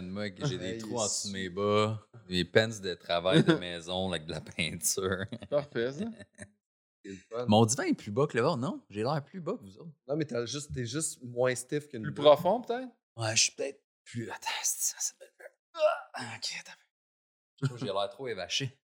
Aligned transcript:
man. 0.00 0.08
Moi, 0.10 0.28
j'ai 0.48 0.58
des 0.58 0.78
trous 0.78 0.98
en 0.98 1.04
dessous 1.04 1.28
de 1.28 1.32
mes 1.32 1.48
bas, 1.48 2.06
mes 2.28 2.44
pens 2.44 2.80
de 2.80 2.94
travail 2.94 3.42
de 3.44 3.52
maison 3.60 4.10
avec 4.10 4.26
de 4.26 4.32
la 4.32 4.40
peinture. 4.40 5.24
Parfait, 5.50 5.92
ça. 5.92 6.04
Mon 7.48 7.64
divan 7.66 7.82
est 7.84 7.94
plus 7.94 8.12
bas 8.12 8.26
que 8.28 8.36
le 8.36 8.42
vôtre, 8.44 8.58
non? 8.58 8.80
J'ai 8.88 9.02
l'air 9.02 9.22
plus 9.24 9.40
bas 9.40 9.54
que 9.54 9.62
vous 9.64 9.78
autres. 9.78 9.90
Non, 10.06 10.16
mais 10.16 10.24
t'as 10.24 10.46
juste, 10.46 10.72
t'es 10.72 10.86
juste 10.86 11.20
moins 11.22 11.54
stiff 11.54 11.88
qu'une 11.88 12.02
Plus 12.02 12.14
profond, 12.14 12.60
peut-être? 12.60 12.88
Ouais, 13.16 13.34
je 13.36 13.42
suis 13.42 13.52
peut-être 13.52 13.82
plus. 14.04 14.30
Attends, 14.30 14.48
c'est 14.62 14.96
ça, 14.96 15.14
être. 15.20 15.32
Ah, 16.14 16.34
ok, 16.36 16.50
attends. 16.60 16.78
Je 17.60 17.66
trouve 17.66 17.78
que 17.80 17.86
j'ai 17.86 17.92
l'air 17.92 18.08
trop 18.08 18.28
évaché. 18.28 18.78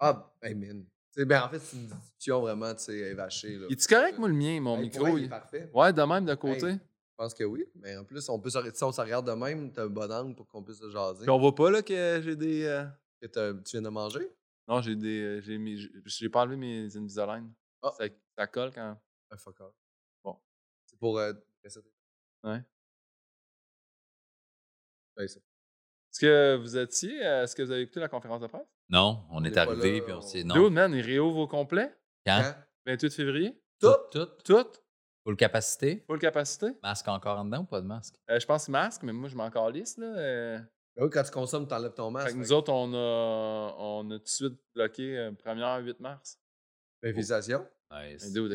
Ah, 0.00 0.34
ben, 0.42 0.58
man. 0.58 0.84
Tu 1.12 1.20
sais, 1.20 1.24
ben, 1.24 1.42
en 1.42 1.48
fait, 1.48 1.58
c'est 1.60 1.76
une 1.76 1.86
discussion 1.86 2.40
vraiment, 2.40 2.74
tu 2.74 2.82
sais, 2.84 2.96
évachée. 2.98 3.56
Là. 3.56 3.66
Il 3.68 3.72
est-tu 3.74 3.86
correct, 3.86 4.18
moi, 4.18 4.28
le 4.28 4.34
mien, 4.34 4.60
mon 4.60 4.76
Hey, 4.76 4.82
micro? 4.82 5.00
vrai, 5.00 5.12
il 5.12 5.18
il- 5.18 5.24
est 5.26 5.28
parfait. 5.28 5.70
Ouais, 5.74 5.92
de 5.92 6.02
même, 6.02 6.24
de 6.24 6.34
côté. 6.34 6.66
Hey. 6.66 6.80
Je 7.20 7.24
pense 7.26 7.34
que 7.34 7.44
oui. 7.44 7.66
Mais 7.74 7.94
en 7.98 8.04
plus, 8.06 8.26
on 8.30 8.40
peut 8.40 8.48
s'arrêter. 8.48 8.78
Si 8.78 8.82
on 8.82 8.92
se 8.92 9.00
regarde 9.00 9.26
de 9.26 9.32
même, 9.32 9.70
t'as 9.72 9.84
un 9.84 9.88
bon 9.88 10.10
angle 10.10 10.34
pour 10.34 10.48
qu'on 10.48 10.62
puisse 10.62 10.78
se 10.78 10.88
jaser. 10.88 11.20
Puis 11.20 11.28
on 11.30 11.38
voit 11.38 11.54
pas, 11.54 11.70
là, 11.70 11.82
que 11.82 12.22
j'ai 12.24 12.34
des... 12.34 12.64
euh, 12.64 12.86
Que 13.20 13.26
t'as- 13.26 13.52
tu 13.52 13.72
viens 13.72 13.82
de 13.82 13.90
manger? 13.90 14.26
Non, 14.66 14.80
j'ai 14.80 14.96
des... 14.96 15.20
euh, 15.20 15.40
J'ai 15.42 15.58
mis... 15.58 15.76
j'ai- 16.06 16.30
pas 16.30 16.40
enlevé 16.40 16.56
mes 16.56 16.96
Invisalign. 16.96 17.52
Ah. 17.82 17.90
Ça, 17.98 18.04
ça 18.38 18.46
colle 18.46 18.70
quand... 18.72 18.98
Un 19.30 19.36
fuck 19.36 19.60
off. 19.60 19.74
Bon. 20.24 20.38
C'est 20.86 20.98
pour. 20.98 21.18
Euh, 21.18 21.34
rester- 21.62 21.80
Ouais. 22.42 22.62
Ben, 25.14 25.28
c'est- 25.28 25.40
Est-ce 25.40 26.20
que 26.20 26.56
vous 26.56 26.76
étiez... 26.78 27.26
euh, 27.26 27.42
Est-ce 27.44 27.54
que 27.54 27.62
vous 27.62 27.70
avez 27.70 27.82
écouté 27.82 28.00
la 28.00 28.08
conférence 28.08 28.40
de 28.40 28.46
presse? 28.46 28.66
Non, 28.88 29.24
on 29.30 29.36
On 29.40 29.44
est 29.44 29.48
est 29.48 29.52
pas 29.52 29.62
arrivé 29.64 29.98
là, 29.98 30.04
puis 30.04 30.12
on 30.14 30.18
on- 30.18 30.22
s'est. 30.22 30.42
Non. 30.42 30.54
Dude, 30.54 30.72
man, 30.72 30.94
ils 30.94 31.02
réouvrent 31.02 31.40
au 31.40 31.46
complet. 31.48 31.94
Quand? 32.24 32.40
Quand? 32.42 32.54
28 32.86 33.12
février. 33.12 33.62
Tout? 33.78 33.94
Tout? 34.10 34.26
Tout? 34.42 34.66
Full 35.30 35.36
capacité? 35.36 36.02
Full 36.08 36.18
capacité. 36.18 36.66
Masque 36.82 37.06
encore 37.06 37.38
en 37.38 37.44
dedans 37.44 37.60
ou 37.60 37.64
pas 37.64 37.80
de 37.80 37.86
masque? 37.86 38.16
Euh, 38.28 38.40
je 38.40 38.46
pense 38.46 38.68
masque, 38.68 39.02
mais 39.04 39.12
moi, 39.12 39.28
je 39.28 39.36
m'en 39.36 39.48
calisse, 39.48 39.96
là. 39.96 40.06
euh. 40.06 40.58
Ben 40.96 41.04
oui, 41.04 41.10
quand 41.12 41.22
tu 41.22 41.30
consommes, 41.30 41.68
t'enlèves 41.68 41.94
ton 41.94 42.10
masque. 42.10 42.26
Fait 42.26 42.32
que 42.32 42.38
nous 42.38 42.46
fait 42.46 42.52
autres, 42.52 42.72
on 42.72 42.92
a, 42.92 43.74
on 43.78 44.10
a 44.10 44.18
tout 44.18 44.24
de 44.24 44.28
suite 44.28 44.58
bloqué 44.74 45.16
euh, 45.16 45.30
première 45.32 45.78
8 45.84 46.00
mars. 46.00 46.36
Ben, 47.00 47.12
félicitations. 47.12 47.64
Nice. 47.92 48.32
Dude 48.32 48.52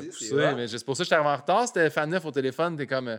repoussé. 0.00 0.54
Mais 0.54 0.68
c'est 0.68 0.84
pour 0.84 0.96
ça 0.96 1.00
que 1.02 1.04
j'étais 1.06 1.16
arrivé 1.16 1.30
en 1.30 1.36
retard. 1.36 1.66
C'était 1.66 1.90
fan 1.90 2.08
9 2.10 2.24
au 2.24 2.30
téléphone. 2.30 2.76
T'es 2.76 2.86
comme. 2.86 3.18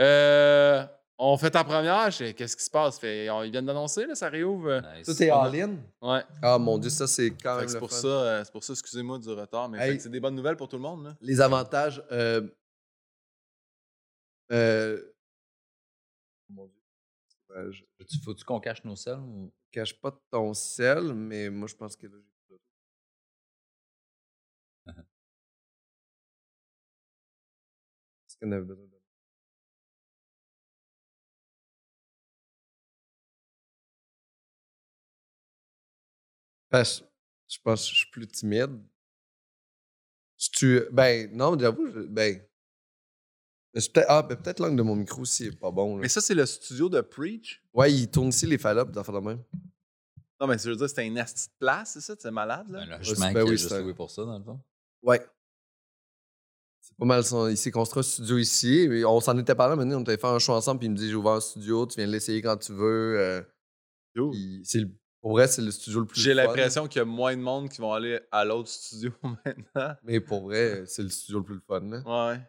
euh, 0.00 0.84
on 1.24 1.36
fait 1.36 1.50
ta 1.50 1.62
première. 1.64 2.08
Qu'est-ce 2.10 2.56
qui 2.56 2.64
se 2.64 2.70
passe? 2.70 2.98
Fait, 2.98 3.30
on- 3.30 3.42
ils 3.42 3.50
viennent 3.52 3.66
d'annoncer, 3.66 4.06
là, 4.06 4.14
ça 4.14 4.28
réouvre. 4.28 4.80
Nice. 4.96 5.06
Tout 5.06 5.22
est 5.22 5.30
all-in? 5.30 5.76
Ouais. 6.00 6.22
Ah, 6.42 6.58
mon 6.58 6.78
Dieu, 6.78 6.90
ça, 6.90 7.06
c'est 7.06 7.30
quand 7.30 7.58
même 7.58 7.68
c'est 7.68 7.78
pour 7.78 7.90
euh, 8.04 8.42
c'est 8.44 8.52
pour 8.52 8.64
ça, 8.64 8.72
excusez-moi 8.72 9.18
du 9.18 9.28
retard, 9.30 9.68
mais 9.68 9.78
Hey. 9.78 10.00
c'est 10.00 10.08
des 10.10 10.20
bonnes 10.20 10.34
nouvelles 10.34 10.56
pour 10.56 10.68
tout 10.68 10.76
le 10.76 10.82
monde. 10.82 11.04
Là. 11.04 11.16
Les 11.20 11.40
avantages. 11.40 12.02
Euh, 12.10 12.46
euh, 14.50 15.00
mon 16.48 16.66
Dieu. 16.66 16.80
Je 17.70 17.82
Faut-tu- 18.24 18.44
qu'on 18.44 18.60
cache 18.60 18.82
nos 18.84 18.96
selles 18.96 19.18
ou? 19.20 19.52
cache 19.70 19.94
pas 20.00 20.10
ton 20.30 20.52
sel, 20.54 21.12
mais 21.14 21.48
moi, 21.50 21.68
je 21.68 21.74
pense 21.76 21.96
que 21.96 22.06
là, 22.06 22.12
j'ai 22.18 22.30
plus 22.48 22.54
de- 22.56 22.60
Est-ce 28.26 28.36
qu'on 28.38 28.52
avait 28.52 28.64
besoin 28.64 28.86
Parce 36.72 37.00
que 37.00 37.06
je 37.48 37.58
pense 37.62 37.84
que 37.84 37.90
je 37.90 37.96
suis 37.98 38.10
plus 38.10 38.26
timide. 38.26 38.80
Si 40.36 40.50
tu. 40.50 40.82
Ben, 40.90 41.30
non, 41.32 41.56
j'avoue, 41.58 41.86
je- 41.92 42.00
ben. 42.00 42.42
peut-être- 43.72 44.06
Ah, 44.08 44.22
ben, 44.22 44.36
peut-être 44.36 44.58
l'angle 44.60 44.76
de 44.76 44.82
mon 44.82 44.96
micro 44.96 45.20
aussi 45.22 45.46
est 45.46 45.56
pas 45.58 45.70
bon. 45.70 45.96
là. 45.96 46.02
Mais 46.02 46.08
ça, 46.08 46.20
c'est 46.20 46.34
le 46.34 46.44
studio 46.46 46.88
de 46.88 47.00
Preach? 47.00 47.62
Ouais, 47.72 47.92
il 47.92 48.10
tourne 48.10 48.28
ici 48.28 48.46
les 48.46 48.58
fallops, 48.58 48.90
des 48.90 48.98
affaires 48.98 49.14
de 49.20 49.20
même. 49.26 49.42
Non, 50.40 50.48
mais 50.48 50.58
je 50.58 50.70
veux 50.70 50.76
dire, 50.76 50.88
c'était 50.88 51.06
une 51.06 51.18
asti 51.18 51.46
de 51.48 51.52
place, 51.60 51.92
c'est 51.92 52.00
ça? 52.00 52.16
C'est 52.18 52.30
malade, 52.32 52.68
là? 52.70 52.80
Un 52.80 53.02
c'est- 53.02 53.10
logement 53.10 53.26
ben 53.26 53.30
qu'il 53.32 53.38
a 53.38 53.44
oui, 53.44 53.50
juste 53.50 53.68
c'est 53.68 53.74
un- 53.76 53.82
loué 53.82 53.94
pour 53.94 54.10
ça, 54.10 54.24
dans 54.24 54.38
le 54.38 54.44
fond. 54.44 54.60
Ouais. 55.02 55.24
C'est 56.80 56.96
pas 56.96 57.04
mal 57.04 57.24
son. 57.24 57.46
Il 57.48 57.56
s'est 57.56 57.70
construit 57.70 58.00
un 58.00 58.02
studio 58.02 58.38
ici. 58.38 58.86
mais 58.88 59.04
On 59.04 59.20
s'en 59.20 59.38
était 59.38 59.54
parlé 59.54 59.76
maintenant, 59.76 59.98
on 59.98 60.02
était 60.02 60.16
fait 60.16 60.26
un 60.26 60.38
show 60.40 60.52
ensemble, 60.54 60.80
puis 60.80 60.86
il 60.86 60.90
me 60.90 60.96
dit 60.96 61.08
j'ai 61.08 61.14
ouvert 61.14 61.32
un 61.34 61.40
studio, 61.40 61.86
tu 61.86 61.96
viens 61.96 62.06
l'essayer 62.06 62.42
quand 62.42 62.56
tu 62.56 62.72
veux. 62.72 63.18
euh, 63.20 63.42
Yo. 64.16 64.30
puis 64.32 64.62
c'est 64.64 64.80
le- 64.80 64.90
Pour 65.22 65.32
vrai, 65.32 65.46
c'est 65.48 65.62
le 65.62 65.70
studio 65.70 66.00
le 66.00 66.06
plus. 66.06 66.20
J'ai 66.20 66.34
l'impression 66.34 66.86
qu'il 66.88 66.98
y 66.98 67.02
a 67.02 67.04
moins 67.06 67.34
de 67.36 67.40
monde 67.40 67.68
qui 67.70 67.80
vont 67.80 67.92
aller 67.94 68.20
à 68.30 68.44
l'autre 68.44 68.68
studio 68.68 69.12
maintenant. 69.22 69.94
Mais 70.02 70.20
pour 70.20 70.42
vrai, 70.42 70.82
c'est 70.86 71.02
le 71.04 71.08
studio 71.08 71.38
le 71.38 71.44
plus 71.44 71.54
le 71.54 71.60
fun. 71.60 71.80
Là. 71.80 72.02
Ouais. 72.32 72.40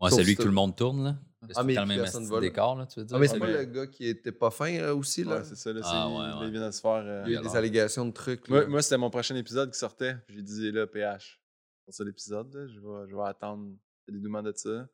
Ouais, 0.00 0.10
c'est 0.10 0.24
lui 0.24 0.34
que 0.36 0.42
tout 0.42 0.48
le 0.48 0.54
monde 0.54 0.74
tourne, 0.76 1.04
là. 1.04 1.16
C'est 1.48 1.52
Ah, 1.56 1.64
mais 1.64 1.74
tout 1.74 1.80
le 1.80 1.86
même 1.86 1.98
personne 2.00 2.24
va, 2.26 2.40
décor, 2.40 2.76
là, 2.76 2.86
tu 2.86 3.00
veux 3.00 3.04
dire? 3.06 3.16
Ah, 3.16 3.20
mais 3.20 3.26
c'est 3.26 3.36
Ah, 3.36 3.40
pas 3.40 3.46
le 3.48 3.64
gars 3.64 3.86
qui 3.88 4.06
était 4.06 4.30
pas 4.32 4.50
fin 4.52 4.72
euh, 4.76 4.94
aussi, 4.94 5.24
là. 5.24 5.38
Ouais, 5.38 5.44
c'est 5.44 5.56
ça, 5.56 5.72
là. 5.72 5.80
Ah, 5.82 6.08
c'est- 6.08 6.40
ouais. 6.40 6.46
Il 6.46 6.52
vient 6.52 6.66
de 6.66 6.70
se 6.72 6.80
faire. 6.80 7.02
euh, 7.04 7.22
il 7.26 7.32
y 7.32 7.34
a 7.34 7.36
eu 7.36 7.40
alors. 7.40 7.50
des 7.52 7.58
allégations 7.58 8.06
de 8.06 8.12
trucs. 8.12 8.48
Moi, 8.48 8.60
Là. 8.60 8.66
moi, 8.68 8.80
c'était 8.82 8.96
mon 8.96 9.10
prochain 9.10 9.34
épisode 9.34 9.72
qui 9.72 9.78
sortait. 9.78 10.16
J'ai 10.28 10.42
dit 10.42 10.70
là, 10.70 10.86
PH. 10.86 11.40
Pour 11.84 11.94
ça, 11.94 12.04
l'épisode, 12.04 12.68
je 12.72 12.78
vais, 12.80 13.08
je 13.10 13.16
vais 13.16 13.24
attendre 13.24 13.72
le 14.06 14.12
dénouement 14.14 14.42
de 14.42 14.52
ça. 14.54 14.88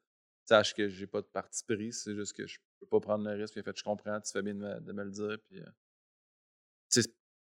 Sache 0.46 0.72
que 0.74 0.88
j'ai 0.88 1.06
pas 1.06 1.20
de 1.20 1.26
parti 1.26 1.62
pris, 1.64 1.92
c'est 1.92 2.14
juste 2.14 2.32
que 2.34 2.46
je 2.46 2.58
peux 2.80 2.86
pas 2.86 3.00
prendre 3.00 3.28
le 3.28 3.34
risque. 3.38 3.52
Puis, 3.52 3.60
en 3.60 3.64
fait, 3.64 3.76
je 3.78 3.84
comprends, 3.84 4.18
tu 4.20 4.32
fais 4.32 4.40
bien 4.42 4.54
de 4.54 4.60
me, 4.60 4.80
de 4.80 4.92
me 4.92 5.04
le 5.04 5.10
dire. 5.10 5.36
Puis, 5.50 5.60
euh, 5.60 5.66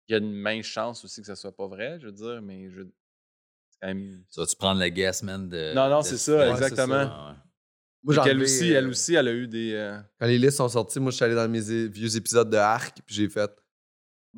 il 0.09 0.13
y 0.13 0.15
a 0.15 0.19
une 0.19 0.33
mince 0.33 0.65
chance 0.67 1.05
aussi 1.05 1.21
que 1.21 1.27
ça 1.27 1.37
soit 1.37 1.55
pas 1.55 1.67
vrai, 1.67 1.99
je 2.01 2.07
veux 2.07 2.13
dire, 2.13 2.41
mais 2.43 2.71
je. 2.71 2.83
C'est 3.71 3.79
quand 3.81 3.89
même. 3.89 4.25
Tu 4.33 4.41
vas-tu 4.41 4.57
prendre 4.57 4.81
le 4.81 4.89
guess, 4.89 5.23
man? 5.23 5.49
De, 5.49 5.75
Non, 5.75 5.89
non, 5.89 6.01
de 6.01 6.05
c'est 6.05 6.17
ce 6.17 6.33
ça, 6.37 6.51
exactement. 6.51 7.29
Ouais. 7.29 7.35
Moi, 8.05 8.23
Puis 8.23 8.31
elle 8.31 8.41
aussi, 8.43 8.71
elle 8.71 8.87
euh, 8.87 8.91
aussi, 8.91 9.15
elle 9.15 9.29
a 9.29 9.33
eu 9.33 9.49
des. 9.49 9.73
euh, 9.75 9.99
Quand 10.19 10.27
les 10.27 10.39
listes 10.39 10.57
sont 10.59 10.69
sorties, 10.69 11.01
moi, 11.01 11.11
je 11.11 11.17
suis 11.17 11.25
allé 11.25 11.35
dans 11.35 11.49
mes 11.49 11.89
vieux 11.89 12.17
épisodes 12.17 12.49
de 12.49 12.57
Arc, 12.57 13.01
puis 13.05 13.15
j'ai 13.15 13.29
fait. 13.29 13.51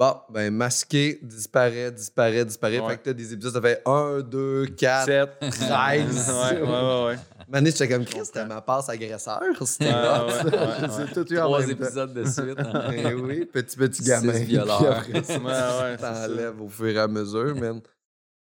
Bon, 0.00 0.18
ben, 0.30 0.50
masqué, 0.50 1.18
disparaît, 1.20 1.92
disparaît, 1.92 2.46
disparaît. 2.46 2.80
Ouais. 2.80 2.88
Fait 2.92 2.96
que 2.96 3.02
t'as 3.04 3.12
des 3.12 3.34
épisodes, 3.34 3.52
ça 3.52 3.60
fait 3.60 3.82
1, 3.84 4.20
2, 4.20 4.68
4. 4.68 5.04
sept. 5.04 5.30
13. 5.40 6.30
ouais, 6.30 6.62
ouais, 6.62 6.68
ouais, 6.68 7.04
ouais. 7.04 7.16
Mané, 7.46 7.70
j'étais 7.70 7.86
comme 7.86 8.06
Chris, 8.06 8.20
c'était 8.24 8.46
ma 8.46 8.62
passe 8.62 8.88
agresseur. 8.88 9.42
C'était 9.66 9.92
Ouais, 9.92 9.92
hot, 9.92 10.96
ouais, 10.96 11.06
tout 11.12 11.30
eu 11.30 11.38
en 11.38 11.42
Trois 11.42 11.68
épisodes 11.68 12.14
de 12.14 12.24
suite. 12.24 12.58
hein. 12.58 12.90
Eh 12.94 13.12
oui, 13.12 13.44
petit 13.44 13.76
petit 13.76 14.02
Six 14.02 14.08
gamin. 14.08 14.32
Puis 14.32 14.44
violeurs. 14.44 14.98
après 15.00 15.22
ça, 15.22 15.38
Ouais, 15.38 15.96
t'enlèves 15.98 16.62
au 16.62 16.68
fur 16.70 16.86
et 16.88 16.98
à 16.98 17.06
mesure, 17.06 17.54
man. 17.56 17.82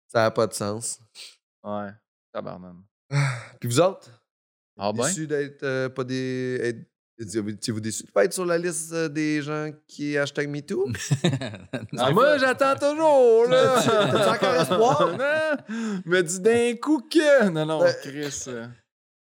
Ça 0.07 0.21
n'a 0.23 0.31
pas 0.31 0.47
de 0.47 0.53
sens. 0.55 0.99
Ouais, 1.63 1.89
tabarnane. 2.33 2.81
Puis 3.59 3.69
vous 3.69 3.79
autres, 3.79 4.09
Ah 4.75 4.91
ben? 4.91 5.07
d'être 5.27 5.61
euh, 5.61 5.89
pas 5.89 6.03
des. 6.03 6.57
être- 6.63 6.87
Étiez-vous 7.19 7.79
déçus 7.79 8.03
de 8.03 8.11
pas 8.11 8.25
être 8.25 8.33
sur 8.33 8.45
la 8.45 8.57
liste 8.57 8.91
euh, 8.91 9.07
des 9.07 9.41
gens 9.43 9.69
qui 9.87 10.17
hashtag 10.17 10.49
MeToo? 10.49 10.87
Ah, 11.97 12.11
moi, 12.11 12.37
j'attends 12.39 12.75
toujours, 12.75 13.45
là! 13.49 13.75
Encore 14.35 14.55
espoir? 14.61 15.17
non! 15.17 16.01
Me 16.05 16.21
dis 16.21 16.39
d'un 16.39 16.75
coup 16.75 17.01
que... 17.01 17.49
Non, 17.49 17.65
non, 17.65 17.83
Euh, 17.83 17.91
Chris... 18.01 18.43
euh, 18.47 18.67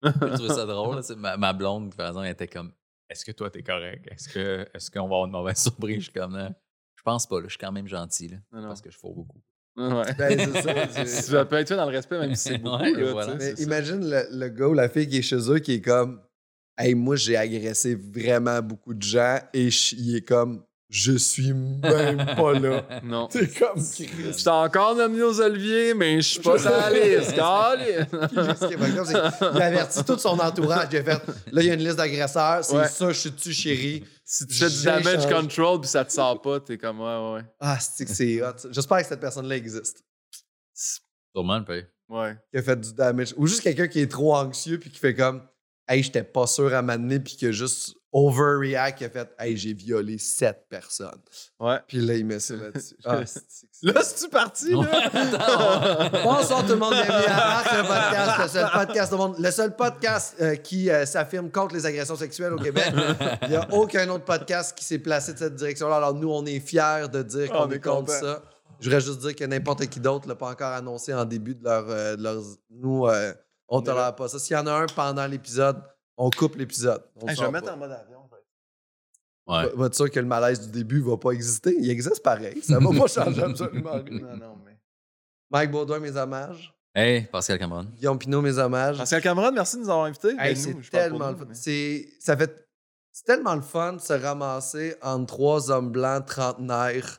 J'ai 0.04 0.10
trouvé 0.31 0.48
ça 0.48 0.65
drôle. 0.65 1.00
Ma, 1.16 1.37
ma 1.37 1.53
blonde, 1.53 1.94
par 1.94 2.09
exemple, 2.09 2.26
elle 2.26 2.32
était 2.32 2.47
comme 2.48 2.72
Est-ce 3.10 3.25
que 3.25 3.32
toi, 3.32 3.50
t'es 3.50 3.62
correct? 3.62 4.06
Est-ce 4.10 4.28
que 4.28 4.66
est-ce 4.75 4.91
qu'on 4.91 5.00
va 5.00 5.04
avoir 5.06 5.25
une 5.26 5.32
mauvaise 5.32 5.59
surprise? 5.59 5.97
Je 5.97 6.00
suis 6.03 6.12
comme 6.12 6.37
Euh, 6.37 6.48
Je 6.97 7.03
pense 7.03 7.26
pas, 7.26 7.37
là, 7.41 7.44
je 7.47 7.50
suis 7.50 7.59
quand 7.59 7.72
même 7.72 7.88
gentil. 7.88 8.28
Là, 8.28 8.37
Non, 8.53 8.60
non. 8.62 8.69
parce 8.69 8.81
que 8.81 8.91
je 8.92 8.98
fous 8.98 9.12
beaucoup. 9.12 9.41
Ouais. 9.76 10.15
Ben, 10.19 10.38
ça. 11.06 11.44
peut 11.47 11.56
être 11.56 11.69
fait 11.69 11.76
dans 11.76 11.87
le 11.91 11.97
respect, 11.97 12.19
même 12.19 12.34
si 12.37 12.48
c'est 12.50 12.59
beaucoup, 12.59 12.76
Ouais, 12.82 12.92
là, 12.92 13.12
voilà. 13.12 13.32
tu 13.34 13.41
sais, 13.41 13.54
Mais 13.56 13.62
imagine 13.65 14.09
le, 14.09 14.26
le 14.31 14.48
gars 14.50 14.69
ou 14.69 14.75
la 14.75 14.88
fille 14.88 15.09
qui 15.09 15.19
est 15.19 15.22
chez 15.22 15.50
eux 15.50 15.59
qui 15.59 15.75
est 15.75 15.81
comme 15.81 16.21
Hey, 16.78 16.94
moi, 16.94 17.16
j'ai 17.16 17.37
agressé 17.37 17.94
vraiment 17.94 18.60
beaucoup 18.62 18.94
de 18.94 19.03
gens 19.03 19.38
et 19.53 19.71
je- 19.71 19.94
il 19.97 20.16
est 20.16 20.22
comme 20.27 20.65
Je 20.94 21.12
suis 21.16 21.55
même 21.55 22.19
pas 22.37 22.53
là. 22.53 22.87
Non. 23.03 23.27
C'est 23.31 23.49
comme 23.59 23.78
Je 23.83 24.05
Chris. 24.05 24.34
suis 24.34 24.49
encore 24.49 24.94
nommé 24.94 25.22
aux 25.22 25.41
Olivier, 25.41 25.94
mais 25.94 26.16
je 26.21 26.28
suis 26.28 26.41
pas 26.41 26.59
sur 26.59 26.69
la 26.71 26.91
liste. 26.91 27.34
calé. 27.34 28.05
Ce 28.10 28.66
qui 28.66 28.75
est 28.75 28.77
pas 28.77 28.91
grave, 28.91 29.06
c'est 29.06 29.38
qu'il 29.53 29.62
a 29.62 29.65
averti 29.66 30.05
tout 30.05 30.19
son 30.19 30.38
entourage. 30.38 30.88
Il 30.93 30.99
a 30.99 31.03
fait 31.05 31.22
Là, 31.50 31.62
il 31.62 31.66
y 31.66 31.71
a 31.71 31.75
une 31.75 31.81
liste 31.83 31.97
d'agresseurs, 31.97 32.62
c'est 32.62 32.77
Ouais. 32.77 32.89
ça, 32.89 33.09
je 33.09 33.19
suis 33.19 33.31
dessus, 33.31 33.53
chérie? 33.54 34.04
Si 34.22 34.47
tu 34.47 34.54
fais 34.54 34.69
du 34.69 34.83
damage 34.84 35.22
changé. 35.22 35.34
control 35.34 35.80
puis 35.80 35.89
ça 35.89 36.04
te 36.04 36.13
sort 36.13 36.42
pas, 36.42 36.60
t'es 36.60 36.77
comme 36.77 37.01
ouais, 37.01 37.36
ouais. 37.36 37.45
Ah, 37.59 37.78
c'est 37.80 38.04
que 38.04 38.10
c'est 38.13 38.42
hot. 38.42 38.53
J'espère 38.71 38.98
que 38.98 39.07
cette 39.07 39.21
personne-là 39.21 39.57
existe. 39.57 40.04
Sûrement 41.34 41.59
le 41.59 41.65
paye. 41.65 41.86
Ouais. 42.10 42.36
Qui 42.51 42.59
a 42.59 42.63
fait 42.63 42.78
du 42.78 42.92
damage. 42.92 43.33
Ou 43.39 43.47
juste 43.47 43.63
quelqu'un 43.63 43.89
qui 43.89 44.01
est 44.01 44.10
trop 44.10 44.34
anxieux 44.36 44.78
puis 44.78 44.91
qui 44.91 44.98
fait 44.98 45.15
comme 45.15 45.41
Hey, 45.88 46.02
j'étais 46.02 46.22
pas 46.22 46.46
sûr 46.46 46.72
à 46.74 46.80
m'amener 46.82 47.18
puis 47.20 47.36
qui 47.36 47.46
a 47.46 47.50
juste 47.52 47.94
overreact, 48.12 48.98
qui 48.98 49.04
a 49.04 49.10
fait 49.10 49.28
Hey, 49.38 49.56
j'ai 49.56 49.72
violé 49.72 50.16
sept 50.18 50.66
personnes. 50.68 51.18
Ouais. 51.58 51.78
Puis 51.88 51.98
là, 51.98 52.14
il 52.14 52.24
met 52.24 52.38
ça 52.40 52.54
là-dessus. 52.54 52.94
Ah, 53.04 53.24
c'est- 53.26 53.42
c'est- 53.48 53.66
Là, 53.82 54.00
c'est-tu 54.02 54.30
parti, 54.30 54.70
là? 54.70 55.10
Bonsoir 56.22 56.62
tout 56.64 56.72
le 56.72 56.76
monde, 56.76 56.92
bienvenue 56.92 57.26
à 57.26 57.58
Arc, 57.58 57.72
le 57.72 57.82
podcast, 57.82 58.38
le 58.42 58.48
seul 58.48 58.70
podcast 58.70 59.12
au 59.12 59.16
monde, 59.16 59.34
le 59.38 59.50
seul 59.50 59.74
podcast 59.76 60.36
euh, 60.40 60.54
qui 60.54 60.88
euh, 60.88 61.04
s'affirme 61.04 61.50
contre 61.50 61.74
les 61.74 61.84
agressions 61.84 62.14
sexuelles 62.16 62.52
au 62.52 62.58
Québec. 62.58 62.92
Il 63.42 63.48
n'y 63.48 63.56
a 63.56 63.66
aucun 63.72 64.08
autre 64.10 64.24
podcast 64.24 64.76
qui 64.78 64.84
s'est 64.84 64.98
placé 65.00 65.32
de 65.32 65.38
cette 65.38 65.56
direction-là. 65.56 65.96
Alors 65.96 66.14
nous, 66.14 66.30
on 66.30 66.46
est 66.46 66.60
fiers 66.60 67.06
de 67.12 67.22
dire 67.22 67.50
On 67.54 67.64
qu'on 67.66 67.70
est 67.72 67.80
contre 67.80 68.12
ça. 68.12 68.42
Je 68.78 68.86
voudrais 68.88 69.00
juste 69.00 69.18
dire 69.20 69.34
que 69.34 69.44
n'importe 69.44 69.86
qui 69.86 69.98
d'autre 70.00 70.28
l'a 70.28 70.34
pas 70.36 70.50
encore 70.50 70.72
annoncé 70.72 71.12
en 71.14 71.24
début 71.24 71.54
de 71.56 71.64
leur... 71.64 71.86
euh, 71.88 72.14
de 72.16 72.22
leurs- 72.22 72.42
nous, 72.70 73.06
euh, 73.06 73.32
on 73.77 73.80
là. 73.80 73.84
tolère 73.86 74.15
pas 74.16 74.28
ça. 74.28 74.39
S'il 74.39 74.54
y 74.54 74.59
en 74.59 74.66
a 74.66 74.72
un 74.72 74.86
pendant 74.86 75.27
l'épisode, 75.27 75.83
on 76.16 76.30
coupe 76.30 76.57
l'épisode. 76.57 77.03
On 77.16 77.27
le 77.27 77.30
Hey, 77.30 77.36
je 77.36 77.42
vais 77.42 77.51
mettre 77.51 77.72
en 77.72 77.77
mode 77.77 77.91
avion. 77.92 78.19
Ouais. 79.47 79.65
Va- 79.66 79.74
Va-tu 79.74 79.97
sûr 79.97 80.10
que 80.10 80.21
le 80.21 80.27
malaise 80.27 80.60
du 80.60 80.71
début 80.71 81.01
va 81.01 81.16
pas 81.16 81.33
exister? 81.33 81.74
Il 81.77 81.91
existe 81.91 82.22
pareil. 82.22 82.63
Ça 82.63 82.78
va 82.78 82.91
pas 82.97 83.07
changer 83.09 83.42
absolument 83.42 83.92
rien. 83.92 84.19
Non, 84.21 84.36
non, 84.36 84.57
mais. 84.65 84.78
Mike 85.51 85.71
Baudouin, 85.72 85.98
mes 85.98 86.16
hommages. 86.16 86.72
Hey, 86.95 87.22
Pascal 87.22 87.59
Cameron. 87.59 87.84
Guillaume 87.97 88.19
Pinot, 88.19 88.41
mes 88.42 88.57
hommages. 88.59 88.98
Pascal 88.98 89.21
Cameron, 89.22 89.51
merci 89.51 89.77
de 89.77 89.80
nous 89.83 89.91
avoir 89.91 90.04
invités. 90.07 90.28
Hey, 90.30 90.36
Ben, 90.36 90.57
c'est 90.57 90.75
nous, 90.75 90.83
je 90.83 90.91
parle 90.91 91.09
pour 91.10 91.18
tellement 91.18 91.27
nous, 91.27 91.33
le 91.33 91.39
fun. 91.39 91.45
mais- 91.48 91.54
C'est, 91.54 92.09
ça 92.21 92.36
fait, 92.36 92.68
c'est 93.10 93.25
tellement 93.25 93.54
le 93.57 93.63
fun 93.63 93.95
de 93.95 93.98
se 94.01 94.13
ramasser 94.13 94.95
entre 95.03 95.27
trois 95.27 95.71
hommes 95.71 95.91
blancs 95.91 96.27
trentenaires. 96.27 97.18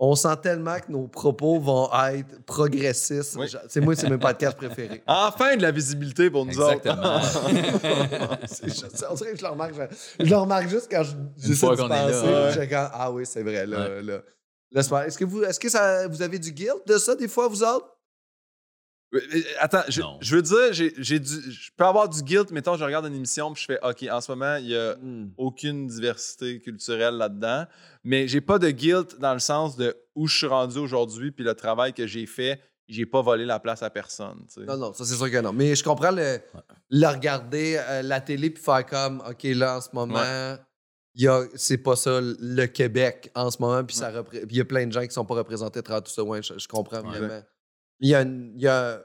On 0.00 0.16
sent 0.16 0.36
tellement 0.42 0.76
que 0.80 0.90
nos 0.90 1.06
propos 1.06 1.60
vont 1.60 1.88
être 2.10 2.42
progressistes. 2.44 3.36
Oui. 3.38 3.46
C'est 3.68 3.80
moi, 3.80 3.94
c'est 3.94 4.10
mes 4.10 4.18
podcasts 4.18 4.56
préférés. 4.56 5.02
Enfin 5.06 5.56
de 5.56 5.62
la 5.62 5.70
visibilité 5.70 6.30
pour 6.30 6.44
nous 6.44 6.50
Exactement. 6.52 7.16
autres. 7.16 8.64
Juste- 8.64 9.06
on 9.08 9.14
dirait 9.14 9.32
que 9.32 9.38
je 9.38 9.44
le 9.44 9.50
remarque. 9.50 9.74
Je, 10.18 10.24
je 10.24 10.30
le 10.30 10.36
remarque 10.36 10.68
juste 10.68 10.88
quand 10.90 11.04
je 11.04 11.12
j'essaie 11.36 11.54
fois 11.66 11.76
qu'on 11.76 11.86
est 11.86 12.10
là, 12.10 12.50
ouais. 12.56 12.68
quand, 12.68 12.88
ah 12.92 13.12
oui, 13.12 13.24
c'est 13.24 13.42
vrai. 13.42 13.66
Là, 13.66 14.02
là. 14.02 14.20
Est-ce 14.74 15.16
que, 15.16 15.24
vous, 15.24 15.44
est-ce 15.44 15.60
que 15.60 15.68
ça, 15.68 16.08
vous 16.08 16.20
avez 16.20 16.38
du 16.40 16.50
guilt 16.50 16.84
de 16.86 16.98
ça 16.98 17.14
des 17.14 17.28
fois, 17.28 17.46
vous 17.46 17.62
autres? 17.62 17.93
Attends, 19.60 19.82
je, 19.88 20.34
veux 20.36 20.42
dire, 20.42 20.72
j'ai, 20.72 20.92
j'ai 20.98 21.18
du, 21.18 21.52
je 21.52 21.70
peux 21.76 21.84
avoir 21.84 22.08
du 22.08 22.22
guilt, 22.22 22.50
mettons, 22.50 22.76
je 22.76 22.84
regarde 22.84 23.06
une 23.06 23.14
émission 23.14 23.52
puis 23.52 23.62
je 23.62 23.66
fais 23.74 23.78
OK, 23.82 24.04
en 24.10 24.20
ce 24.20 24.32
moment, 24.32 24.56
il 24.56 24.68
y 24.68 24.76
a 24.76 24.96
aucune 25.36 25.86
diversité 25.86 26.60
culturelle 26.60 27.14
là-dedans, 27.14 27.66
mais 28.02 28.28
j'ai 28.28 28.40
pas 28.40 28.58
de 28.58 28.70
guilt 28.70 29.18
dans 29.20 29.32
le 29.34 29.38
sens 29.40 29.76
de 29.76 29.96
où 30.14 30.26
je 30.26 30.36
suis 30.36 30.46
rendu 30.46 30.78
aujourd'hui 30.78 31.30
puis 31.30 31.44
le 31.44 31.54
travail 31.54 31.92
que 31.92 32.06
j'ai 32.06 32.26
fait, 32.26 32.60
j'ai 32.88 33.06
pas 33.06 33.22
volé 33.22 33.44
la 33.46 33.58
place 33.60 33.82
à 33.82 33.88
personne. 33.90 34.44
tu 34.46 34.60
sais. 34.60 34.66
Non, 34.66 34.76
non, 34.76 34.92
ça 34.92 35.04
c'est 35.04 35.14
sûr 35.14 35.30
que 35.30 35.40
non. 35.40 35.52
Mais 35.52 35.74
je 35.74 35.82
comprends 35.82 36.10
le, 36.10 36.38
le 36.90 37.06
regarder 37.06 37.78
euh, 37.78 38.02
la 38.02 38.20
télé 38.20 38.50
puis 38.50 38.62
faire 38.62 38.84
comme, 38.84 39.22
OK, 39.28 39.42
là, 39.44 39.78
en 39.78 39.80
ce 39.80 39.88
moment, 39.92 40.56
il 41.14 41.22
y 41.22 41.28
a, 41.28 41.44
c'est 41.54 41.78
pas 41.78 41.96
ça 41.96 42.20
le 42.20 42.66
Québec 42.66 43.30
en 43.34 43.50
ce 43.50 43.56
moment, 43.60 43.82
puis 43.84 43.96
il 44.50 44.56
y 44.56 44.60
a 44.60 44.64
plein 44.64 44.86
de 44.86 44.92
gens 44.92 45.06
qui 45.06 45.12
sont 45.14 45.24
pas 45.24 45.34
représentés 45.34 45.78
à 45.78 45.82
travers 45.82 46.02
tout 46.02 46.12
ça. 46.12 46.22
Ouais, 46.22 46.42
je, 46.42 46.58
je 46.58 46.68
comprends 46.68 47.00
Ouais. 47.02 47.18
vraiment. 47.18 47.42
Il 48.00 48.08
y 48.08 48.14
a, 48.14 48.20
un- 48.20 48.50
il 48.54 48.60
y 48.60 48.68
a 48.68 49.00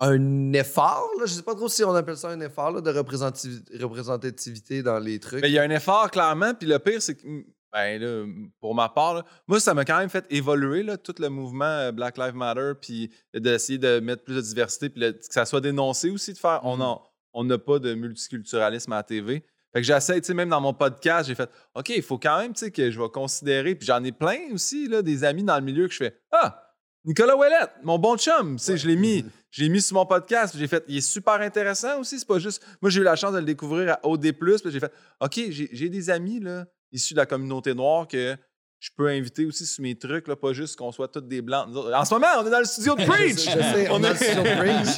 un 0.00 0.52
effort, 0.52 1.08
là, 1.18 1.24
je 1.26 1.32
sais 1.32 1.42
pas 1.42 1.54
trop 1.54 1.68
si 1.68 1.82
on 1.84 1.94
appelle 1.94 2.16
ça 2.18 2.28
un 2.28 2.40
effort 2.40 2.70
là, 2.70 2.80
de 2.82 2.90
représentativ- 2.90 3.62
représentativité 3.80 4.82
dans 4.82 4.98
les 4.98 5.18
trucs. 5.20 5.40
Mais 5.42 5.48
il 5.48 5.54
y 5.54 5.58
a 5.58 5.62
un 5.62 5.70
effort, 5.70 6.10
clairement. 6.10 6.52
Puis 6.54 6.68
le 6.68 6.78
pire, 6.78 7.00
c'est 7.00 7.14
que, 7.16 7.26
mm, 7.26 7.44
ben, 7.72 8.00
là, 8.02 8.26
pour 8.60 8.74
ma 8.74 8.88
part, 8.90 9.14
là, 9.14 9.24
moi, 9.46 9.58
ça 9.58 9.72
m'a 9.74 9.84
quand 9.84 9.98
même 9.98 10.10
fait 10.10 10.26
évoluer 10.30 10.82
là, 10.82 10.96
tout 10.98 11.14
le 11.18 11.28
mouvement 11.30 11.64
euh, 11.64 11.92
Black 11.92 12.18
Lives 12.18 12.34
Matter, 12.34 12.72
puis 12.80 13.10
d'essayer 13.34 13.78
de 13.78 14.00
mettre 14.00 14.24
plus 14.24 14.34
de 14.36 14.40
diversité, 14.42 14.90
puis 14.90 15.00
que 15.00 15.18
ça 15.30 15.44
soit 15.46 15.60
dénoncé 15.62 16.10
aussi, 16.10 16.32
de 16.34 16.38
faire 16.38 16.60
on 16.64 16.76
Mhm. 16.76 16.82
a- 16.82 17.00
on 17.32 17.44
n'a 17.44 17.58
pas 17.58 17.78
de 17.78 17.94
multiculturalisme 17.94 18.92
à 18.92 18.96
la 18.96 19.02
TV. 19.02 19.44
Fait 19.72 19.80
que 19.82 19.86
j'essaie, 19.86 20.18
tu 20.20 20.26
sais, 20.28 20.34
même 20.34 20.48
dans 20.48 20.60
mon 20.60 20.72
podcast, 20.72 21.28
j'ai 21.28 21.34
fait 21.34 21.50
OK, 21.74 21.90
il 21.90 22.02
faut 22.02 22.18
quand 22.18 22.38
même, 22.38 22.52
tu 22.54 22.60
sais, 22.66 22.70
que 22.70 22.90
je 22.90 22.98
vais 23.00 23.08
considérer. 23.10 23.74
Puis 23.74 23.86
j'en 23.86 24.02
ai 24.04 24.12
plein 24.12 24.38
aussi, 24.52 24.88
là, 24.88 25.02
des 25.02 25.22
amis 25.24 25.42
dans 25.42 25.56
le 25.56 25.62
milieu 25.64 25.86
que 25.86 25.92
je 25.92 25.98
fais 25.98 26.18
Ah, 26.32 26.62
Nicolas 27.06 27.36
Ouellette, 27.36 27.70
mon 27.84 27.98
bon 27.98 28.16
chum, 28.16 28.56
tu 28.56 28.64
sais, 28.64 28.76
je 28.76 28.86
l'ai 28.88 28.96
mis. 28.96 29.24
Je 29.50 29.62
l'ai 29.62 29.68
mis 29.68 29.80
sur 29.80 29.94
mon 29.94 30.04
podcast, 30.06 30.54
j'ai 30.58 30.66
fait, 30.66 30.84
il 30.88 30.96
est 30.98 31.00
super 31.00 31.34
intéressant 31.40 32.00
aussi. 32.00 32.18
C'est 32.18 32.26
pas 32.26 32.38
juste. 32.40 32.62
Moi, 32.82 32.90
j'ai 32.90 33.00
eu 33.00 33.04
la 33.04 33.14
chance 33.16 33.32
de 33.32 33.38
le 33.38 33.44
découvrir 33.44 33.92
à 33.92 34.00
OD, 34.06 34.32
puis 34.32 34.52
j'ai 34.66 34.80
fait, 34.80 34.92
OK, 35.20 35.40
j'ai 35.50 35.88
des 35.88 36.10
amis 36.10 36.40
là, 36.40 36.66
issus 36.92 37.14
de 37.14 37.18
la 37.18 37.26
communauté 37.26 37.74
noire 37.74 38.08
que 38.08 38.36
je 38.80 38.90
peux 38.94 39.06
inviter 39.08 39.46
aussi 39.46 39.64
sur 39.64 39.82
mes 39.82 39.96
trucs, 39.96 40.28
là, 40.28 40.36
pas 40.36 40.52
juste 40.52 40.76
qu'on 40.76 40.92
soit 40.92 41.08
tous 41.08 41.20
des 41.22 41.40
blancs. 41.42 41.68
nous 41.70 41.78
autres. 41.78 41.94
En 41.96 42.04
ce 42.04 42.12
moment, 42.12 42.26
on 42.38 42.46
est 42.46 42.50
dans 42.50 42.58
le 42.58 42.64
studio 42.66 42.94
de 42.96 43.00
Je 43.02 43.06
Preach! 43.06 43.36
sais, 43.38 43.50
je 43.52 43.58
sais, 43.60 43.88
on 43.90 44.02
a 44.04 44.10
le 44.10 44.16
studio 44.16 44.42
de 44.42 44.56
Preach. 44.58 44.88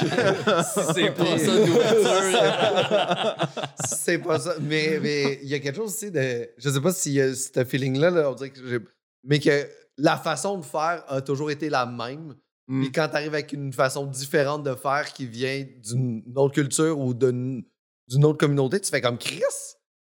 C'est 0.95 1.11
pas 1.11 1.37
ça 1.37 1.55
d'ouverture. 1.65 3.47
c'est 3.85 4.17
pas 4.17 4.39
ça. 4.39 4.55
Mais 4.61 4.99
mais 5.01 5.39
il 5.43 5.47
y 5.49 5.53
a 5.53 5.59
quelque 5.59 5.75
chose 5.77 5.91
aussi 5.93 6.11
de. 6.11 6.49
Je 6.57 6.69
sais 6.69 6.81
pas 6.81 6.91
s'il 6.91 7.13
y 7.13 7.21
a 7.21 7.33
ce 7.33 7.63
feeling-là, 7.63 8.09
là, 8.09 8.31
on 8.31 8.33
dirait 8.33 8.49
que 8.49 8.59
j'ai- 8.67 8.79
Mais 9.23 9.39
que 9.39 9.67
la 9.99 10.17
façon 10.17 10.57
de 10.57 10.65
faire 10.65 11.03
a 11.07 11.21
toujours 11.21 11.51
été 11.51 11.69
la 11.69 11.85
même. 11.85 12.35
Mm. 12.67 12.85
Quand 12.93 13.09
tu 13.09 13.15
arrives 13.15 13.33
avec 13.33 13.53
une 13.53 13.73
façon 13.73 14.05
différente 14.05 14.63
de 14.63 14.75
faire 14.75 15.11
qui 15.13 15.25
vient 15.25 15.65
d'une 15.83 16.23
autre 16.35 16.53
culture 16.53 16.97
ou 16.99 17.13
d'une 17.13 17.63
d'une 18.07 18.25
autre 18.25 18.39
communauté, 18.39 18.79
tu 18.79 18.89
fais 18.89 19.01
comme 19.01 19.19
Chris. 19.19 19.43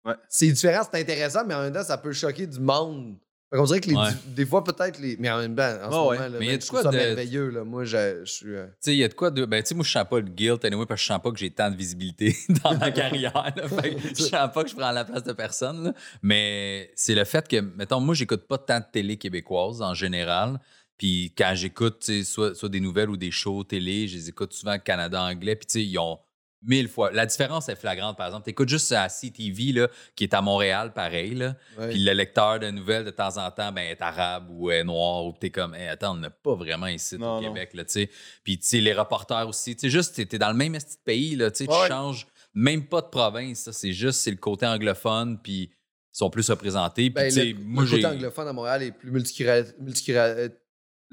Ouais. 0.06 0.14
C'est 0.28 0.50
différent, 0.50 0.82
c'est 0.90 0.98
intéressant, 0.98 1.44
mais 1.46 1.54
en 1.54 1.60
même 1.60 1.74
temps, 1.74 1.82
ça 1.82 1.98
peut 1.98 2.12
choquer 2.12 2.46
du 2.46 2.58
monde. 2.58 3.18
Qu'on 3.52 3.64
dirait 3.64 3.80
que 3.80 3.88
les, 3.90 3.94
Ouais. 3.96 4.08
des 4.28 4.46
fois, 4.46 4.64
peut-être 4.64 4.98
les. 4.98 5.16
Mais 5.18 5.30
en 5.30 5.38
même 5.38 5.54
temps, 5.54 5.62
en 5.62 5.90
ce 5.90 5.96
ouais. 6.08 6.16
moment, 6.18 6.28
là, 6.30 6.38
Mais 6.38 6.46
il 6.46 6.50
y 6.52 6.54
a 6.54 6.58
de 6.58 6.64
quoi 6.64 6.82
ça 6.82 6.90
de- 6.90 6.96
merveilleux. 6.96 7.50
Là. 7.50 7.64
Moi, 7.64 7.84
je, 7.84 8.24
suis. 8.24 8.46
euh, 8.54 8.64
Tu 8.66 8.72
sais, 8.80 8.92
il 8.94 8.98
y 8.98 9.04
a 9.04 9.08
de 9.08 9.14
quoi 9.14 9.30
de. 9.30 9.44
Ben, 9.44 9.62
tu 9.62 9.68
sais, 9.68 9.74
moi, 9.74 9.84
je 9.84 9.90
sens 9.90 10.04
pas 10.08 10.20
le 10.20 10.26
guilt, 10.28 10.64
anyway, 10.64 10.86
parce 10.86 11.00
que 11.00 11.06
je 11.06 11.12
sens 11.12 11.22
pas 11.22 11.30
que 11.30 11.38
j'ai 11.38 11.50
tant 11.50 11.70
de 11.70 11.76
visibilité 11.76 12.34
dans 12.64 12.76
ma 12.78 12.90
carrière. 12.90 13.32
là. 13.34 13.68
Fait 13.82 13.94
que 13.94 14.08
je 14.08 14.22
sens 14.22 14.50
pas 14.52 14.64
que 14.64 14.70
je 14.70 14.74
prends 14.74 14.90
la 14.90 15.04
place 15.04 15.22
de 15.24 15.32
personne. 15.32 15.84
là. 15.84 15.92
Mais 16.22 16.90
c'est 16.96 17.14
le 17.14 17.24
fait 17.24 17.46
que, 17.46 17.60
mettons, 17.60 18.00
moi, 18.00 18.14
j'écoute 18.14 18.46
pas 18.48 18.58
tant 18.58 18.78
de 18.80 18.86
télé 18.90 19.16
québécoise 19.18 19.82
en 19.82 19.94
général. 19.94 20.58
Puis 20.96 21.34
quand 21.36 21.52
j'écoute, 21.54 22.08
soit, 22.24 22.54
soit 22.54 22.68
des 22.68 22.80
nouvelles 22.80 23.10
ou 23.10 23.16
des 23.16 23.30
shows 23.32 23.64
télé, 23.64 24.06
je 24.08 24.14
les 24.16 24.28
écoute 24.28 24.52
souvent 24.52 24.78
Canada 24.78 25.20
anglais. 25.22 25.56
Puis 25.56 25.66
tu 25.66 25.72
sais, 25.80 25.84
ils 25.84 25.98
ont 25.98 26.18
mille 26.64 26.88
fois. 26.88 27.10
La 27.12 27.26
différence 27.26 27.68
est 27.68 27.76
flagrante, 27.76 28.16
par 28.16 28.26
exemple. 28.26 28.44
Tu 28.44 28.50
écoutes 28.50 28.68
juste 28.68 28.92
à 28.92 29.08
CTV, 29.08 29.72
là, 29.72 29.88
qui 30.14 30.24
est 30.24 30.34
à 30.34 30.40
Montréal, 30.40 30.92
pareil. 30.92 31.34
Là. 31.34 31.56
ouais. 31.78 31.88
Puis 31.90 31.98
le 31.98 32.12
lecteur 32.12 32.58
de 32.60 32.70
nouvelles, 32.70 33.04
de 33.04 33.10
temps 33.10 33.36
en 33.38 33.50
temps, 33.50 33.72
ben, 33.72 33.82
est 33.82 34.00
arabe 34.00 34.46
ou 34.50 34.70
est 34.70 34.84
noir, 34.84 35.26
ou 35.26 35.32
t'es 35.38 35.50
comme, 35.50 35.74
Hey, 35.74 35.88
attends, 35.88 36.12
on 36.12 36.18
n'a 36.18 36.30
pas 36.30 36.54
vraiment 36.54 36.86
ici 36.86 37.16
Non, 37.18 37.38
au 37.38 37.40
non. 37.40 37.48
Québec, 37.48 37.70
là, 37.74 37.84
tu 37.84 37.92
sais. 37.92 38.10
Puis, 38.44 38.58
tu 38.58 38.66
sais, 38.66 38.80
les 38.80 38.92
reporters 38.92 39.46
aussi, 39.48 39.74
tu 39.74 39.80
sais, 39.82 39.90
juste, 39.90 40.14
t'es 40.16 40.24
t'es 40.26 40.38
dans 40.38 40.50
le 40.50 40.56
même 40.56 40.72
de 40.74 40.78
pays, 41.04 41.36
là, 41.36 41.50
tu 41.50 41.66
tu 41.66 41.74
changes 41.88 42.26
même 42.54 42.86
pas 42.86 43.00
de 43.00 43.06
province, 43.06 43.70
c'est 43.72 43.92
juste, 43.92 44.20
c'est 44.20 44.30
le 44.30 44.36
côté 44.36 44.66
anglophone, 44.66 45.38
puis 45.42 45.70
ils 46.14 46.18
sont 46.18 46.28
plus 46.28 46.48
représentés. 46.50 47.04
Puis, 47.10 47.12
Ben, 47.14 47.32
tu 47.32 47.52
le, 47.54 47.58
moi, 47.60 47.84
le 47.84 47.90
côté 47.90 48.04
anglophone 48.06 48.46
à 48.48 48.52
Montréal 48.52 48.82
est 48.82 48.92
plus 48.92 49.10
multicura- 49.10 49.64
multicura- 49.80 50.50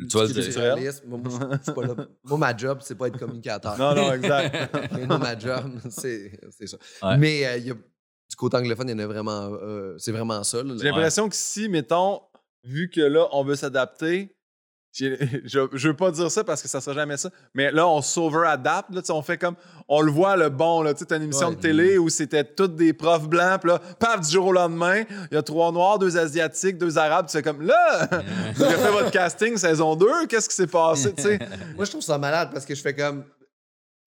Tu 0.07 0.17
vas 0.17 0.23
le 0.23 0.79
dire. 0.81 0.93
Moi, 1.05 1.19
pas 1.75 1.81
là. 1.81 1.95
Moi, 2.23 2.37
ma 2.37 2.55
job, 2.55 2.79
c'est 2.81 2.95
pas 2.95 3.07
être 3.07 3.17
communicateur. 3.17 3.77
Non, 3.77 3.93
non, 3.93 4.13
exact. 4.13 4.75
Mais 4.93 5.05
moi, 5.05 5.17
ma 5.17 5.37
job, 5.37 5.79
c'est 5.89 6.31
ça. 6.67 6.77
Ouais. 7.03 7.17
Mais 7.17 7.45
euh, 7.45 7.57
il 7.57 7.67
y 7.67 7.71
a, 7.71 7.73
du 7.73 8.35
côté 8.37 8.57
anglophone, 8.57 8.87
il 8.87 8.91
y 8.91 8.95
en 8.95 8.99
a 8.99 9.07
vraiment. 9.07 9.49
euh, 9.61 9.95
c'est 9.97 10.11
vraiment 10.11 10.43
ça. 10.43 10.59
J'ai 10.77 10.85
l'impression 10.85 11.27
que 11.27 11.35
si, 11.35 11.67
mettons, 11.67 12.21
vu 12.63 12.89
que 12.89 13.01
là, 13.01 13.27
on 13.31 13.43
veut 13.43 13.55
s'adapter, 13.55 14.35
je, 14.93 15.67
je 15.71 15.87
veux 15.87 15.95
pas 15.95 16.09
dire 16.11 16.31
ça 16.31 16.43
parce 16.43 16.61
que 16.63 16.67
ça 16.67 16.81
sera 16.81 16.95
jamais 16.95 17.15
ça, 17.15 17.29
mais 17.53 17.71
là, 17.71 17.87
on 17.87 18.01
s'over-adapte. 18.01 18.89
là, 18.93 19.01
tu 19.01 19.07
sais, 19.07 19.13
On 19.13 19.21
fait 19.21 19.37
comme. 19.37 19.55
On 19.87 20.01
le 20.01 20.11
voit, 20.11 20.35
le 20.35 20.49
bon. 20.49 20.81
là, 20.81 20.93
Tu 20.93 20.99
sais, 20.99 21.05
t'as 21.05 21.17
une 21.17 21.23
émission 21.23 21.49
Ouais. 21.49 21.55
de 21.55 21.61
télé 21.61 21.97
où 21.97 22.09
c'était 22.09 22.43
toutes 22.43 22.75
des 22.75 22.93
profs 22.93 23.27
blancs, 23.29 23.61
puis 23.61 23.69
là, 23.71 23.79
paf, 23.99 24.21
du 24.21 24.31
jour 24.31 24.47
au 24.47 24.51
lendemain, 24.51 25.03
il 25.31 25.35
y 25.35 25.37
a 25.37 25.43
trois 25.43 25.71
noirs, 25.71 25.99
deux 25.99 26.17
asiatiques, 26.17 26.77
deux 26.77 26.97
arabes. 26.97 27.27
Tu 27.27 27.33
fais 27.33 27.43
comme 27.43 27.61
là, 27.61 28.07
vous 28.55 28.63
avez 28.63 28.75
fait 28.77 28.91
votre 28.91 29.11
casting 29.11 29.57
saison 29.57 29.95
2, 29.95 30.25
qu'est-ce 30.27 30.49
qui 30.49 30.55
s'est 30.55 30.67
passé, 30.67 31.13
tu 31.13 31.21
sais? 31.23 31.39
Moi, 31.75 31.85
je 31.85 31.91
trouve 31.91 32.01
ça 32.03 32.17
malade 32.17 32.49
parce 32.51 32.65
que 32.65 32.73
je 32.75 32.81
fais 32.81 32.95
comme. 32.95 33.23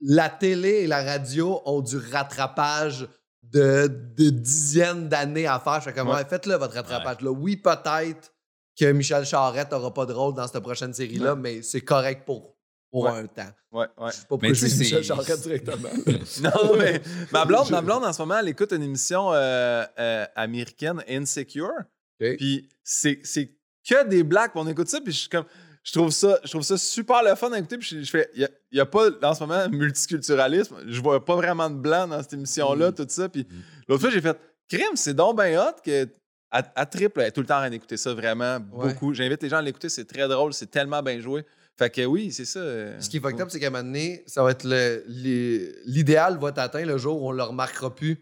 La 0.04 0.28
télé 0.28 0.68
et 0.80 0.86
la 0.88 1.04
radio 1.04 1.62
ont 1.64 1.80
du 1.80 1.96
rattrapage 1.96 3.06
de, 3.44 3.86
de 4.16 4.30
dizaines 4.30 5.08
d'années 5.08 5.46
à 5.46 5.60
faire. 5.60 5.76
Je 5.80 5.84
fais 5.84 5.92
comme, 5.92 6.08
Ouais. 6.08 6.16
ouais, 6.16 6.24
faites-le, 6.28 6.56
votre 6.56 6.74
rattrapage. 6.74 7.20
Là, 7.20 7.30
oui, 7.30 7.56
peut-être 7.56 8.32
que 8.78 8.90
Michel 8.92 9.24
Charette 9.24 9.70
n'aura 9.72 9.92
pas 9.92 10.06
de 10.06 10.12
rôle 10.12 10.34
dans 10.34 10.46
cette 10.46 10.62
prochaine 10.62 10.92
série-là, 10.94 11.34
mais 11.36 11.62
c'est 11.62 11.80
correct 11.82 12.24
pour, 12.24 12.54
pour 12.90 13.04
Ouais. 13.04 13.10
un 13.10 13.26
temps. 13.26 13.50
Ouais, 13.70 13.86
ouais. 13.98 14.10
Je 14.10 14.16
sais 14.16 14.20
pas 14.22 14.26
pourquoi 14.28 14.52
je 14.52 14.66
dis 14.66 14.78
Michel 14.78 15.04
c'est- 15.04 15.14
Charette 15.14 15.40
directement. 15.42 15.88
Non, 16.42 16.76
mais 16.78 17.00
ma 17.32 17.44
blonde, 17.46 17.70
ma 17.70 17.80
blonde, 17.82 18.04
en 18.04 18.12
ce 18.12 18.20
moment, 18.22 18.38
elle 18.38 18.48
écoute 18.48 18.72
une 18.72 18.82
émission 18.82 19.32
euh, 19.32 19.84
euh, 19.98 20.24
américaine, 20.36 21.02
Insecure. 21.08 21.70
Puis 22.18 22.68
c'est 22.84 23.18
c'est 23.24 23.50
que 23.88 24.06
des 24.06 24.22
blagues. 24.22 24.50
On 24.54 24.66
écoute 24.68 24.88
ça, 24.88 25.00
puis 25.00 25.12
je 25.12 25.18
suis 25.20 25.28
comme. 25.28 25.44
Je 25.84 25.90
trouve 25.92 26.10
ça, 26.10 26.38
je 26.44 26.50
trouve 26.50 26.62
ça 26.62 26.78
super 26.78 27.24
le 27.24 27.34
fun 27.34 27.50
à 27.50 27.58
écouter. 27.58 27.76
Puis 27.78 27.88
je, 27.98 28.02
je 28.04 28.10
fais, 28.10 28.30
il 28.36 28.48
n'y 28.72 28.78
a, 28.78 28.86
pas 28.86 29.08
en 29.24 29.34
ce 29.34 29.40
moment 29.42 29.68
multiculturalisme. 29.72 30.76
Je 30.86 31.00
vois 31.00 31.24
pas 31.24 31.34
vraiment 31.34 31.68
de 31.68 31.74
blanc 31.76 32.06
dans 32.06 32.22
cette 32.22 32.34
émission-là, 32.34 32.90
Mm. 32.90 32.94
tout 32.94 33.06
ça. 33.08 33.28
Puis 33.28 33.46
l'autre 33.88 34.00
fois, 34.02 34.10
j'ai 34.10 34.20
fait, 34.20 34.38
crime, 34.68 34.94
c'est 34.94 35.14
donc 35.14 35.36
ben 35.36 35.58
hot 35.58 35.80
que. 35.84 36.06
À, 36.52 36.62
à 36.76 36.86
triple, 36.86 37.20
elle 37.20 37.28
est 37.28 37.32
tout 37.32 37.40
le 37.40 37.46
temps 37.46 37.56
train 37.58 37.70
d'écouter 37.70 37.96
ça 37.96 38.12
vraiment 38.14 38.58
Ouais. 38.72 38.92
beaucoup. 38.92 39.14
J'invite 39.14 39.42
les 39.42 39.48
gens 39.48 39.56
à 39.56 39.62
l'écouter, 39.62 39.88
c'est 39.88 40.04
très 40.04 40.28
drôle, 40.28 40.52
c'est 40.52 40.70
tellement 40.70 41.02
bien 41.02 41.18
joué. 41.18 41.44
Fait 41.78 41.88
que 41.88 42.04
oui, 42.04 42.30
c'est 42.30 42.44
ça. 42.44 42.58
euh, 42.58 43.00
Ce 43.00 43.08
qui 43.08 43.16
est 43.16 43.20
fucked 43.20 43.40
up, 43.40 43.48
c'est 43.50 43.58
qu'à 43.58 43.68
un 43.68 43.70
moment 43.70 43.82
donné, 43.84 44.22
ça 44.26 44.42
va 44.42 44.50
être 44.50 44.64
l'idéal 45.86 46.38
va 46.38 46.50
être 46.50 46.58
atteint 46.58 46.84
le 46.84 46.98
jour 46.98 47.22
où 47.22 47.28
on 47.28 47.32
le 47.32 47.42
remarquera 47.42 47.94
plus. 47.94 48.16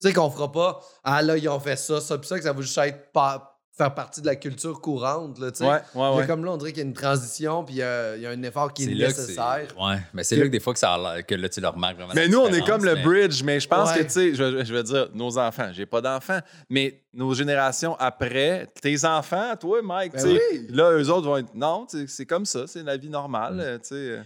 Tu 0.00 0.08
sais, 0.08 0.12
qu'on 0.14 0.30
fera 0.30 0.50
pas, 0.50 0.80
ah 1.04 1.22
là, 1.22 1.36
ils 1.36 1.48
ont 1.48 1.60
fait 1.60 1.76
ça, 1.76 2.00
ça, 2.00 2.18
puis 2.18 2.26
ça, 2.28 2.36
que 2.38 2.44
ça 2.44 2.52
va 2.52 2.60
juste 2.60 2.76
être 2.78 3.12
pas, 3.12 3.53
faire 3.76 3.92
partie 3.92 4.20
de 4.20 4.26
la 4.26 4.36
culture 4.36 4.80
courante, 4.80 5.38
là, 5.40 5.50
tu 5.50 5.58
sais. 5.58 5.64
Ouais, 5.66 5.80
ouais, 5.94 6.26
comme 6.28 6.44
là, 6.44 6.52
on 6.52 6.56
dirait 6.56 6.70
qu'il 6.72 6.82
y 6.82 6.84
a 6.84 6.88
une 6.88 6.94
transition, 6.94 7.64
puis 7.64 7.74
il 7.74 7.78
y 7.78 7.82
a, 7.82 8.14
il 8.16 8.22
y 8.22 8.26
a 8.26 8.30
un 8.30 8.42
effort 8.44 8.72
qui 8.72 8.84
est, 8.84 8.94
là 8.94 9.06
que 9.10 9.18
nécessaire. 9.18 9.66
Ouais, 9.80 9.96
mais 10.12 10.22
c'est 10.22 10.36
là 10.36 10.44
que 10.44 10.50
des 10.50 10.60
fois 10.60 10.72
que, 10.74 10.78
ça 10.78 10.94
a 10.94 11.22
que 11.22 11.34
là, 11.34 11.48
tu 11.48 11.60
le 11.60 11.66
remarques 11.68 11.96
vraiment. 11.96 12.12
Mais 12.14 12.28
nous, 12.28 12.38
on 12.38 12.52
est 12.52 12.64
comme 12.64 12.84
le 12.84 12.94
bridge, 13.02 13.42
mais 13.42 13.58
je 13.58 13.66
pense 13.66 13.90
Ouais. 13.90 13.98
que, 13.98 14.02
tu 14.04 14.10
sais, 14.10 14.34
je, 14.34 14.64
je 14.64 14.72
veux 14.74 14.82
dire, 14.84 15.08
nos 15.14 15.36
enfants, 15.38 15.70
j'ai 15.72 15.86
pas 15.86 16.00
d'enfants, 16.00 16.38
mais 16.70 17.02
nos 17.12 17.34
générations 17.34 17.96
après, 17.98 18.68
tes 18.80 19.04
enfants, 19.04 19.54
toi, 19.58 19.80
Mike, 19.82 20.12
Ben 20.12 20.22
tu 20.22 20.28
sais, 20.36 20.40
oui. 20.52 20.66
là, 20.70 20.92
eux 20.92 21.10
autres 21.10 21.26
vont 21.26 21.36
être, 21.38 21.54
non, 21.54 21.86
c'est 22.06 22.26
comme 22.26 22.46
ça, 22.46 22.66
c'est 22.68 22.82
la 22.84 22.96
vie 22.96 23.10
normale, 23.10 23.54
Mm. 23.54 23.60
euh, 23.60 23.78
tu 23.78 23.88
sais. 23.88 24.22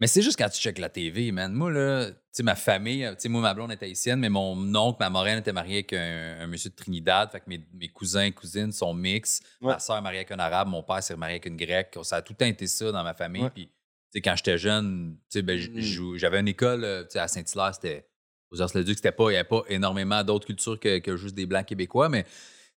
Mais 0.00 0.06
c'est 0.06 0.22
juste 0.22 0.38
quand 0.38 0.48
tu 0.48 0.60
checkes 0.60 0.78
la 0.78 0.88
TV, 0.88 1.30
man. 1.32 1.52
Moi, 1.52 1.70
là, 1.70 2.06
sais, 2.32 2.42
ma 2.42 2.54
famille, 2.54 3.06
tu 3.10 3.14
sais, 3.18 3.28
moi, 3.28 3.40
ma 3.42 3.52
blonde 3.54 3.72
est 3.72 3.82
haïtienne, 3.82 4.18
mais 4.20 4.28
mon 4.28 4.74
oncle, 4.74 4.96
ma 5.00 5.10
moraine 5.10 5.38
était 5.38 5.52
mariée 5.52 5.76
avec 5.78 5.92
un, 5.92 6.38
un 6.40 6.46
monsieur 6.46 6.70
de 6.70 6.74
Trinidad. 6.74 7.30
Fait 7.30 7.40
que 7.40 7.44
mes, 7.48 7.60
mes 7.74 7.88
cousins 7.88 8.24
et 8.24 8.32
cousines 8.32 8.72
sont 8.72 8.94
mix. 8.94 9.40
Ouais. 9.60 9.72
Ma 9.72 9.78
soeur 9.78 9.96
est 9.98 10.00
mariée 10.02 10.20
avec 10.20 10.30
un 10.32 10.38
arabe, 10.38 10.68
mon 10.68 10.82
père 10.82 11.02
s'est 11.02 11.16
marié 11.16 11.34
avec 11.34 11.46
une 11.46 11.56
grecque. 11.56 11.98
Ça 12.02 12.16
a 12.16 12.22
tout 12.22 12.34
été 12.40 12.66
ça 12.66 12.90
dans 12.92 13.02
ma 13.04 13.14
famille. 13.14 13.48
Puis, 13.54 14.20
quand 14.22 14.34
j'étais 14.36 14.58
jeune, 14.58 15.16
ben, 15.34 15.58
Mm. 15.58 15.80
jou- 15.80 16.18
j'avais 16.18 16.40
une 16.40 16.48
école, 16.48 16.84
euh, 16.84 17.04
à 17.14 17.28
Saint-Hilaire, 17.28 17.74
c'était. 17.74 18.06
Aux 18.50 18.60
Ars-le-Duc, 18.60 18.96
c'était 18.96 19.12
pas, 19.12 19.24
il 19.30 19.32
n'y 19.32 19.36
avait 19.36 19.48
pas 19.48 19.62
énormément 19.70 20.22
d'autres 20.22 20.44
cultures 20.46 20.78
que, 20.78 20.98
que 20.98 21.16
juste 21.16 21.34
des 21.34 21.46
Blancs 21.46 21.64
québécois, 21.64 22.10
mais 22.10 22.26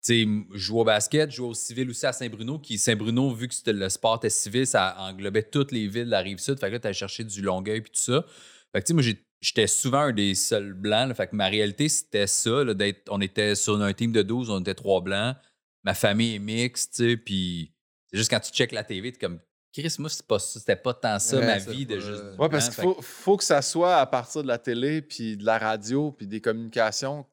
je 0.06 0.40
jouais 0.54 0.80
au 0.80 0.84
basket, 0.84 1.30
je 1.30 1.36
jouais 1.36 1.48
au 1.48 1.54
civil 1.54 1.90
aussi 1.90 2.06
à 2.06 2.12
Saint-Bruno, 2.12 2.58
qui 2.60 2.78
Saint-Bruno, 2.78 3.34
vu 3.34 3.48
que 3.48 3.54
le 3.70 3.88
sport 3.88 4.16
était 4.16 4.30
civil, 4.30 4.66
ça 4.66 4.94
englobait 4.98 5.42
toutes 5.42 5.72
les 5.72 5.88
villes 5.88 6.04
de 6.04 6.10
la 6.10 6.20
rive 6.20 6.38
sud. 6.38 6.60
Fait 6.60 6.68
que 6.68 6.72
là, 6.74 6.78
tu 6.78 6.92
chercher 6.96 7.24
du 7.24 7.42
Longueuil 7.42 7.80
puis 7.80 7.90
tout 7.90 8.00
ça. 8.00 8.24
Fait 8.72 8.82
que 8.82 8.92
moi, 8.92 9.02
j'ai- 9.02 9.23
j'étais 9.44 9.66
souvent 9.66 10.00
un 10.00 10.12
des 10.12 10.34
seuls 10.34 10.72
blancs. 10.72 11.08
là. 11.08 11.14
fait 11.14 11.26
que 11.28 11.36
ma 11.36 11.48
réalité, 11.48 11.88
c'était 11.88 12.26
ça. 12.26 12.64
là, 12.64 12.74
on 13.10 13.20
était 13.20 13.54
sur 13.54 13.80
un 13.80 13.92
team 13.92 14.10
de 14.10 14.22
12, 14.22 14.48
on 14.50 14.60
était 14.60 14.74
trois 14.74 15.02
blancs. 15.02 15.36
Ma 15.82 15.92
famille 15.92 16.36
est 16.36 16.38
mixte, 16.38 17.02
puis 17.24 17.74
c'est 18.10 18.16
juste 18.16 18.30
quand 18.30 18.40
tu 18.40 18.52
checkes 18.52 18.72
la 18.72 18.84
TV, 18.84 19.12
t'es 19.12 19.18
comme, 19.18 19.38
Chris, 19.74 19.96
moi, 19.98 20.08
c'est 20.08 20.26
pas 20.26 20.38
c'était 20.38 20.76
pas 20.76 20.94
tant 20.94 21.18
ça, 21.18 21.38
Ouais, 21.38 21.46
ma 21.46 21.58
vie 21.58 21.84
de 21.84 22.00
juste. 22.00 22.22
Ouais, 22.38 22.48
parce 22.48 22.70
qu'il 22.70 22.82
faut, 22.82 22.96
faut 23.02 23.36
que 23.36 23.44
ça 23.44 23.60
soit 23.60 23.96
à 23.96 24.06
partir 24.06 24.42
de 24.42 24.48
la 24.48 24.56
télé, 24.56 25.02
puis 25.02 25.36
de 25.36 25.44
la 25.44 25.58
radio, 25.58 26.10
puis 26.12 26.26
des 26.26 26.40
communications 26.40 27.26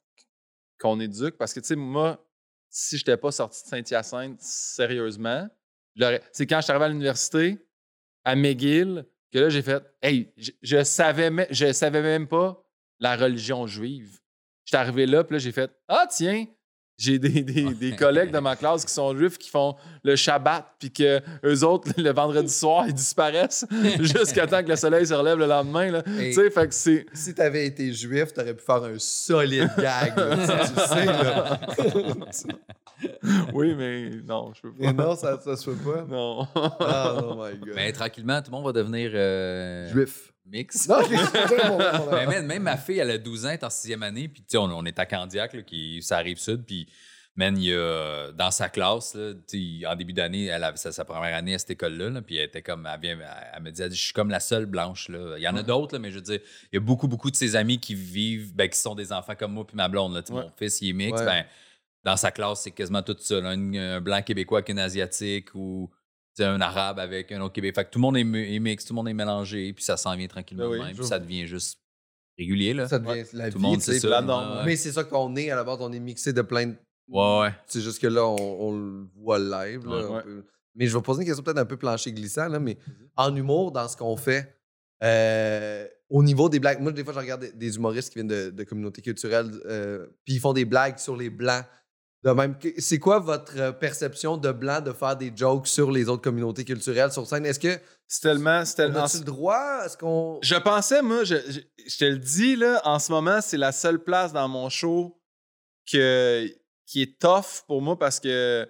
qu'on 0.80 1.00
éduque. 1.00 1.38
Parce 1.38 1.54
que, 1.54 1.62
tu 1.62 1.68
sais, 1.68 1.76
moi, 1.76 2.28
si 2.68 2.98
je 2.98 3.04
n'étais 3.04 3.18
pas 3.18 3.32
sorti 3.32 3.64
de 3.64 3.68
Saint-Hyacinthe, 3.70 4.42
sérieusement, 4.42 5.48
c'est 6.34 6.48
quand 6.48 6.58
je 6.58 6.64
suis 6.64 6.72
arrivé 6.72 6.86
à 6.86 6.90
l'université, 6.90 7.60
à 8.24 8.36
McGill, 8.36 9.06
que 9.32 9.40
là, 9.40 9.50
j'ai 9.50 9.62
fait 9.62 9.84
Hey, 10.02 10.34
je, 10.38 10.52
je 10.62 10.84
savais, 10.84 11.48
je 11.52 11.72
savais 11.72 12.02
même 12.02 12.28
pas 12.28 12.64
la 13.00 13.16
religion 13.16 13.66
juive. 13.68 14.20
J'étais 14.66 14.78
arrivé 14.78 15.06
là, 15.06 15.24
puis 15.24 15.36
là, 15.36 15.40
j'ai 15.40 15.52
fait 15.52 15.72
Ah, 15.88 16.06
tiens, 16.10 16.46
j'ai 17.02 17.20
des, 17.20 17.42
des- 17.44 17.74
des 17.74 17.96
collègues 17.96 18.32
de 18.32 18.40
ma 18.40 18.56
classe 18.56 18.86
qui 18.86 18.94
sont 18.94 19.16
juifs 19.18 19.38
qui 19.38 19.50
font 19.50 19.76
le 20.04 20.16
Shabbat, 20.16 20.66
puis 20.80 20.92
que 20.92 21.20
eux 21.46 21.64
autres, 21.64 21.90
le 21.98 22.12
vendredi 22.14 22.54
soir, 22.54 22.86
ils 22.88 22.94
disparaissent 22.94 23.66
jusqu'à 24.00 24.46
temps 24.48 24.62
que 24.64 24.70
le 24.70 24.76
soleil 24.76 25.06
se 25.08 25.14
relève 25.14 25.38
le 25.38 25.48
lendemain. 25.48 26.02
Tu 26.06 26.34
sais, 26.34 26.50
fait 26.50 26.68
que 26.68 26.74
c'est. 26.74 27.06
Si 27.14 27.34
t'avais 27.34 27.66
été 27.66 27.92
juif, 27.94 28.34
t'aurais 28.34 28.54
pu 28.54 28.64
faire 28.64 28.84
un 28.84 28.98
solide 28.98 29.70
gag. 29.78 30.16
là, 30.18 30.38
tu 30.38 30.46
sais, 30.46 30.74
tu 30.74 30.76
le 30.76 30.88
sais, 30.88 31.06
là. 31.06 31.60
Oui, 33.54 33.74
mais 33.76 34.12
non, 34.28 34.52
je 34.54 34.62
peux 34.62 34.72
Mais 34.78 34.94
pas. 34.94 35.04
non, 35.06 35.16
ça, 35.16 35.40
ça 35.44 35.56
se 35.56 35.72
fait 35.72 35.84
pas. 35.84 36.06
Non. 36.08 36.48
Ah, 36.56 37.16
oh 37.24 37.34
my 37.36 37.58
god. 37.58 37.74
Mais 37.76 37.92
tranquillement, 37.92 38.40
tout 38.42 38.52
le 38.52 38.58
monde 38.58 38.66
va 38.66 38.72
devenir 38.74 39.10
euh, 39.14 39.90
Juif. 39.92 40.31
Mix. 40.52 40.88
Non, 40.88 41.02
mon- 41.68 42.12
Mais 42.12 42.26
man, 42.28 42.46
même 42.46 42.64
ma 42.64 42.78
fille, 42.78 43.00
elle 43.00 43.12
a 43.12 43.18
12 43.18 43.46
ans, 43.46 43.50
elle 43.50 43.56
est 43.56 43.64
en 43.64 43.70
sixième 43.70 44.04
année, 44.04 44.28
puis 44.28 44.42
tu 44.42 44.48
sais, 44.50 44.58
on, 44.58 44.66
on 44.66 44.86
est 44.86 45.00
à 45.00 45.06
Candiac, 45.06 45.54
là, 45.54 45.62
qui, 45.64 46.02
ça 46.02 46.18
arrive 46.18 46.38
sud, 46.38 46.66
puis 46.66 46.88
man, 47.36 47.58
il 47.58 47.64
y 47.64 47.74
a, 47.74 48.32
dans 48.34 48.52
sa 48.52 48.68
classe, 48.70 49.16
là, 49.16 49.34
tu 49.48 49.80
sais, 49.80 49.86
en 49.88 49.96
début 49.96 50.14
d'année, 50.14 50.46
elle 50.48 50.64
avait 50.64 50.78
sa, 50.78 50.92
sa 50.92 51.06
première 51.06 51.34
année 51.36 51.54
à 51.56 51.60
cette 51.60 51.72
école-là, 51.72 52.10
là, 52.10 52.22
puis 52.22 52.36
elle 52.38 52.46
était 52.46 52.62
comme, 52.62 52.86
elle, 52.94 53.00
vient, 53.00 53.18
elle, 53.20 53.28
elle 53.56 53.64
me 53.64 53.72
dit, 53.72 53.82
elle 53.82 53.90
dit, 53.90 53.96
je 53.96 54.04
suis 54.04 54.14
comme 54.14 54.30
la 54.30 54.40
seule 54.42 54.66
blanche, 54.66 55.08
là. 55.10 55.36
Il 55.38 55.42
y 55.44 55.48
en 55.48 55.56
a 55.56 55.64
d'autres, 55.64 55.96
là, 55.96 56.00
mais 56.00 56.12
je 56.12 56.16
veux 56.16 56.22
dire, 56.22 56.40
il 56.72 56.76
y 56.76 56.78
a 56.78 56.82
beaucoup, 56.82 57.08
beaucoup 57.08 57.32
de 57.32 57.36
ses 57.36 57.56
amis 57.56 57.80
qui 57.80 57.96
vivent, 57.96 58.54
ben, 58.54 58.70
qui 58.70 58.78
sont 58.78 58.96
des 58.96 59.14
enfants 59.14 59.36
comme 59.36 59.54
moi 59.54 59.66
puis 59.66 59.78
ma 59.78 59.88
blonde, 59.88 60.14
là, 60.14 60.22
Tu 60.22 60.28
sais, 60.28 60.34
Ouais. 60.38 60.44
mon 60.44 60.52
fils, 60.58 60.82
il 60.82 60.90
est 60.90 60.94
mix, 60.94 61.20
Ouais. 61.20 61.26
ben, 61.26 61.46
dans 62.04 62.18
sa 62.18 62.32
classe, 62.32 62.62
c'est 62.64 62.72
quasiment 62.72 63.04
tout 63.04 63.16
ça, 63.20 63.40
là, 63.40 63.50
un, 63.50 63.74
un 63.76 64.02
blanc 64.02 64.22
québécois 64.24 64.60
avec 64.60 64.70
un 64.72 64.78
asiatique 64.78 65.54
ou 65.54 65.90
un 66.40 66.62
arabe 66.62 67.00
avec 67.00 67.32
un 67.32 67.42
autre 67.42 67.54
québécois. 67.54 67.82
Fait 67.84 67.88
que 67.88 67.92
tout 67.94 68.00
le 68.00 68.02
monde 68.04 68.18
est, 68.18 68.56
est 68.56 68.60
mix, 68.60 68.86
tout 68.86 68.94
le 68.94 68.96
monde 68.96 69.10
est 69.10 69.14
mélangé, 69.14 69.74
puis 69.74 69.84
ça 69.84 69.98
s'en 69.98 70.16
vient 70.16 70.28
tranquillement 70.28 70.70
Ben 70.70 70.72
oui, 70.80 70.86
même, 70.86 70.96
puis 70.96 71.06
ça 71.06 71.20
devient 71.20 71.46
juste 71.46 71.80
régulier, 72.38 72.74
là. 72.74 72.88
Ça 72.88 72.98
devient 73.00 73.24
la 73.34 73.52
Tout 73.52 73.58
vie. 73.58 73.64
le 73.64 73.70
monde, 73.70 73.82
c'est 73.82 74.00
ça. 74.00 74.10
la 74.10 74.20
Ouais, 74.22 74.26
norme. 74.26 74.58
ouais. 74.60 74.66
Mais 74.66 74.76
c'est 74.76 74.92
ça 74.92 75.04
qu'on 75.04 75.36
est 75.36 75.50
à 75.52 75.56
la 75.56 75.64
base, 75.64 75.78
on 75.82 75.92
est 75.92 76.00
mixé 76.00 76.32
de 76.34 76.42
plein 76.42 76.68
de. 76.68 76.76
Ouais, 77.10 77.40
ouais. 77.42 77.54
C'est 77.68 77.82
juste 77.82 78.00
que 78.02 78.08
là, 78.08 78.26
on, 78.26 78.36
on 78.68 78.72
le 78.78 79.08
voit 79.18 79.38
live. 79.40 79.86
là, 79.86 79.96
Ouais. 79.98 80.04
on 80.10 80.16
Ouais. 80.16 80.24
peut- 80.24 80.46
Mais 80.76 80.88
je 80.88 80.96
vais 80.98 81.04
poser 81.04 81.22
une 81.22 81.28
question 81.28 81.44
peut-être 81.44 81.58
un 81.58 81.66
peu 81.66 81.76
plancher 81.78 82.14
glissant, 82.14 82.48
là, 82.48 82.60
mais 82.60 82.78
en 83.18 83.36
humour, 83.36 83.74
dans 83.74 83.88
ce 83.90 83.98
qu'on 83.98 84.16
fait, 84.16 84.56
euh, 85.04 85.86
au 86.10 86.24
niveau 86.24 86.48
des 86.50 86.60
blagues, 86.60 86.80
moi, 86.80 86.92
des 86.92 87.04
fois, 87.04 87.14
je 87.14 87.20
regarde 87.20 87.42
des, 87.42 87.52
des 87.52 87.76
humoristes 87.76 88.10
qui 88.10 88.16
viennent 88.16 88.28
de, 88.28 88.50
de 88.52 88.64
communautés 88.64 89.02
culturelles, 89.02 89.52
euh, 89.66 90.08
puis 90.26 90.36
ils 90.36 90.40
font 90.40 90.54
des 90.54 90.66
blagues 90.66 90.98
sur 90.98 91.16
les 91.18 91.30
blancs. 91.30 91.66
De 92.24 92.30
même, 92.32 92.56
c'est 92.78 93.00
quoi 93.00 93.18
votre 93.20 93.58
euh, 93.58 93.72
perception 93.72 94.38
de 94.38 94.52
blanc 94.52 94.80
de 94.82 94.94
faire 94.94 95.16
des 95.16 95.32
jokes 95.36 95.66
sur 95.68 95.92
les 95.92 96.08
autres 96.08 96.22
communautés 96.22 96.64
culturelles 96.64 97.12
sur 97.12 97.26
scène? 97.26 97.46
Est-ce 97.48 97.60
que 97.60 97.80
C'est 98.08 98.22
tellement. 98.22 98.64
c'est 98.64 98.74
on 98.74 98.92
tellement- 98.94 99.08
le 99.12 99.24
droit? 99.24 99.82
Est-ce 99.86 99.98
qu'on. 99.98 100.38
Je 100.44 100.56
pensais, 100.56 101.02
moi, 101.02 101.24
je, 101.24 101.36
je- 101.50 101.60
je 101.88 101.98
te 101.98 102.06
le 102.06 102.20
dis, 102.20 102.56
là, 102.56 102.80
en 102.86 103.00
ce 103.00 103.12
moment, 103.12 103.42
c'est 103.42 103.58
la 103.58 103.72
seule 103.72 104.04
place 104.04 104.34
dans 104.34 104.48
mon 104.48 104.70
show 104.70 105.20
que, 105.92 106.48
qui 106.86 107.02
est 107.02 107.20
tough 107.20 107.64
pour 107.68 107.82
moi 107.82 107.98
parce 107.98 108.20
que 108.20 108.70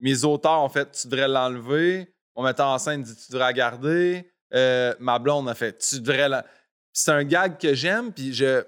mes 0.00 0.24
auteurs 0.24 0.62
ont 0.62 0.68
fait 0.68 0.90
tu 0.92 1.08
devrais 1.08 1.28
l'enlever. 1.28 2.14
Mon 2.36 2.42
metteur 2.44 2.68
en 2.68 2.78
scène 2.78 3.02
dit 3.02 3.14
tu 3.16 3.32
devrais 3.32 3.46
la 3.46 3.52
garder. 3.52 4.30
Euh, 4.52 4.94
ma 5.00 5.18
blonde 5.18 5.48
a 5.48 5.54
fait 5.54 5.76
tu 5.78 6.00
devrais 6.00 6.28
la. 6.28 6.44
C'est 6.92 7.10
un 7.10 7.24
gag 7.24 7.58
que 7.58 7.74
j'aime, 7.74 8.12
puis 8.12 8.32
je. 8.32 8.62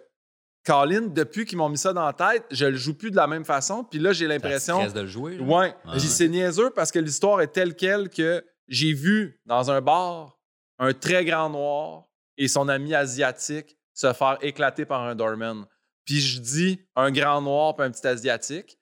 Colin, 0.66 1.02
depuis 1.02 1.44
qu'ils 1.44 1.56
m'ont 1.58 1.68
mis 1.68 1.78
ça 1.78 1.92
dans 1.92 2.04
la 2.04 2.12
tête, 2.12 2.44
je 2.50 2.66
le 2.66 2.76
joue 2.76 2.94
plus 2.94 3.10
de 3.12 3.16
la 3.16 3.26
même 3.26 3.44
façon. 3.44 3.84
Puis 3.84 3.98
là, 4.00 4.12
j'ai 4.12 4.26
l'impression. 4.26 4.84
de 4.86 5.00
le 5.00 5.06
jouer. 5.06 5.36
là? 5.36 5.44
Ouais. 5.44 5.74
Ouais. 5.86 5.98
c'est 6.00 6.28
niaiseux 6.28 6.70
parce 6.70 6.90
que 6.90 6.98
l'histoire 6.98 7.40
est 7.40 7.48
telle 7.52 7.74
quelle 7.76 8.08
que 8.10 8.44
j'ai 8.68 8.92
vu 8.92 9.40
dans 9.46 9.70
un 9.70 9.80
bar 9.80 10.38
un 10.78 10.92
très 10.92 11.24
grand 11.24 11.48
noir 11.48 12.04
et 12.36 12.48
son 12.48 12.68
ami 12.68 12.94
asiatique 12.94 13.78
se 13.94 14.12
faire 14.12 14.36
éclater 14.42 14.84
par 14.84 15.02
un 15.02 15.14
doorman. 15.14 15.64
Puis 16.04 16.20
je 16.20 16.40
dis 16.40 16.80
un 16.96 17.10
grand 17.10 17.40
noir 17.40 17.74
puis 17.76 17.86
un 17.86 17.90
petit 17.90 18.06
asiatique. 18.06 18.78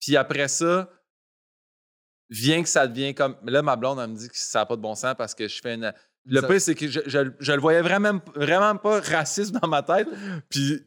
Puis 0.00 0.16
après 0.16 0.48
ça, 0.48 0.90
vient 2.30 2.62
que 2.62 2.68
ça 2.68 2.86
devient 2.86 3.14
comme. 3.14 3.36
Là, 3.44 3.62
ma 3.62 3.76
blonde, 3.76 3.98
elle 4.00 4.10
me 4.10 4.16
dit 4.16 4.28
que 4.28 4.36
ça 4.36 4.60
n'a 4.60 4.66
pas 4.66 4.76
de 4.76 4.80
bon 4.82 4.94
sens 4.94 5.14
parce 5.16 5.34
que 5.34 5.48
je 5.48 5.60
fais 5.60 5.74
une. 5.74 5.92
Le 6.26 6.40
Ça- 6.40 6.48
pire, 6.48 6.60
c'est 6.60 6.74
que 6.74 6.88
je, 6.88 7.00
je- 7.06 7.30
je 7.38 7.52
le 7.52 7.60
voyais 7.60 7.82
vraiment, 7.82 8.18
vraiment 8.34 8.76
pas 8.76 9.00
raciste 9.00 9.52
dans 9.52 9.68
ma 9.68 9.82
tête. 9.82 10.08
Puis 10.48 10.82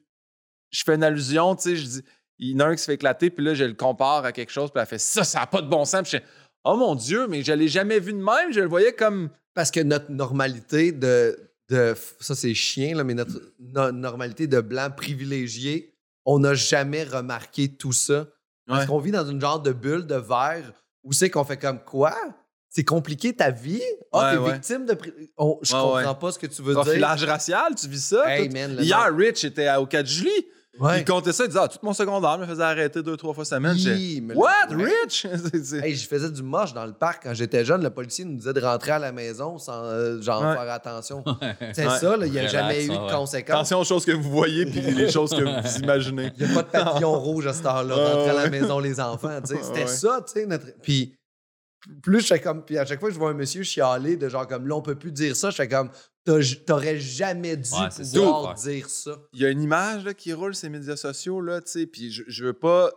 je 0.77 0.83
fais 0.83 0.95
une 0.95 1.03
allusion, 1.03 1.55
tu 1.55 1.63
sais, 1.63 1.75
je 1.75 1.85
dis, 1.85 2.03
il 2.39 2.51
y 2.51 2.55
en 2.55 2.59
a 2.59 2.65
un 2.65 2.75
qui 2.75 2.81
se 2.81 2.85
fait 2.85 2.93
éclater, 2.93 3.29
puis 3.31 3.43
là, 3.43 3.53
je 3.55 3.63
le 3.63 3.73
compare 3.73 4.23
à 4.25 4.31
quelque 4.31 4.51
chose, 4.51 4.69
puis 4.71 4.79
elle 4.79 4.87
fait 4.87 4.99
ça, 4.99 5.23
ça 5.23 5.39
n'a 5.39 5.47
pas 5.47 5.61
de 5.61 5.67
bon 5.67 5.85
sens. 5.85 6.03
Puis 6.03 6.11
je 6.11 6.17
fais, 6.17 6.23
oh 6.65 6.75
mon 6.77 6.93
Dieu, 6.93 7.25
mais 7.27 7.41
je 7.43 7.51
l'ai 7.51 7.67
jamais 7.67 7.99
vu 7.99 8.13
de 8.13 8.19
même, 8.23 8.51
je 8.51 8.59
le 8.59 8.67
voyais 8.67 8.93
comme. 8.93 9.29
Parce 9.55 9.71
que 9.71 9.79
notre 9.79 10.11
normalité 10.11 10.91
de. 10.91 11.35
de 11.69 11.95
ça, 12.19 12.35
c'est 12.35 12.53
chien, 12.53 12.95
là, 12.95 13.03
mais 13.03 13.15
notre 13.15 13.41
no- 13.59 13.91
normalité 13.91 14.45
de 14.45 14.61
blanc 14.61 14.89
privilégié, 14.95 15.93
on 16.25 16.39
n'a 16.39 16.53
jamais 16.53 17.03
remarqué 17.03 17.69
tout 17.69 17.91
ça. 17.93 18.27
Parce 18.67 18.81
Ouais. 18.81 18.87
qu'on 18.87 18.99
vit 18.99 19.11
dans 19.11 19.25
une 19.27 19.41
genre 19.41 19.59
de 19.61 19.71
bulle 19.71 20.05
de 20.05 20.15
verre 20.15 20.73
où 21.03 21.13
c'est 21.13 21.29
qu'on 21.31 21.43
fait 21.45 21.57
comme 21.57 21.79
quoi? 21.83 22.15
C'est 22.69 22.83
compliqué 22.83 23.33
ta 23.33 23.49
vie? 23.49 23.81
Ah, 24.11 24.17
Ouais, 24.19 24.31
t'es 24.33 24.37
ouais. 24.43 24.53
victime 24.53 24.85
de. 24.85 24.95
On- 25.37 25.57
je 25.63 25.71
comprends 25.71 26.15
pas 26.15 26.31
ce 26.33 26.37
que 26.37 26.45
tu 26.47 26.61
veux 26.61 26.73
Profilage 26.73 27.23
racial, 27.23 27.73
tu 27.75 27.87
vis 27.87 28.03
ça? 28.09 28.17
dire. 28.25 28.29
Hey, 28.29 28.49
man, 28.49 28.77
Hier, 28.79 29.09
Rich 29.15 29.43
était 29.45 29.67
à- 29.67 29.81
au 29.81 29.87
4 29.87 30.05
juillet. 30.05 30.47
Ouais. 30.79 30.99
Il 31.01 31.05
comptait 31.05 31.31
ça, 31.33 31.43
il 31.45 31.47
disait, 31.47 31.59
ah, 31.61 31.67
tout 31.67 31.79
mon 31.81 31.93
secondaire 31.93 32.37
me 32.37 32.45
faisait 32.45 32.63
arrêter 32.63 33.01
deux, 33.01 33.17
trois 33.17 33.33
fois 33.33 33.45
semaine. 33.45 33.75
Mais 34.23 34.33
What? 34.35 34.49
Rich? 34.69 35.25
Hey, 35.83 35.95
je 35.95 36.07
faisais 36.07 36.29
du 36.29 36.43
moche 36.43 36.73
dans 36.73 36.85
le 36.85 36.93
parc 36.93 37.23
quand 37.23 37.33
j'étais 37.33 37.65
jeune. 37.65 37.81
Le 37.83 37.89
policier 37.89 38.25
nous 38.25 38.35
disait 38.35 38.53
de 38.53 38.61
rentrer 38.61 38.91
à 38.91 38.99
la 38.99 39.11
maison 39.11 39.57
sans 39.57 39.83
euh, 39.83 40.21
genre 40.21 40.41
Ouais. 40.41 40.53
faire 40.55 40.71
attention. 40.71 41.23
C'est 41.73 41.87
Ouais. 41.87 41.99
ça, 41.99 42.17
là, 42.17 42.25
il 42.25 42.31
n'y 42.31 42.39
a 42.39 42.41
Relax, 42.47 42.51
jamais 42.53 42.85
eu 42.85 42.89
de 42.89 42.93
ouais. 42.93 43.11
conséquences. 43.11 43.55
Attention 43.55 43.79
aux 43.79 43.83
choses 43.85 44.05
que 44.05 44.11
vous 44.11 44.29
voyez 44.29 44.65
puis 44.65 44.81
les 44.81 45.09
choses 45.11 45.31
que 45.31 45.43
vous 45.43 45.77
imaginez. 45.83 46.31
Il 46.37 46.45
n'y 46.47 46.51
a 46.51 46.55
pas 46.55 46.63
de 46.63 46.69
papillon 46.83 47.19
rouge 47.19 47.47
à 47.47 47.53
cette 47.53 47.65
heure-là. 47.65 47.95
Rentrer 47.95 48.29
à 48.29 48.33
la 48.33 48.49
maison, 48.49 48.79
les 48.79 48.99
enfants. 48.99 49.39
C'était 49.43 49.81
Ouais. 49.81 49.87
ça, 49.87 50.21
tu 50.25 50.33
sais. 50.33 50.45
Notre... 50.45 50.65
Puis 50.81 51.13
plus 52.03 52.21
je 52.21 52.27
fais 52.27 52.39
comme. 52.39 52.63
Puis 52.63 52.77
à 52.77 52.85
chaque 52.85 52.99
fois 52.99 53.09
que 53.09 53.13
je 53.15 53.19
vois 53.19 53.29
un 53.29 53.33
monsieur 53.33 53.63
chialer 53.63 54.17
de 54.17 54.27
genre 54.29 54.47
comme 54.47 54.67
là, 54.67 54.75
on 54.75 54.81
peut 54.81 54.95
plus 54.95 55.11
dire 55.11 55.35
ça, 55.35 55.49
je 55.51 55.55
fais 55.55 55.67
comme 55.67 55.89
t'aurais 56.65 56.99
jamais 56.99 57.55
dû 57.57 57.69
Ouais, 57.73 57.89
pouvoir 57.89 58.57
ça. 58.57 58.69
dire 58.69 58.89
ça. 58.89 59.17
il 59.33 59.41
y 59.41 59.45
a 59.45 59.49
une 59.49 59.61
image 59.61 60.03
là, 60.05 60.13
qui 60.13 60.33
roule 60.33 60.55
sur 60.55 60.67
les 60.69 60.77
médias 60.77 60.95
sociaux, 60.97 61.41
là, 61.41 61.61
tu 61.61 61.71
sais, 61.71 61.87
puis 61.87 62.11
je, 62.11 62.23
je 62.27 62.45
veux 62.45 62.53
pas 62.53 62.91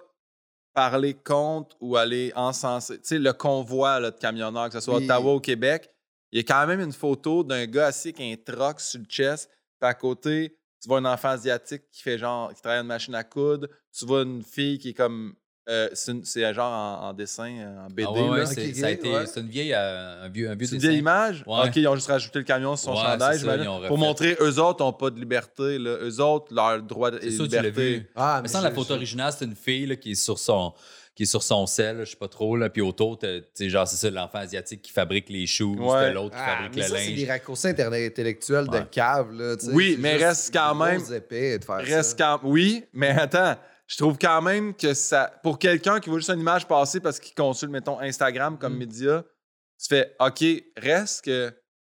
parler 0.75 1.15
contre 1.15 1.77
ou 1.81 1.97
aller 1.97 2.33
encenser. 2.37 2.95
Tu 3.01 3.09
sais, 3.09 3.19
le 3.19 3.33
convoi 3.33 3.99
là, 4.01 4.11
de 4.11 4.19
camionneurs, 4.19 4.69
que 4.69 4.75
ce 4.75 4.81
soit 4.81 4.95
à 4.95 4.99
Oui. 4.99 5.05
Ottawa 5.05 5.33
ou 5.33 5.37
au 5.37 5.41
Québec, 5.41 5.91
il 6.33 6.39
y 6.39 6.41
a 6.41 6.45
quand 6.45 6.67
même 6.67 6.81
une 6.81 6.93
photo 6.93 7.43
d'un 7.43 7.67
gars 7.67 7.87
assis 7.87 8.15
avec 8.17 8.21
un 8.21 8.53
troc 8.55 8.81
sur 8.81 9.01
le 9.01 9.07
chest, 9.07 9.51
puis 9.81 9.89
à 9.91 9.95
côté, 9.95 10.57
tu 10.81 10.89
vois 10.89 10.99
un 10.99 11.05
enfant 11.05 11.29
asiatique 11.31 11.83
qui 11.91 12.03
fait 12.03 12.19
genre, 12.19 12.55
qui 12.55 12.61
travaille 12.63 12.79
à 12.79 12.83
une 12.83 12.87
machine 12.87 13.15
à 13.15 13.25
coudre, 13.25 13.69
tu 13.93 14.07
vois 14.07 14.23
une 14.23 14.43
fille 14.43 14.79
qui 14.79 14.91
est 14.91 14.95
comme 14.95 15.35
euh, 15.71 15.89
c'est 15.95 16.53
genre 16.55 16.73
en, 16.73 17.09
en 17.09 17.13
dessin, 17.13 17.51
euh, 17.59 17.87
en 17.87 17.89
BD. 17.89 18.05
Ah 18.09 18.13
ouais, 18.13 18.29
ouais, 18.29 18.39
là. 18.41 18.47
c'est, 18.47 18.69
ok, 18.69 18.75
ça 18.75 18.87
a 18.87 18.91
ok, 18.91 18.95
été, 18.99 19.11
ouais. 19.13 19.27
c'est 19.27 19.41
une 19.41 19.49
vieille, 19.49 19.73
euh, 19.75 20.25
un 20.25 20.29
vieux, 20.29 20.51
un 20.51 20.55
vieux 20.55 20.67
C'est 20.67 20.75
une 20.75 20.81
vieille 20.81 20.99
image? 20.99 21.45
Ouais. 21.47 21.61
Ok, 21.69 21.77
ils 21.77 21.87
ont 21.89 21.95
juste 21.95 22.09
rajouté 22.09 22.39
le 22.41 22.45
camion 22.45 22.77
sur 22.77 22.93
son 22.93 22.99
Ouais, 23.01 23.07
chandail, 23.07 23.39
c'est 23.39 23.45
ça, 23.47 23.53
j'imagine, 23.53 23.65
ils 23.65 23.85
ont 23.85 23.89
pour 23.89 23.99
montrer 23.99 24.37
eux 24.41 24.59
autres 24.59 24.85
n'ont 24.85 24.93
pas 24.93 25.11
de 25.11 25.21
liberté. 25.21 25.79
Là. 25.79 25.97
Eux 26.03 26.21
autres, 26.21 26.53
leur 26.55 26.83
droit 26.83 27.11
de 27.11 27.19
liberté. 27.19 27.71
vu. 27.99 28.11
Ah, 28.17 28.41
Mais 28.43 28.49
sans 28.49 28.61
la 28.63 28.71
photo 28.73 28.95
originale, 28.95 29.33
c'est 29.37 29.45
une 29.45 29.55
fille 29.57 29.87
là, 29.87 29.97
qui 29.97 30.13
est 30.13 30.15
sur 30.15 30.39
son 30.39 30.73
qui 31.17 31.25
est 31.25 31.27
sur 31.27 31.43
son 31.43 31.67
sel, 31.67 31.99
je 32.05 32.11
sais 32.13 32.17
pas 32.17 32.29
trop, 32.29 32.57
là, 32.57 32.71
puis 32.71 32.81
autour, 32.81 33.19
tu 33.19 33.27
sais, 33.53 33.69
genre, 33.69 33.87
c'est 33.87 33.97
ça, 33.97 34.09
l'enfant 34.11 34.39
asiatique 34.39 34.81
qui 34.81 34.91
fabrique 34.93 35.29
les 35.29 35.47
shoes, 35.47 35.77
Ouais. 35.79 35.99
c'est 36.07 36.13
l'autre 36.15 36.35
qui 36.35 36.41
Ah, 36.43 36.55
fabrique 36.55 36.77
mais 36.77 36.83
le 36.83 36.89
ça, 36.89 36.97
c'est 36.97 37.07
linge. 37.11 37.17
des 37.19 37.27
raccourcis 37.29 37.67
internet 37.69 38.13
intellectuels 38.13 38.67
de 38.69 38.77
Ouais. 38.79 38.87
cave. 38.91 39.33
Là, 39.33 39.57
tu 39.57 39.67
sais. 39.67 39.73
Oui, 39.73 39.97
mais 39.99 40.17
reste 40.17 40.51
quand 40.55 40.75
même- 40.77 41.03
épées 41.15 41.59
de 41.59 41.65
faire 41.65 41.77
Reste 41.85 42.19
ça. 42.19 42.39
quand... 42.41 42.49
Oui, 42.49 42.85
mais 42.95 43.09
attends, 43.11 43.55
je 43.91 43.97
trouve 43.97 44.17
quand 44.19 44.41
même 44.41 44.73
que 44.73 44.95
ça. 44.95 45.33
Pour 45.43 45.59
quelqu'un 45.59 45.99
qui 45.99 46.11
voit 46.11 46.21
juste 46.21 46.31
une 46.31 46.39
image 46.41 46.67
passer 46.69 47.01
parce 47.01 47.19
qu'il 47.19 47.35
consulte, 47.35 47.73
mettons, 47.73 47.99
Instagram 47.99 48.57
comme 48.57 48.75
Mm. 48.75 48.79
média, 48.79 49.25
tu 49.81 49.89
fais 49.89 50.15
OK, 50.21 50.45
reste 50.77 51.25
que 51.25 51.53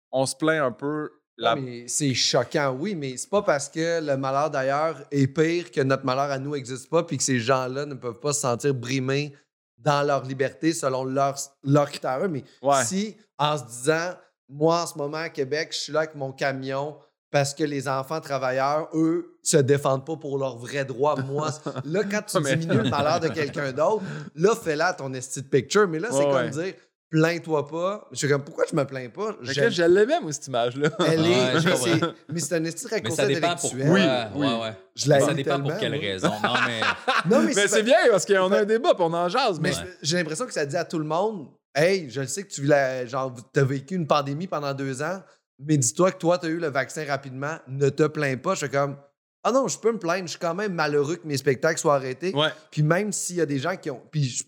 on 0.09 0.25
se 0.25 0.35
plaint 0.35 0.63
un 0.63 0.71
peu. 0.71 1.09
La... 1.37 1.55
Mais 1.57 1.87
c'est 1.89 2.13
choquant, 2.13 2.71
oui, 2.79 2.95
mais 2.95 3.17
c'est 3.17 3.29
pas 3.29 3.41
parce 3.41 3.67
que 3.67 3.99
le 4.01 4.15
malheur 4.15 4.49
d'ailleurs 4.51 5.03
est 5.11 5.27
pire 5.27 5.69
que 5.71 5.81
notre 5.81 6.05
malheur 6.05 6.31
à 6.31 6.39
nous 6.39 6.51
n'existe 6.55 6.89
pas, 6.89 7.03
puis 7.03 7.17
que 7.17 7.23
ces 7.23 7.39
gens-là 7.39 7.85
ne 7.85 7.95
peuvent 7.95 8.19
pas 8.19 8.31
se 8.31 8.41
sentir 8.41 8.73
brimés 8.73 9.35
dans 9.77 10.05
leur 10.05 10.23
liberté 10.23 10.71
selon 10.73 11.03
leurs 11.03 11.37
leurs 11.63 11.89
critères. 11.89 12.29
Mais 12.29 12.43
Ouais. 12.61 12.83
si, 12.85 13.17
en 13.37 13.57
se 13.57 13.63
disant, 13.65 14.13
moi, 14.47 14.83
en 14.83 14.87
ce 14.87 14.97
moment, 14.97 15.17
à 15.17 15.29
Québec, 15.29 15.69
je 15.73 15.77
suis 15.79 15.93
là 15.93 16.01
avec 16.01 16.15
mon 16.15 16.31
camion 16.31 16.97
parce 17.31 17.53
que 17.53 17.63
les 17.63 17.87
enfants 17.87 18.19
travailleurs, 18.19 18.89
eux, 18.93 19.37
se 19.41 19.57
défendent 19.57 20.05
pas 20.05 20.17
pour 20.17 20.37
leurs 20.37 20.57
vrais 20.57 20.85
droits. 20.85 21.15
Moi, 21.21 21.49
là, 21.85 22.01
quand 22.03 22.21
tu 22.27 22.39
Mais- 22.41 22.55
diminues 22.57 22.83
le 22.83 22.89
malheur 22.89 23.19
de 23.19 23.29
quelqu'un 23.29 23.71
d'autre, 23.71 24.03
là, 24.35 24.53
fais-la 24.61 24.87
à 24.87 24.93
ton 24.93 25.13
esti 25.13 25.41
de 25.41 25.47
picture. 25.47 25.87
Mais 25.87 25.99
là, 25.99 26.09
c'est 26.11 26.17
Ouais, 26.17 26.23
comme 26.25 26.35
ouais. 26.35 26.49
dire, 26.49 26.73
plains-toi 27.09 27.67
pas. 27.67 28.07
Je 28.11 28.17
suis 28.17 28.29
comme, 28.29 28.43
pourquoi 28.43 28.65
je 28.69 28.75
me 28.75 28.85
plains 28.85 29.09
pas? 29.09 29.35
J'aime 29.41 29.69
je 29.69 29.83
l'aimais, 29.83 30.19
moi, 30.21 30.31
cette 30.31 30.47
image-là. 30.47 30.89
elle 31.07 31.25
est. 31.25 31.31
Ouais, 31.55 31.61
mais 31.65 31.75
c'est- 31.75 32.01
mais 32.29 32.39
c'est 32.39 32.55
un 32.55 32.63
esti 32.65 32.85
dépend 32.85 33.13
intellectuel. 33.13 33.55
pourquoi. 33.59 33.79
Oui, 33.79 34.01
ouais, 34.01 34.27
oui. 34.35 34.47
ouais. 34.61 34.73
Je 34.95 35.09
Mais 35.09 35.19
ça 35.19 35.33
dépend 35.33 35.59
pour 35.61 35.77
quelle 35.77 35.95
raison. 35.95 36.29
Non, 36.29 36.53
mais 36.67 36.81
Non, 37.29 37.39
mais, 37.39 37.45
Mais 37.47 37.53
c'est 37.53 37.67
c'est 37.67 37.83
bien 37.83 37.97
parce 38.09 38.25
qu'on 38.25 38.51
a 38.51 38.59
un 38.59 38.65
débat 38.65 38.93
puis 38.93 39.03
on 39.03 39.13
en 39.13 39.27
jase. 39.29 39.59
Mais 39.59 39.71
j'ai 40.01 40.17
l'impression 40.17 40.45
que 40.45 40.53
ça 40.53 40.65
dit 40.65 40.77
à 40.77 40.85
tout 40.85 40.99
le 40.99 41.05
monde 41.05 41.47
Hey, 41.73 42.09
je 42.09 42.19
le 42.19 42.27
sais 42.27 42.43
que 42.43 42.49
tu 42.51 42.63
la- 42.65 43.05
genre, 43.05 43.33
as 43.55 43.63
vécu 43.63 43.95
une 43.95 44.05
pandémie 44.05 44.45
pendant 44.47 44.73
deux 44.73 45.01
ans, 45.01 45.21
mais 45.65 45.77
dis-toi 45.77 46.11
que 46.11 46.17
toi, 46.17 46.37
tu 46.37 46.45
as 46.47 46.49
eu 46.49 46.57
le 46.59 46.67
vaccin 46.69 47.05
rapidement, 47.05 47.57
ne 47.67 47.89
te 47.89 48.03
plains 48.07 48.37
pas. 48.37 48.53
Je 48.55 48.65
suis 48.65 48.69
comme 48.69 48.97
Ah 49.43 49.51
non, 49.51 49.67
je 49.67 49.77
peux 49.79 49.91
me 49.91 49.99
plaindre, 49.99 50.25
je 50.25 50.31
suis 50.31 50.39
quand 50.39 50.53
même 50.55 50.73
malheureux 50.73 51.15
que 51.15 51.27
mes 51.27 51.37
spectacles 51.37 51.79
soient 51.79 51.95
arrêtés. 51.95 52.33
ouais. 52.35 52.49
Puis 52.71 52.83
même 52.83 53.11
s'il 53.11 53.37
y 53.37 53.41
a 53.41 53.45
des 53.45 53.59
gens 53.59 53.75
qui 53.77 53.89
ont. 53.89 54.01
Puis 54.11 54.23
je- 54.25 54.43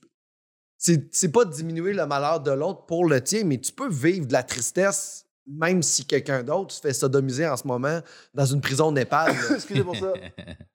c'est 0.78 1.14
c'est 1.16 1.32
pas 1.32 1.46
diminuer 1.46 1.94
le 1.94 2.06
malheur 2.06 2.40
de 2.42 2.52
l'autre 2.52 2.86
pour 2.86 3.06
le 3.08 3.22
tien, 3.22 3.44
mais 3.46 3.58
tu 3.60 3.72
peux 3.72 3.90
vivre 3.90 4.28
de 4.28 4.34
la 4.34 4.44
tristesse 4.44 5.26
même 5.46 5.84
si 5.84 6.06
quelqu'un 6.06 6.42
d'autre 6.42 6.74
se 6.74 6.80
fait 6.80 6.94
sodomiser 6.94 7.46
en 7.46 7.58
ce 7.58 7.68
moment 7.68 8.00
dans 8.34 8.46
une 8.46 8.62
prison 8.62 8.88
au 8.88 8.92
Népal. 8.94 9.34
Excusez 9.56 9.84
pour 9.84 9.96
ça. 9.96 10.14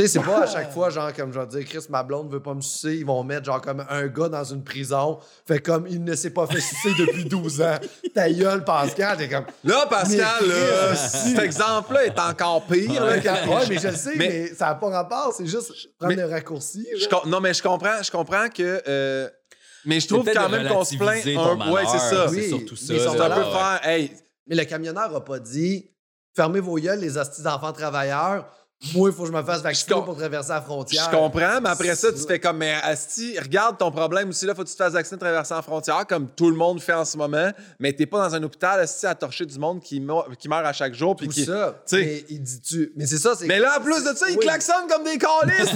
Tu 0.00 0.06
sais, 0.06 0.18
c'est 0.18 0.24
pas 0.24 0.42
à 0.42 0.46
chaque 0.46 0.72
fois, 0.72 0.90
genre, 0.90 1.12
comme 1.12 1.32
je 1.32 1.38
vais 1.40 1.46
dire, 1.46 1.64
Chris, 1.68 1.84
ma 1.90 2.02
blonde 2.02 2.30
veut 2.32 2.40
pas 2.42 2.54
me 2.54 2.60
sucer, 2.60 2.94
ils 2.96 3.04
vont 3.04 3.22
mettre, 3.22 3.44
genre, 3.44 3.60
comme 3.60 3.84
un 3.88 4.06
gars 4.06 4.28
dans 4.28 4.44
une 4.44 4.64
prison, 4.64 5.18
fait 5.46 5.58
comme 5.58 5.86
il 5.88 6.02
ne 6.02 6.14
s'est 6.14 6.30
pas 6.30 6.46
fait 6.46 6.60
sucer 6.60 6.90
depuis 6.98 7.24
12 7.28 7.60
ans. 7.62 7.78
Ta 8.14 8.30
gueule, 8.30 8.64
Pascal, 8.64 9.16
t'es 9.18 9.28
comme. 9.28 9.44
Là, 9.64 9.86
Pascal, 9.90 10.46
là, 10.48 10.96
cet 10.96 11.38
exemple-là 11.38 12.06
est 12.06 12.18
encore 12.18 12.64
pire. 12.66 13.04
là, 13.04 13.12
Ouais, 13.16 13.66
mais 13.68 13.78
je 13.78 13.88
le 13.88 13.94
sais, 13.96 14.12
mais, 14.16 14.28
Mais- 14.28 14.54
ça 14.54 14.66
n'a 14.66 14.74
pas 14.76 14.88
rapport, 14.90 15.34
c'est 15.36 15.46
juste 15.46 15.72
prendre 15.98 16.14
Mais- 16.14 16.22
un 16.22 16.28
raccourci. 16.28 16.86
Je 16.94 17.00
genre. 17.08 17.22
com- 17.22 17.30
non, 17.30 17.40
mais 17.40 17.52
je 17.54 17.62
comprends, 17.62 18.02
je 18.02 18.10
comprends 18.10 18.48
que. 18.48 18.82
euh, 18.88 19.28
mais 19.84 19.98
je 20.00 20.08
trouve 20.08 20.24
quand 20.30 20.48
même 20.48 20.68
qu'on 20.68 20.84
se 20.84 20.96
plaint. 20.96 21.26
Un... 21.26 21.34
ton 21.56 21.72
Ouais, 21.72 21.82
c'est 21.90 21.98
ça. 21.98 22.26
Oui, 22.30 22.40
c'est 22.42 22.48
surtout 22.48 22.76
ça. 22.76 22.92
mais 22.92 22.98
son 22.98 23.12
C'est 23.12 23.18
là, 23.18 23.24
un 23.26 23.30
peu 23.30 23.40
ouais. 23.44 23.50
faire. 23.50 23.80
Hey, 23.84 24.12
Mais 24.46 24.56
le 24.56 24.64
camionneur 24.64 25.14
a 25.14 25.24
pas 25.24 25.38
dit 25.38 25.90
fermez 26.34 26.60
vos 26.60 26.76
gueules, 26.76 27.00
les 27.00 27.16
hosties 27.18 27.42
d'enfants 27.42 27.72
travailleurs. 27.72 28.46
Moi, 28.94 29.10
il 29.10 29.14
faut 29.14 29.24
que 29.24 29.28
je 29.28 29.32
me 29.34 29.42
fasse 29.42 29.60
vacciner 29.60 29.94
pour 30.02 30.16
traverser 30.16 30.48
la 30.48 30.60
je 30.60 30.64
frontière. 30.64 31.10
comprends, 31.10 31.60
mais 31.60 31.68
après 31.68 31.94
ça, 31.94 32.10
tu 32.12 32.20
fais 32.26 32.38
comme, 32.40 32.56
mais 32.56 32.72
Asti, 32.82 33.38
regarde 33.38 33.76
ton 33.76 33.90
problème 33.90 34.30
aussi, 34.30 34.46
là, 34.46 34.54
faut 34.54 34.62
que 34.64 34.68
tu 34.68 34.74
te 34.74 34.82
fasses 34.82 34.94
vacciner 34.94 35.18
de 35.18 35.20
traverser 35.22 35.52
la 35.52 35.60
frontière, 35.60 36.06
comme 36.06 36.28
tout 36.28 36.48
le 36.48 36.56
monde 36.56 36.80
fait 36.80 36.94
en 36.94 37.04
ce 37.04 37.18
moment, 37.18 37.50
mais 37.78 37.92
t'es 37.92 38.06
pas 38.06 38.26
dans 38.26 38.34
un 38.34 38.42
hôpital, 38.42 38.80
Asti, 38.80 39.04
à 39.06 39.14
torcher 39.14 39.44
du 39.44 39.58
monde 39.58 39.80
qui, 39.82 40.00
meurt- 40.00 40.34
qui 40.36 40.48
meurt 40.48 40.64
à 40.64 40.72
chaque 40.72 40.94
jour. 40.94 41.14
puis 41.14 41.26
Tout 41.28 41.34
qui... 41.34 41.44
ça. 41.44 41.74
Mais 41.92 42.24
il 42.30 42.42
dit 42.42 42.60
tu. 42.62 42.90
Mais 42.96 43.04
c'est 43.06 43.18
ça, 43.18 43.34
c'est. 43.36 43.46
Mais 43.46 43.58
là, 43.58 43.78
en 43.78 43.82
plus 43.82 44.02
de 44.02 44.16
ça, 44.16 44.30
ils 44.30 44.38
Oui. 44.38 44.46
klaxonnent 44.46 44.88
comme 44.88 45.04
des 45.04 45.18
calices, 45.18 45.74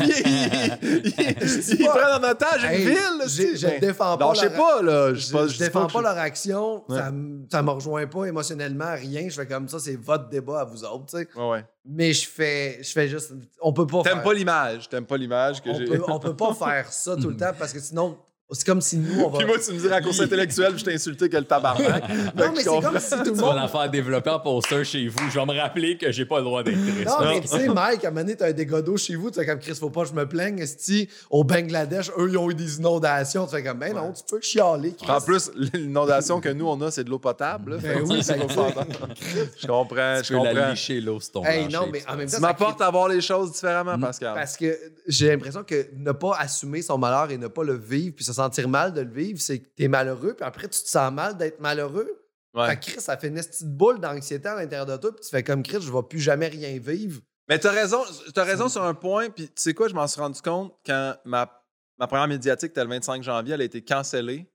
ils 1.78 1.84
pas- 1.84 1.92
prennent 1.94 2.24
en 2.24 2.28
otage 2.30 2.64
une 2.64 2.70
Hey, 2.70 2.86
ville. 2.86 2.96
j'ai- 3.26 3.48
asti. 3.50 3.56
je 3.58 3.66
Mais- 3.66 3.80
défends 3.80 4.16
pas 4.16 4.24
Non, 4.24 4.32
je 4.34 4.40
sais 4.40 4.48
leur- 4.48 4.56
pas, 4.56 4.82
là. 4.82 5.12
Je, 5.12 5.20
Je, 5.20 5.36
je 5.48 5.48
je 5.54 5.58
défends 5.58 5.86
pas 5.88 5.98
je- 5.98 6.04
leur 6.04 6.18
action, 6.18 6.84
ça, 6.88 7.62
me 7.62 7.70
rejoint 7.70 8.06
pas 8.06 8.24
émotionnellement, 8.24 8.94
rien. 8.94 9.28
Je 9.28 9.34
fais 9.34 9.46
comme 9.46 9.68
ça, 9.68 9.78
c'est 9.78 9.96
votre 9.96 10.30
débat 10.30 10.60
à 10.60 10.64
vous 10.64 10.84
autres, 10.84 11.04
tu 11.06 11.18
sais. 11.18 11.28
Ouais, 11.36 11.50
ouais. 11.50 11.64
Mais 11.86 12.12
je 12.14 12.26
fais, 12.28 12.82
je 12.82 12.90
fais 12.92 13.08
juste. 13.08 13.34
On 13.60 13.72
peut 13.72 13.86
pas 13.86 14.02
T'aimes 14.02 14.14
faire. 14.14 14.22
pas 14.22 14.32
l'image. 14.32 14.88
T'aimes 14.88 15.04
pas 15.06 15.16
l'image 15.18 15.60
que 15.62 15.68
on, 15.68 15.74
j'ai. 15.74 16.00
on 16.08 16.18
peut 16.18 16.34
pas 16.36 16.54
faire 16.58 16.90
ça 16.92 17.14
tout 17.16 17.28
le 17.28 17.36
temps 17.36 17.52
parce 17.58 17.72
que 17.74 17.80
sinon, 17.80 18.18
c'est 18.52 18.66
comme 18.66 18.80
si 18.80 18.98
nous, 18.98 19.22
on 19.22 19.30
va. 19.30 19.38
Puis 19.38 19.46
moi, 19.46 19.56
tu 19.58 19.72
me 19.72 19.78
dis 19.78 19.88
raccourci 19.88 20.22
intellectuel, 20.22 20.70
puis 20.72 20.80
je 20.80 20.84
t'ai 20.84 20.94
insulté 20.94 21.28
que 21.28 21.36
le 21.36 21.44
tabarnak. 21.44 22.04
Non, 22.36 22.52
mais 22.54 22.62
c'est 22.62 22.64
comme 22.80 22.98
si 23.00 23.10
tout 23.10 23.16
le 23.18 23.24
Tu 23.24 23.30
vas 23.32 23.46
monde. 23.46 23.56
la 23.56 23.68
faire 23.68 23.90
développer 23.90 24.30
en 24.30 24.38
poster 24.40 24.84
chez 24.84 25.08
vous. 25.08 25.18
Je 25.30 25.38
vais 25.40 25.46
me 25.46 25.58
rappeler 25.58 25.96
que 25.96 26.12
j'ai 26.12 26.24
pas 26.26 26.38
le 26.38 26.44
droit 26.44 26.62
d'être 26.62 26.78
triste. 26.80 27.06
Non, 27.08 27.26
mais 27.26 27.40
tu 27.40 27.48
sais, 27.48 27.68
Mike, 27.68 28.04
à 28.04 28.08
un 28.08 28.10
moment 28.10 28.20
donné, 28.22 28.36
t'as 28.36 28.48
un 28.48 28.52
dégât 28.52 28.82
d'eau 28.82 28.96
chez 28.96 29.16
vous, 29.16 29.30
tu 29.30 29.40
fais 29.40 29.46
comme 29.46 29.58
Chris, 29.58 29.74
faut 29.74 29.90
pas 29.90 30.02
que 30.02 30.08
je 30.10 30.14
me 30.14 30.28
plaigne. 30.28 30.64
Si 30.66 31.08
au 31.30 31.42
Bangladesh, 31.42 32.10
eux, 32.18 32.28
ils 32.30 32.36
ont 32.36 32.50
eu 32.50 32.54
des 32.54 32.76
inondations, 32.76 33.46
tu 33.46 33.56
fais 33.56 33.62
comme, 33.64 33.78
ben 33.78 33.94
non, 33.94 34.12
tu 34.12 34.22
peux 34.28 34.40
chialer. 34.40 34.94
Chris. 34.94 35.10
En 35.10 35.20
plus, 35.20 35.50
l'inondation 35.56 36.40
que 36.40 36.50
nous, 36.50 36.66
on 36.68 36.80
a, 36.82 36.90
c'est 36.90 37.04
de 37.04 37.10
l'eau 37.10 37.18
potable. 37.18 37.78
Ben 37.80 38.02
oui, 38.06 38.18
c'est 38.22 38.38
ben. 38.38 38.46
Je 38.48 39.66
comprends, 39.66 40.18
Tu 40.20 40.24
je 40.24 40.28
peux 40.38 40.44
la 40.44 40.50
comprends. 40.52 40.70
licher 40.70 41.00
l'eau 41.00 41.18
sur 41.20 41.32
ton 41.32 41.44
Hey, 41.44 41.66
plancher, 41.68 41.76
non, 41.86 41.90
mais 41.92 42.02
en 42.08 42.16
même 42.16 42.26
temps, 42.26 42.36
Tu 42.36 42.36
ça 42.36 42.40
m'apportes 42.40 42.80
à 42.82 42.90
voir 42.90 43.08
les 43.08 43.20
choses 43.20 43.52
différemment, 43.52 43.98
Pascal. 43.98 44.34
Parce 44.34 44.56
que 44.56 44.78
j'ai 45.06 45.28
l'impression 45.28 45.62
que 45.64 45.86
ne 45.96 46.12
pas 46.12 46.36
assumer 46.38 46.82
son 46.82 46.98
malheur 46.98 47.30
et 47.30 47.38
ne 47.38 47.48
pas 47.48 47.64
le 47.64 47.74
vivre, 47.74 48.14
puis 48.14 48.24
sentir 48.34 48.68
mal 48.68 48.92
de 48.92 49.00
le 49.00 49.10
vivre, 49.10 49.40
c'est 49.40 49.60
que 49.60 49.68
t'es 49.76 49.88
malheureux, 49.88 50.34
puis 50.34 50.44
après, 50.44 50.68
tu 50.68 50.82
te 50.82 50.88
sens 50.88 51.12
mal 51.12 51.36
d'être 51.36 51.60
malheureux. 51.60 52.10
Ouais. 52.54 52.68
Fait 52.68 52.76
que 52.76 52.82
Chris, 52.82 53.00
ça 53.00 53.16
fait 53.16 53.28
une 53.28 53.34
petite 53.34 53.68
boule 53.68 54.00
d'anxiété 54.00 54.48
à 54.48 54.54
l'intérieur 54.54 54.86
de 54.86 54.96
toi, 54.96 55.14
puis 55.14 55.24
tu 55.24 55.30
fais 55.30 55.42
comme 55.42 55.62
Chris, 55.62 55.80
je 55.80 55.92
vais 55.92 56.02
plus 56.02 56.20
jamais 56.20 56.48
rien 56.48 56.78
vivre. 56.78 57.20
Mais 57.48 57.58
t'as 57.58 57.72
raison, 57.72 58.02
t'as 58.32 58.44
raison 58.44 58.68
sur 58.68 58.82
un 58.82 58.94
point, 58.94 59.30
puis 59.30 59.46
tu 59.46 59.52
sais 59.56 59.74
quoi, 59.74 59.88
je 59.88 59.94
m'en 59.94 60.06
suis 60.06 60.20
rendu 60.20 60.40
compte 60.40 60.74
quand 60.86 61.16
ma, 61.24 61.62
ma 61.98 62.06
première 62.06 62.28
médiatique, 62.28 62.70
c'était 62.70 62.84
le 62.84 62.90
25 62.90 63.22
janvier, 63.22 63.54
elle 63.54 63.60
a 63.60 63.64
été 63.64 63.82
cancellée. 63.82 64.50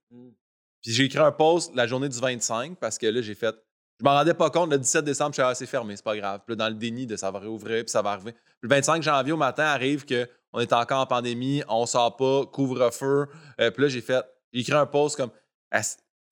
Puis 0.82 0.92
j'ai 0.92 1.04
écrit 1.04 1.18
un 1.18 1.32
post 1.32 1.74
la 1.74 1.86
journée 1.86 2.08
du 2.08 2.18
25 2.18 2.78
parce 2.78 2.98
que 2.98 3.06
là, 3.06 3.20
j'ai 3.20 3.34
fait. 3.34 3.54
Je 3.98 4.04
m'en 4.04 4.14
rendais 4.14 4.32
pas 4.32 4.48
compte, 4.48 4.70
le 4.70 4.78
17 4.78 5.04
décembre, 5.04 5.32
je 5.32 5.42
suis 5.42 5.42
assez 5.42 5.66
fermé, 5.66 5.94
c'est 5.94 6.04
pas 6.04 6.16
grave. 6.16 6.40
Puis 6.46 6.56
là, 6.56 6.56
dans 6.56 6.68
le 6.68 6.74
déni 6.74 7.06
de 7.06 7.16
ça 7.16 7.30
va 7.30 7.38
réouvrir, 7.38 7.84
puis 7.84 7.90
ça 7.90 8.00
va 8.00 8.12
arriver. 8.12 8.32
Puis 8.32 8.62
le 8.62 8.68
25 8.70 9.02
janvier 9.02 9.32
au 9.32 9.36
matin 9.36 9.64
arrive 9.64 10.06
que 10.06 10.26
on 10.52 10.60
est 10.60 10.72
encore 10.72 11.00
en 11.00 11.06
pandémie, 11.06 11.62
on 11.68 11.86
sort 11.86 12.16
pas, 12.16 12.44
couvre-feu. 12.46 13.26
Euh, 13.60 13.70
puis 13.70 13.82
là, 13.82 13.88
j'ai 13.88 14.00
fait. 14.00 14.24
J'ai 14.52 14.60
écrit 14.60 14.72
un 14.74 14.86
post 14.86 15.16
comme. 15.16 15.30
Ah, 15.70 15.80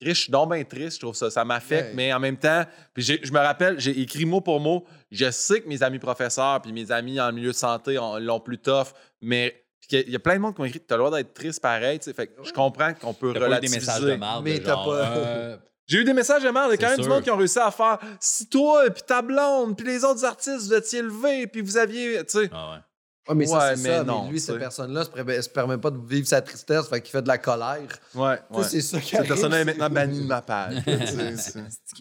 je 0.01 0.11
suis 0.13 0.31
donc 0.31 0.53
bien 0.53 0.63
triste, 0.63 0.95
je 0.95 0.99
trouve 1.01 1.15
ça. 1.15 1.29
Ça 1.29 1.43
m'affecte, 1.45 1.89
Ouais. 1.89 1.93
mais 1.95 2.13
en 2.13 2.19
même 2.19 2.37
temps, 2.37 2.63
puis 2.93 3.03
je 3.03 3.31
me 3.33 3.39
rappelle, 3.39 3.79
j'ai 3.79 3.99
écrit 3.99 4.25
mot 4.25 4.39
pour 4.41 4.59
mot. 4.59 4.85
Je 5.11 5.29
sais 5.31 5.61
que 5.61 5.67
mes 5.67 5.83
amis 5.83 5.99
professeurs 5.99 6.61
puis 6.61 6.71
mes 6.71 6.91
amis 6.91 7.19
en 7.19 7.31
milieu 7.33 7.49
de 7.51 7.55
santé 7.55 7.97
ont- 7.99 8.17
l'ont 8.17 8.39
plus 8.39 8.57
tough, 8.59 8.87
mais 9.21 9.65
puis 9.81 9.87
qu'il 9.89 9.99
y 9.99 10.01
a- 10.01 10.05
il 10.05 10.11
y 10.11 10.15
a 10.15 10.19
plein 10.19 10.35
de 10.35 10.39
monde 10.39 10.55
qui 10.55 10.61
ont 10.61 10.65
écrit 10.65 10.79
Tu 10.79 10.93
as 10.93 10.97
le 10.97 11.03
droit 11.03 11.17
d'être 11.17 11.33
triste 11.33 11.61
pareil. 11.61 11.99
tu 11.99 12.05
sais. 12.05 12.13
Fait 12.13 12.27
que 12.27 12.43
je 12.43 12.51
comprends 12.53 12.93
qu'on 12.93 13.13
peut 13.13 13.33
T'as 13.33 13.39
pas 13.39 13.45
eu 13.45 13.49
des 13.49 13.55
relativiser. 13.55 13.79
messages 13.79 14.01
de 14.01 14.15
marde. 14.15 14.43
Mais 14.45 14.59
t'as 14.59 14.75
pas- 14.75 14.87
euh, 14.87 15.57
J'ai 15.87 15.97
eu 15.97 16.03
des 16.03 16.13
messages 16.13 16.43
de 16.43 16.49
merde. 16.49 16.67
Il 16.71 16.79
y 16.79 16.83
a 16.85 16.87
quand 16.87 16.95
même 16.95 17.01
du 17.03 17.09
monde 17.09 17.23
qui 17.23 17.31
ont 17.31 17.37
réussi 17.37 17.57
à 17.57 17.71
faire 17.71 17.97
si 18.19 18.47
toi, 18.47 18.87
puis 18.91 19.01
ta 19.01 19.21
blonde, 19.23 19.75
puis 19.75 19.87
les 19.87 20.03
autres 20.05 20.23
artistes, 20.23 20.59
vous 20.67 20.73
étiez 20.75 20.99
élevés, 20.99 21.47
puis 21.47 21.61
vous 21.61 21.77
aviez. 21.77 22.17
Tu 22.25 22.41
sais. 22.43 22.49
ah 22.53 22.73
ouais. 22.73 22.77
Ouais, 23.29 23.35
mais 23.35 23.45
ça, 23.45 23.57
Ouais, 23.57 23.75
c'est 23.75 23.83
mais 23.89 23.97
ça. 23.97 24.03
non, 24.03 24.23
mais 24.25 24.31
lui, 24.31 24.39
tu 24.39 24.45
cette 24.45 24.59
personne-là 24.59 25.03
se, 25.05 25.09
permet- 25.09 25.41
se 25.41 25.49
permet 25.49 25.77
pas 25.77 25.91
de 25.91 25.99
vivre 26.05 26.27
sa 26.27 26.41
tristesse, 26.41 26.87
fait 26.87 27.01
qu'il 27.01 27.11
fait 27.11 27.21
de 27.21 27.27
la 27.27 27.37
colère. 27.37 27.77
Ouais, 28.15 28.37
ouais. 28.51 28.63
C'est 28.63 28.81
ça 28.81 28.99
qui 28.99 29.15
Cette 29.15 29.27
personne-là 29.27 29.59
est 29.61 29.65
maintenant 29.65 29.89
bannie 29.89 30.21
de 30.21 30.27
ma 30.27 30.41
page. 30.41 30.75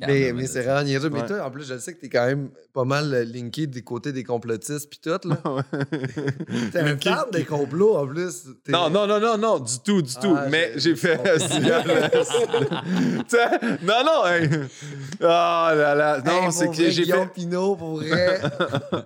Mais, 0.07 0.33
mais 0.33 0.47
c'est 0.47 0.63
vraiment 0.63 0.83
niaiseux. 0.83 1.11
Mais 1.11 1.27
toi, 1.27 1.45
en 1.45 1.51
plus, 1.51 1.67
je 1.69 1.79
sais 1.79 1.95
que 1.95 2.01
t'es 2.01 2.09
quand 2.09 2.27
même 2.27 2.51
pas 2.73 2.85
mal 2.85 3.13
euh, 3.13 3.25
linké 3.25 3.67
du 3.67 3.83
côté 3.85 4.13
des 4.13 4.25
complotistes 4.25 4.89
puis 4.89 5.01
tout, 5.03 5.11
là. 5.11 5.19
T'es 6.73 6.81
un 6.81 6.97
fan 6.99 7.25
des 7.33 7.45
complots, 7.45 7.97
en 7.97 8.07
plus. 8.07 8.45
T'es- 8.65 8.73
Non, 8.73 8.89
non, 8.91 9.07
non, 9.07 9.21
non, 9.21 9.37
non, 9.37 9.59
du 9.59 9.79
tout, 9.85 10.01
du 10.03 10.15
tout. 10.15 10.35
Ah, 10.37 10.47
Mais 10.51 10.73
j'ai- 10.77 10.89
j'ai 10.89 10.97
fait. 10.97 11.19
non, 13.83 14.05
non, 14.05 14.27
hey. 14.27 14.49
Oh 15.21 15.25
là 15.25 15.95
là. 15.95 16.21
Non, 16.25 16.45
Hey, 16.47 16.53
c'est 16.53 16.69
que 16.71 16.91
j'ai 16.91 17.03
Guillaume 17.03 17.27
fait. 17.29 17.35
Pinot, 17.35 17.77
pour 17.77 17.97
vrai, 17.97 18.41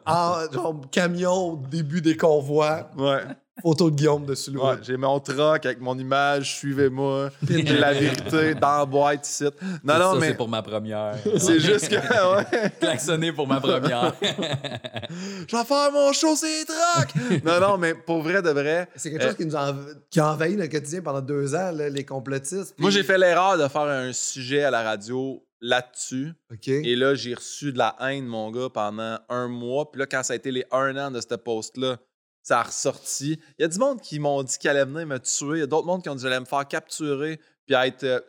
en 0.07 0.35
genre, 0.53 0.81
camion 0.91 1.53
au 1.53 1.57
début 1.71 2.01
des 2.01 2.12
convois. 2.17 2.91
Ouais. 2.97 3.23
Photo 3.61 3.91
de 3.91 3.97
Guillaume 3.97 4.25
dessus 4.25 4.51
le 4.51 4.59
Ouais, 4.61 4.77
j'ai 4.83 4.97
mon 4.97 5.21
troc 5.21 5.67
avec 5.67 5.79
mon 5.79 5.97
image, 5.99 6.57
suivez-moi, 6.57 7.29
j'ai 7.47 7.63
la 7.63 7.93
vérité 7.93 8.55
dans 8.55 8.79
la 8.79 8.87
boîte 8.87 9.29
ici. 9.29 9.45
Non, 9.85 9.99
non, 9.99 10.13
ça, 10.15 10.19
mais 10.19 10.29
c'est 10.29 10.35
pour 10.37 10.49
ma 10.49 10.63
première. 10.63 11.15
c'est 11.37 11.61
juste 11.61 11.89
que, 11.91 11.97
ouais, 11.97 12.71
Klaxonner 12.81 13.31
pour 13.31 13.47
ma 13.47 13.61
première. 13.61 14.15
je 14.23 15.57
vais 15.57 15.65
faire 15.65 15.93
mon 15.93 16.13
show, 16.13 16.35
c'est 16.35 16.65
troc! 16.65 17.43
non, 17.45 17.61
non, 17.61 17.77
mais 17.79 17.95
pour 17.95 18.23
vrai 18.23 18.41
de 18.43 18.51
vrai, 18.51 18.89
C'est 18.97 19.11
quelque 19.11 19.25
chose 19.25 19.37
qui 19.37 19.47
nous 19.47 19.55
a, 19.57 19.71
env- 19.71 19.97
qui 20.11 20.19
a 20.19 20.33
envahi 20.33 20.57
notre 20.57 20.71
quotidien 20.73 21.03
pendant 21.03 21.21
deux 21.21 21.55
ans, 21.55 21.71
là, 21.73 21.89
les 21.91 22.05
complotistes. 22.05 22.75
moi 22.79 22.91
j'ai 22.91 23.03
fait 23.03 23.19
l'erreur 23.19 23.59
de 23.59 23.69
faire 23.69 23.83
un 23.83 24.13
sujet 24.13 24.65
à 24.65 24.71
la 24.71 24.83
radio 24.83 25.43
là-dessus. 25.63 26.35
Et 26.67 26.97
là, 26.97 27.15
j'ai 27.15 27.33
reçu 27.33 27.73
de 27.73 27.79
la 27.79 27.97
haine, 28.01 28.27
mon 28.27 28.51
gars, 28.51 28.69
pendant 28.69 29.19
un 29.29 29.49
mois. 29.49 29.91
Puis 29.91 30.01
là, 30.01 30.07
quand 30.07 30.23
ça 30.23 30.35
a 30.35 30.37
été 30.37 30.51
les 30.51 30.67
un 30.71 30.97
an 30.99 31.11
de 31.11 31.21
ce 31.21 31.35
post-là, 31.37 31.99
ça 32.43 32.59
a 32.59 32.63
ressorti. 32.65 33.39
Il 33.59 33.63
y 33.63 33.65
a 33.65 33.69
du 33.69 33.79
monde 33.79 34.01
qui 34.01 34.19
m'ont 34.19 34.43
dit 34.43 34.59
qu'elle 34.59 34.77
allait 34.77 34.91
venir 34.91 35.07
me 35.07 35.19
tuer. 35.19 35.59
Il 35.59 35.61
y 35.61 35.63
a 35.63 35.67
d'autres 35.67 35.87
mondes 35.87 36.03
qui 36.03 36.09
ont 36.09 36.15
dit 36.15 36.23
que 36.23 36.29
j'allais 36.29 36.41
me 36.41 36.45
faire 36.45 36.67
capturer 36.67 37.41
puis 37.65 37.77
être 37.77 38.03
euh, 38.03 38.21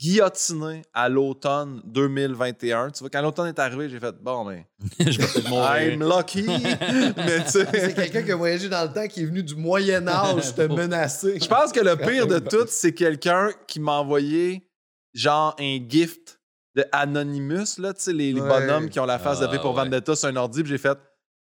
guillotiné 0.00 0.82
à 0.92 1.08
l'automne 1.08 1.80
2021. 1.84 2.90
Tu 2.90 2.98
vois, 2.98 3.10
quand 3.10 3.22
l'automne 3.22 3.46
est 3.46 3.58
arrivé, 3.60 3.88
j'ai 3.88 4.00
fait 4.00 4.16
bon, 4.20 4.44
mais 4.44 4.66
je 4.98 5.18
vais 5.20 5.26
peut-être 5.28 5.48
mourir. 5.48 5.92
I'm 5.92 6.02
lucky. 6.02 6.42
mais 7.16 7.44
tu 7.44 7.50
C'est 7.50 7.70
sais, 7.70 7.94
quelqu'un 7.94 8.22
qui 8.22 8.32
a 8.32 8.36
voyagé 8.36 8.68
dans 8.68 8.82
le 8.82 8.92
temps, 8.92 9.06
qui 9.06 9.22
est 9.22 9.26
venu 9.26 9.44
du 9.44 9.54
Moyen-Âge 9.54 10.56
te 10.56 10.62
menacer. 10.74 11.38
je 11.38 11.46
pense 11.46 11.70
que 11.70 11.80
le 11.80 11.96
pire 11.96 12.26
de 12.26 12.40
tout, 12.40 12.66
c'est 12.66 12.92
quelqu'un 12.92 13.50
qui 13.68 13.78
m'a 13.78 13.92
envoyé 13.92 14.66
genre 15.14 15.54
un 15.60 15.78
gift 15.88 16.39
de 16.80 16.88
Anonymous, 16.92 17.78
là, 17.78 17.92
tu 17.94 18.00
sais, 18.02 18.12
les, 18.12 18.32
les 18.32 18.40
Ouais. 18.40 18.48
bonhommes 18.48 18.88
qui 18.88 18.98
ont 19.00 19.06
la 19.06 19.18
face 19.18 19.40
de 19.40 19.46
V 19.46 19.52
Ah, 19.56 19.58
pour 19.60 19.74
ouais. 19.74 19.84
Vendetta 19.84 20.14
sur 20.16 20.28
un 20.28 20.36
ordi. 20.36 20.62
J'ai 20.64 20.78
fait, 20.78 20.98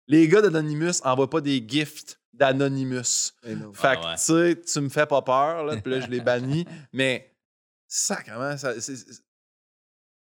les 0.08 0.28
gars 0.28 0.42
d'Anonymous 0.42 1.02
envoient 1.04 1.30
pas 1.30 1.42
des 1.42 1.64
gifts 1.68 2.20
d'Anonymous. 2.34 3.32
Non. 3.48 3.74
Fait 3.74 3.88
Ah, 3.88 3.96
que, 3.98 4.06
ouais. 4.06 4.16
tu 4.56 4.62
sais, 4.62 4.62
tu 4.74 4.82
me 4.82 4.90
fais 4.90 5.06
pas 5.06 5.22
peur, 5.22 5.66
là, 5.66 5.78
puis 5.78 5.92
là, 5.92 6.00
je 6.00 6.08
l'ai 6.08 6.22
banni. 6.22 6.66
Mais, 6.94 7.36
sacrément, 7.88 8.56
ça. 8.58 8.80
c'est- 8.80 8.96
c'est- 8.96 9.22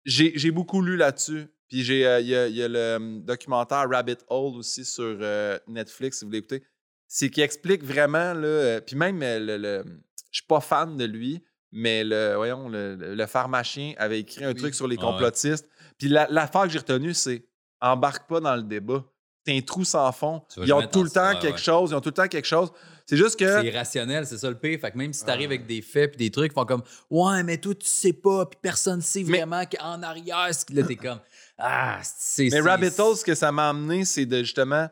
J'ai 0.06 0.34
j'ai 0.38 0.52
beaucoup 0.52 0.82
lu 0.82 0.98
là-dessus. 0.98 1.48
Puis 1.70 1.82
j'ai, 1.84 2.06
euh, 2.06 2.20
il 2.20 2.28
y, 2.28 2.36
a, 2.36 2.48
il 2.48 2.56
y 2.56 2.62
a 2.63 2.68
le 2.68 2.96
hum, 2.98 3.24
documentaire 3.24 3.89
Rabbit 3.89 4.18
Hole 4.28 4.58
aussi 4.58 4.84
sur 4.86 5.18
euh, 5.22 5.58
Netflix, 5.68 6.20
si 6.20 6.26
vous 6.26 6.30
voulez 6.30 6.39
écouter. 6.39 6.63
C'est 7.08 7.30
qui 7.30 7.42
explique 7.42 7.84
vraiment, 7.84 8.34
là, 8.34 8.48
euh, 8.48 8.82
puis 8.82 8.96
même, 8.96 9.20
le, 9.22 9.58
le- 9.58 9.84
je 10.32 10.39
suis 10.39 10.48
pas 10.48 10.60
fan 10.60 10.98
de 10.98 11.06
lui, 11.06 11.42
mais 11.73 12.03
le, 12.03 12.36
voyons, 12.36 12.69
le, 12.69 12.95
le, 12.95 13.25
pharmacien 13.25 13.93
avait 13.97 14.19
écrit 14.21 14.45
un 14.45 14.49
Oui. 14.49 14.55
truc 14.55 14.73
sur 14.75 14.88
les 14.88 14.95
Ah 14.99 15.05
ouais. 15.05 15.12
complotistes. 15.12 15.67
Puis 15.97 16.07
la- 16.07 16.27
l'affaire 16.29 16.63
que 16.63 16.69
j'ai 16.69 16.79
retenue, 16.79 17.13
c'est 17.13 17.45
embarque 17.81 18.27
pas 18.29 18.39
dans 18.39 18.55
le 18.55 18.63
débat. 18.63 19.03
C'est 19.45 19.57
un 19.57 19.62
trou 19.62 19.83
sans 19.83 20.09
fond. 20.13 20.41
Ils 20.57 20.71
ont 20.71 20.88
tout 20.88 21.03
le 21.03 21.09
temps 21.09 21.27
ouais, 21.33 21.39
quelque 21.39 21.55
ouais. 21.57 21.62
chose. 21.62 21.91
Ils 21.91 21.95
ont 21.95 21.99
tout 22.01 22.09
le 22.09 22.13
temps 22.13 22.27
quelque 22.29 22.45
chose. 22.47 22.71
C'est 23.05 23.17
juste 23.17 23.38
que. 23.38 23.45
C'est 23.45 23.65
irrationnel, 23.67 24.25
c'est 24.25 24.38
ça 24.38 24.49
le 24.49 24.57
pire. 24.57 24.79
Fait 24.79 24.91
que 24.91 24.97
même 24.97 25.12
si 25.12 25.25
t'arrives 25.25 25.47
avec 25.49 25.65
des 25.67 25.81
faits 25.81 26.12
puis 26.12 26.17
des 26.17 26.31
trucs, 26.31 26.53
ils 26.53 26.55
font 26.55 26.63
comme 26.65 26.83
Ouais, 27.09 27.43
mais 27.43 27.57
toi, 27.57 27.75
tu 27.75 27.86
sais 27.86 28.13
pas, 28.13 28.45
puis 28.45 28.57
personne 28.62 29.01
sait 29.01 29.23
Mais- 29.25 29.39
vraiment 29.39 29.65
qu'en 29.65 30.01
arrière, 30.01 30.47
ce 30.55 30.63
qu'il- 30.63 30.77
là, 30.77 30.83
t'es 30.83 30.95
comme 30.95 31.19
Ah, 31.57 31.99
c'est. 32.03 32.47
Mais 32.51 32.62
Rabbit 32.62 32.91
Hole, 32.97 33.17
ce 33.17 33.25
que 33.25 33.36
ça 33.36 33.51
m'a 33.51 33.69
amené, 33.69 34.05
c'est 34.05 34.25
de 34.25 34.39
justement 34.39 34.88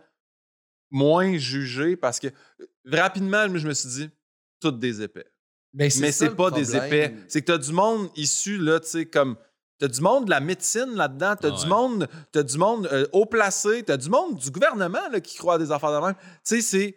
moins 0.90 1.38
juger 1.38 1.96
parce 1.96 2.20
que 2.20 2.28
euh, 2.28 2.66
rapidement, 2.86 3.46
je 3.56 3.68
me 3.68 3.74
suis 3.74 3.90
dit, 3.90 4.10
toutes 4.60 4.80
des 4.80 5.02
épais. 5.02 5.26
Mais 5.74 5.90
ça 5.90 6.12
c'est 6.12 6.36
pas 6.36 6.52
des 6.52 6.76
épais. 6.76 7.16
C'est 7.28 7.42
que 7.42 7.48
t'as 7.52 7.58
du 7.58 7.72
monde 7.72 8.10
issu, 8.16 8.58
là, 8.58 8.80
tu 8.80 8.88
sais, 8.88 9.06
comme. 9.06 9.36
T'as 9.80 9.88
du 9.88 10.02
monde 10.02 10.26
de 10.26 10.30
la 10.30 10.42
médecine 10.42 10.94
là-dedans, 10.94 11.34
t'as 11.42 11.48
Ah 11.52 11.60
du 11.60 11.66
monde, 11.66 12.08
t'as 12.32 12.44
du 12.44 12.56
monde 12.60 12.88
euh, 12.92 13.08
haut 13.14 13.26
placé, 13.26 13.82
t'as 13.82 13.98
du 13.98 14.10
monde 14.10 14.38
du 14.38 14.52
gouvernement 14.52 15.10
là, 15.12 15.20
qui 15.20 15.36
croit 15.36 15.56
à 15.56 15.58
des 15.58 15.72
affaires 15.72 16.00
de 16.00 16.06
même. 16.06 16.14
Tu 16.14 16.22
sais, 16.44 16.62
c'est. 16.62 16.96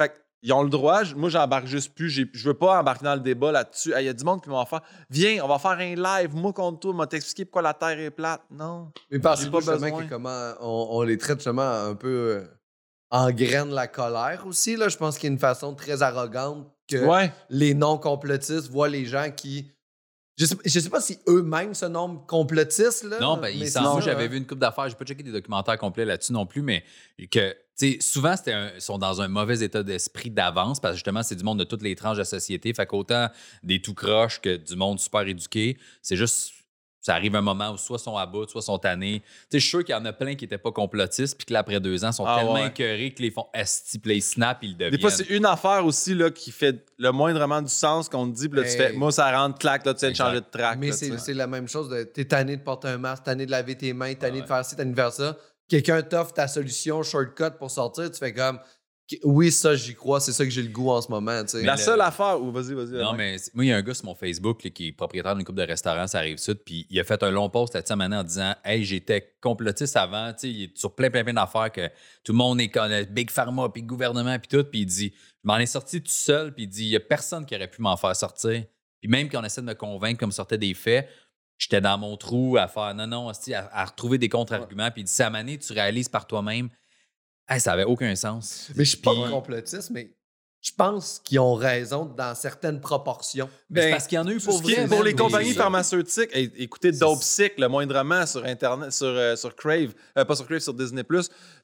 Fait 0.00 0.08
que, 0.08 0.14
ils 0.40 0.50
ont 0.54 0.62
le 0.62 0.70
droit. 0.70 1.02
Moi, 1.14 1.28
j'embarque 1.28 1.66
juste 1.66 1.94
plus. 1.94 2.08
Je 2.08 2.48
veux 2.48 2.54
pas 2.54 2.80
embarquer 2.80 3.04
dans 3.04 3.16
le 3.16 3.20
débat 3.20 3.52
là-dessus. 3.52 3.92
Il 3.98 4.04
y 4.06 4.08
a 4.08 4.14
du 4.14 4.24
monde 4.24 4.42
qui 4.42 4.48
va 4.48 4.64
faire 4.64 4.80
Viens, 5.10 5.44
on 5.44 5.48
va 5.48 5.58
faire 5.58 5.72
un 5.72 5.94
live, 5.94 6.34
moi 6.34 6.54
contre 6.54 6.80
toi, 6.80 6.92
on 6.94 6.96
va 6.96 7.06
t'expliquer 7.06 7.44
pourquoi 7.44 7.60
la 7.60 7.74
Terre 7.74 8.00
est 8.00 8.10
plate. 8.10 8.40
Non. 8.50 8.90
Mais 9.10 9.18
pensez 9.18 9.44
J'ai 9.44 9.50
pas 9.50 9.60
besoin. 9.60 9.90
que 9.90 10.08
comment 10.08 10.52
on, 10.60 10.88
on 10.92 11.02
les 11.02 11.18
traite 11.18 11.36
justement 11.36 11.70
un 11.70 11.94
peu 11.94 12.42
euh, 13.12 13.16
en 13.16 13.30
graine 13.30 13.70
la 13.70 13.86
colère 13.88 14.44
aussi. 14.46 14.76
Là. 14.76 14.88
Je 14.88 14.96
pense 14.96 15.16
qu'il 15.18 15.28
y 15.28 15.30
a 15.30 15.34
une 15.34 15.38
façon 15.38 15.74
très 15.74 16.02
arrogante 16.02 16.66
que 16.88 16.96
Ouais. 17.04 17.32
les 17.50 17.74
non-complotistes 17.74 18.68
voient 18.70 18.88
les 18.88 19.04
gens 19.06 19.30
qui. 19.30 19.70
Je 20.38 20.46
sais, 20.46 20.56
je 20.64 20.80
sais 20.80 20.88
pas 20.88 21.00
si 21.02 21.18
eux-mêmes 21.28 21.74
se 21.74 21.84
nomment 21.84 22.24
complotistes. 22.26 23.04
Là, 23.04 23.20
Non, 23.20 23.34
ben, 23.36 23.42
mais 23.42 23.54
il 23.56 23.70
semble. 23.70 24.02
J'avais 24.02 24.24
hein. 24.24 24.28
vu 24.28 24.38
une 24.38 24.46
coupe 24.46 24.58
d'affaires. 24.58 24.88
J'ai 24.88 24.94
pas 24.94 25.04
checké 25.04 25.22
des 25.22 25.30
documentaires 25.32 25.76
complets 25.78 26.06
là-dessus 26.06 26.32
non 26.32 26.46
plus, 26.46 26.62
mais 26.62 26.84
que, 27.30 27.50
tu 27.52 27.56
sais, 27.76 27.98
souvent, 28.00 28.34
c'était 28.34 28.54
un- 28.54 28.70
ils 28.74 28.80
sont 28.80 28.96
dans 28.96 29.20
un 29.20 29.28
mauvais 29.28 29.60
état 29.60 29.82
d'esprit 29.82 30.30
d'avance 30.30 30.80
parce 30.80 30.92
que 30.94 30.96
justement, 30.96 31.22
c'est 31.22 31.36
du 31.36 31.44
monde 31.44 31.58
de 31.58 31.64
toutes 31.64 31.82
les 31.82 31.94
tranches 31.94 32.16
de 32.16 32.22
la 32.22 32.24
société. 32.24 32.72
Fait 32.72 32.86
qu'autant 32.86 33.28
des 33.62 33.82
tout 33.82 33.92
croches 33.94 34.40
que 34.40 34.56
du 34.56 34.74
monde 34.74 34.98
super 35.00 35.20
éduqué, 35.28 35.76
c'est 36.00 36.16
juste. 36.16 36.52
Ça 37.02 37.14
arrive 37.16 37.34
un 37.34 37.40
moment 37.42 37.72
où 37.72 37.76
soit 37.76 37.98
sont 37.98 38.16
à 38.16 38.24
bout, 38.26 38.48
soit 38.48 38.62
sont 38.62 38.78
tannés. 38.78 39.20
Tu 39.20 39.26
sais, 39.26 39.58
je 39.58 39.58
suis 39.58 39.70
sûr 39.70 39.84
qu'il 39.84 39.92
y 39.92 39.98
en 39.98 40.04
a 40.04 40.12
plein 40.12 40.36
qui 40.36 40.44
n'étaient 40.44 40.56
pas 40.56 40.70
complotistes, 40.70 41.36
puis 41.36 41.46
que 41.46 41.52
là, 41.52 41.58
après 41.58 41.80
deux 41.80 42.04
ans, 42.04 42.12
sont 42.12 42.24
Ah 42.24 42.36
tellement 42.38 42.54
ouais. 42.54 42.68
écœurés 42.68 43.12
que 43.12 43.20
les 43.22 43.32
font 43.32 43.46
esti, 43.52 43.98
puis 43.98 44.14
les 44.14 44.20
snap, 44.20 44.58
ils 44.62 44.68
le 44.68 44.74
deviennent. 44.74 44.92
Des 44.92 45.00
fois, 45.00 45.10
c'est 45.10 45.28
une 45.30 45.44
affaire 45.44 45.84
aussi 45.84 46.14
là, 46.14 46.30
qui 46.30 46.52
fait 46.52 46.86
le 46.98 47.10
moindrement 47.10 47.60
du 47.60 47.72
sens 47.72 48.08
qu'on 48.08 48.30
te 48.30 48.36
dit, 48.36 48.48
puis 48.48 48.60
là, 48.60 48.64
tu 48.70 48.76
fais, 48.76 48.92
moi, 48.92 49.10
ça 49.10 49.36
rentre 49.36 49.58
claque, 49.58 49.84
là, 49.84 49.94
tu 49.94 50.04
Exact. 50.06 50.24
changer 50.26 50.40
de 50.40 50.46
track. 50.48 50.78
Mais 50.78 50.92
c'est 50.92 51.18
sais. 51.18 51.34
la 51.34 51.48
même 51.48 51.66
chose. 51.66 51.88
de- 51.88 52.04
T'es 52.04 52.24
tanné 52.24 52.56
de 52.56 52.62
porter 52.62 52.86
un 52.88 52.98
masque, 52.98 53.24
tanné 53.24 53.46
de 53.46 53.50
laver 53.50 53.76
tes 53.76 53.92
mains, 53.92 54.14
tanné 54.14 54.36
Ouais. 54.36 54.42
de 54.42 54.46
faire 54.46 54.64
ci, 54.64 54.76
tanné 54.76 54.92
de 54.92 54.96
faire 54.96 55.12
ça. 55.12 55.36
Quelqu'un 55.68 56.02
t'offre 56.02 56.32
ta 56.34 56.46
solution 56.46 57.02
shortcut 57.02 57.56
pour 57.58 57.70
sortir, 57.70 58.10
tu 58.12 58.18
fais 58.18 58.32
comme 58.32 58.60
oui, 59.24 59.52
ça 59.52 59.74
j'y 59.74 59.94
crois, 59.94 60.20
c'est 60.20 60.32
ça 60.32 60.44
que 60.44 60.50
j'ai 60.50 60.62
le 60.62 60.68
goût 60.68 60.90
en 60.90 61.02
ce 61.02 61.10
moment. 61.10 61.42
tu 61.42 61.48
sais. 61.50 61.62
La 61.62 61.74
le- 61.74 61.78
seule 61.80 62.00
affaire. 62.00 62.40
Ou 62.40 62.50
vas-y, 62.50 62.72
vas-y. 62.74 62.92
Non, 63.02 63.12
mais 63.14 63.36
moi, 63.52 63.64
il 63.64 63.68
y 63.68 63.72
a 63.72 63.76
un 63.76 63.82
gars 63.82 63.94
sur 63.94 64.06
mon 64.06 64.14
Facebook 64.14 64.64
là, 64.64 64.70
qui 64.70 64.88
est 64.88 64.92
propriétaire 64.92 65.34
d'une 65.36 65.44
coupe 65.44 65.56
de 65.56 65.62
restaurants, 65.62 66.06
ça 66.06 66.18
arrive 66.18 66.38
sud, 66.38 66.58
puis 66.64 66.86
il 66.88 66.98
a 66.98 67.04
fait 67.04 67.22
un 67.22 67.30
long 67.30 67.50
post 67.50 67.74
là-dessus 67.74 67.94
maintenant 67.94 68.20
en 68.20 68.24
disant 68.24 68.54
Hey, 68.64 68.84
j'étais 68.84 69.34
complotiste 69.40 69.96
avant, 69.96 70.32
tu 70.32 70.38
sais, 70.38 70.50
il 70.50 70.62
est 70.64 70.78
sur 70.78 70.94
plein, 70.94 71.10
plein, 71.10 71.24
plein 71.24 71.34
d'affaires 71.34 71.70
que 71.72 71.88
tout 72.24 72.32
le 72.32 72.38
monde 72.38 72.60
est 72.60 72.68
comme 72.68 72.90
le 72.90 73.04
Big 73.04 73.30
Pharma, 73.30 73.68
puis 73.68 73.82
le 73.82 73.88
gouvernement, 73.88 74.38
puis 74.38 74.48
tout, 74.48 74.64
puis 74.64 74.80
il 74.80 74.86
dit 74.86 75.12
Je 75.14 75.40
m'en 75.44 75.58
ai 75.58 75.66
sorti 75.66 76.00
tout 76.00 76.10
seul, 76.10 76.54
puis 76.54 76.64
il 76.64 76.68
dit 76.68 76.84
Il 76.84 76.90
y 76.90 76.96
a 76.96 77.00
personne 77.00 77.44
qui 77.44 77.54
aurait 77.54 77.68
pu 77.68 77.82
m'en 77.82 77.96
faire 77.96 78.16
sortir. 78.16 78.64
Puis 79.00 79.10
même 79.10 79.28
quand 79.28 79.40
on 79.40 79.44
essaie 79.44 79.60
de 79.60 79.66
me 79.66 79.74
convaincre 79.74 80.20
comme 80.20 80.32
sortait 80.32 80.58
des 80.58 80.74
faits, 80.74 81.08
j'étais 81.58 81.80
dans 81.80 81.98
mon 81.98 82.16
trou 82.16 82.56
à 82.56 82.68
faire 82.68 82.94
non, 82.94 83.06
non, 83.08 83.28
à, 83.30 83.32
à 83.72 83.84
retrouver 83.84 84.16
des 84.18 84.28
contre-arguments, 84.28 84.90
puis 84.90 85.02
il 85.02 85.04
dit 85.04 85.12
Ça 85.12 85.28
mané, 85.28 85.58
tu 85.58 85.72
réalises 85.72 86.08
par 86.08 86.26
toi-même. 86.26 86.68
Hey, 87.48 87.60
ça 87.60 87.72
avait 87.72 87.84
aucun 87.84 88.14
sens. 88.14 88.70
Mais 88.76 88.84
je 88.84 88.90
suis 88.90 88.98
pas 88.98 89.14
complotiste, 89.30 89.90
mais 89.90 90.14
je 90.60 90.70
pense 90.76 91.20
qu'ils 91.24 91.40
ont 91.40 91.54
raison 91.54 92.04
dans 92.04 92.34
certaines 92.36 92.80
proportions. 92.80 93.48
C'est 93.68 93.74
Ben, 93.74 93.90
parce 93.90 94.06
qu'il 94.06 94.16
y 94.16 94.18
en 94.20 94.26
a 94.26 94.32
eu 94.32 94.38
Pour, 94.38 94.62
vrai. 94.62 94.86
pour 94.86 95.02
les 95.02 95.14
compagnies 95.14 95.54
pharmaceutiques, 95.54 96.30
hey, 96.32 96.52
écoutez 96.56 96.92
Dope 96.92 97.22
Sick, 97.22 97.58
le 97.58 97.68
moindrement 97.68 98.24
sur 98.26 98.44
Internet, 98.44 98.92
sur, 98.92 99.06
euh, 99.08 99.34
sur 99.34 99.56
Crave, 99.56 99.92
euh, 100.16 100.24
pas 100.24 100.36
sur 100.36 100.46
Crave, 100.46 100.60
sur 100.60 100.72
Disney+. 100.74 101.02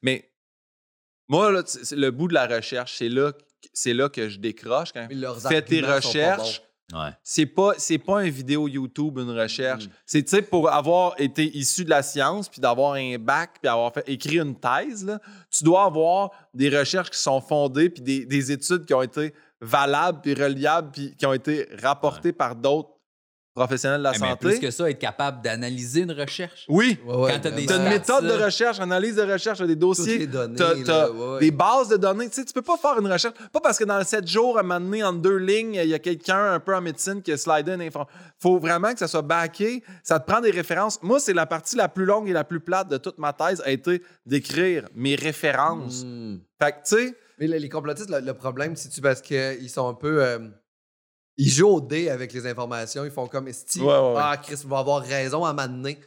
Mais 0.02 0.28
moi, 1.28 1.52
là, 1.52 1.62
le 1.92 2.10
bout 2.10 2.26
de 2.28 2.34
la 2.34 2.46
recherche, 2.48 2.96
c'est 2.98 3.08
là, 3.08 3.32
c'est 3.72 3.94
là 3.94 4.08
que 4.08 4.28
je 4.28 4.38
décroche. 4.38 4.92
Quand 4.92 5.06
fais 5.48 5.62
tes 5.62 5.80
recherches, 5.80 6.62
Ouais. 6.94 7.10
c'est 7.22 7.44
pas 7.44 7.72
c'est 7.76 7.98
pas 7.98 8.24
une 8.24 8.30
vidéo 8.30 8.66
YouTube 8.66 9.18
une 9.18 9.38
recherche 9.38 9.84
Mm. 9.86 9.90
c'est 10.06 10.22
tu 10.22 10.30
sais 10.30 10.40
pour 10.42 10.70
avoir 10.70 11.14
été 11.20 11.44
issu 11.54 11.84
de 11.84 11.90
la 11.90 12.02
science 12.02 12.48
puis 12.48 12.62
d'avoir 12.62 12.94
un 12.94 13.18
bac 13.18 13.58
puis 13.60 13.68
avoir 13.68 13.92
fait 13.92 14.04
écrit 14.08 14.38
une 14.38 14.54
thèse 14.54 15.04
là, 15.04 15.20
tu 15.50 15.64
dois 15.64 15.84
avoir 15.84 16.30
des 16.54 16.70
recherches 16.70 17.10
qui 17.10 17.18
sont 17.18 17.42
fondées 17.42 17.90
puis 17.90 18.00
des, 18.02 18.24
des 18.24 18.52
études 18.52 18.86
qui 18.86 18.94
ont 18.94 19.02
été 19.02 19.34
valables 19.60 20.20
puis 20.22 20.32
reliables 20.32 20.90
puis 20.90 21.14
qui 21.14 21.26
ont 21.26 21.34
été 21.34 21.68
rapportées 21.82 22.32
par 22.32 22.56
d'autres 22.56 22.90
professionnels 23.58 23.98
de 23.98 24.04
la 24.04 24.12
Eh, 24.14 24.18
mais 24.20 24.28
santé 24.30 24.48
plus 24.48 24.58
que 24.60 24.70
ça, 24.70 24.88
être 24.90 24.98
capable 24.98 25.42
d'analyser 25.42 26.00
une 26.02 26.12
recherche. 26.12 26.64
oui 26.68 26.98
Ouais, 27.06 27.14
ouais, 27.16 27.32
Quand 27.32 27.40
t'as 27.42 27.50
des 27.50 27.66
t'as 27.66 27.76
une 27.78 27.88
méthode 27.88 28.24
de 28.26 28.32
recherche 28.44 28.80
analyse 28.80 29.16
de 29.16 29.22
recherche 29.22 29.58
t'as 29.58 29.66
des 29.66 29.76
dossiers 29.76 30.26
données, 30.26 30.56
t'as- 30.56 30.74
t'as 30.84 31.10
ouais, 31.10 31.40
des 31.40 31.50
bases 31.50 31.88
de 31.88 31.96
données. 31.96 32.28
Tu 32.28 32.36
sais, 32.36 32.44
tu 32.44 32.52
peux 32.52 32.62
pas 32.62 32.76
faire 32.76 32.98
une 32.98 33.10
recherche. 33.10 33.34
Pas 33.52 33.60
parce 33.60 33.78
que 33.78 33.84
dans 33.84 34.02
7 34.02 34.26
jours, 34.26 34.56
à 34.56 34.60
un 34.60 34.62
moment 34.62 34.80
donné, 34.80 35.02
en 35.04 35.12
deux 35.12 35.36
lignes, 35.36 35.74
il 35.74 35.88
y 35.88 35.94
a 35.94 35.98
quelqu'un 35.98 36.52
un 36.54 36.60
peu 36.60 36.74
en 36.74 36.80
médecine 36.80 37.20
qui 37.22 37.32
a 37.32 37.36
slidé 37.36 37.72
une 37.72 37.82
information. 37.82 38.12
faut 38.40 38.58
vraiment 38.58 38.92
que 38.92 38.98
ça 39.00 39.08
soit 39.08 39.22
backé. 39.22 39.82
Ça 40.02 40.20
te 40.20 40.30
prend 40.30 40.40
des 40.40 40.50
références. 40.50 40.98
Moi, 41.02 41.18
c'est 41.20 41.34
la 41.34 41.46
partie 41.46 41.76
la 41.76 41.88
plus 41.88 42.04
longue 42.04 42.28
et 42.28 42.32
la 42.32 42.44
plus 42.44 42.60
plate 42.60 42.88
de 42.88 42.96
toute 42.98 43.18
ma 43.18 43.32
thèse 43.32 43.62
a 43.64 43.70
été 43.70 44.02
d'écrire 44.26 44.84
mes 44.94 45.14
références. 45.16 46.04
Hmm. 46.04 46.36
Fait 46.62 46.72
que, 46.72 46.76
tu 46.88 46.96
sais, 47.06 47.14
Mais 47.38 47.46
les, 47.46 47.58
les 47.58 47.68
complotistes, 47.68 48.10
le, 48.10 48.20
le 48.20 48.34
problème, 48.34 48.76
c'est-tu 48.76 49.00
parce 49.00 49.20
qu'ils 49.20 49.70
sont 49.70 49.88
un 49.88 49.94
peu. 49.94 50.22
euh, 50.22 50.38
ils 51.38 51.48
jouent 51.50 51.68
au 51.68 51.80
dé 51.80 52.10
avec 52.10 52.32
les 52.34 52.46
informations. 52.46 53.04
Ils 53.04 53.10
font 53.10 53.26
comme 53.28 53.48
Esti, 53.48 53.80
Ouais, 53.80 53.86
ouais, 53.86 53.92
ouais. 54.12 54.14
Ah, 54.18 54.36
Chris 54.42 54.60
va 54.66 54.78
avoir 54.80 55.02
raison 55.02 55.44
à 55.44 55.52
m'amener. 55.54 55.98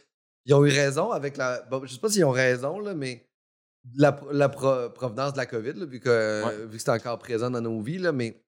Ils 0.45 0.53
ont 0.53 0.63
eu 0.65 0.69
raison 0.69 1.11
avec 1.11 1.37
la. 1.37 1.61
bon, 1.63 1.83
je 1.85 1.93
sais 1.93 1.99
pas 1.99 2.09
s'ils 2.09 2.25
ont 2.25 2.31
raison, 2.31 2.79
là, 2.79 2.93
mais 2.93 3.27
la, 3.95 4.19
la 4.31 4.49
pro- 4.49 4.89
provenance 4.89 5.33
de 5.33 5.37
la 5.37 5.45
COVID, 5.47 5.73
là, 5.73 5.85
vu 5.85 5.99
que, 5.99 6.65
vu 6.65 6.77
que 6.77 6.83
c'est 6.83 6.91
encore 6.91 7.17
présent 7.17 7.49
dans 7.49 7.61
nos 7.61 7.81
vies, 7.81 7.97
là, 7.97 8.11
mais. 8.11 8.43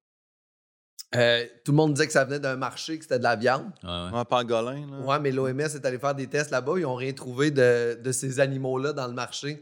euh, 1.15 1.46
tout 1.63 1.72
le 1.72 1.76
monde 1.78 1.93
disait 1.93 2.08
que 2.08 2.13
ça 2.13 2.26
venait 2.26 2.39
d'un 2.39 2.56
marché, 2.56 2.98
que 2.98 3.04
c'était 3.04 3.19
de 3.19 3.24
la 3.24 3.36
viande. 3.36 3.72
Ouais, 4.12 4.26
pangolin, 4.26 4.88
là. 4.89 5.00
Ouais, 5.06 5.19
mais 5.19 5.32
l'OMS 5.32 5.60
est 5.60 5.86
allé 5.86 6.00
faire 6.00 6.15
des 6.15 6.28
tests 6.28 6.50
là-bas. 6.52 6.74
Ils 6.78 6.86
ont 6.86 6.96
rien 6.96 7.13
trouvé 7.13 7.52
de, 7.52 8.00
de 8.02 8.12
ces 8.12 8.39
animaux-là 8.39 8.93
dans 8.93 9.08
le 9.08 9.13
marché. 9.13 9.58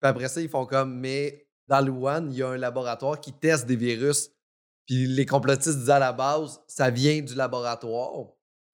Puis 0.00 0.10
après 0.10 0.28
ça, 0.28 0.40
ils 0.42 0.48
font 0.50 0.66
comme, 0.66 0.98
mais 1.00 1.48
dans 1.68 1.80
le 1.80 1.90
Wuhan, 1.90 2.26
il 2.30 2.36
y 2.36 2.42
a 2.42 2.48
un 2.50 2.58
laboratoire 2.58 3.18
qui 3.18 3.32
teste 3.32 3.64
des 3.66 3.76
virus. 3.76 4.30
Puis 4.86 5.06
les 5.06 5.26
complotistes 5.26 5.78
disaient 5.78 5.92
à 5.92 5.98
la 5.98 6.12
base, 6.12 6.60
ça 6.66 6.90
vient 6.90 7.20
du 7.20 7.34
laboratoire. 7.34 8.26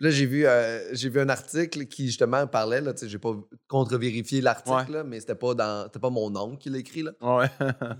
Là, 0.02 0.08
j'ai 0.10 0.24
vu, 0.24 0.46
euh, 0.46 0.94
j'ai 0.94 1.10
vu 1.10 1.20
un 1.20 1.28
article 1.28 1.84
qui 1.86 2.06
justement 2.06 2.46
parlait, 2.46 2.80
là, 2.80 2.94
tu 2.94 3.00
sais, 3.00 3.08
j'ai 3.08 3.18
pas 3.18 3.34
contre-vérifié 3.68 4.40
l'article, 4.40 4.92
là, 4.92 5.04
mais 5.04 5.20
c'était 5.20 5.34
pas 5.34 5.52
dans, 5.54 5.84
c'était 5.84 5.98
pas 5.98 6.08
mon 6.08 6.34
oncle 6.36 6.56
qui 6.58 6.70
l'a 6.70 6.78
écrit, 6.78 7.02
là, 7.02 7.12
Ouais. 7.20 7.48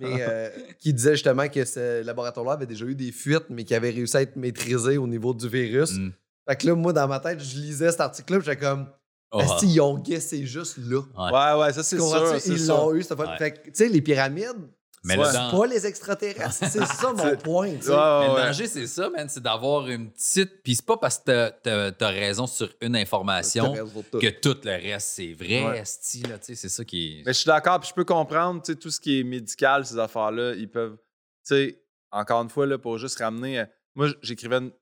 mais 0.00 0.16
euh, 0.26 0.48
qui 0.78 0.94
disait 0.94 1.12
justement 1.12 1.46
que 1.48 1.62
ce 1.64 2.02
laboratoire-là 2.02 2.52
avait 2.54 2.66
déjà 2.66 2.86
eu 2.86 2.94
des 2.94 3.12
fuites, 3.12 3.44
mais 3.50 3.64
qui 3.64 3.74
avait 3.74 3.90
réussi 3.90 4.16
à 4.16 4.22
être 4.22 4.36
maîtrisé 4.36 4.96
au 4.96 5.06
niveau 5.06 5.34
du 5.34 5.46
virus. 5.48 5.92
Mm. 5.92 6.12
Fait 6.48 6.56
que 6.56 6.66
là, 6.68 6.74
moi, 6.74 6.92
dans 6.94 7.06
ma 7.06 7.20
tête, 7.20 7.38
je 7.38 7.58
lisais 7.58 7.90
cet 7.90 8.00
article-là, 8.00 8.40
j'étais 8.40 8.56
comme, 8.56 8.86
Oh. 9.32 9.38
est-ce 9.38 9.60
qu'ils 9.60 9.80
ont 9.80 9.96
guessé 9.96 10.44
juste 10.44 10.78
là? 10.78 11.02
Ouais. 11.16 11.60
ouais, 11.62 11.72
ça 11.72 11.84
c'est 11.84 11.98
sûr. 11.98 12.34
c'est 12.40 12.48
Ils 12.52 12.66
l'ont 12.66 12.92
eu, 12.94 13.02
cette 13.04 13.14
fois. 13.16 13.28
Ouais. 13.28 13.38
Fait 13.38 13.52
que, 13.52 13.58
tu 13.66 13.70
sais, 13.74 13.88
les 13.88 14.00
pyramides, 14.00 14.68
Mais 15.02 15.14
c'est 15.24 15.38
pas 15.56 15.66
les 15.66 15.86
extraterrestres. 15.86 16.52
c'est 16.52 16.84
ça 16.84 17.12
mon 17.14 17.36
point, 17.42 17.74
tu 17.76 17.82
sais. 17.84 17.90
Ouais, 17.90 17.96
ouais, 17.96 18.28
mais 18.28 18.34
le 18.42 18.46
danger, 18.48 18.66
c'est 18.66 18.86
ça, 18.86 19.08
man. 19.08 19.28
C'est 19.30 19.42
d'avoir 19.42 19.88
une 19.88 20.10
petite. 20.10 20.62
Puis 20.62 20.74
c'est 20.76 20.84
pas 20.84 20.98
parce 20.98 21.18
que 21.18 21.48
t'as- 21.62 21.92
t'as 21.92 22.08
raison 22.10 22.46
sur 22.46 22.68
une 22.82 22.94
information 22.96 23.74
tout. 24.10 24.18
que 24.18 24.28
tout 24.28 24.58
le 24.62 24.72
reste, 24.72 25.08
c'est 25.14 25.32
vrai, 25.32 25.64
Ouais. 25.64 25.78
esti, 25.78 26.20
là, 26.24 26.38
tu 26.38 26.46
sais, 26.46 26.54
c'est 26.54 26.68
ça 26.68 26.84
qui 26.84 27.20
est. 27.20 27.22
Mais 27.24 27.32
je 27.32 27.38
suis 27.38 27.46
d'accord, 27.46 27.80
puis 27.80 27.88
je 27.88 27.94
peux 27.94 28.04
comprendre, 28.04 28.60
tu 28.62 28.72
sais, 28.72 28.78
tout 28.78 28.90
ce 28.90 29.00
qui 29.00 29.20
est 29.20 29.24
médical, 29.24 29.86
ces 29.86 29.98
affaires-là, 29.98 30.52
ils 30.54 30.68
peuvent, 30.68 30.96
tu 30.96 31.54
sais, 31.54 31.82
encore 32.10 32.42
une 32.42 32.50
fois, 32.50 32.66
là, 32.66 32.76
pour 32.76 32.98
juste 32.98 33.18
ramener, 33.20 33.60
euh, 33.60 33.64
moi, 33.94 34.08
j'écrivais 34.20 34.56
une- 34.58 34.72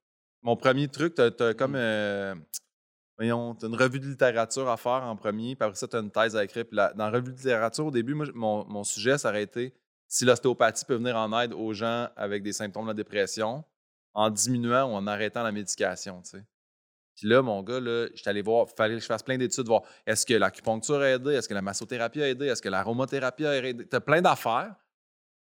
mon 0.43 0.57
premier 0.57 0.89
truc, 0.89 1.15
t'as 1.15 1.31
as 1.39 1.55
comme, 1.55 1.75
euh, 1.77 2.35
voyons, 3.17 3.55
t'as 3.55 3.67
une 3.69 3.75
revue 3.77 4.01
de 4.01 4.07
littérature 4.07 4.69
à 4.69 4.77
faire 4.77 5.03
en 5.05 5.17
premier, 5.17 5.55
puis 5.57 5.65
après 5.65 5.77
ça, 5.79 5.87
t'as 5.89 6.01
une 6.01 6.11
thèse 6.11 6.37
à 6.37 6.45
écrire, 6.45 6.65
puis 6.65 6.77
la- 6.77 6.93
dans 6.93 7.05
la 7.05 7.11
revue 7.11 7.33
de 7.33 7.37
littérature, 7.37 7.87
au 7.87 7.91
début, 7.91 8.15
moi, 8.15 8.27
mon, 8.35 8.65
mon 8.67 8.85
sujet, 8.85 9.19
ça 9.19 9.29
aurait 9.31 9.43
été 9.43 9.73
si 10.09 10.25
l'ostéopathie 10.25 10.85
peut 10.85 10.97
venir 10.97 11.17
en 11.17 11.39
aide 11.41 11.53
aux 11.53 11.73
gens 11.75 12.09
avec 12.17 12.43
des 12.43 12.53
symptômes 12.53 12.85
de 12.85 12.89
la 12.89 12.95
dépression 12.95 13.63
en 14.15 14.31
diminuant 14.31 14.91
ou 14.91 14.95
en 14.95 15.07
arrêtant 15.07 15.43
la 15.43 15.53
médication, 15.53 16.23
tu 16.23 16.31
sais. 16.31 16.45
Puis 17.15 17.29
là, 17.29 17.43
mon 17.43 17.63
gars, 17.63 17.81
là, 17.81 18.07
j'étais 18.15 18.31
allé 18.31 18.43
voir, 18.43 18.67
il 18.71 18.77
fallait 18.77 18.95
que 18.95 19.01
je 19.01 19.07
fasse 19.07 19.25
plein 19.25 19.37
d'études, 19.37 19.67
voir 19.67 19.83
est-ce 20.07 20.25
que 20.25 20.35
l'acupuncture 20.35 21.01
a 21.01 21.11
aidé, 21.11 21.33
est-ce 21.33 21.49
que 21.49 21.55
la 21.55 21.63
massothérapie 21.63 22.23
a 22.23 22.29
aidé, 22.29 22.47
est-ce 22.47 22.63
que 22.63 22.69
l'aromathérapie 22.69 23.45
a 23.45 23.57
aidé. 23.57 23.87
T'as 23.87 24.01
plein 24.01 24.23
d'affaires. 24.23 24.75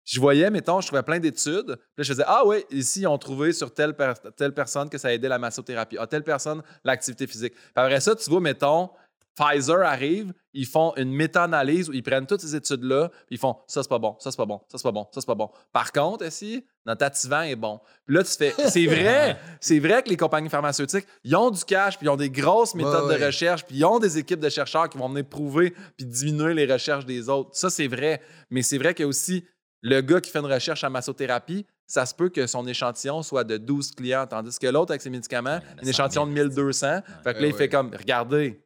Je 0.03 0.19
voyais, 0.19 0.49
mettons, 0.49 0.81
je 0.81 0.87
trouvais 0.87 1.03
plein 1.03 1.19
d'études. 1.19 1.77
Puis 1.77 1.95
là, 1.97 2.03
je 2.03 2.11
faisais 2.11 2.25
Ah 2.27 2.45
oui, 2.45 2.65
ici, 2.69 3.01
ils 3.01 3.07
ont 3.07 3.17
trouvé 3.17 3.53
sur 3.53 3.73
telle, 3.73 3.95
per- 3.95 4.13
telle 4.35 4.53
personne 4.53 4.89
que 4.89 4.97
ça 4.97 5.07
a 5.07 5.13
aidé 5.13 5.29
la 5.29 5.39
massothérapie. 5.39 5.95
Ah, 5.97 6.05
telle 6.05 6.25
personne, 6.25 6.61
l'activité 6.83 7.25
physique. 7.27 7.53
Puis 7.53 7.71
après 7.75 8.01
ça, 8.01 8.13
tu 8.13 8.29
vois, 8.29 8.41
mettons, 8.41 8.89
Pfizer 9.35 9.81
arrive, 9.81 10.33
ils 10.53 10.65
font 10.67 10.93
une 10.95 11.11
méta-analyse 11.11 11.89
où 11.89 11.93
ils 11.93 12.03
prennent 12.03 12.27
toutes 12.27 12.41
ces 12.41 12.55
études-là, 12.55 13.09
puis 13.09 13.35
ils 13.35 13.37
font 13.39 13.55
ça, 13.67 13.81
c'est 13.81 13.89
pas 13.89 13.97
bon, 13.99 14.15
ça, 14.19 14.29
c'est 14.29 14.37
pas 14.37 14.45
bon, 14.45 14.61
ça, 14.69 14.77
c'est 14.77 14.83
pas 14.83 14.91
bon, 14.91 15.07
ça, 15.11 15.21
c'est 15.21 15.25
pas 15.27 15.33
bon. 15.35 15.49
Par 15.71 15.91
contre, 15.91 16.25
ici, 16.25 16.63
notre 16.85 17.03
activant 17.05 17.41
est 17.41 17.55
bon. 17.55 17.79
Puis 18.05 18.15
là, 18.15 18.23
tu 18.23 18.31
fais, 18.31 18.53
c'est 18.69 18.85
vrai, 18.85 19.37
c'est 19.59 19.79
vrai 19.79 20.03
que 20.03 20.09
les 20.09 20.17
compagnies 20.17 20.49
pharmaceutiques, 20.49 21.07
ils 21.23 21.35
ont 21.35 21.49
du 21.49 21.63
cash, 21.65 21.97
puis 21.97 22.05
ils 22.05 22.09
ont 22.09 22.15
des 22.17 22.29
grosses 22.29 22.75
méthodes 22.75 23.07
Ouais, 23.07 23.15
de 23.15 23.19
ouais. 23.19 23.25
recherche, 23.27 23.65
puis 23.65 23.77
ils 23.77 23.85
ont 23.85 23.97
des 23.99 24.17
équipes 24.19 24.39
de 24.39 24.49
chercheurs 24.49 24.87
qui 24.89 24.97
vont 24.97 25.09
venir 25.09 25.25
prouver 25.27 25.73
puis 25.97 26.05
diminuer 26.05 26.53
les 26.53 26.71
recherches 26.71 27.05
des 27.05 27.27
autres. 27.29 27.49
Ça, 27.53 27.69
c'est 27.71 27.87
vrai. 27.87 28.21
Mais 28.51 28.61
c'est 28.61 28.77
vrai 28.77 28.93
qu'il 28.93 29.03
y 29.03 29.05
a 29.05 29.09
aussi 29.09 29.43
le 29.81 29.99
gars 30.01 30.21
qui 30.21 30.29
fait 30.31 30.39
une 30.39 30.45
recherche 30.45 30.83
en 30.83 30.89
massothérapie, 30.89 31.65
ça 31.87 32.05
se 32.05 32.15
peut 32.15 32.29
que 32.29 32.47
son 32.47 32.65
échantillon 32.65 33.21
soit 33.23 33.43
de 33.43 33.57
12 33.57 33.91
clients, 33.91 34.25
tandis 34.25 34.57
que 34.57 34.67
l'autre, 34.67 34.91
avec 34.91 35.01
ses 35.01 35.09
médicaments, 35.09 35.55
Ouais, 35.57 35.81
un 35.81 35.83
100 35.83 35.89
échantillon 35.89 36.25
000. 36.25 36.35
de 36.47 36.53
1200. 36.53 37.01
Fait 37.23 37.33
que 37.33 37.39
là, 37.39 37.43
Ouais, 37.43 37.49
il 37.49 37.53
fait 37.53 37.59
ouais. 37.63 37.69
comme, 37.69 37.91
regardez. 37.93 38.63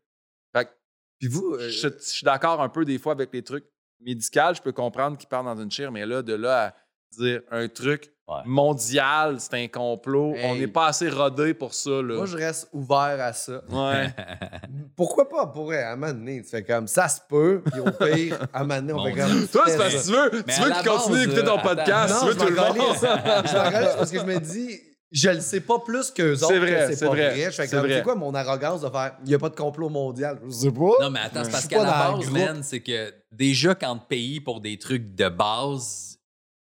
Puis 1.20 1.28
vous, 1.28 1.54
euh, 1.54 1.70
je, 1.70 1.88
je 1.90 1.94
suis 2.00 2.26
d'accord 2.26 2.62
un 2.62 2.70
peu 2.70 2.86
des 2.86 2.98
fois 3.00 3.14
avec 3.14 3.30
les 3.34 3.44
trucs 3.44 3.66
médicaux. 4.00 4.54
Je 4.56 4.62
peux 4.62 4.72
comprendre 4.72 5.18
qu'il 5.18 5.28
part 5.30 5.44
dans 5.44 5.60
une 5.62 5.72
chire, 5.72 5.92
mais 5.92 6.06
là, 6.06 6.22
de 6.22 6.34
là 6.34 6.68
à 6.68 6.74
dire 7.18 7.42
un 7.52 7.68
truc 7.68 8.12
Ouais. 8.30 8.42
mondial, 8.44 9.38
c'est 9.40 9.54
un 9.54 9.70
complot, 9.70 10.36
on 10.44 10.56
n'est 10.56 10.68
pas 10.68 10.88
assez 10.88 11.08
rodé 11.10 11.54
pour 11.54 11.74
ça. 11.74 12.02
Là. 12.02 12.16
moi, 12.16 12.26
je 12.26 12.36
reste 12.36 12.68
ouvert 12.74 13.18
à 13.22 13.32
ça. 13.32 13.62
Ouais. 13.70 14.14
Pourquoi 14.98 15.30
pas? 15.30 15.48
Pourrait, 15.48 15.84
à 15.84 15.94
un 15.94 15.96
moment 15.96 16.12
donné, 16.12 16.42
tu 16.44 16.50
fais 16.50 16.62
comme 16.62 16.88
ça 16.88 17.08
se 17.08 17.22
peut, 17.30 17.64
puis 17.72 17.80
au 17.80 17.90
pire, 17.90 18.38
à 18.52 18.60
un 18.60 18.64
moment 18.66 18.82
donné, 18.82 18.92
on 18.92 19.06
fait 19.06 19.14
comme. 19.14 19.48
Toi, 19.48 19.64
c'est 19.68 19.78
parce 19.78 19.96
que 19.96 20.06
tu 20.06 20.12
veux, 20.12 20.44
Mais 20.46 20.54
tu 20.56 20.62
veux 20.62 20.70
la 20.70 20.76
qu'il 20.82 20.90
continue 20.92 21.16
base, 21.16 21.28
d'écouter 21.28 21.46
ton 21.46 21.58
euh, 21.58 21.62
podcast. 21.62 22.14
Non, 22.14 22.20
tu 22.20 22.26
veux 22.26 22.34
je 22.34 22.38
tout 22.38 22.50
le 22.50 22.56
monde. 22.56 22.96
Je 22.98 23.96
parce 23.98 24.12
que 24.12 24.20
je 24.20 24.26
me 24.26 24.40
dis, 24.42 24.82
je 25.12 25.30
le 25.30 25.40
sais 25.40 25.62
pas 25.62 25.80
plus 25.80 26.12
qu'eux 26.12 26.34
autres. 26.34 26.48
C'est 26.48 26.60
vrai, 26.60 26.88
que 26.90 26.96
c'est 26.96 27.06
vrai, 27.06 27.52
c'est 27.52 27.70
comme, 27.70 27.80
vrai. 27.80 27.96
c'est 27.98 28.04
quoi 28.04 28.16
mon 28.16 28.34
arrogance 28.36 28.82
de 28.82 28.90
faire, 28.90 29.16
il 29.24 29.30
n'y 29.30 29.34
a 29.36 29.40
pas 29.40 29.50
de 29.50 29.56
complot 29.56 29.90
mondial? 29.90 30.40
Je 30.46 30.52
sais 30.52 30.72
pas. 30.72 30.92
Non, 31.02 31.10
mais 31.10 31.20
attends, 31.20 31.44
c'est 31.44 31.52
parce 31.52 31.68
qu'à 31.68 31.84
la 31.84 32.12
le 32.12 32.18
base, 32.20 32.30
man, 32.32 32.64
c'est 32.64 32.82
que 32.82 33.14
déjà, 33.32 33.74
quand 33.76 33.98
te 33.98 34.06
pays 34.08 34.40
pour 34.42 34.60
des 34.62 34.78
trucs 34.78 35.16
de 35.16 35.30
base, 35.30 36.20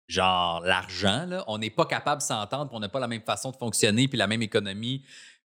genre 0.07 0.61
l'argent, 0.61 1.25
là, 1.27 1.43
on 1.47 1.57
n'est 1.57 1.69
pas 1.69 1.85
capable 1.85 2.21
de 2.21 2.25
s'entendre, 2.27 2.69
on 2.73 2.79
n'a 2.79 2.89
pas 2.89 2.99
la 2.99 3.07
même 3.07 3.21
façon 3.23 3.51
de 3.51 3.55
fonctionner, 3.55 4.07
puis 4.07 4.17
la 4.17 4.27
même 4.27 4.41
économie. 4.41 5.03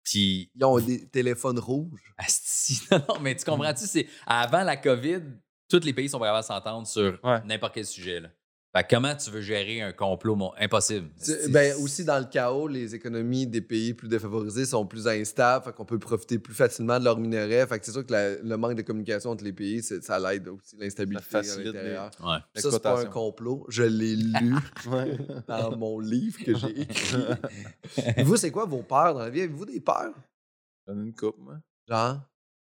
Puis, 0.02 0.50
Ils 0.56 0.64
ont 0.64 0.78
des 0.80 1.06
téléphones 1.08 1.58
rouges. 1.58 2.14
asti, 2.16 2.80
non, 2.90 3.02
non, 3.08 3.20
mais 3.20 3.36
tu 3.36 3.44
comprends-tu, 3.44 3.86
c'est 3.86 4.06
avant 4.26 4.62
la 4.62 4.76
COVID, 4.76 5.20
tous 5.68 5.84
les 5.84 5.92
pays 5.92 6.08
sont 6.08 6.18
capables 6.18 6.40
de 6.40 6.46
s'entendre 6.46 6.86
sur 6.86 7.18
Ouais. 7.22 7.40
n'importe 7.44 7.74
quel 7.74 7.84
sujet. 7.86 8.20
Là. 8.20 8.28
Fait 8.72 8.86
comment 8.88 9.16
tu 9.16 9.30
veux 9.30 9.40
gérer 9.40 9.80
un 9.82 9.92
complot? 9.92 10.36
mon- 10.36 10.52
Impossible. 10.56 11.08
Ben, 11.48 11.74
aussi, 11.82 12.04
dans 12.04 12.20
le 12.20 12.26
chaos, 12.26 12.68
les 12.68 12.94
économies 12.94 13.44
des 13.48 13.60
pays 13.60 13.94
plus 13.94 14.06
défavorisés 14.06 14.64
sont 14.64 14.86
plus 14.86 15.08
instables, 15.08 15.64
fait 15.64 15.72
qu'on 15.72 15.84
peut 15.84 15.98
profiter 15.98 16.38
plus 16.38 16.54
facilement 16.54 17.00
de 17.00 17.04
leurs 17.04 17.18
minerais. 17.18 17.66
Fait 17.66 17.80
que 17.80 17.84
c'est 17.86 17.90
sûr 17.90 18.06
que 18.06 18.12
la- 18.12 18.36
le 18.36 18.56
manque 18.56 18.76
de 18.76 18.82
communication 18.82 19.30
entre 19.30 19.42
les 19.42 19.52
pays, 19.52 19.82
ça 19.82 20.18
l'aide 20.20 20.46
aussi 20.46 20.76
l'instabilité 20.76 21.24
Ça 21.30 21.38
à 21.38 21.42
facilite 21.42 21.66
l'intérieur. 21.66 22.10
Ouais. 22.20 22.38
Ça, 22.60 22.70
c'est 22.70 22.80
pas 22.82 23.00
un 23.00 23.06
complot. 23.06 23.66
Je 23.68 23.82
l'ai 23.82 24.14
lu 24.14 24.54
dans 25.48 25.76
mon 25.76 25.98
livre 25.98 26.38
que 26.44 26.56
j'ai 26.56 26.80
écrit. 26.82 27.16
Et 28.16 28.22
vous, 28.22 28.36
c'est 28.36 28.52
quoi 28.52 28.66
vos 28.66 28.82
peurs 28.84 29.14
dans 29.14 29.20
la 29.20 29.30
vie? 29.30 29.40
Avez-vous 29.42 29.66
des 29.66 29.80
peurs? 29.80 30.14
J'en 30.86 30.96
ai 30.96 31.02
une 31.02 31.14
coupe, 31.14 31.38
moi. 31.38 31.56
Genre? 31.88 32.20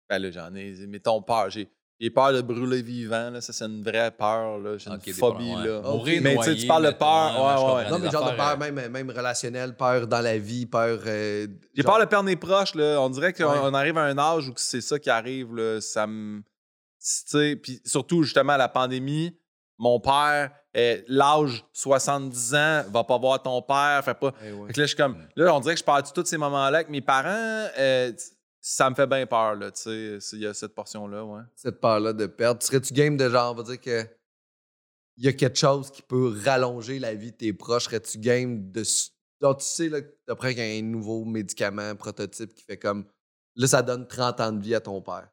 Ben 0.09 0.19
là, 0.19 0.31
j'en 0.31 0.55
ai. 0.55 0.73
Mettons 0.87 1.21
peur. 1.21 1.51
J'ai 1.51 1.69
j'ai 2.03 2.11
peur 2.11 2.33
de 2.33 2.41
brûler 2.43 2.83
vivant. 2.83 3.31
Là. 3.31 3.41
Ça, 3.41 3.53
c'est 3.53 3.65
une 3.65 3.83
vraie 3.83 4.11
peur. 4.11 4.59
là. 4.59 4.77
J'ai 4.77 4.91
une 4.91 5.15
phobie. 5.15 5.53
là. 5.55 5.81
Mais 6.21 6.37
tu 6.57 6.67
parles 6.67 6.87
de 6.87 6.91
peur. 6.91 7.33
ouais, 7.37 7.75
Ouais. 7.85 7.91
Non, 7.91 7.99
mais 8.01 8.11
genre 8.11 8.31
de 8.31 8.37
peur 8.37 8.57
euh, 8.61 8.71
même, 8.71 8.89
même 8.91 9.11
relationnelle, 9.11 9.77
peur 9.77 10.07
dans 10.09 10.21
la 10.21 10.37
vie, 10.37 10.67
peur. 10.67 10.99
euh, 11.07 11.47
J'ai 11.75 11.83
genre- 11.83 11.93
peur 11.93 12.01
de 12.05 12.09
perdre 12.11 12.25
mes 12.27 12.37
proches. 12.37 12.75
Là. 12.75 12.99
On 13.01 13.09
dirait 13.09 13.33
qu'on 13.33 13.73
arrive 13.73 13.97
à 13.99 14.03
un 14.03 14.19
âge 14.19 14.49
où 14.49 14.53
c'est 14.57 14.81
ça 14.81 14.99
qui 14.99 15.11
arrive. 15.11 15.55
Là. 15.55 15.81
Ça 15.81 16.07
me. 16.09 16.41
tu 16.41 16.45
sais, 17.01 17.57
Puis 17.57 17.81
surtout, 17.85 18.23
justement, 18.25 18.57
la 18.57 18.69
pandémie. 18.69 19.37
Mon 19.79 19.99
père, 19.99 20.51
euh, 20.77 20.99
l'âge 21.09 21.65
70 21.73 22.55
ans, 22.55 22.83
va 22.93 23.03
pas 23.05 23.19
voir 23.19 23.43
ton 23.43 23.61
père. 23.63 24.01
Fait 24.05 24.15
pas. 24.15 24.33
Eh 24.47 24.53
ouais. 24.53 24.67
Fait 24.69 24.73
que 24.75 24.81
là, 24.81 24.85
je 24.85 24.89
suis 24.89 24.97
comme. 24.97 25.17
Là, 25.35 25.55
on 25.55 25.61
dirait 25.61 25.75
que 25.75 25.81
je 25.81 25.85
parle 25.85 26.03
de 26.03 26.09
tous 26.09 26.25
ces 26.25 26.37
moments-là 26.37 26.79
avec 26.79 26.89
mes 26.91 27.01
parents. 27.01 27.67
euh, 27.79 28.13
ça 28.65 28.89
me 28.89 28.95
fait 28.95 29.09
bien 29.09 29.27
peur, 29.27 29.57
là. 29.57 29.73
Tu 29.73 29.83
sais, 29.83 30.37
il 30.37 30.39
y 30.39 30.47
a 30.47 30.55
cette 30.55 30.75
portion-là, 30.75 31.25
ouais. 31.25 31.43
Cette 31.57 31.81
peur-là 31.81 32.13
de 32.13 32.27
perdre. 32.27 32.63
Serais-tu 32.63 32.95
game 32.95 33.17
de 33.17 33.29
genre, 33.29 33.53
on 33.53 33.57
va 33.57 33.65
dire 33.65 33.81
que. 33.81 34.07
Il 35.19 35.25
y 35.25 35.29
a 35.29 35.33
quelque 35.35 35.59
chose 35.59 35.91
qui 35.91 36.01
peut 36.01 36.35
rallonger 36.45 36.99
la 36.99 37.15
vie 37.15 37.33
de 37.33 37.37
tes 37.37 37.53
proches? 37.53 37.85
Serais-tu 37.85 38.19
game 38.19 38.71
de. 38.71 38.85
Genre, 39.41 39.57
tu 39.57 39.67
sais, 39.67 39.89
là, 39.89 39.99
après 40.29 40.55
qu'il 40.55 40.65
y 40.65 40.77
a 40.77 40.79
un 40.79 40.83
nouveau 40.83 41.25
médicament, 41.25 41.95
prototype 41.97 42.55
qui 42.55 42.63
fait 42.63 42.79
comme. 42.79 43.05
Là, 43.57 43.67
ça 43.67 43.83
donne 43.83 44.07
30 44.07 44.41
ans 44.41 44.53
de 44.53 44.63
vie 44.63 44.75
à 44.77 44.81
ton 44.81 45.03
père. 45.03 45.29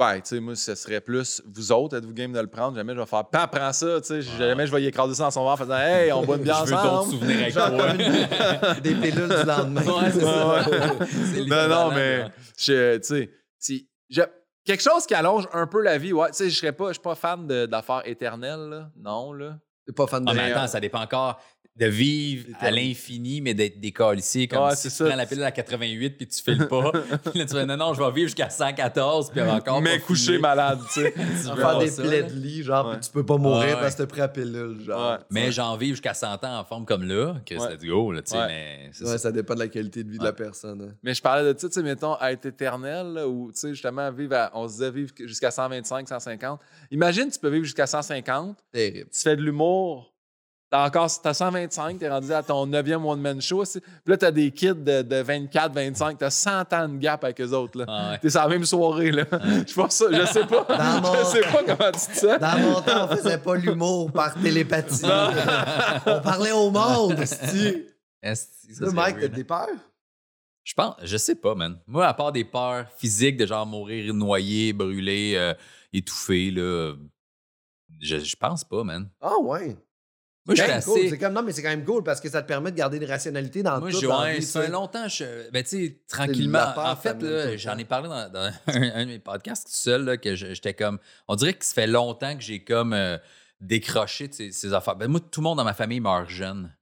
Ouais, 0.00 0.20
tu 0.22 0.28
sais, 0.30 0.40
moi, 0.40 0.56
ce 0.56 0.74
serait 0.74 1.00
plus. 1.02 1.42
Vous 1.46 1.72
autres, 1.72 1.96
êtes-vous 1.98 2.14
game 2.14 2.32
de 2.32 2.40
le 2.40 2.46
prendre? 2.46 2.74
Jamais 2.76 2.94
je 2.94 3.00
vais 3.00 3.06
faire. 3.06 3.24
Pas, 3.26 3.46
prends 3.46 3.72
ça, 3.72 4.00
tu 4.00 4.06
sais. 4.06 4.22
Jamais 4.22 4.66
je 4.66 4.72
vais 4.72 4.82
y 4.82 4.86
écraser 4.86 5.14
ça 5.14 5.24
dans 5.24 5.30
son 5.30 5.42
verre 5.44 5.52
en 5.52 5.56
faisant 5.58 5.76
Hey, 5.76 6.10
on 6.12 6.22
boit 6.24 6.36
une 6.36 6.42
bière 6.42 6.64
Je 6.64 6.70
veux 6.70 6.76
d'autres 6.76 6.88
ensemble. 6.92 7.12
souvenirs 7.12 7.40
avec 7.40 7.54
toi. 7.54 8.74
une- 8.74 8.80
des 8.80 8.94
pilules 8.94 9.28
du 9.28 9.42
lendemain. 9.44 9.82
Ouais, 9.82 10.10
c'est 10.10 10.20
ça. 10.20 10.48
Ouais, 10.48 11.46
Non, 11.46 11.68
non, 11.68 11.90
mais. 11.94 12.24
Tu 12.56 12.72
sais, 13.02 13.30
si- 13.58 13.88
je- 14.08 14.22
quelque 14.64 14.82
chose 14.82 15.04
qui 15.06 15.14
allonge 15.14 15.46
un 15.52 15.66
peu 15.66 15.82
la 15.82 15.98
vie, 15.98 16.12
ouais. 16.14 16.28
Tu 16.30 16.36
sais, 16.36 16.50
je 16.50 16.56
serais 16.56 16.72
pas, 16.72 16.88
je 16.88 16.92
suis 16.94 17.02
pas 17.02 17.14
fan 17.14 17.46
de- 17.46 17.66
d'affaires 17.66 18.02
éternelles, 18.06 18.68
là. 18.70 18.90
Non, 18.96 19.32
là. 19.34 19.58
T'es 19.86 19.92
pas 19.92 20.06
fan 20.06 20.24
de 20.24 20.30
Ah, 20.30 20.34
mais 20.34 20.52
attends, 20.52 20.66
ça 20.66 20.80
dépend 20.80 21.00
encore 21.02 21.40
de 21.80 21.86
vivre 21.86 22.46
à 22.60 22.70
l'infini, 22.70 23.40
mais 23.40 23.54
d'être 23.54 23.80
décalissé. 23.80 24.46
Comme 24.46 24.64
Ouais, 24.64 24.76
si 24.76 24.88
tu 24.88 24.90
ça. 24.94 25.06
prends 25.06 25.16
la 25.16 25.24
pilule 25.26 25.44
à 25.44 25.50
88 25.50 26.10
puis 26.10 26.26
tu 26.26 26.42
files 26.42 26.68
pas. 26.68 26.92
Puis 27.30 27.38
là, 27.38 27.46
tu 27.46 27.54
fais 27.54 27.64
non, 27.66 27.76
non, 27.76 27.94
je 27.94 28.00
vais 28.02 28.10
vivre 28.12 28.26
jusqu'à 28.28 28.50
114 28.50 29.30
puis 29.30 29.40
encore. 29.40 29.80
mais 29.80 29.98
couché 30.00 30.38
malade, 30.38 30.78
tu 30.92 31.00
sais. 31.00 31.14
Tu 31.16 31.56
faire 31.60 31.78
des 31.78 31.88
ça, 31.88 32.02
plaies 32.02 32.22
de 32.24 32.32
lit, 32.34 32.62
genre, 32.62 32.88
Ouais. 32.90 33.00
tu 33.00 33.10
peux 33.10 33.24
pas 33.24 33.36
mourir 33.38 33.76
Ouais, 33.76 33.80
parce 33.80 33.94
que 33.94 34.02
t'as 34.02 34.06
pris 34.06 34.20
la 34.20 34.28
pilule, 34.28 34.80
genre. 34.84 35.12
Ouais. 35.12 35.18
Mais 35.30 35.50
j'en 35.52 35.76
vivre 35.76 35.92
jusqu'à 35.94 36.14
100 36.14 36.44
ans 36.44 36.58
en 36.60 36.64
forme 36.64 36.84
comme 36.84 37.04
là, 37.04 37.36
que 37.46 37.54
go, 37.86 38.12
là, 38.12 38.22
tu 38.22 38.32
sais, 38.32 38.38
Ouais. 38.38 38.46
mais 38.46 38.90
ça. 38.92 39.16
ça 39.18 39.32
dépend 39.32 39.54
de 39.54 39.60
la 39.60 39.68
qualité 39.68 40.04
de 40.04 40.10
vie 40.10 40.18
de 40.18 40.24
la 40.24 40.32
personne. 40.32 40.82
hein. 40.82 40.94
Mais 41.02 41.14
je 41.14 41.22
parlais 41.22 41.52
de 41.54 41.58
ça, 41.58 41.68
tu 41.68 41.74
sais, 41.74 41.82
mettons, 41.82 42.14
à 42.14 42.32
être 42.32 42.44
éternel, 42.46 43.14
là, 43.14 43.26
ou, 43.28 43.50
tu 43.52 43.58
sais, 43.60 43.68
justement, 43.70 44.10
vivre 44.12 44.34
à- 44.36 44.50
on 44.54 44.68
se 44.68 44.74
disait 44.74 44.90
vivre 44.90 45.12
jusqu'à 45.20 45.50
125, 45.50 46.06
150. 46.08 46.60
Imagine, 46.90 47.30
tu 47.30 47.38
peux 47.38 47.48
vivre 47.48 47.64
jusqu'à 47.64 47.86
150, 47.86 48.56
Terrible. 48.72 49.08
tu 49.12 49.20
fais 49.20 49.36
de 49.36 49.42
l'humour 49.42 50.09
T'as 50.70 50.86
encore 50.86 51.10
t'as 51.20 51.34
125, 51.34 51.98
t'es 51.98 52.08
rendu 52.08 52.32
à 52.32 52.44
ton 52.44 52.64
9e 52.64 53.04
one-man 53.04 53.40
show. 53.42 53.58
aussi. 53.62 53.80
Puis 53.80 53.90
là, 54.06 54.16
t'as 54.16 54.30
des 54.30 54.52
kids 54.52 54.74
de, 54.76 55.02
de 55.02 55.16
24, 55.16 55.72
25, 55.74 56.16
t'as 56.18 56.30
100 56.30 56.72
ans 56.72 56.88
de 56.88 56.96
gap 56.98 57.24
avec 57.24 57.40
eux 57.40 57.50
autres. 57.50 57.76
Là. 57.78 57.84
Ah 57.88 58.10
ouais. 58.12 58.18
T'es 58.20 58.30
sur 58.30 58.40
la 58.40 58.46
même 58.48 58.64
soirée. 58.64 59.10
Là. 59.10 59.24
Je 59.66 59.74
pense 59.74 59.94
ça, 59.96 60.04
je 60.12 60.24
sais 60.26 60.46
pas. 60.46 60.64
Dans 60.68 61.00
mon- 61.02 61.14
Je 61.18 61.24
sais 61.24 61.40
pas 61.42 61.64
comment 61.66 61.90
tu 61.90 62.12
dis 62.12 62.18
ça. 62.20 62.38
Dans 62.38 62.58
mon 62.60 62.80
temps, 62.82 63.08
on 63.10 63.16
faisait 63.16 63.38
pas 63.38 63.56
l'humour 63.56 64.12
par 64.12 64.32
télépathie. 64.40 65.04
on 66.06 66.20
parlait 66.20 66.52
au 66.52 66.70
monde, 66.70 67.18
esti. 67.18 67.86
Là, 68.22 68.92
Mike, 68.92 69.14
t'as 69.16 69.20
weird. 69.22 69.32
des 69.34 69.44
peurs? 69.44 69.66
Je 70.62 70.74
pense, 70.74 70.94
je 71.02 71.16
sais 71.16 71.34
pas, 71.34 71.56
man. 71.56 71.78
Moi, 71.88 72.06
à 72.06 72.14
part 72.14 72.30
des 72.30 72.44
peurs 72.44 72.86
physiques 72.96 73.36
de 73.38 73.46
genre 73.46 73.66
mourir 73.66 74.14
noyé, 74.14 74.72
brûlé, 74.72 75.32
euh, 75.34 75.52
étouffé, 75.92 76.52
là, 76.52 76.92
je, 78.00 78.18
je 78.18 78.36
pense 78.36 78.62
pas, 78.62 78.84
man. 78.84 79.08
Ah 79.20 79.36
ouais. 79.40 79.76
Moi, 80.50 80.56
je 80.56 80.62
C'est 80.62 80.62
suis 80.62 80.66
quand 80.66 80.74
même 80.74 80.82
cool. 80.82 80.98
assez. 80.98 81.08
C'est 81.10 81.18
comme, 81.18 81.32
non, 81.32 81.42
mais 81.42 81.52
c'est 81.52 81.62
quand 81.62 81.68
même 81.68 81.84
cool 81.84 82.02
parce 82.02 82.20
que 82.20 82.28
ça 82.28 82.42
te 82.42 82.48
permet 82.48 82.70
de 82.72 82.76
garder 82.76 82.96
une 82.96 83.04
rationalité 83.04 83.62
dans 83.62 83.78
Moi, 83.80 83.90
tout. 83.90 84.04
ouais, 84.06 84.38
vie, 84.38 84.42
ça 84.44 84.62
fait 84.62 84.68
longtemps, 84.68 85.08
je, 85.08 85.50
ben, 85.50 85.62
tu 85.62 85.68
sais, 85.86 86.00
tranquillement. 86.08 86.72
En 86.76 86.96
fait, 86.96 87.56
j'en 87.58 87.78
ai 87.78 87.84
parlé 87.84 88.08
dans, 88.08 88.28
dans 88.30 88.52
un, 88.66 88.82
un 88.94 89.04
de 89.06 89.10
mes 89.10 89.18
podcasts 89.18 89.66
tout 89.66 89.72
seul, 89.74 90.04
là, 90.04 90.16
que 90.16 90.34
j'étais 90.34 90.74
comme. 90.74 90.98
On 91.28 91.36
dirait 91.36 91.54
que 91.54 91.64
ça 91.64 91.74
fait 91.74 91.86
longtemps 91.86 92.34
que 92.36 92.42
j'ai 92.42 92.62
comme 92.64 92.92
euh, 92.92 93.16
décroché 93.60 94.28
de 94.28 94.34
ces, 94.34 94.52
ces 94.52 94.72
affaires. 94.74 94.96
Ben, 94.96 95.08
moi, 95.08 95.20
tout 95.20 95.40
le 95.40 95.44
monde 95.44 95.58
dans 95.58 95.64
ma 95.64 95.74
famille 95.74 96.00
meurt 96.00 96.28
jeune. 96.28 96.74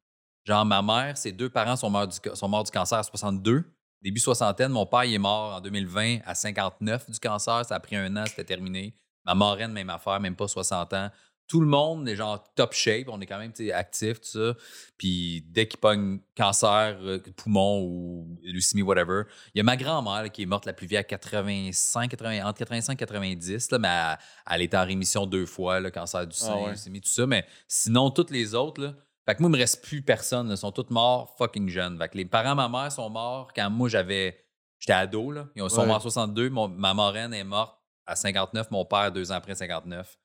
Genre, 0.45 0.65
ma 0.65 0.81
mère, 0.81 1.17
ses 1.19 1.33
deux 1.33 1.51
parents 1.51 1.77
sont 1.77 1.91
morts 1.91 2.09
du, 2.09 2.17
sont 2.35 2.49
morts 2.49 2.65
du 2.65 2.71
cancer 2.71 2.99
à 2.99 3.03
62. 3.03 3.65
Début 4.01 4.21
soixantaine, 4.21 4.71
mon 4.71 4.87
père 4.87 5.05
il 5.05 5.13
est 5.15 5.19
mort 5.19 5.57
en 5.57 5.61
2020 5.61 6.19
à 6.25 6.35
59 6.35 7.11
du 7.11 7.19
cancer. 7.19 7.65
Ça 7.67 7.75
a 7.75 7.81
pris 7.81 7.97
un 7.97 8.17
an, 8.17 8.25
c'était 8.27 8.45
terminé. 8.45 8.95
Ma 9.27 9.35
marraine, 9.35 9.73
même 9.73 9.91
affaire, 9.91 10.21
même 10.21 10.37
pas 10.37 10.47
60 10.49 10.93
ans. 10.95 11.11
Tout 11.49 11.61
le 11.63 11.67
monde 11.67 12.07
est 12.09 12.15
genre 12.17 12.45
top 12.55 12.75
shape. 12.75 13.09
On 13.09 13.21
est 13.23 13.27
quand 13.27 13.39
même 13.39 13.53
actif, 13.73 14.21
tout 14.21 14.29
ça. 14.29 14.55
Puis 14.99 15.43
dès 15.49 15.67
qu'il 15.67 15.81
pogne 15.81 16.21
cancer, 16.37 16.99
euh, 17.01 17.19
poumon 17.37 17.81
ou 17.83 18.39
leucémie, 18.45 18.83
whatever, 18.83 19.23
il 19.55 19.59
y 19.59 19.61
a 19.61 19.65
ma 19.65 19.77
grand-mère 19.79 20.31
qui 20.31 20.43
est 20.43 20.47
morte 20.47 20.67
la 20.67 20.75
plus 20.75 20.87
vieille 20.87 21.01
à 21.01 21.05
85, 21.05 22.11
80, 22.11 22.45
entre 22.47 22.59
85 22.59 22.93
et 22.93 22.97
90, 22.97 23.71
là, 23.71 23.79
mais 23.79 23.89
elle, 23.89 24.19
elle 24.57 24.63
était 24.63 24.77
en 24.77 24.85
rémission 24.85 25.25
deux 25.27 25.47
fois, 25.47 25.81
le 25.81 25.91
cancer 25.91 26.27
du 26.27 26.37
sein, 26.37 26.53
Ah 26.55 26.63
ouais. 26.65 26.71
leucémie, 26.71 27.01
tout 27.01 27.09
ça. 27.09 27.27
Mais 27.27 27.47
sinon, 27.67 28.11
toutes 28.11 28.31
les 28.31 28.55
autres, 28.55 28.83
là, 28.83 28.95
fait 29.27 29.35
que 29.35 29.43
moi, 29.43 29.49
il 29.49 29.53
me 29.53 29.59
reste 29.59 29.83
plus 29.85 30.03
personne. 30.03 30.49
Ils 30.51 30.57
sont 30.57 30.73
tous 30.73 30.87
morts 30.91 31.35
fucking 31.39 31.69
jeunes. 31.69 31.99
Fait 31.99 32.09
que 32.09 32.17
les 32.17 32.25
parents 32.25 32.51
de 32.53 32.57
ma 32.57 32.69
mère 32.69 32.93
sont 32.93 33.09
morts 33.11 33.51
quand 33.55 33.69
moi, 33.71 33.89
j'avais. 33.89 34.43
J'étais 34.79 34.93
ado, 34.93 35.33
là. 35.33 35.49
Ils 35.57 35.69
sont 35.71 35.81
Ouais. 35.81 35.87
morts 35.87 35.97
à 35.97 36.01
62. 36.01 36.49
Mon- 36.51 36.69
ma 36.69 36.95
marraine 36.95 37.35
est 37.35 37.43
morte 37.45 37.77
à 38.07 38.17
59. 38.17 38.71
Mon 38.71 38.85
père, 38.85 39.11
deux 39.13 39.31
ans 39.33 39.35
après 39.35 39.55
59. 39.55 40.17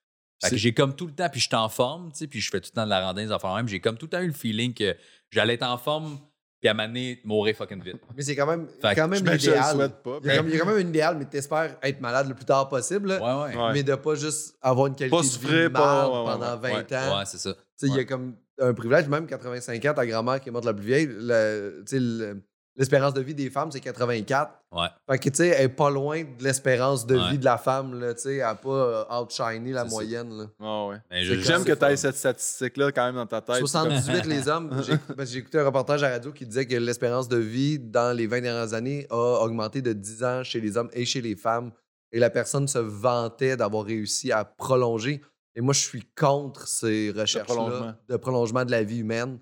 Fait 0.43 0.49
que 0.49 0.55
C'est- 0.55 0.57
j'ai 0.61 0.73
comme 0.73 0.95
tout 0.95 1.07
le 1.07 1.13
temps, 1.13 1.29
puis 1.29 1.39
je 1.39 1.47
suis 1.47 1.55
en 1.55 1.69
forme, 1.69 2.11
tu 2.11 2.19
sais, 2.19 2.27
puis 2.27 2.39
je 2.41 2.49
fais 2.49 2.59
tout 2.59 2.69
le 2.71 2.75
temps 2.75 2.85
de 2.85 2.89
la 2.89 3.01
randonnée, 3.05 3.27
des 3.27 3.31
affaires 3.33 3.55
même. 3.55 3.67
J'ai 3.67 3.79
comme 3.79 3.97
tout 3.97 4.05
le 4.05 4.09
temps 4.09 4.21
eu 4.21 4.27
le 4.27 4.33
feeling 4.33 4.73
que 4.73 4.95
j'allais 5.31 5.55
être 5.55 5.63
en 5.63 5.77
forme, 5.77 6.17
puis 6.59 6.69
à 6.69 6.73
m'amener 6.73 7.19
mourir 7.25 7.55
fucking 7.55 7.81
vite. 7.83 7.97
Mais 8.15 8.23
c'est 8.23 8.35
quand 8.35 8.45
même, 8.47 8.67
Fait 8.81 8.95
quand 8.95 9.07
même 9.07 9.19
souhaite 9.19 10.01
pas. 10.03 10.19
Il 10.23 10.27
y, 10.27 10.31
a 10.31 10.37
comme- 10.37 10.47
il 10.47 10.53
y 10.53 10.55
a 10.55 10.59
quand 10.59 10.65
même 10.67 10.77
un 10.85 10.89
idéal, 10.89 11.17
mais 11.17 11.25
t'espères 11.25 11.75
être 11.81 11.99
malade 12.01 12.27
le 12.29 12.35
plus 12.35 12.45
tard 12.45 12.69
possible. 12.69 13.09
là. 13.09 13.19
Ouais, 13.47 13.53
ouais. 13.55 13.57
Ouais. 13.61 13.73
Mais 13.73 13.83
de 13.83 13.95
pas 13.95 14.15
juste 14.15 14.55
avoir 14.61 14.87
une 14.87 14.95
qualité 14.95 15.15
Pas 15.15 15.21
de 15.21 15.27
vie 15.27 15.31
souffrir, 15.33 15.71
marde 15.71 15.73
pas- 15.73 16.09
ouais, 16.09 16.17
ouais, 16.19 16.31
pendant 16.33 16.61
ouais, 16.61 16.85
20 16.87 16.91
ans. 17.13 17.17
Ouais, 17.19 17.25
c'est 17.25 17.37
ça. 17.39 17.53
Tu 17.53 17.59
sais, 17.75 17.87
Il 17.87 17.95
y 17.95 17.99
a 17.99 18.05
comme 18.05 18.35
un 18.61 18.73
privilège, 18.73 19.07
même 19.07 19.25
85 19.27 19.83
ans, 19.85 19.93
ta 19.93 20.05
grand-mère 20.05 20.39
qui 20.39 20.49
est 20.49 20.51
morte 20.51 20.65
la 20.65 20.73
plus 20.73 20.85
vieille, 20.85 21.07
le- 21.09 21.83
tu 21.87 21.95
sais, 21.97 21.99
le- 21.99 22.41
l'espérance 22.75 23.13
de 23.13 23.21
vie 23.21 23.35
des 23.35 23.49
femmes, 23.49 23.71
c'est 23.71 23.79
84. 23.79 24.51
Ouais. 24.71 24.87
Fait 25.09 25.19
que, 25.19 25.29
tu 25.29 25.35
sais, 25.35 25.47
elle 25.49 25.65
est 25.65 25.69
pas 25.69 25.89
loin 25.89 26.23
de 26.23 26.43
l'espérance 26.43 27.05
de 27.05 27.15
Ouais. 27.17 27.29
vie 27.31 27.37
de 27.37 27.45
la 27.45 27.57
femme, 27.57 27.99
là, 27.99 28.13
tu 28.13 28.21
sais, 28.21 28.35
elle 28.37 28.39
n'a 28.41 28.55
pas 28.55 28.69
euh, 28.69 29.21
outshiny 29.21 29.71
la 29.71 29.85
moyenne, 29.85 30.35
là. 30.37 30.45
Ah 30.59 30.85
ouais. 30.87 30.97
Je- 31.23 31.35
J'aime 31.41 31.63
que 31.63 31.73
tu 31.73 31.85
aies 31.85 31.95
cette 31.97 32.15
statistique-là 32.15 32.91
quand 32.91 33.05
même 33.05 33.15
dans 33.15 33.27
ta 33.27 33.41
tête. 33.41 33.57
78 33.57 34.25
les 34.25 34.47
hommes. 34.47 34.71
J'ai 34.87 34.97
que 34.97 35.25
j'ai 35.25 35.39
écouté 35.39 35.59
un 35.59 35.65
reportage 35.65 36.01
à 36.03 36.07
la 36.09 36.13
radio 36.15 36.31
qui 36.31 36.45
disait 36.45 36.65
que 36.65 36.75
l'espérance 36.75 37.27
de 37.27 37.37
vie 37.37 37.77
dans 37.79 38.15
les 38.15 38.25
20 38.27 38.41
dernières 38.41 38.73
années 38.73 39.05
a 39.11 39.43
augmenté 39.43 39.81
de 39.81 39.93
10 39.93 40.23
ans 40.23 40.43
chez 40.43 40.59
les 40.59 40.75
hommes 40.77 40.89
et 40.93 41.05
chez 41.05 41.21
les 41.21 41.35
femmes. 41.35 41.71
Et 42.11 42.19
la 42.19 42.29
personne 42.29 42.67
se 42.67 42.77
vantait 42.79 43.57
d'avoir 43.57 43.85
réussi 43.85 44.31
à 44.31 44.45
prolonger. 44.45 45.21
Et 45.55 45.61
moi, 45.61 45.73
je 45.73 45.81
suis 45.81 46.03
contre 46.19 46.67
ces 46.67 47.11
recherches-là 47.15 47.97
de 48.09 48.17
prolongement 48.17 48.65
de 48.65 48.71
la 48.71 48.81
vie 48.83 48.99
humaine. 48.99 49.39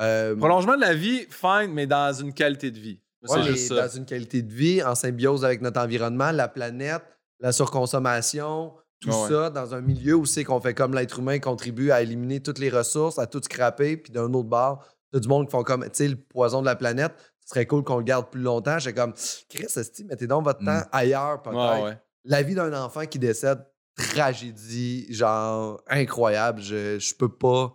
Euh, 0.00 0.34
Prolongement 0.36 0.76
de 0.76 0.80
la 0.80 0.94
vie, 0.94 1.26
fine, 1.30 1.70
mais 1.72 1.86
dans 1.86 2.12
une 2.12 2.32
qualité 2.32 2.70
de 2.70 2.78
vie. 2.78 3.00
C'est 3.24 3.42
juste 3.42 3.68
ça. 3.68 3.86
dans 3.86 3.96
une 3.96 4.06
qualité 4.06 4.40
de 4.42 4.52
vie, 4.52 4.82
en 4.82 4.94
symbiose 4.94 5.44
avec 5.44 5.60
notre 5.60 5.78
environnement, 5.80 6.30
la 6.30 6.48
planète, 6.48 7.02
la 7.38 7.52
surconsommation, 7.52 8.72
tout 9.00 9.10
ouais. 9.10 9.28
ça 9.28 9.50
dans 9.50 9.74
un 9.74 9.80
milieu 9.82 10.14
où 10.14 10.24
c'est 10.24 10.44
qu'on 10.44 10.60
fait 10.60 10.72
comme 10.74 10.94
l'être 10.94 11.18
humain 11.18 11.38
contribue 11.38 11.90
à 11.90 12.00
éliminer 12.02 12.40
toutes 12.40 12.58
les 12.58 12.70
ressources, 12.70 13.18
à 13.18 13.26
tout 13.26 13.40
scraper, 13.42 13.96
puis 13.98 14.12
d'un 14.12 14.32
autre 14.32 14.48
bord, 14.48 14.84
t'as 15.12 15.18
du 15.20 15.28
monde 15.28 15.46
qui 15.46 15.50
font 15.50 15.62
comme, 15.62 15.84
tu 15.84 15.90
sais, 15.92 16.08
le 16.08 16.16
poison 16.16 16.60
de 16.62 16.66
la 16.66 16.76
planète, 16.76 17.12
ce 17.44 17.50
serait 17.50 17.66
cool 17.66 17.82
qu'on 17.84 17.98
le 17.98 18.04
garde 18.04 18.30
plus 18.30 18.40
longtemps. 18.42 18.78
J'ai 18.78 18.94
comme, 18.94 19.12
Chris, 19.48 19.66
esti, 19.76 20.04
mettez 20.04 20.26
donc 20.26 20.44
votre 20.44 20.62
Mm. 20.62 20.66
temps 20.66 20.82
ailleurs, 20.92 21.42
peut-être. 21.42 21.84
Ouais. 21.84 21.98
La 22.24 22.42
vie 22.42 22.54
d'un 22.54 22.72
enfant 22.72 23.04
qui 23.06 23.18
décède, 23.18 23.58
tragédie, 23.96 25.06
genre, 25.12 25.82
incroyable. 25.88 26.60
Je, 26.60 26.98
je 26.98 27.14
peux 27.14 27.28
pas, 27.28 27.74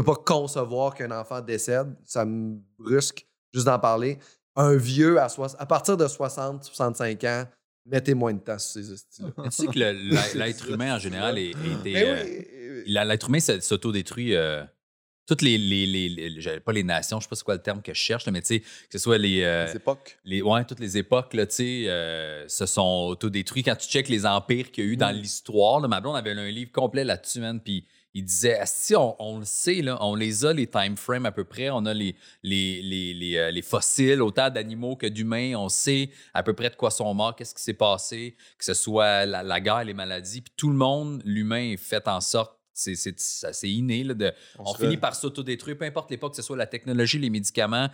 peux 0.00 0.04
pas 0.04 0.16
concevoir 0.16 0.94
qu'un 0.94 1.10
enfant 1.10 1.40
décède. 1.40 1.94
Ça 2.04 2.24
me 2.24 2.58
brusque 2.78 3.26
juste 3.52 3.66
d'en 3.66 3.78
parler. 3.78 4.18
Un 4.54 4.76
vieux 4.76 5.20
à, 5.20 5.28
soix- 5.28 5.54
à 5.58 5.66
partir 5.66 5.96
de 5.96 6.06
60, 6.08 6.64
65 6.64 7.24
ans, 7.24 7.44
mettez 7.84 8.14
moins 8.14 8.32
de 8.32 8.38
temps 8.40 8.58
sur 8.58 8.82
ces 8.82 9.22
Mais 9.22 9.48
tu 9.48 9.50
sais 9.50 9.66
que 9.66 9.78
l'être 10.38 10.70
humain 10.70 10.96
en 10.96 10.98
général 10.98 11.38
est, 11.38 11.52
Mais 11.84 12.04
euh, 12.04 12.24
oui, 12.24 12.84
l'être 12.86 13.28
humain 13.28 13.38
s'autodétruit. 13.40 14.34
euh, 14.34 14.64
toutes 15.28 15.42
les, 15.42 15.58
les, 15.58 15.86
les, 15.86 16.08
les- 16.08 16.40
j'avais 16.40 16.60
pas 16.60 16.72
les 16.72 16.84
nations, 16.84 17.18
je 17.18 17.24
sais 17.24 17.28
pas 17.28 17.34
c'est 17.34 17.42
quoi 17.44 17.56
le 17.56 17.60
terme 17.62 17.82
que 17.82 17.92
je 17.92 17.98
cherche, 17.98 18.26
là, 18.26 18.32
mais 18.32 18.42
tu 18.42 18.46
sais, 18.46 18.60
que 18.60 18.66
ce 18.92 18.98
soit 18.98 19.18
les, 19.18 19.42
euh, 19.42 19.66
Les 19.66 19.74
époques. 19.76 20.18
les 20.24 20.40
ouais, 20.40 20.64
toutes 20.64 20.78
les 20.78 20.96
époques, 20.98 21.34
là, 21.34 21.46
tu 21.46 21.54
sais, 21.56 21.84
euh, 21.88 22.46
se 22.46 22.64
sont 22.64 23.06
autodétruits. 23.08 23.64
Quand 23.64 23.74
tu 23.74 23.88
checkes 23.88 24.08
les 24.08 24.24
empires 24.24 24.70
qu'il 24.70 24.84
y 24.84 24.88
a 24.88 24.90
eu 24.92 24.96
dans 24.96 25.12
Mm. 25.12 25.16
l'histoire, 25.18 25.80
là, 25.80 25.88
ma 25.88 26.00
blonde 26.00 26.14
avait 26.16 26.30
un 26.30 26.48
livre 26.48 26.70
complet 26.70 27.02
là-dessus, 27.02 27.40
man, 27.40 27.60
puis 27.60 27.84
il 28.16 28.24
disait, 28.24 28.58
si 28.64 28.96
on, 28.96 29.14
on 29.22 29.40
le 29.40 29.44
sait, 29.44 29.82
là, 29.82 29.98
on 30.00 30.14
les 30.14 30.46
a, 30.46 30.54
les 30.54 30.66
time 30.66 30.96
frames 30.96 31.26
à 31.26 31.32
peu 31.32 31.44
près, 31.44 31.68
on 31.68 31.84
a 31.84 31.92
les, 31.92 32.16
les, 32.42 32.80
les, 32.80 33.12
les, 33.12 33.36
euh, 33.36 33.50
les 33.50 33.60
fossiles, 33.60 34.22
autant 34.22 34.48
d'animaux 34.48 34.96
que 34.96 35.06
d'humains, 35.06 35.54
on 35.54 35.68
sait 35.68 36.08
à 36.32 36.42
peu 36.42 36.54
près 36.54 36.70
de 36.70 36.76
quoi 36.76 36.90
sont 36.90 37.12
morts, 37.12 37.36
qu'est-ce 37.36 37.54
qui 37.54 37.62
s'est 37.62 37.74
passé, 37.74 38.34
que 38.56 38.64
ce 38.64 38.72
soit 38.72 39.26
la, 39.26 39.42
la 39.42 39.60
guerre, 39.60 39.84
les 39.84 39.92
maladies, 39.92 40.40
puis 40.40 40.52
tout 40.56 40.70
le 40.70 40.76
monde, 40.76 41.20
l'humain 41.26 41.72
est 41.72 41.76
fait 41.76 42.08
en 42.08 42.22
sorte, 42.22 42.56
c'est, 42.72 43.68
inné, 43.68 44.02
là, 44.02 44.14
de, 44.14 44.32
on, 44.58 44.72
finit 44.72 44.96
par 44.96 45.14
s'autodétruire, 45.14 45.76
peu 45.76 45.84
importe 45.84 46.10
l'époque, 46.10 46.32
que 46.32 46.36
ce 46.36 46.42
soit 46.42 46.56
la 46.56 46.66
technologie, 46.66 47.18
les 47.18 47.30
médicaments 47.30 47.90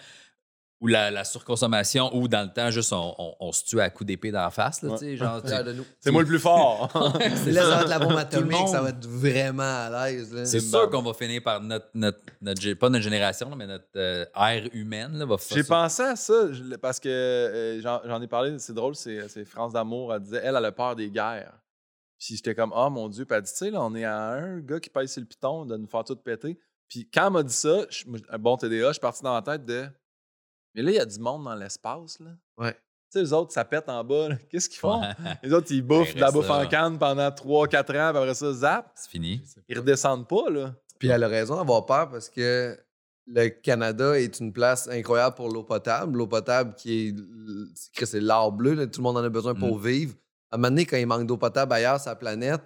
ou 0.82 0.88
la, 0.88 1.10
la 1.10 1.24
surconsommation, 1.24 2.14
ou 2.14 2.28
dans 2.28 2.42
le 2.42 2.52
temps, 2.52 2.70
juste 2.70 2.92
on, 2.92 3.14
on- 3.16 3.34
on 3.40 3.52
se 3.52 3.64
tue 3.64 3.80
à 3.80 3.88
coups 3.88 4.06
d'épée 4.08 4.30
dans 4.30 4.42
la 4.42 4.50
face. 4.50 4.82
Là, 4.82 4.90
Ouais. 4.90 4.98
tu 4.98 5.04
sais, 5.04 5.16
genre, 5.16 5.40
tu 5.40 5.48
sais. 5.48 5.54
Fier 5.54 5.64
de 5.64 5.72
nous. 5.72 5.84
C'est 6.00 6.10
moi 6.10 6.22
le 6.22 6.28
plus 6.28 6.38
fort. 6.40 6.90
Là, 7.46 7.62
ça 7.62 7.76
va 7.76 7.82
être 7.82 7.88
la 7.88 7.98
bombe 8.00 8.08
Tout 8.10 8.14
le 8.16 8.20
atomique, 8.20 8.52
monde. 8.52 8.68
ça 8.68 8.82
va 8.82 8.88
être 8.90 9.06
vraiment 9.06 9.62
à 9.62 10.10
l'aise. 10.10 10.34
là. 10.34 10.44
C'est 10.44 10.60
C'est 10.60 10.66
sûr 10.68 10.90
qu'on 10.90 11.00
va 11.02 11.14
finir 11.14 11.42
par 11.42 11.60
notre, 11.62 11.86
notre, 11.94 12.72
pas 12.74 12.90
notre 12.90 13.02
génération, 13.04 13.48
là, 13.48 13.56
mais 13.56 13.66
notre 13.66 13.86
euh, 13.96 14.26
ère 14.36 14.68
humaine 14.74 15.16
là, 15.18 15.24
va 15.24 15.38
faire 15.38 15.56
J'ai 15.56 15.64
pensé 15.64 16.02
à 16.02 16.16
ça 16.16 16.34
parce 16.80 16.98
que 17.00 17.08
euh, 17.08 17.80
j'en 17.80 18.20
ai 18.20 18.26
parlé, 18.26 18.58
c'est 18.58 18.74
drôle, 18.74 18.94
c'est 18.96 19.28
c'est 19.28 19.44
France 19.44 19.72
d'amour. 19.72 20.12
Elle 20.12 20.20
disait, 20.20 20.40
elle, 20.42 20.56
elle 20.56 20.64
a 20.64 20.72
peur 20.72 20.96
des 20.96 21.08
guerres. 21.10 21.54
Puis 22.18 22.36
j'étais 22.36 22.54
comme, 22.54 22.72
oh 22.74 22.90
mon 22.90 23.08
Dieu. 23.08 23.24
Puis 23.24 23.36
elle 23.36 23.42
dit, 23.42 23.50
tu 23.52 23.56
sais, 23.58 23.70
là, 23.70 23.80
on 23.82 23.94
est 23.94 24.04
à 24.04 24.16
un 24.32 24.58
gars 24.60 24.80
qui 24.80 24.90
pèse 24.90 25.12
sur 25.12 25.20
le 25.20 25.26
piton 25.26 25.64
de 25.64 25.76
nous 25.76 25.86
faire 25.86 26.04
tout 26.04 26.16
péter. 26.16 26.58
Puis 26.88 27.08
quand 27.12 27.26
elle 27.28 27.32
m'a 27.32 27.42
dit 27.42 27.54
ça, 27.54 27.86
je- 27.88 28.04
moi, 28.06 28.18
un 28.28 28.38
bon 28.38 28.56
TDA, 28.56 28.88
je 28.88 28.92
suis 28.92 29.00
parti 29.00 29.22
dans 29.22 29.34
la 29.34 29.42
tête 29.42 29.64
de, 29.64 29.86
mais 30.74 30.82
là, 30.82 30.90
il 30.90 30.94
y 30.96 31.00
a 31.00 31.04
du 31.06 31.18
monde 31.18 31.44
dans 31.44 31.54
l'espace, 31.54 32.18
là. 32.20 32.30
Ouais. 32.58 32.72
Tu 32.72 33.18
sais, 33.18 33.20
les 33.20 33.32
autres, 33.34 33.52
ça 33.52 33.64
pète 33.64 33.88
en 33.88 34.02
bas. 34.04 34.28
Qu'est-ce 34.50 34.68
qu'ils 34.68 34.78
font? 34.78 35.00
Ouais, 35.02 35.08
Les 35.42 35.52
autres, 35.52 35.70
ils 35.70 35.82
bouffent 35.82 36.08
Ben, 36.14 36.14
de 36.16 36.20
la 36.20 36.30
bouffe 36.30 36.48
en 36.50 36.66
canne 36.66 36.98
pendant 36.98 37.28
3-4 37.28 37.78
ans, 37.78 38.10
puis 38.12 38.22
après 38.22 38.34
ça, 38.34 38.52
zap. 38.52 38.90
c'est 38.94 39.10
fini. 39.10 39.42
Ils 39.68 39.78
redescendent 39.78 40.26
pas, 40.28 40.48
là. 40.50 40.74
Puis 40.98 41.08
elle 41.08 41.22
a 41.24 41.28
raison 41.28 41.56
d'avoir 41.56 41.84
peur 41.84 42.08
parce 42.10 42.28
que 42.30 42.78
le 43.26 43.48
Canada 43.48 44.18
est 44.18 44.40
une 44.40 44.52
place 44.52 44.88
incroyable 44.88 45.34
pour 45.36 45.48
l'eau 45.48 45.62
potable. 45.62 46.16
L'eau 46.16 46.26
potable 46.26 46.74
qui 46.74 47.08
est, 47.08 47.14
c'est 47.74 48.06
c'est 48.06 48.20
l'or 48.20 48.50
bleu, 48.52 48.74
là, 48.74 48.86
tout 48.86 49.00
le 49.00 49.04
monde 49.04 49.16
en 49.18 49.24
a 49.24 49.28
besoin 49.28 49.54
pour 49.54 49.78
vivre. 49.78 50.14
À 50.50 50.54
un 50.56 50.58
moment 50.58 50.68
donné, 50.70 50.86
quand 50.86 50.96
il 50.96 51.06
manque 51.06 51.26
d'eau 51.26 51.36
potable 51.36 51.72
ailleurs 51.72 52.00
sur 52.00 52.10
la 52.10 52.16
planète, 52.16 52.62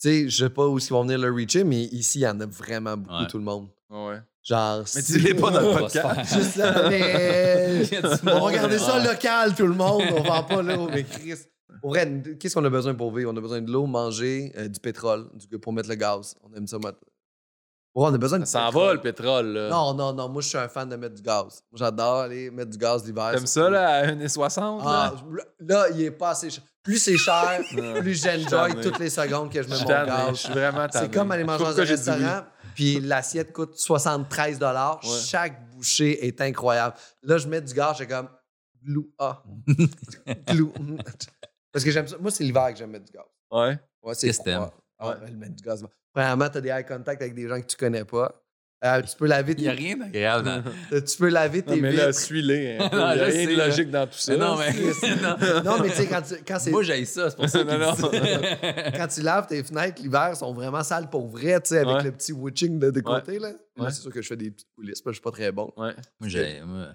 tu 0.00 0.08
sais, 0.08 0.28
je 0.28 0.44
sais 0.44 0.50
pas 0.50 0.66
où 0.66 0.78
ils 0.78 0.88
vont 0.88 1.02
venir 1.02 1.18
le 1.18 1.30
reacher, 1.30 1.62
mais 1.64 1.82
ici, 1.84 2.18
il 2.18 2.22
y 2.22 2.26
en 2.28 2.38
a 2.40 2.46
vraiment 2.46 2.96
beaucoup, 2.96 3.14
Ouais. 3.16 3.26
tout 3.28 3.38
le 3.38 3.44
monde. 3.44 3.68
Ouais. 3.90 4.20
Genre, 4.44 4.84
Mais 4.94 5.00
si- 5.02 5.12
dis-les 5.14 5.34
pas 5.34 5.50
dans 5.50 5.60
le 5.60 5.68
va 5.68 5.78
podcast. 5.80 6.20
Je 6.34 6.40
sais, 6.40 8.18
mais 8.22 8.32
on 8.32 8.34
va 8.34 8.40
regarder 8.40 8.78
ça 8.78 9.02
local, 9.02 9.54
tout 9.54 9.66
le 9.66 9.72
monde. 9.74 10.02
On 10.14 10.22
vend 10.22 10.42
pas 10.42 10.62
l'eau, 10.62 10.88
mais 10.92 11.02
Chris. 11.04 11.34
Pour 11.80 11.90
vrai, 11.90 12.10
qu'est-ce 12.38 12.54
qu'on 12.54 12.64
a 12.64 12.70
besoin 12.70 12.94
pour 12.94 13.12
vivre? 13.14 13.30
On 13.32 13.36
a 13.36 13.40
besoin 13.40 13.60
de 13.62 13.70
l'eau, 13.70 13.86
manger, 13.86 14.52
euh, 14.56 14.68
du 14.68 14.80
pétrole, 14.80 15.26
du- 15.34 15.58
pour 15.58 15.72
mettre 15.72 15.88
le 15.88 15.94
gaz. 15.96 16.34
On 16.42 16.54
aime 16.56 16.66
ça. 16.66 16.76
mettre- 16.78 16.98
Ouais, 17.96 18.06
on 18.10 18.14
a 18.14 18.18
besoin 18.18 18.38
de 18.40 18.44
Ça 18.44 18.70
s'en 18.70 18.78
va, 18.78 18.92
le 18.94 19.00
pétrole, 19.00 19.46
là. 19.52 19.68
Non, 19.70 19.94
non, 19.94 20.12
non. 20.12 20.28
Moi, 20.28 20.42
je 20.42 20.48
suis 20.48 20.58
un 20.58 20.66
fan 20.68 20.88
de 20.88 20.96
mettre 20.96 21.14
du 21.14 21.22
gaz. 21.22 21.62
Moi, 21.70 21.76
j'adore 21.78 22.20
aller 22.22 22.50
mettre 22.50 22.70
du 22.70 22.78
gaz 22.78 23.04
l'hiver. 23.06 23.30
T'aimes 23.34 23.46
ça, 23.46 23.70
là, 23.70 23.88
à 23.98 24.06
1,60? 24.06 24.80
Ah, 24.84 25.12
là? 25.32 25.44
là, 25.60 25.86
il 25.94 26.02
est 26.02 26.10
pas 26.10 26.30
assez 26.30 26.50
cher. 26.50 26.64
Plus 26.82 26.98
c'est 26.98 27.16
cher, 27.16 27.60
plus 28.00 28.22
j'enjoy 28.22 28.74
toutes 28.82 28.98
les 28.98 29.08
secondes 29.10 29.50
que 29.50 29.62
je 29.62 29.68
mets 29.68 29.78
mon 29.78 29.84
gaz. 29.86 30.28
je 30.30 30.34
suis 30.34 30.52
vraiment. 30.52 30.86
C'est 30.92 31.10
comme 31.12 31.30
aller 31.30 31.44
manger 31.44 31.64
dans 31.64 31.80
un 31.80 31.84
restaurant. 31.84 32.42
Puis 32.74 33.00
l'assiette 33.00 33.52
coûte 33.52 33.76
73 33.76 34.60
Ouais. 34.60 35.10
Chaque 35.26 35.70
bouchée 35.70 36.26
est 36.26 36.40
incroyable. 36.40 36.96
Là, 37.22 37.38
je 37.38 37.48
mets 37.48 37.60
du 37.60 37.72
gaz, 37.74 37.96
j'ai 37.98 38.06
comme 38.06 38.28
glou, 38.82 39.10
ah. 39.18 39.42
glou. 40.48 40.72
Parce 41.72 41.84
que 41.84 41.90
j'aime 41.90 42.06
ça. 42.06 42.16
Moi, 42.18 42.30
c'est 42.30 42.44
l'hiver 42.44 42.70
que 42.72 42.76
j'aime 42.78 42.90
mettre 42.90 43.06
du 43.06 43.12
gaz. 43.12 43.24
Ouais. 43.50 43.78
Ouais, 44.02 44.14
c'est 44.14 44.26
Qu'est-ce 44.28 44.42
que 44.42 44.50
froid. 44.50 44.74
Ah, 44.98 45.08
Ouais. 45.08 45.30
mettre 45.32 45.54
du 45.56 45.62
gaz. 45.64 45.84
Premièrement, 46.12 46.48
tu 46.48 46.58
as 46.58 46.60
des 46.60 46.68
eye 46.68 46.84
contact 46.84 47.20
avec 47.22 47.34
des 47.34 47.48
gens 47.48 47.60
que 47.60 47.66
tu 47.66 47.76
connais 47.76 48.04
pas. 48.04 48.43
Euh, 48.84 49.00
tu 49.00 49.16
peux 49.16 49.26
laver 49.26 49.54
Il 49.56 49.62
n'y 49.62 49.68
a 49.68 49.72
tes, 49.74 49.78
rien 49.78 49.96
d'agréable 49.96 50.44
dans. 50.90 51.00
tu 51.00 51.16
peux 51.16 51.28
laver 51.28 51.62
Non, 51.66 51.74
tes 51.74 51.80
mais 51.80 51.92
là, 51.92 52.12
suis-les. 52.12 52.76
hein. 52.78 52.88
Il 52.92 52.96
n'y 52.96 53.00
Non, 53.00 53.06
a 53.06 53.12
rien 53.12 53.46
de 53.46 53.56
là. 53.56 53.66
logique 53.68 53.90
dans 53.90 54.06
tout 54.06 54.18
ça. 54.18 54.32
Mais 54.32 54.38
non, 54.38 54.56
mais. 54.58 54.72
non. 55.22 55.62
Non, 55.64 55.82
mais 55.82 55.88
tu 55.88 55.94
sais, 55.96 56.06
quand, 56.06 56.20
tu- 56.22 56.42
quand 56.46 56.58
c'est 56.58 56.70
Moi, 56.70 56.82
j'ai 56.82 57.04
ça, 57.06 57.30
c'est 57.30 57.36
pour 57.36 57.48
ça 57.48 57.64
Non, 57.64 57.78
non. 57.78 57.94
ça. 57.94 58.08
quand 58.96 59.08
tu 59.08 59.22
laves 59.22 59.46
tes 59.46 59.62
fenêtres 59.62 60.02
l'hiver, 60.02 60.36
sont 60.36 60.52
vraiment 60.52 60.82
sales 60.82 61.08
pour 61.08 61.28
vrai, 61.28 61.60
tu 61.62 61.68
sais, 61.70 61.78
avec 61.78 61.96
Ouais. 61.96 62.02
le 62.02 62.12
petit 62.12 62.32
witching 62.32 62.78
de, 62.78 62.90
de 62.90 62.96
Ouais. 62.98 63.02
côté. 63.02 63.38
Là. 63.38 63.50
Là, 63.50 63.84
Ouais. 63.84 63.90
c'est 63.90 64.02
sûr 64.02 64.12
que 64.12 64.20
je 64.20 64.28
fais 64.28 64.36
des 64.36 64.50
petites 64.50 64.68
coulisses, 64.74 65.00
parce 65.00 65.04
que 65.04 65.10
je 65.12 65.14
suis 65.16 65.22
pas 65.22 65.30
très 65.30 65.50
bon. 65.50 65.72
Ouais. 65.78 65.94
Moi, 66.20 66.28
j'ai. 66.28 66.60
Moi, 66.62 66.88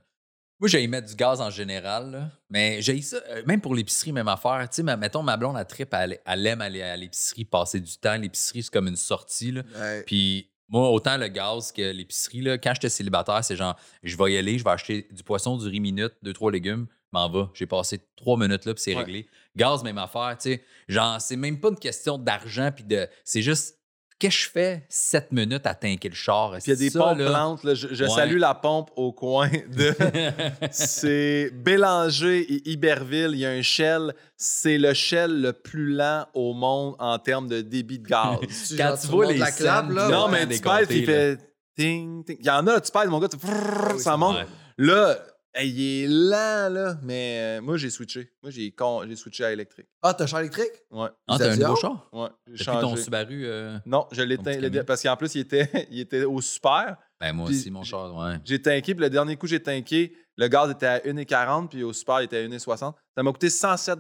moi, 0.60 0.68
j'ai 0.68 0.86
mettre 0.88 1.08
du 1.08 1.16
gaz 1.16 1.40
en 1.42 1.50
général, 1.50 2.12
là. 2.12 2.30
mais 2.50 2.82
j'ai 2.82 3.02
ça, 3.02 3.18
euh, 3.30 3.42
même 3.48 3.62
pour 3.62 3.74
l'épicerie, 3.74 4.12
même 4.12 4.28
affaire. 4.28 4.68
Tu 4.70 4.84
sais, 4.86 4.98
mettons, 4.98 5.24
ma 5.24 5.38
blonde, 5.38 5.56
elle 5.58 5.66
trip, 5.66 5.92
elle, 5.94 6.20
elle 6.26 6.46
aime 6.48 6.60
aller 6.62 6.82
à 6.82 6.98
l'épicerie, 6.98 7.46
passer 7.46 7.80
du 7.80 7.98
temps. 7.98 8.16
L'épicerie, 8.18 8.62
c'est 8.64 8.72
comme 8.74 8.88
une 8.90 8.98
sortie. 8.98 9.54
Là. 9.54 9.62
Ouais. 9.80 10.04
Puis 10.06 10.52
moi, 10.70 10.90
autant 10.92 11.18
le 11.18 11.28
gaz 11.28 11.72
que 11.72 11.82
l'épicerie, 11.82 12.42
là, 12.42 12.58
quand 12.58 12.74
j'étais 12.76 12.90
célibataire, 12.90 13.44
c'est 13.44 13.56
genre, 13.56 13.76
je 14.04 14.16
vais 14.16 14.34
y 14.34 14.38
aller, 14.38 14.58
je 14.60 14.64
vais 14.64 14.70
acheter 14.70 15.08
du 15.12 15.24
poisson, 15.24 15.58
du 15.58 15.68
riz 15.68 15.80
minute, 15.80 16.14
deux, 16.22 16.34
trois 16.34 16.52
légumes, 16.52 16.86
m'en 17.12 17.28
va. 17.28 17.50
J'ai 17.56 17.66
passé 17.66 18.00
trois 18.16 18.38
minutes 18.38 18.66
là, 18.66 18.74
puis 18.76 18.84
c'est 18.84 18.94
Ouais. 18.94 19.00
réglé. 19.04 19.28
Gaz, 19.56 19.84
même 19.84 19.98
affaire, 19.98 20.38
tu 20.40 20.52
sais. 20.52 20.64
Genre, 20.88 21.20
c'est 21.20 21.36
même 21.36 21.60
pas 21.60 21.70
une 21.70 21.80
question 21.80 22.18
d'argent, 22.20 22.70
puis 22.74 22.84
de. 22.84 23.08
C'est 23.24 23.42
juste, 23.42 23.79
qu'est-ce 24.20 24.38
que 24.38 24.44
je 24.44 24.50
fais 24.50 24.84
sept 24.90 25.32
minutes 25.32 25.66
à 25.66 25.74
tanker 25.74 26.10
le 26.10 26.16
char? 26.16 26.52
Puis 26.52 26.62
il 26.68 26.70
y 26.70 26.74
a 26.74 26.76
des 26.76 26.90
Ça, 26.90 27.00
pompes 27.00 27.18
là- 27.20 27.30
plantes. 27.30 27.64
là. 27.64 27.74
Je, 27.74 27.88
je 27.92 28.04
Ouais. 28.04 28.10
salue 28.10 28.38
la 28.38 28.54
pompe 28.54 28.92
au 28.96 29.12
coin 29.14 29.50
de. 29.50 29.96
c'est 30.72 31.50
Bélanger 31.54 32.40
et 32.42 32.70
Iberville. 32.72 33.32
Il 33.34 33.40
y 33.40 33.46
a 33.46 33.50
un 33.52 33.62
shell. 33.62 34.14
C'est 34.38 34.78
le 34.78 34.94
shell 34.94 35.42
le 35.42 35.54
plus 35.54 35.94
lent 35.94 36.26
au 36.34 36.54
monde 36.54 36.96
en 37.00 37.18
termes 37.20 37.48
de 37.48 37.62
débit 37.62 38.00
de 38.00 38.08
gaz. 38.08 38.38
Tu- 38.68 38.78
Quand 38.78 38.96
tu 38.96 39.02
tu 39.02 39.08
vois 39.08 39.26
les 39.32 39.38
la 39.38 39.52
clap, 39.52 39.90
là? 39.90 40.08
non, 40.10 40.26
ouais, 40.26 40.32
mais 40.32 40.46
des 40.46 40.56
tu 40.58 40.62
pèses, 40.62 40.88
il 40.92 41.06
fait 41.06 41.38
ting, 41.78 42.24
ting. 42.26 42.38
Il 42.40 42.46
y 42.46 42.50
en 42.50 42.66
a, 42.68 42.80
tu 42.82 42.92
pèses, 42.92 43.08
mon 43.08 43.20
gars, 43.20 43.28
tu 43.30 43.38
Ah 43.48 43.92
oui, 43.94 44.00
ça 44.00 44.18
monte. 44.18 44.38
Là, 44.78 45.18
hey, 45.54 45.70
il 45.72 46.04
est 46.04 46.08
lent, 46.08 46.70
là. 46.74 46.98
Mais 47.04 47.58
euh, 47.60 47.62
moi, 47.62 47.78
j'ai 47.78 47.90
switché. 47.90 48.32
Moi, 48.44 48.52
j'ai 48.52 48.72
con- 48.72 49.04
j'ai 49.08 49.16
switché 49.16 49.44
à 49.46 49.52
électrique. 49.52 49.88
Ah, 50.02 50.14
t'as 50.14 50.24
un 50.26 50.28
char 50.28 50.40
électrique? 50.42 50.72
Ouais. 50.92 51.10
Ah, 51.28 51.38
t'as 51.38 51.52
un 51.52 51.56
nouveau 51.58 51.76
char? 51.76 52.08
Ouais. 52.14 52.28
J'ai 52.48 52.64
Depuis 52.66 52.80
ton. 52.82 52.96
Subaru? 52.96 53.46
euh, 53.46 53.78
Non, 53.86 54.08
je 54.12 54.22
l'ai 54.22 54.38
Ton 54.38 54.44
teint- 54.44 54.52
petit 54.54 54.62
le- 54.62 54.70
camion? 54.70 54.84
parce 54.86 55.04
qu'en 55.04 55.18
plus, 55.18 55.36
il 55.36 55.42
était, 55.42 55.70
il 55.92 56.00
était 56.00 56.24
au 56.24 56.42
super. 56.42 56.98
Ben, 57.20 57.34
moi 57.34 57.48
Puis 57.48 57.58
aussi, 57.58 57.72
mon 57.72 57.84
char, 57.84 58.16
ouais. 58.16 58.36
J'ai 58.46 58.62
tanké, 58.62 58.96
puis 58.96 59.02
le 59.04 59.10
dernier 59.10 59.36
coup, 59.36 59.48
j'ai 59.48 59.62
tanké. 59.62 60.16
Le 60.38 60.48
gaz 60.48 60.70
était 60.72 60.86
à 60.86 61.00
1,40, 61.00 61.68
puis 61.70 61.84
au 61.84 61.92
super, 61.92 62.22
il 62.22 62.26
était 62.26 62.38
à 62.38 62.48
1,60. 62.48 62.94
Ça 63.18 63.24
m'a 63.24 63.32
coûté 63.34 63.50
107 63.50 64.00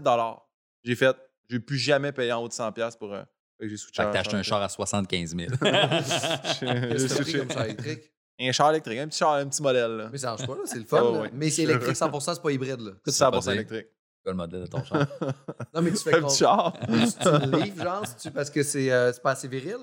J'ai 0.85 0.95
fait, 0.95 1.15
j'ai 1.49 1.59
plus 1.59 1.77
jamais 1.77 2.11
payé 2.13 2.31
en 2.31 2.41
haut 2.41 2.47
de 2.47 2.53
100 2.53 2.71
pour. 2.97 3.13
Euh, 3.13 3.23
fait 3.59 3.65
que 3.65 3.69
j'ai 3.71 3.75
switché 3.77 4.01
Fait 4.01 4.05
que 4.05 4.09
à 4.09 4.13
t'as 4.13 4.19
acheté 4.21 4.35
un 4.37 4.43
char 4.43 4.61
à 4.61 4.69
75 4.69 5.35
000. 5.35 5.49
J'ai- 5.49 5.49
j'ai 5.49 5.59
Qu'est-ce 5.59 7.03
que 7.03 7.09
t'as 7.09 7.15
pris 7.15 7.23
switché. 7.23 7.37
comme 7.39 7.51
char 7.51 7.65
électrique? 7.65 8.11
Un 8.39 8.51
char 8.51 8.69
électrique, 8.71 8.97
un 8.99 9.07
petit 9.07 9.17
char, 9.19 9.33
un 9.33 9.47
petit 9.47 9.61
modèle. 9.61 9.91
Là. 9.97 10.09
Mais 10.11 10.17
ça 10.17 10.35
change 10.37 10.47
pas, 10.47 10.53
là. 10.53 10.61
C'est 10.65 10.79
le 10.79 10.85
fun. 10.85 10.99
Oh, 11.03 11.13
là. 11.13 11.21
ouais. 11.21 11.29
Mais 11.33 11.49
c'est 11.49 11.63
électrique 11.63 11.95
100%, 11.95 12.33
c'est 12.35 12.41
pas 12.41 12.51
hybride, 12.51 12.79
là. 12.81 12.91
C'est 13.05 13.11
ça 13.11 13.29
veut 13.29 13.37
100% 13.37 13.41
dire? 13.43 13.51
électrique. 13.53 13.87
Quoi 14.23 14.31
le 14.33 14.37
modèle 14.37 14.61
de 14.61 14.67
ton 14.67 14.83
char? 14.83 15.05
Non, 15.73 15.81
mais 15.81 15.91
tu 15.91 15.97
fais 15.97 16.15
Un 16.15 16.21
petit 16.23 16.37
char. 16.37 16.73
Mais 16.89 17.05
tu, 17.05 17.13
tu 17.13 17.29
le 17.29 17.57
livres, 17.63 17.83
genre, 17.83 18.03
c'est-tu 18.05 18.31
parce 18.31 18.49
que 18.49 18.63
c'est 18.63 18.91
euh, 18.91 19.11
c'est 19.13 19.21
pas 19.21 19.31
assez 19.31 19.47
viril? 19.47 19.77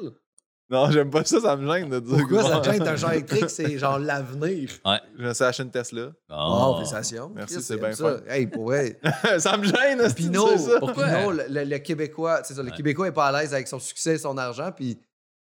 Non, 0.69 0.91
j'aime 0.91 1.11
pas 1.11 1.25
ça, 1.25 1.41
ça 1.41 1.55
me 1.55 1.73
gêne 1.73 1.89
de 1.89 2.01
dire. 2.01 2.17
Pourquoi 2.19 2.43
ça 2.43 2.59
te 2.59 2.69
gêne 2.71 2.83
un 2.89 2.97
char 2.97 3.13
électrique? 3.13 3.49
C'est 3.51 3.79
genre 3.79 4.01
l'avenir. 4.01 4.69
Je 5.17 5.23
me 5.23 5.33
suis 5.33 5.45
acheté 5.45 5.63
une 5.63 5.71
Tesla. 5.71 6.09
Oh, 6.29 6.35
Oh, 6.35 6.75
félicitations. 6.75 7.31
Merci, 7.37 7.63
c'est 7.63 7.77
bien 7.77 7.93
ça. 7.93 8.17
Hey, 8.29 8.49
pour 8.49 8.65
vrai. 8.65 8.99
ça 9.39 9.57
me 9.57 9.65
gêne, 9.65 10.13
Pinot, 10.13 10.49
sais 10.49 10.59
ça? 10.59 10.81
Pourquoi? 10.81 11.05
Pinot, 11.07 11.31
le, 11.31 11.45
le- 11.49 11.65
le 11.65 11.79
Québécois, 11.79 12.41
c'est 12.43 12.55
ça, 12.55 12.63
le 12.65 12.71
Ouais. 12.71 12.77
Québécois 12.77 13.07
est 13.07 13.13
pas 13.13 13.27
à 13.29 13.41
l'aise 13.41 13.55
avec 13.55 13.69
son 13.69 13.79
succès 13.79 14.15
et 14.15 14.19
son 14.19 14.37
argent, 14.39 14.73
puis 14.75 14.99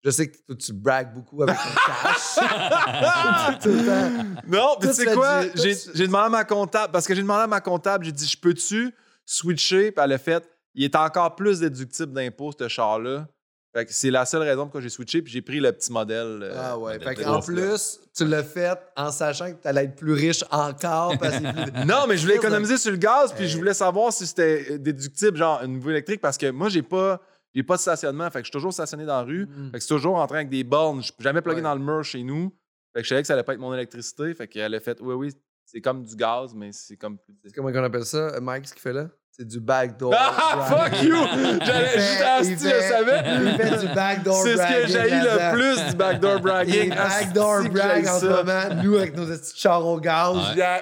je 0.04 0.10
sais 0.10 0.30
que 0.30 0.38
toi, 0.48 0.56
tu 0.56 0.74
bragues 0.74 1.14
beaucoup 1.14 1.44
avec 1.44 1.56
ton 1.56 1.64
cash. 1.86 3.60
Tout 3.62 3.70
le 3.70 3.86
temps. 3.86 4.42
Non, 4.48 4.76
Tout 4.82 4.88
tu 4.88 4.94
sais 4.94 5.14
quoi? 5.14 5.42
J'ai 5.56 6.08
demandé 6.08 6.26
à 6.26 6.30
ma 6.30 6.44
comptable, 6.44 6.92
parce 6.92 7.06
que 7.08 7.14
j'ai 7.16 7.22
demandé 7.22 7.44
à 7.44 7.48
ma 7.48 7.62
comptable, 7.62 8.06
j'ai 8.06 8.12
dit, 8.12 8.28
je 8.28 8.38
peux-tu 8.38 8.94
switcher? 9.26 9.92
Puis 9.92 10.04
elle 10.04 10.14
a 10.14 10.18
fait, 10.18 10.44
il 10.76 10.84
est 10.84 10.96
encore 10.96 11.36
plus 11.36 11.60
déductible 11.60 12.14
d'impôts, 12.14 12.52
ce 12.58 12.68
char-là. 12.68 13.28
Fait 13.74 13.86
que 13.86 13.94
c'est 13.94 14.12
la 14.12 14.26
seule 14.26 14.42
raison 14.42 14.64
pourquoi 14.64 14.82
j'ai 14.82 14.90
switché, 14.90 15.22
puis 15.22 15.32
j'ai 15.32 15.42
pris 15.42 15.62
le 15.62 15.72
petit 15.72 15.94
modèle. 15.94 16.40
euh, 16.44 16.54
Ah 16.62 16.78
ouais. 16.78 17.00
Fait 17.00 17.14
gros, 17.16 17.40
plus, 17.40 18.02
tu 18.14 18.26
l'as 18.26 18.44
fait 18.44 18.78
en 18.98 19.12
sachant 19.14 19.50
que 19.54 19.62
tu 19.62 19.66
allais 19.68 19.86
être 19.86 19.96
plus 19.96 20.12
riche 20.12 20.44
encore 20.52 21.18
parce 21.18 21.38
que 21.38 21.54
plus- 21.72 21.72
Non, 21.86 22.06
mais 22.06 22.18
je 22.18 22.24
voulais 22.24 22.36
économiser 22.44 22.78
sur 22.78 22.92
le 22.92 22.98
gaz, 22.98 23.32
puis 23.34 23.46
Hey. 23.46 23.50
je 23.50 23.58
voulais 23.58 23.74
savoir 23.74 24.12
si 24.12 24.28
c'était 24.28 24.66
euh, 24.72 24.78
déductible, 24.78 25.38
genre 25.38 25.62
une 25.64 25.76
nouveau 25.76 25.92
électrique, 25.92 26.20
parce 26.20 26.38
que 26.38 26.52
moi, 26.52 26.68
j'ai 26.68 26.82
pas, 26.82 27.22
j'ai 27.54 27.64
pas 27.64 27.76
de 27.76 27.82
stationnement. 27.82 28.30
Fait 28.30 28.40
que 28.40 28.46
je 28.46 28.48
suis 28.48 28.52
toujours 28.52 28.74
stationné 28.74 29.06
dans 29.06 29.18
la 29.18 29.24
rue. 29.24 29.46
Mm. 29.48 29.72
Fait 29.72 29.78
que 29.78 29.84
c'est 29.84 29.88
toujours 29.94 30.16
en 30.16 30.28
train 30.28 30.38
avec 30.38 30.50
des 30.50 30.64
bornes. 30.64 31.02
Je 31.04 31.12
peux 31.12 31.24
jamais 31.24 31.42
Ouais. 31.46 31.62
dans 31.62 31.76
le 31.76 31.82
mur 31.82 32.04
chez 32.04 32.24
nous. 32.24 32.54
Fait 32.94 33.02
que 33.02 33.04
je 33.06 33.10
savais 33.10 33.22
que 33.22 33.28
ça 33.28 33.34
allait 33.34 33.44
pas 33.44 33.54
être 33.54 33.60
mon 33.60 33.74
électricité. 33.74 34.34
Fait 34.34 34.48
qu'elle 34.48 34.74
a 34.76 34.80
fait, 34.80 34.98
oui, 35.02 35.14
oui, 35.14 35.34
c'est 35.66 35.82
comme 35.82 36.04
du 36.04 36.16
gaz, 36.16 36.54
mais 36.54 36.72
c'est 36.72 36.98
comme 36.98 37.18
plus. 37.18 37.36
Comment 37.56 37.70
on 37.70 37.84
appelle 37.84 38.06
ça, 38.06 38.18
euh, 38.18 38.42
Mike, 38.42 38.68
ce 38.68 38.74
qu'il 38.74 38.82
fait 38.82 38.94
là? 38.94 39.08
C'est 39.34 39.48
du 39.48 39.62
backdoor. 39.62 40.14
Ah, 40.14 40.68
bragging. 40.70 40.90
fuck 40.92 41.04
you! 41.04 41.16
J'allais 41.66 42.00
juste 42.00 42.22
asti, 42.22 42.54
je 42.54 42.82
savais. 42.82 43.24
Il 43.46 43.56
fait 43.56 43.88
du 43.88 43.94
backdoor 43.96 44.44
C'est 44.44 44.58
ce 44.58 44.82
que 44.82 44.88
j'ai 44.92 45.10
le 45.10 45.54
plus 45.54 45.90
du 45.90 45.96
backdoor 45.96 46.36
Il 46.36 46.42
bragging. 46.42 46.90
backdoor 46.90 47.70
brag 47.70 48.08
en 48.08 48.20
ce 48.20 48.26
moment. 48.26 48.84
Nous, 48.84 48.96
avec 48.98 49.16
nos 49.16 49.26
petits 49.26 49.58
chars 49.58 49.88
au 49.88 50.00
gaz. 50.02 50.36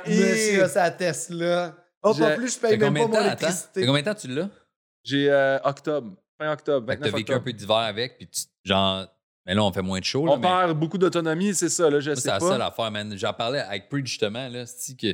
Monsieur 0.08 0.64
a 0.64 0.68
sa 0.68 0.90
Tesla. 0.90 1.76
Oh, 2.02 2.14
pas 2.16 2.32
plus, 2.32 2.56
je 2.56 2.60
paye 2.60 2.78
même 2.78 2.88
combien 2.88 3.08
pas 3.08 3.18
de 3.18 3.22
mon 3.22 3.28
électricité. 3.28 3.86
combien 3.86 4.02
de 4.02 4.06
temps 4.06 4.16
tu 4.16 4.28
l'as? 4.30 4.50
J'ai 5.04 5.30
euh, 5.30 5.60
octobre, 5.64 6.16
fin 6.40 6.52
octobre, 6.52 6.88
Fait 6.88 6.96
que 6.98 7.02
29 7.02 7.12
t'as 7.12 7.18
vécu 7.18 7.34
un 7.34 7.40
peu 7.40 7.54
d'hiver 7.54 7.76
avec, 7.78 8.18
puis 8.18 8.28
tu, 8.28 8.42
genre, 8.64 9.06
mais 9.46 9.54
là, 9.56 9.64
on 9.64 9.72
fait 9.72 9.82
moins 9.82 10.00
de 10.00 10.06
chaud. 10.06 10.26
Là, 10.26 10.32
On 10.34 10.38
mais 10.38 10.48
perd 10.48 10.78
beaucoup 10.80 10.98
d'autonomie, 10.98 11.54
c'est 11.56 11.70
ça, 11.70 11.90
là, 11.90 12.00
je 12.00 12.10
moi, 12.12 12.16
sais 12.16 12.22
c'est 12.22 12.28
la 12.30 12.40
pas. 12.40 12.48
seule 12.50 12.62
affaire, 12.62 12.92
man. 12.92 13.18
J'en 13.18 13.34
parlais 13.34 13.60
avec 13.60 13.90
Preach 13.90 14.06
justement, 14.08 14.48
là, 14.48 14.66
c'est 14.66 14.96
que 14.98 15.08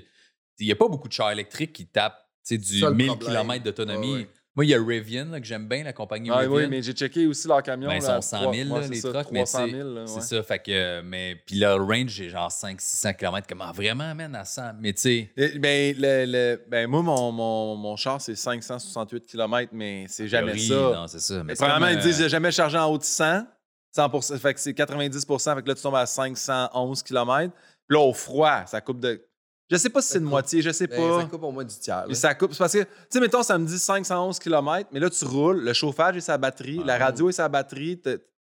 il 0.60 0.66
n'y 0.68 0.72
a 0.72 0.76
pas 0.76 0.88
beaucoup 0.88 1.08
de 1.08 1.14
chars 1.14 1.32
électriques 1.32 1.74
qui 1.74 1.86
tapent 1.88 2.22
tu 2.48 2.56
sais, 2.56 2.58
du 2.58 2.80
Ça, 2.80 2.90
le 2.90 2.96
1000 2.96 3.08
problème. 3.08 3.30
km 3.32 3.64
d'autonomie. 3.64 4.12
Ouais, 4.14 4.20
ouais. 4.20 4.30
Moi, 4.56 4.64
il 4.64 4.70
y 4.70 4.74
a 4.74 4.82
Rivian, 4.82 5.26
là, 5.26 5.42
que 5.42 5.46
j'aime 5.46 5.68
bien, 5.68 5.84
la 5.84 5.92
compagnie 5.92 6.30
Ah, 6.32 6.38
Rivian. 6.38 6.56
oui, 6.56 6.68
mais 6.70 6.82
j'ai 6.82 6.94
checké 6.94 7.28
aussi 7.28 7.46
leur 7.48 7.62
camion. 7.62 7.90
Ben, 7.90 7.96
ils 7.96 8.02
sont 8.02 8.22
100 8.22 8.40
trois- 8.42 8.54
000, 8.54 8.70
ouais, 8.70 8.82
là, 8.82 8.88
les 8.88 8.96
ça, 9.02 9.12
trucks, 9.12 9.28
mais 9.32 9.44
300 9.44 9.66
tu 9.66 9.72
sais, 9.72 9.78
000, 9.78 9.90
là, 9.94 10.08
C'est 10.08 10.16
ouais. 10.16 10.22
ça, 10.22 10.44
fait 10.44 10.60
que, 10.60 11.02
mais, 11.02 11.36
puis 11.46 11.56
leur 11.58 11.86
range, 11.86 12.22
est 12.22 12.30
genre 12.30 12.50
500-600 12.50 13.14
km, 13.16 13.46
comment 13.50 13.72
vraiment, 13.74 14.16
man, 14.16 14.34
à 14.34 14.46
100, 14.46 14.72
mais 14.80 14.94
tu 14.94 15.02
sais, 15.02 15.32
Ben, 15.60 15.94
le, 15.98 16.26
le- 16.26 16.64
ben, 16.70 16.88
moi, 16.88 17.02
mon, 17.02 17.32
mon, 17.34 17.76
mon 17.76 17.96
char, 17.98 18.22
c'est 18.22 18.36
568 18.36 19.26
km, 19.26 19.72
mais 19.74 20.06
c'est 20.08 20.28
jamais 20.30 20.54
théorie, 20.54 20.68
ça. 20.68 21.00
Non, 21.02 21.08
c'est 21.08 21.20
ça. 21.20 21.34
Mais 21.36 21.44
Mais 21.44 21.56
premièrement, 21.56 21.88
ils 21.88 21.98
disent 22.00 22.20
euh, 22.20 22.24
j'ai 22.24 22.30
jamais 22.30 22.52
chargé 22.52 22.78
en 22.78 22.86
haut 22.90 22.98
de 22.98 23.04
100. 23.04 23.46
100 23.94 24.22
fait 24.40 24.54
que 24.54 24.60
c'est 24.60 24.74
90 24.74 25.26
fait 25.26 25.62
que 25.62 25.68
là, 25.68 25.76
tu 25.76 25.82
tombes 25.82 25.96
à 25.96 26.06
511 26.06 27.02
km. 27.04 27.54
Puis 27.88 27.98
là, 27.98 28.00
au 28.02 28.14
froid, 28.14 28.66
ça 28.66 28.82
coupe 28.82 29.00
de. 29.00 29.22
Je 29.70 29.78
sais 29.78 29.90
pas 29.90 30.02
si 30.02 30.10
c'est 30.10 30.20
une 30.20 30.26
moitié, 30.26 30.62
je 30.62 30.70
sais 30.72 30.86
Ben, 30.88 30.98
pas. 30.98 31.22
Ça 31.22 31.28
coupe 31.28 31.44
au 31.44 31.52
moins 31.52 31.64
du 31.64 31.74
tiers. 31.76 32.06
là. 32.08 32.14
Ça 32.14 32.36
coupe. 32.36 32.52
C'est 32.54 32.60
parce 32.60 32.74
que, 32.74 32.84
tu 32.84 32.90
sais, 33.10 33.20
mettons, 33.20 33.42
ça 33.44 33.58
me 33.58 33.66
dit 33.66 33.80
511 33.80 34.38
km, 34.40 34.90
mais 34.92 35.00
là, 35.00 35.10
tu 35.10 35.26
roules, 35.26 35.62
le 35.64 35.74
chauffage 35.74 36.18
est 36.18 36.22
sa 36.22 36.38
batterie, 36.38 36.82
la 36.86 36.96
Ah. 36.96 37.06
radio 37.06 37.30
est 37.30 37.34
sa 37.34 37.50
batterie, 37.50 38.00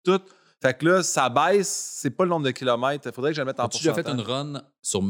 tout. 0.03 0.21
Fait 0.61 0.77
que 0.77 0.85
là, 0.85 1.03
ça 1.03 1.29
baisse, 1.29 1.67
c'est 1.99 2.09
pas 2.09 2.23
le 2.25 2.29
nombre 2.29 2.45
de 2.45 2.51
kilomètres. 2.51 3.07
Il 3.07 3.13
faudrait 3.13 3.31
que 3.31 3.35
je 3.37 3.41
le 3.41 3.45
mette 3.45 3.59
en 3.59 3.65
As-tu 3.65 3.77
déjà 3.79 3.93
fait 3.93 4.03
pourcentage. 4.03 4.25
une 4.25 4.31
run 4.55 4.61
sur, 4.81 5.01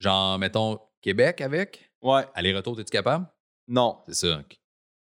genre, 0.00 0.38
mettons, 0.38 0.78
Québec 1.02 1.40
avec? 1.40 1.90
Ouais. 2.02 2.26
Aller-retour, 2.34 2.78
es-tu 2.80 2.90
capable? 2.90 3.26
Non. 3.66 3.98
C'est 4.08 4.26
ça. 4.28 4.40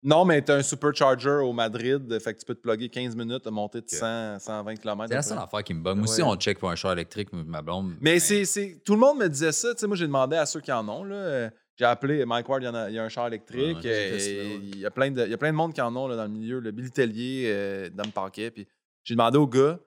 Non, 0.03 0.25
mais 0.25 0.41
t'as 0.41 0.57
un 0.57 0.63
supercharger 0.63 1.29
au 1.43 1.53
Madrid, 1.53 2.19
fait 2.19 2.33
que 2.33 2.39
tu 2.39 2.45
peux 2.45 2.55
te 2.55 2.61
plugger 2.61 2.89
15 2.89 3.15
minutes, 3.15 3.47
monter 3.47 3.79
de 3.81 3.89
100, 3.89 4.39
120 4.39 4.75
km. 4.75 5.07
C'est 5.07 5.15
la 5.15 5.21
seule 5.21 5.37
affaire 5.39 5.63
qui 5.63 5.73
me 5.73 5.81
bug. 5.81 5.95
Moi 5.97 6.03
aussi, 6.03 6.21
Ouais. 6.21 6.27
on 6.29 6.35
check 6.35 6.59
pour 6.59 6.69
un 6.69 6.75
char 6.75 6.91
électrique, 6.93 7.29
ma 7.31 7.61
blonde. 7.61 7.93
Mais 8.01 8.19
c'est, 8.19 8.43
c'est- 8.45 8.81
tout 8.83 8.93
le 8.93 8.99
monde 8.99 9.17
me 9.19 9.29
disait 9.29 9.51
ça. 9.53 9.73
Tu 9.73 9.79
sais, 9.79 9.87
moi, 9.87 9.95
j'ai 9.95 10.05
demandé 10.07 10.35
à 10.35 10.45
ceux 10.45 10.59
qui 10.59 10.71
en 10.71 10.87
ont. 10.89 11.03
Là, 11.05 11.49
j'ai 11.77 11.85
appelé 11.85 12.25
Mike 12.25 12.47
Ward, 12.49 12.61
il 12.61 12.65
y, 12.65 12.69
en 12.69 12.75
a, 12.75 12.89
il 12.89 12.95
y 12.95 12.99
a 12.99 13.03
un 13.03 13.09
char 13.09 13.27
électrique. 13.27 13.77
Ouais, 13.83 13.89
Euh, 14.13 14.19
ça, 14.19 14.25
ouais. 14.29 14.59
il, 14.61 14.77
y 14.79 14.85
a 14.85 14.91
plein 14.91 15.09
de, 15.09 15.23
il 15.23 15.31
y 15.31 15.33
a 15.33 15.37
plein 15.37 15.51
de 15.51 15.55
monde 15.57 15.73
qui 15.73 15.81
en 15.81 15.95
ont 15.95 16.07
là, 16.07 16.15
dans 16.17 16.23
le 16.23 16.29
milieu. 16.29 16.59
Le 16.59 16.71
Billy 16.71 16.91
Tellier, 16.91 17.43
euh, 17.47 17.89
Dame 17.89 18.11
Parquet. 18.11 18.51
Puis 18.51 18.67
j'ai 19.05 19.15
demandé 19.15 19.37
aux 19.37 19.47
gars. 19.47 19.79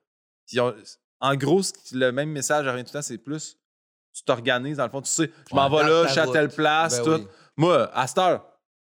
puis 0.46 0.58
en 1.20 1.34
gros, 1.36 1.60
le 1.92 2.10
même 2.10 2.30
message 2.30 2.66
revient 2.66 2.82
tout 2.84 2.90
le 2.94 2.98
temps, 2.98 3.02
c'est 3.02 3.18
plus 3.18 3.56
tu 4.14 4.22
t'organises. 4.24 4.78
Dans 4.78 4.84
le 4.84 4.90
fond, 4.90 5.02
tu 5.02 5.10
sais, 5.10 5.30
je 5.50 5.54
m'en 5.54 5.68
vais 5.68 5.76
dans 5.82 5.88
là, 5.88 6.06
je 6.06 6.12
suis 6.12 6.20
à 6.20 6.26
telle 6.26 6.48
place. 6.48 6.98
Ben 6.98 7.04
tout. 7.04 7.22
oui. 7.22 7.28
Moi, 7.58 7.90
à 7.94 8.06
cette 8.06 8.16
heure, 8.18 8.46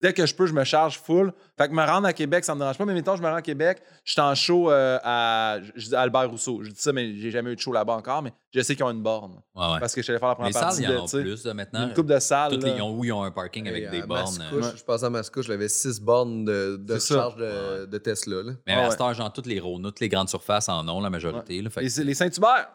dès 0.02 0.12
que 0.12 0.24
je 0.26 0.34
peux, 0.34 0.46
je 0.46 0.52
me 0.54 0.64
charge 0.64 0.98
full. 0.98 1.32
Fait 1.58 1.68
que 1.68 1.72
me 1.74 1.84
rendre 1.84 2.06
à 2.06 2.12
Québec, 2.12 2.44
ça 2.44 2.54
me 2.54 2.60
dérange 2.60 2.78
pas. 2.78 2.84
Mais 2.84 2.94
mettons, 2.94 3.16
je 3.16 3.22
me 3.22 3.28
rends 3.28 3.34
à 3.36 3.42
Québec, 3.42 3.82
je 4.04 4.12
suis 4.12 4.20
en 4.20 4.34
show 4.34 4.70
euh, 4.70 4.98
à, 5.02 5.58
je 5.74 5.88
dis 5.88 5.94
Albert 5.94 6.30
Rousseau. 6.30 6.62
Je 6.62 6.70
dis 6.70 6.80
ça, 6.80 6.92
mais 6.92 7.14
j'ai 7.16 7.30
jamais 7.30 7.50
eu 7.52 7.56
de 7.56 7.60
show 7.60 7.72
là-bas 7.72 7.94
encore. 7.94 8.22
Mais 8.22 8.32
je 8.52 8.60
sais 8.62 8.74
qu'ils 8.74 8.84
ont 8.84 8.90
une 8.90 9.02
borne. 9.02 9.40
Ouais, 9.54 9.72
ouais. 9.72 9.80
Parce 9.80 9.94
que 9.94 10.00
je 10.00 10.04
suis 10.04 10.10
allé 10.12 10.18
faire 10.20 10.28
la 10.28 10.34
Les 10.34 10.52
première 10.52 10.54
salles, 10.54 10.62
partie. 10.62 10.82
il 10.82 10.90
y 10.90 10.96
en 10.96 11.04
a 11.04 11.08
plus 11.34 11.44
là, 11.44 11.54
maintenant. 11.54 11.88
Une 11.88 11.94
coupe 11.94 12.06
de 12.06 12.18
salles. 12.18 12.52
Toutes 12.52 12.62
les, 12.64 12.70
là. 12.70 12.76
ils 12.76 12.82
ont, 12.82 12.98
oui, 12.98 13.08
ils 13.08 13.12
ont 13.12 13.22
un 13.22 13.30
parking 13.30 13.68
avec 13.68 13.90
des 13.90 14.00
à 14.02 14.06
bornes. 14.06 14.38
Mascouche, 14.38 14.64
euh, 14.64 14.76
Je 14.76 14.84
passais 14.84 15.04
à 15.06 15.10
Mascouche, 15.10 15.46
j'avais 15.46 15.68
6 15.68 16.00
bornes 16.00 16.44
de, 16.44 16.98
charge 16.98 17.36
de, 17.36 17.86
de 17.86 17.98
Tesla. 17.98 18.42
Là. 18.42 18.52
Mais 18.66 18.74
Ah 18.74 18.88
à 18.88 19.02
heure, 19.02 19.14
genre, 19.14 19.32
toutes 19.32 19.46
les 19.46 19.60
Rona, 19.60 19.88
toutes 19.88 20.00
les 20.00 20.08
grandes 20.08 20.28
surfaces 20.28 20.68
en 20.68 20.86
ont, 20.88 21.00
la 21.00 21.10
majorité. 21.10 21.60
Là, 21.62 21.70
fait 21.70 21.80
que- 21.86 21.98
Les, 22.00 22.04
les 22.04 22.14
Saint-Hubert. 22.14 22.68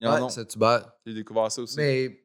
Il 0.00 0.06
y 0.06 0.10
en 0.10 0.14
Ouais, 0.16 0.22
a. 0.24 0.28
c'est 0.28 0.54
Hubert. 0.56 0.90
J'ai 1.06 1.14
découvert 1.14 1.50
ça 1.52 1.62
aussi. 1.62 1.76
Mais, 1.76 2.23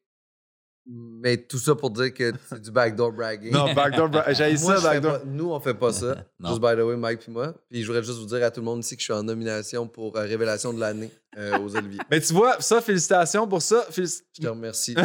mais 0.92 1.38
tout 1.38 1.60
ça 1.60 1.76
pour 1.76 1.92
dire 1.92 2.12
que 2.14 2.32
c'est 2.50 2.60
du 2.62 2.72
backdoor 2.72 3.12
bragging. 3.12 3.52
Non, 3.54 3.74
backdoor. 3.74 4.10
bra- 4.10 4.34
J'ai 4.34 4.58
ça, 4.58 4.80
backdoor. 4.82 5.20
pas- 5.20 5.26
nous, 5.26 5.52
on 5.52 5.60
fait 5.60 5.76
pas 5.76 5.94
ça. 5.94 6.16
Juste 6.44 6.60
by 6.60 6.76
the 6.76 6.80
way, 6.84 6.96
Mike 6.98 7.20
puis 7.20 7.32
moi. 7.32 7.54
Puis 7.70 7.82
je 7.84 7.88
voudrais 7.88 8.02
juste 8.04 8.18
vous 8.18 8.26
dire 8.26 8.44
à 8.44 8.50
tout 8.50 8.62
le 8.62 8.66
monde 8.66 8.80
ici 8.80 8.96
que 8.96 9.02
je 9.02 9.06
suis 9.06 9.14
en 9.14 9.22
nomination 9.22 9.88
pour 9.88 10.18
euh, 10.18 10.22
Révélation 10.22 10.74
de 10.74 10.80
l'année 10.80 11.12
euh, 11.38 11.60
aux 11.60 11.76
Oliviers. 11.76 12.00
Mais 12.10 12.20
tu 12.22 12.34
vois, 12.34 12.60
ça, 12.60 12.82
félicitations 12.82 13.48
pour 13.48 13.62
ça. 13.62 13.86
Félici- 13.92 14.24
Je 14.36 14.42
te 14.42 14.48
remercie. 14.48 14.96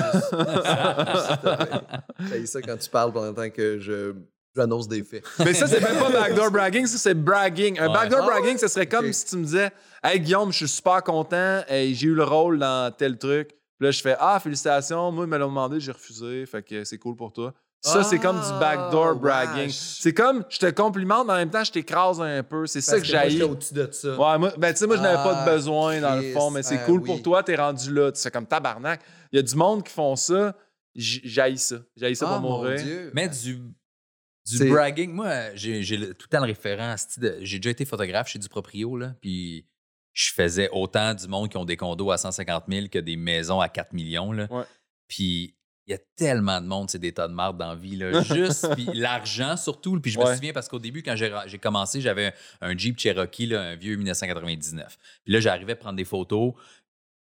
J'ai 2.31 2.47
ça 2.47 2.63
quand 2.63 2.77
tu 2.77 2.89
parles 2.91 3.13
pendant 3.13 3.29
le 3.29 3.35
temps 3.35 3.51
que 3.51 3.79
je 3.79 4.15
j'annonce 4.57 4.87
des 4.87 5.03
faits. 5.03 5.25
Mais 5.41 5.53
ça, 5.53 5.67
c'est 5.67 5.81
même 5.81 5.99
pas 5.99 6.11
backdoor 6.11 6.51
bragging, 6.51 6.87
ça, 6.87 6.97
c'est 6.97 7.15
bragging. 7.15 7.79
Un 7.81 7.89
Ouais. 7.89 7.93
backdoor 7.93 8.21
Ah 8.23 8.27
bragging, 8.27 8.57
ce 8.57 8.69
serait 8.69 8.87
comme 8.87 9.13
si 9.13 9.27
tu 9.27 9.37
me 9.37 9.45
disais 9.45 9.71
Hey 10.03 10.21
Guillaume, 10.21 10.53
je 10.53 10.59
suis 10.59 10.69
super 10.69 11.03
content, 11.03 11.63
hey, 11.69 11.95
j'ai 11.95 12.07
eu 12.07 12.15
le 12.15 12.23
rôle 12.25 12.59
dans 12.61 12.93
tel 12.97 13.19
truc. 13.19 13.51
Puis 13.85 13.89
là, 13.89 13.91
je 13.91 14.01
fais 14.01 14.17
Ah, 14.19 14.41
félicitations, 14.41 15.13
moi, 15.13 15.27
ils 15.27 15.29
me 15.31 15.37
l'ont 15.37 15.49
demandé, 15.49 15.79
j'ai 15.79 15.93
refusé, 15.93 16.47
fait 16.47 16.63
que 16.63 16.85
c'est 16.85 16.97
cool 16.97 17.17
pour 17.17 17.33
toi. 17.35 17.53
Ça, 17.83 18.03
c'est 18.03 18.19
comme 18.19 18.37
du 18.41 18.49
backdoor 18.59 19.09
Ah, 19.11 19.15
bragging. 19.15 19.67
wesh. 19.67 19.75
C'est 20.01 20.15
comme, 20.15 20.43
je 20.49 20.59
te 20.59 20.71
complimente, 20.71 21.27
mais 21.27 21.35
en 21.35 21.37
même 21.37 21.51
temps, 21.51 21.63
je 21.65 21.71
t'écrase 21.71 22.19
un 22.19 22.43
peu. 22.43 22.67
C'est 22.67 22.81
ça 22.81 22.99
que, 22.99 23.05
j'ai. 23.05 23.29
j'étais 23.29 23.43
au-dessus 23.45 23.75
de 23.75 23.87
ça. 23.93 24.09
Ouais, 24.19 24.39
moi, 24.39 24.53
ben, 24.57 24.73
tu 24.73 24.79
sais, 24.79 24.87
moi, 24.87 24.97
je 24.97 25.03
n'avais 25.03 25.17
pas 25.23 25.37
Ah, 25.37 25.45
de 25.45 25.51
besoin 25.55 26.01
dans 26.01 26.17
le 26.17 26.33
fond, 26.33 26.51
mais 26.51 26.63
c'est 26.63 26.79
Ah, 26.79 26.85
cool 26.87 27.01
oui. 27.01 27.05
pour 27.07 27.23
toi, 27.23 27.43
t'es 27.43 27.57
rendu 27.57 27.93
là. 27.93 28.11
Tu 28.11 28.23
fais 28.23 28.31
comme 28.31 28.47
tabarnak. 28.47 29.03
Il 29.33 29.37
y 29.37 29.39
a 29.39 29.43
du 29.43 29.55
monde 29.55 29.85
qui 29.85 29.93
font 29.93 30.17
ça, 30.17 30.57
j'haïs 30.95 31.59
ça. 31.59 31.77
J'haïs 31.95 32.17
ça 32.17 32.27
Ah, 32.27 32.33
pour 32.41 32.41
mon 32.51 32.57
mourir. 32.63 32.83
Dieu. 32.83 33.11
Mais 33.13 33.29
du, 33.29 33.57
du 33.57 34.57
C'est- 34.57 34.71
bragging, 34.71 35.13
moi, 35.13 35.55
j'ai 35.55 35.83
j'ai 35.83 35.99
le- 35.99 36.15
tout 36.15 36.27
le 36.31 36.37
temps 36.39 36.41
le 36.43 36.47
référent. 36.51 36.93
à 36.93 36.97
ce 36.97 37.05
style 37.11 37.23
de- 37.23 37.37
J'ai 37.43 37.59
déjà 37.59 37.69
été 37.71 37.85
photographe 37.85 38.29
chez 38.29 38.39
du 38.39 38.49
proprio, 38.49 38.97
là, 38.97 39.13
puis 39.21 39.67
je 40.15 40.33
faisais 40.33 40.69
autant 40.73 41.13
du 41.13 41.27
monde 41.29 41.51
qui 41.51 41.57
ont 41.59 41.65
des 41.65 41.77
condos 41.77 42.11
à 42.11 42.17
150 42.17 42.65
000 42.69 42.87
que 42.89 42.99
des 42.99 43.17
maisons 43.17 43.61
à 43.61 43.69
4 43.69 43.93
millions. 43.93 44.33
Là. 44.33 44.47
Ouais. 44.51 44.65
Puis 45.09 45.57
il 45.87 45.91
y 45.91 45.95
a 45.95 45.99
tellement 46.17 46.63
de 46.63 46.67
monde, 46.67 46.89
c'est 46.89 46.99
des 46.99 47.13
tas 47.13 47.29
de 47.29 47.35
marde 47.35 47.59
dans 47.59 47.69
la 47.71 47.75
vie. 47.75 47.97
Là. 47.97 48.23
Juste, 48.35 48.67
puis 48.75 48.89
l'argent 48.95 49.57
surtout. 49.59 50.01
Puis 50.01 50.13
je 50.13 50.19
me 50.19 50.25
souviens 50.35 50.53
parce 50.55 50.69
qu'au 50.69 50.79
début, 50.79 51.03
quand 51.03 51.15
j'ai 51.17 51.59
commencé, 51.59 52.01
j'avais 52.01 52.33
un, 52.63 52.71
un 52.71 52.79
Jeep 52.79 52.99
Cherokee, 52.99 53.47
là, 53.47 53.61
un 53.61 53.75
vieux 53.77 53.97
1999. 53.97 54.97
Puis 55.25 55.33
là, 55.35 55.41
j'arrivais 55.41 55.73
à 55.73 55.77
prendre 55.77 55.97
des 55.97 56.05
photos. 56.07 56.55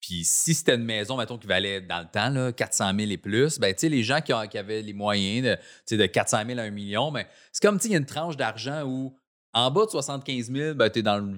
Puis 0.01 0.23
si 0.25 0.53
c'était 0.53 0.75
une 0.75 0.83
maison, 0.85 1.17
mettons, 1.17 1.37
qui 1.37 1.45
valait 1.47 1.81
dans 1.81 1.99
le 1.99 2.07
temps 2.11 2.29
là, 2.29 2.51
400 2.51 2.93
000 2.97 3.11
et 3.11 3.17
plus, 3.17 3.59
ben, 3.59 3.73
tu 3.73 3.81
sais, 3.81 3.89
les 3.89 4.01
gens 4.03 4.21
qui, 4.21 4.33
ont- 4.33 4.47
qui 4.47 4.57
avaient 4.57 4.81
les 4.81 4.93
moyens 4.93 5.57
de, 5.91 5.95
de 5.97 6.05
400 6.05 6.43
000 6.47 6.57
à 6.59 6.63
1 6.63 6.69
million, 6.71 7.11
ben, 7.11 7.25
c'est 7.51 7.61
comme, 7.65 7.77
tu 7.77 7.83
sais, 7.83 7.89
il 7.89 7.91
y 7.91 7.95
a 7.95 7.99
une 7.99 8.05
tranche 8.05 8.35
d'argent 8.37 8.83
où 8.85 9.13
en 9.53 9.69
bas 9.71 9.85
de 9.85 9.91
75 9.91 10.51
000, 10.51 10.73
ben, 10.75 10.89
tu 10.89 10.99
es 10.99 11.01
dans 11.01 11.17
le 11.17 11.33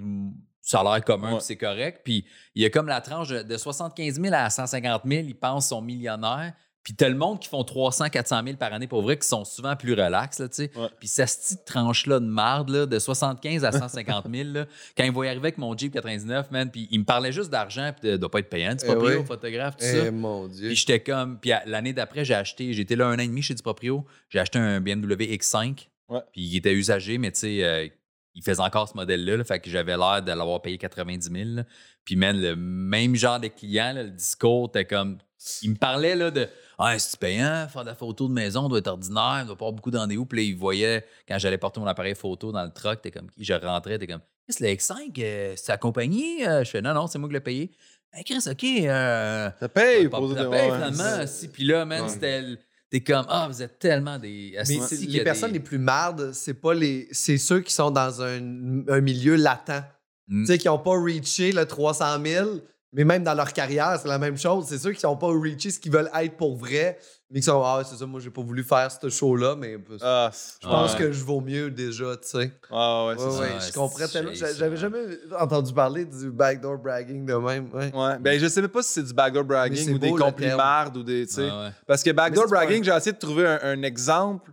salaire 0.62 1.04
commun, 1.04 1.34
Ouais. 1.36 1.40
c'est 1.42 1.58
correct. 1.58 2.02
Puis 2.04 2.26
il 2.56 2.62
y 2.62 2.66
a 2.66 2.70
comme 2.70 2.88
la 2.88 3.02
tranche 3.02 3.30
de 3.30 3.42
de 3.44 3.58
75 3.58 4.20
000 4.22 4.34
à 4.34 4.50
150 4.50 5.02
000, 5.06 5.24
ils 5.28 5.36
pensent 5.36 5.66
qu'ils 5.66 5.70
sont 5.70 5.82
millionnaires. 5.82 6.54
Puis 6.84 6.96
t'as 6.96 7.10
le 7.10 7.16
monde 7.16 7.40
qui 7.40 7.48
font 7.48 7.64
300, 7.64 8.10
400 8.10 8.42
000 8.44 8.58
par 8.58 8.74
année 8.74 8.88
pour 8.88 9.04
vrai, 9.04 9.16
qui 9.16 9.28
sont 9.28 9.46
souvent 9.46 9.76
plus 9.76 9.94
relax, 9.94 10.40
là, 10.40 10.50
tu 10.50 10.56
sais. 10.56 10.72
Ouais. 10.76 10.88
Puis 11.00 11.08
cette 11.08 11.30
petite 11.30 11.64
tranche-là 11.66 12.20
de 12.20 12.26
marde, 12.26 12.70
là, 12.70 12.86
de 12.88 12.98
75 12.98 13.64
à 13.66 13.72
150 13.72 14.26
000, 14.34 14.50
là, 14.52 14.66
quand 14.98 15.04
ils 15.04 15.12
voyaient 15.12 15.30
arriver 15.30 15.50
avec 15.50 15.60
mon 15.60 15.78
Jeep 15.78 15.94
99, 15.94 16.50
man, 16.50 16.72
puis 16.72 16.88
ils 16.90 17.00
me 17.00 17.06
parlaient 17.06 17.32
juste 17.32 17.52
d'argent, 17.52 17.92
puis 18.00 18.10
de, 18.10 18.18
doit 18.18 18.32
pas 18.32 18.40
être 18.40 18.50
payant, 18.50 18.76
tu 18.76 18.86
Eh 18.86 18.94
proprio, 18.96 19.20
oui. 19.20 19.26
photographe, 19.28 19.78
tout 19.78 19.86
Eh, 19.86 20.06
ça. 20.06 20.12
mon 20.12 20.48
Dieu. 20.48 20.70
Puis 20.70 20.76
j'étais 20.78 21.00
comme, 21.02 21.38
puis 21.40 21.52
l'année 21.68 21.94
d'après, 21.94 22.26
j'ai 22.26 22.34
acheté, 22.34 22.74
j'étais 22.74 22.96
là 22.96 23.06
un 23.10 23.16
an 23.16 23.20
et 23.20 23.28
demi 23.28 23.44
chez 23.44 23.54
du 23.54 23.62
proprio, 23.62 24.04
j'ai 24.30 24.40
acheté 24.40 24.58
un 24.58 24.82
BMW 24.82 25.36
X5, 25.38 25.88
Ouais. 26.10 26.20
puis 26.32 26.42
il 26.42 26.56
était 26.58 26.74
usagé, 26.74 27.20
mais 27.20 27.32
tu 27.32 27.42
sais, 27.42 27.64
euh, 27.64 27.88
il 28.36 28.44
faisait 28.44 28.62
encore 28.62 28.88
ce 28.90 28.96
modèle-là, 28.96 29.38
là, 29.38 29.44
fait 29.44 29.60
que 29.60 29.70
j'avais 29.70 29.98
l'air 29.98 30.22
de 30.22 30.32
l'avoir 30.32 30.62
payé 30.62 30.78
90 30.78 31.30
000. 31.32 31.50
là. 31.56 31.64
Puis, 32.06 32.16
man, 32.16 32.40
le 32.40 32.56
même 32.56 33.16
genre 33.16 33.40
de 33.40 33.48
client, 33.48 33.94
là, 33.94 34.04
le 34.04 34.10
discours, 34.12 34.72
t'es 34.72 34.86
comme. 34.86 35.18
Il 35.64 35.72
me 35.72 35.76
parlait 35.76 36.16
là, 36.16 36.30
de 36.32 36.48
Ah, 36.78 36.98
c'est 37.00 37.20
payant, 37.20 37.68
faire 37.68 37.82
de 37.84 37.90
la 37.90 37.96
photo 37.96 38.28
de 38.28 38.34
maison 38.34 38.70
doit 38.70 38.78
être 38.80 38.88
ordinaire, 38.88 39.44
doit 39.46 39.56
pas 39.56 39.66
avoir 39.66 39.74
beaucoup 39.74 39.92
d'endez-vous. 39.92 40.26
Puis 40.26 40.38
là, 40.40 40.44
il 40.44 40.56
voyait, 40.56 41.06
quand 41.28 41.38
j'allais 41.40 41.58
porter 41.58 41.80
mon 41.80 41.88
appareil 41.88 42.16
photo 42.16 42.52
dans 42.52 42.64
le 42.64 42.72
truck, 42.72 43.02
t'es 43.02 43.12
comme, 43.12 43.28
je 43.40 43.54
rentrais, 43.54 43.98
t'es 44.00 44.08
comme, 44.08 44.22
Chris, 44.48 44.58
le 44.64 44.68
X5, 44.70 45.12
euh, 45.20 45.54
c'est 45.58 45.72
accompagné? 45.72 46.48
Euh, 46.48 46.64
je 46.64 46.70
fais, 46.72 46.82
non, 46.82 46.94
non, 46.94 47.08
c'est 47.08 47.18
moi 47.20 47.28
qui 47.30 47.34
l'ai 47.34 47.40
payé. 47.40 47.72
Ben, 48.14 48.24
Chris, 48.24 48.44
OK. 48.50 48.64
Euh, 48.88 49.50
Ça 49.60 49.70
paye 49.70 50.10
pas- 50.10 50.18
pour 50.18 50.34
ça 50.34 50.46
paye, 50.46 50.72
finalement. 50.72 51.28
Si, 51.28 51.48
puis 51.48 51.64
là, 51.64 51.86
man, 51.86 52.04
Ouais. 52.04 52.10
c'était. 52.10 52.44
T'es 52.92 53.00
comme, 53.00 53.26
ah, 53.30 53.48
vous 53.50 53.62
êtes 53.64 53.80
tellement 53.80 54.20
des. 54.20 54.54
Mais 54.68 54.76
y 54.76 55.08
les 55.08 55.22
a 55.22 55.24
personnes 55.24 55.52
des- 55.54 55.60
les 55.60 55.64
plus 55.64 55.78
mardes, 55.78 56.34
c'est 56.34 56.54
pas 56.54 56.74
les. 56.74 57.08
C'est 57.12 57.38
ceux 57.38 57.62
qui 57.62 57.74
sont 57.74 57.90
dans 57.90 58.22
un, 58.22 58.86
un 58.90 59.00
milieu 59.02 59.36
latent. 59.38 59.84
Mm. 60.28 60.42
Tu 60.42 60.46
sais, 60.46 60.58
qui 60.58 60.68
n'ont 60.68 60.78
pas 60.78 60.92
reaché 60.92 61.54
le 61.54 61.66
300 61.66 62.22
000, 62.24 62.50
mais 62.94 63.04
même 63.06 63.24
dans 63.24 63.34
leur 63.34 63.54
carrière, 63.54 63.98
c'est 64.02 64.08
la 64.08 64.18
même 64.18 64.38
chose. 64.38 64.66
C'est 64.68 64.78
ceux 64.78 64.92
qui 64.92 65.06
n'ont 65.06 65.16
pas 65.18 65.28
reaché 65.28 65.72
ce 65.72 65.80
qu'ils 65.80 65.92
veulent 65.92 66.10
être 66.14 66.36
pour 66.38 66.58
vrai, 66.58 66.98
mais 67.30 67.40
qui 67.40 67.46
sont 67.46 67.62
Ah, 67.64 67.82
c'est 67.86 67.96
ça, 67.96 68.06
moi, 68.06 68.20
j'ai 68.20 68.30
pas 68.30 68.42
voulu 68.42 68.64
faire 68.64 68.90
ce 68.92 69.08
show-là, 69.10 69.56
mais 69.56 69.78
Ah, 70.02 70.30
je 70.62 70.68
pense 70.68 70.94
ouais. 70.94 71.00
que 71.00 71.12
je 71.12 71.24
vaux 71.24 71.40
mieux 71.40 71.72
déjà, 71.72 72.18
tu 72.18 72.28
sais. 72.28 72.52
Ah, 72.70 73.06
ouais, 73.08 73.16
c'est 73.18 73.24
Ouais, 73.26 73.32
ça. 73.32 73.40
ouais, 73.40 73.50
je 73.68 73.74
comprends 73.74 74.08
tellement. 74.08 74.32
J'avais 74.34 74.76
jamais 74.78 75.00
entendu 75.40 75.74
parler 75.74 76.04
du 76.06 76.32
backdoor 76.32 76.78
bragging 76.80 77.26
de 77.26 77.34
même. 77.36 77.70
Ouais. 77.74 77.92
Ouais. 77.96 78.20
Ben, 78.20 78.40
je 78.40 78.48
sais 78.48 78.62
même 78.62 78.70
pas 78.70 78.84
si 78.84 78.94
c'est 78.94 79.04
du 79.04 79.14
backdoor 79.14 79.46
bragging 79.46 79.94
ou 79.94 79.98
des 79.98 80.12
complimardes 80.12 80.98
ou 80.98 81.04
des. 81.04 81.26
tu 81.28 81.34
sais. 81.36 81.50
Parce 81.88 82.04
que 82.04 82.12
backdoor 82.12 82.48
bragging, 82.48 82.84
j'ai 82.84 82.92
essayé 82.96 83.14
de 83.14 83.20
trouver 83.20 83.48
un, 83.48 83.60
un 83.64 83.82
exemple. 83.84 84.52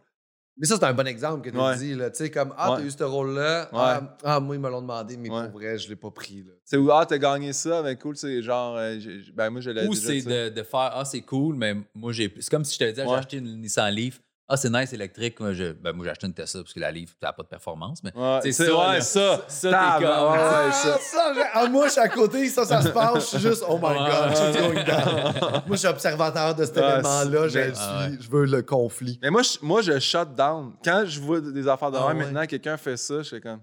Mais 0.60 0.66
ça, 0.66 0.76
c'est 0.76 0.84
un 0.84 0.92
bon 0.92 1.06
exemple 1.06 1.42
que 1.42 1.50
tu 1.50 1.56
Ouais. 1.56 1.76
dis. 1.76 1.94
là. 1.94 2.10
Tu 2.10 2.16
sais, 2.18 2.30
comme 2.30 2.52
Ah, 2.56 2.72
Ouais. 2.72 2.78
t'as 2.78 2.82
eu 2.84 2.90
ce 2.90 3.04
rôle-là. 3.04 3.68
Ouais. 3.72 3.78
Ah, 3.80 4.16
ah, 4.24 4.40
moi, 4.40 4.56
ils 4.56 4.60
me 4.60 4.68
l'ont 4.68 4.80
demandé, 4.82 5.16
mais 5.16 5.30
Ouais. 5.30 5.48
pour 5.48 5.60
vrai, 5.60 5.78
je 5.78 5.88
l'ai 5.88 5.96
pas 5.96 6.10
pris. 6.10 6.42
Là. 6.46 6.52
C'est 6.64 6.76
où, 6.76 6.90
ah, 6.90 7.06
t'as 7.06 7.18
gagné 7.18 7.52
ça, 7.52 7.82
ben 7.82 7.96
cool, 7.96 8.16
c'est 8.16 8.42
genre. 8.42 8.76
euh, 8.76 8.96
j'ai- 8.98 9.22
j'ai- 9.22 9.32
ben, 9.32 9.50
moi, 9.50 9.60
je 9.60 9.70
l'ai 9.70 9.86
Ou 9.86 9.94
c'est 9.94 10.20
de, 10.22 10.48
de 10.48 10.62
faire 10.64 10.90
Ah, 10.94 11.04
c'est 11.04 11.20
cool, 11.20 11.54
mais 11.54 11.74
moi, 11.94 12.12
j'ai. 12.12 12.32
C'est 12.40 12.50
comme 12.50 12.64
si 12.64 12.74
je 12.74 12.78
te 12.80 12.84
disais, 12.90 13.02
j'ai 13.04 13.08
Ouais. 13.10 13.16
acheté 13.18 13.36
une 13.38 13.60
Nissan 13.60 13.92
Leaf. 13.94 14.20
Ah, 14.50 14.56
c'est 14.56 14.70
nice 14.70 14.92
électrique. 14.94 15.38
Moi, 15.40 15.52
je- 15.52 15.72
ben, 15.72 15.92
moi 15.92 16.06
j'ai 16.06 16.10
acheté 16.10 16.26
une 16.26 16.32
Tesla 16.32 16.62
parce 16.62 16.72
que 16.72 16.80
la 16.80 16.88
ça 16.90 16.96
n'a 17.22 17.32
pas 17.34 17.42
de 17.42 17.48
performance. 17.48 18.02
Mais 18.02 18.16
Ouais, 18.16 18.38
c'est 18.42 18.52
ça, 18.52 18.64
ouais, 18.64 18.94
là. 18.94 19.00
ça. 19.02 19.44
ça, 19.46 19.68
t'es 19.98 20.04
comme. 20.06 20.14
ouais, 20.14 20.30
ouais, 20.30 20.38
Ah, 20.40 20.72
ça. 20.72 20.98
ah, 21.52 21.66
moi, 21.68 21.86
je 21.86 21.92
suis 21.92 22.00
à 22.00 22.08
côté, 22.08 22.48
ça, 22.48 22.64
ça 22.64 22.80
se 22.80 22.88
passe. 22.88 23.32
Je 23.32 23.36
suis 23.38 23.46
juste, 23.48 23.62
oh 23.68 23.74
my 23.76 23.82
god, 23.82 24.30
ouais. 24.30 24.60
going 24.60 24.84
down. 24.84 25.62
Moi, 25.66 25.72
je 25.72 25.76
suis 25.76 25.88
observateur 25.88 26.54
de 26.54 26.64
cet 26.64 26.76
Ouais, 26.78 26.82
événement-là. 26.82 27.48
Je, 27.48 27.58
Ah, 27.76 28.08
suis, 28.08 28.22
je 28.22 28.30
veux 28.30 28.46
le 28.46 28.62
conflit. 28.62 29.18
Mais 29.20 29.28
moi, 29.30 29.42
je, 29.42 29.58
moi, 29.60 29.82
je 29.82 29.98
shut 29.98 30.34
down. 30.34 30.72
Quand 30.82 31.04
je 31.06 31.20
vois 31.20 31.42
des 31.42 31.68
affaires 31.68 31.90
de 31.90 31.98
Ah, 31.98 32.14
maintenant, 32.14 32.46
quelqu'un 32.46 32.78
fait 32.78 32.96
ça, 32.96 33.20
je 33.22 33.28
fais 33.28 33.40
comme. 33.42 33.60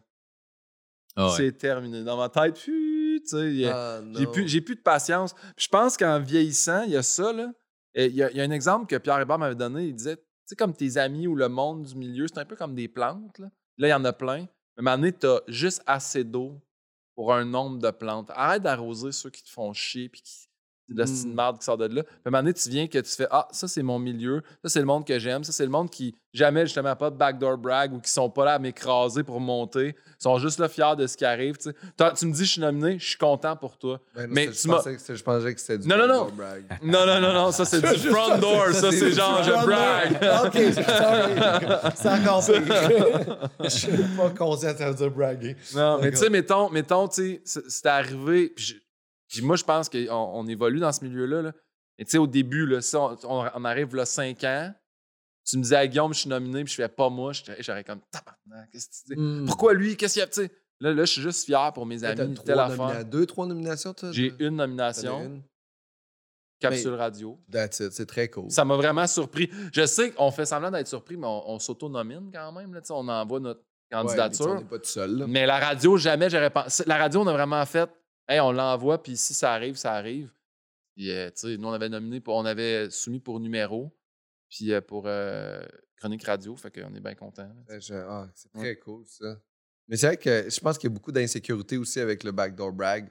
Ah 1.15 1.27
ouais. 1.29 1.33
C'est 1.38 1.51
terminé. 1.53 2.03
Dans 2.03 2.17
ma 2.17 2.29
tête, 2.29 2.55
pfff, 2.55 2.65
tu 2.67 3.21
sais, 3.25 3.69
Ah, 3.71 4.01
J'ai 4.17 4.27
plus, 4.27 4.47
j'ai 4.47 4.61
plus 4.61 4.75
de 4.75 4.81
patience. 4.81 5.33
Puis 5.55 5.65
je 5.65 5.67
pense 5.69 5.97
qu'en 5.97 6.19
vieillissant, 6.19 6.83
il 6.83 6.91
y 6.91 6.97
a 6.97 7.01
ça. 7.03 7.31
Là. 7.33 7.47
Il 7.95 8.13
y, 8.13 8.21
a, 8.21 8.29
il 8.29 8.38
y 8.38 8.41
a 8.41 8.43
un 8.43 8.51
exemple 8.51 8.86
que 8.88 8.97
Pierre 8.97 9.19
Hébert 9.21 9.39
m'avait 9.39 9.55
donné. 9.55 9.86
Il 9.86 9.95
disait, 9.95 10.17
sais, 10.45 10.55
comme 10.55 10.75
tes 10.75 10.97
amis 10.97 11.27
ou 11.27 11.35
le 11.35 11.49
monde 11.49 11.83
du 11.83 11.95
milieu, 11.95 12.27
c'est 12.27 12.39
un 12.39 12.45
peu 12.45 12.55
comme 12.55 12.75
des 12.75 12.87
plantes. 12.87 13.39
Là, 13.39 13.87
il 13.87 13.89
y 13.89 13.93
en 13.93 14.05
a 14.05 14.13
plein. 14.13 14.47
Mais 14.77 14.91
à 14.91 14.93
un 14.93 14.97
moment 14.97 15.11
tu 15.19 15.27
as 15.27 15.41
juste 15.47 15.81
assez 15.85 16.23
d'eau 16.23 16.61
pour 17.15 17.33
un 17.33 17.45
nombre 17.45 17.79
de 17.79 17.91
plantes. 17.91 18.29
Arrête 18.31 18.63
d'arroser 18.63 19.11
ceux 19.11 19.29
qui 19.29 19.43
te 19.43 19.49
font 19.49 19.71
chier 19.73 20.09
puis 20.09 20.21
de 20.89 20.99
la 20.99 21.05
Mm. 21.05 21.33
marde 21.33 21.57
qui 21.59 21.65
sort 21.65 21.77
de 21.77 21.86
là. 21.86 22.03
Puis 22.03 22.11
à 22.25 22.27
un 22.27 22.31
moment 22.31 22.43
donné, 22.43 22.53
tu 22.53 22.69
viens 22.69 22.88
que 22.88 22.99
tu 22.99 23.11
fais 23.11 23.27
Ah, 23.31 23.47
ça, 23.51 23.67
c'est 23.67 23.81
mon 23.83 23.97
milieu. 23.99 24.41
Ça, 24.63 24.69
c'est 24.69 24.79
le 24.79 24.86
monde 24.86 25.05
que 25.05 25.17
j'aime. 25.17 25.43
Ça, 25.43 25.51
c'est 25.51 25.63
le 25.63 25.71
monde 25.71 25.89
qui, 25.89 26.15
jamais, 26.33 26.65
justement, 26.65 26.95
pas 26.95 27.09
de 27.09 27.15
backdoor 27.15 27.57
brag 27.57 27.93
ou 27.93 27.99
qui 27.99 28.11
sont 28.11 28.29
pas 28.29 28.45
là 28.45 28.53
à 28.55 28.59
m'écraser 28.59 29.23
pour 29.23 29.39
monter. 29.39 29.95
Ils 29.97 30.23
sont 30.23 30.38
juste 30.38 30.59
là 30.59 30.69
fiers 30.69 30.95
de 30.97 31.07
ce 31.07 31.17
qui 31.17 31.25
arrive. 31.25 31.57
tu 31.57 31.69
Tu 32.17 32.25
me 32.27 32.31
dis, 32.33 32.45
je 32.45 32.51
suis 32.51 32.61
nominé, 32.61 32.99
je 32.99 33.05
suis 33.07 33.17
content 33.17 33.55
pour 33.55 33.77
toi. 33.77 33.99
Ben 34.15 34.27
non, 34.27 34.33
mais 34.33 34.47
tu 34.47 34.53
je, 34.53 34.67
pensais 34.67 34.95
que 34.95 35.15
je 35.15 35.23
pensais 35.23 35.53
que 35.55 35.59
c'était 35.59 35.77
du 35.79 35.88
Non, 35.88 35.97
non, 35.97 36.07
non. 36.07 36.27
brag. 36.36 36.63
Non, 36.83 37.05
non, 37.05 37.19
non, 37.19 37.33
non, 37.33 37.51
ça 37.51 37.65
c'est 37.65 37.81
du 38.01 38.09
front 38.09 38.38
door, 38.38 38.67
ça 38.73 38.91
c'est 38.91 39.11
genre 39.11 39.41
je 39.43 39.51
brag. 39.51 40.11
OK, 40.45 40.73
sorry. 40.73 41.95
C'est 41.95 42.09
encore 42.09 42.45
pire. 42.45 43.49
Je 43.63 43.69
suis 43.69 43.91
pas 44.17 44.29
conscient 44.38 44.75
ça 44.77 44.89
veut 44.89 44.95
dire 44.95 45.11
braguer. 45.11 45.55
Non, 45.73 45.99
mais 46.01 46.11
tu 46.11 46.17
sais, 46.17 46.29
mettons, 46.29 46.69
mettons, 46.69 47.07
tu 47.07 47.39
sais, 47.43 47.61
c'est- 47.67 47.86
arrivé. 47.86 48.53
Puis 49.39 49.45
moi, 49.45 49.55
je 49.55 49.63
pense 49.63 49.89
qu'on 49.89 50.09
on 50.09 50.47
évolue 50.47 50.79
dans 50.79 50.91
ce 50.91 51.03
milieu-là. 51.03 51.41
Là. 51.41 51.53
Et 51.97 52.05
tu 52.05 52.11
sais, 52.11 52.17
au 52.17 52.27
début, 52.27 52.65
là, 52.65 52.81
si 52.81 52.95
on, 52.95 53.65
arrive 53.65 53.95
là 53.95 54.05
5 54.05 54.43
ans, 54.43 54.73
tu 55.45 55.57
me 55.57 55.63
disais 55.63 55.75
à 55.75 55.88
Guillaume, 55.88 56.13
je 56.13 56.21
suis 56.21 56.29
nominé, 56.29 56.63
puis 56.63 56.71
je 56.71 56.77
fais 56.77 56.89
pas 56.89 57.09
moi, 57.09 57.31
j'aurais 57.59 57.83
comme 57.83 58.01
qu'est-ce 58.71 58.88
que 58.88 58.93
tu 58.93 59.15
dis? 59.15 59.21
Mm. 59.21 59.45
Pourquoi 59.45 59.73
lui? 59.73 59.95
Qu'est-ce 59.95 60.13
qu'il 60.13 60.19
y 60.21 60.23
a? 60.23 60.27
Tu 60.27 60.41
sais, 60.41 60.51
là, 60.79 60.93
là, 60.93 61.05
je 61.05 61.11
suis 61.11 61.21
juste 61.21 61.45
fier 61.45 61.71
pour 61.73 61.86
mes 61.86 62.03
amis, 62.03 62.36
telle 62.43 62.59
affaire. 62.59 63.05
Deux, 63.05 63.25
trois 63.25 63.45
nominations, 63.45 63.93
toi? 63.93 64.11
J'ai 64.11 64.33
une 64.39 64.55
nomination. 64.55 65.23
une? 65.23 65.43
capsule 66.57 66.93
radio. 66.93 67.38
That's 67.51 67.81
it, 67.81 67.91
c'est 67.91 68.05
très 68.05 68.29
cool. 68.29 68.49
Ça 68.49 68.63
m'a 68.63 68.77
vraiment 68.77 69.05
surpris. 69.05 69.51
Je 69.73 69.86
sais 69.86 70.11
qu'on 70.11 70.31
fait 70.31 70.45
semblant 70.45 70.71
d'être 70.71 70.88
surpris, 70.88 71.17
mais 71.17 71.27
on, 71.27 71.51
on 71.51 71.59
s'autonomine 71.59 72.31
quand 72.33 72.51
même. 72.53 72.73
Là, 72.73 72.79
on 72.91 73.07
envoie 73.09 73.41
notre 73.41 73.61
Ouais, 73.91 74.03
mais 74.03 74.07
candidature. 74.07 74.47
On 74.47 74.55
n'est 74.55 74.63
pas 74.63 74.79
tout 74.79 74.86
seul. 74.86 75.17
là. 75.17 75.27
mais 75.27 75.45
la 75.45 75.59
radio, 75.59 75.97
jamais 75.97 76.29
j'aurais 76.29 76.49
pensé. 76.49 76.83
La 76.88 76.97
radio, 76.97 77.21
on 77.21 77.27
a 77.27 77.33
vraiment 77.33 77.63
fait. 77.65 77.89
Hey, 78.28 78.39
on 78.39 78.51
l'envoie, 78.51 79.01
puis 79.01 79.17
si 79.17 79.34
ça 79.34 79.53
arrive, 79.53 79.76
ça 79.76 79.93
arrive. 79.93 80.32
Puis, 80.95 81.11
euh, 81.11 81.30
tu 81.30 81.47
sais, 81.47 81.57
nous, 81.57 81.67
on 81.67 81.73
avait 81.73 81.89
nominé, 81.89 82.21
pour, 82.21 82.36
on 82.36 82.45
avait 82.45 82.89
soumis 82.89 83.19
pour 83.19 83.39
numéro, 83.39 83.95
puis 84.49 84.73
euh, 84.73 84.82
pour 84.82 85.03
euh, 85.07 85.63
chronique 85.97 86.23
radio, 86.23 86.55
fait 86.55 86.71
qu'on 86.71 86.93
est 86.95 86.99
bien 87.01 87.15
content. 87.15 87.49
Ah, 87.69 87.80
c'est 87.80 87.93
Ouais. 87.93 88.28
très 88.59 88.76
cool, 88.78 89.05
ça. 89.05 89.39
Mais 89.88 89.97
c'est 89.97 90.07
vrai 90.07 90.17
que 90.17 90.49
je 90.49 90.59
pense 90.59 90.78
qu'il 90.78 90.89
y 90.89 90.91
a 90.91 90.95
beaucoup 90.95 91.11
d'insécurité 91.11 91.78
aussi 91.78 91.99
avec 91.99 92.23
le 92.23 92.32
backdoor 92.32 92.71
brag. 92.71 93.09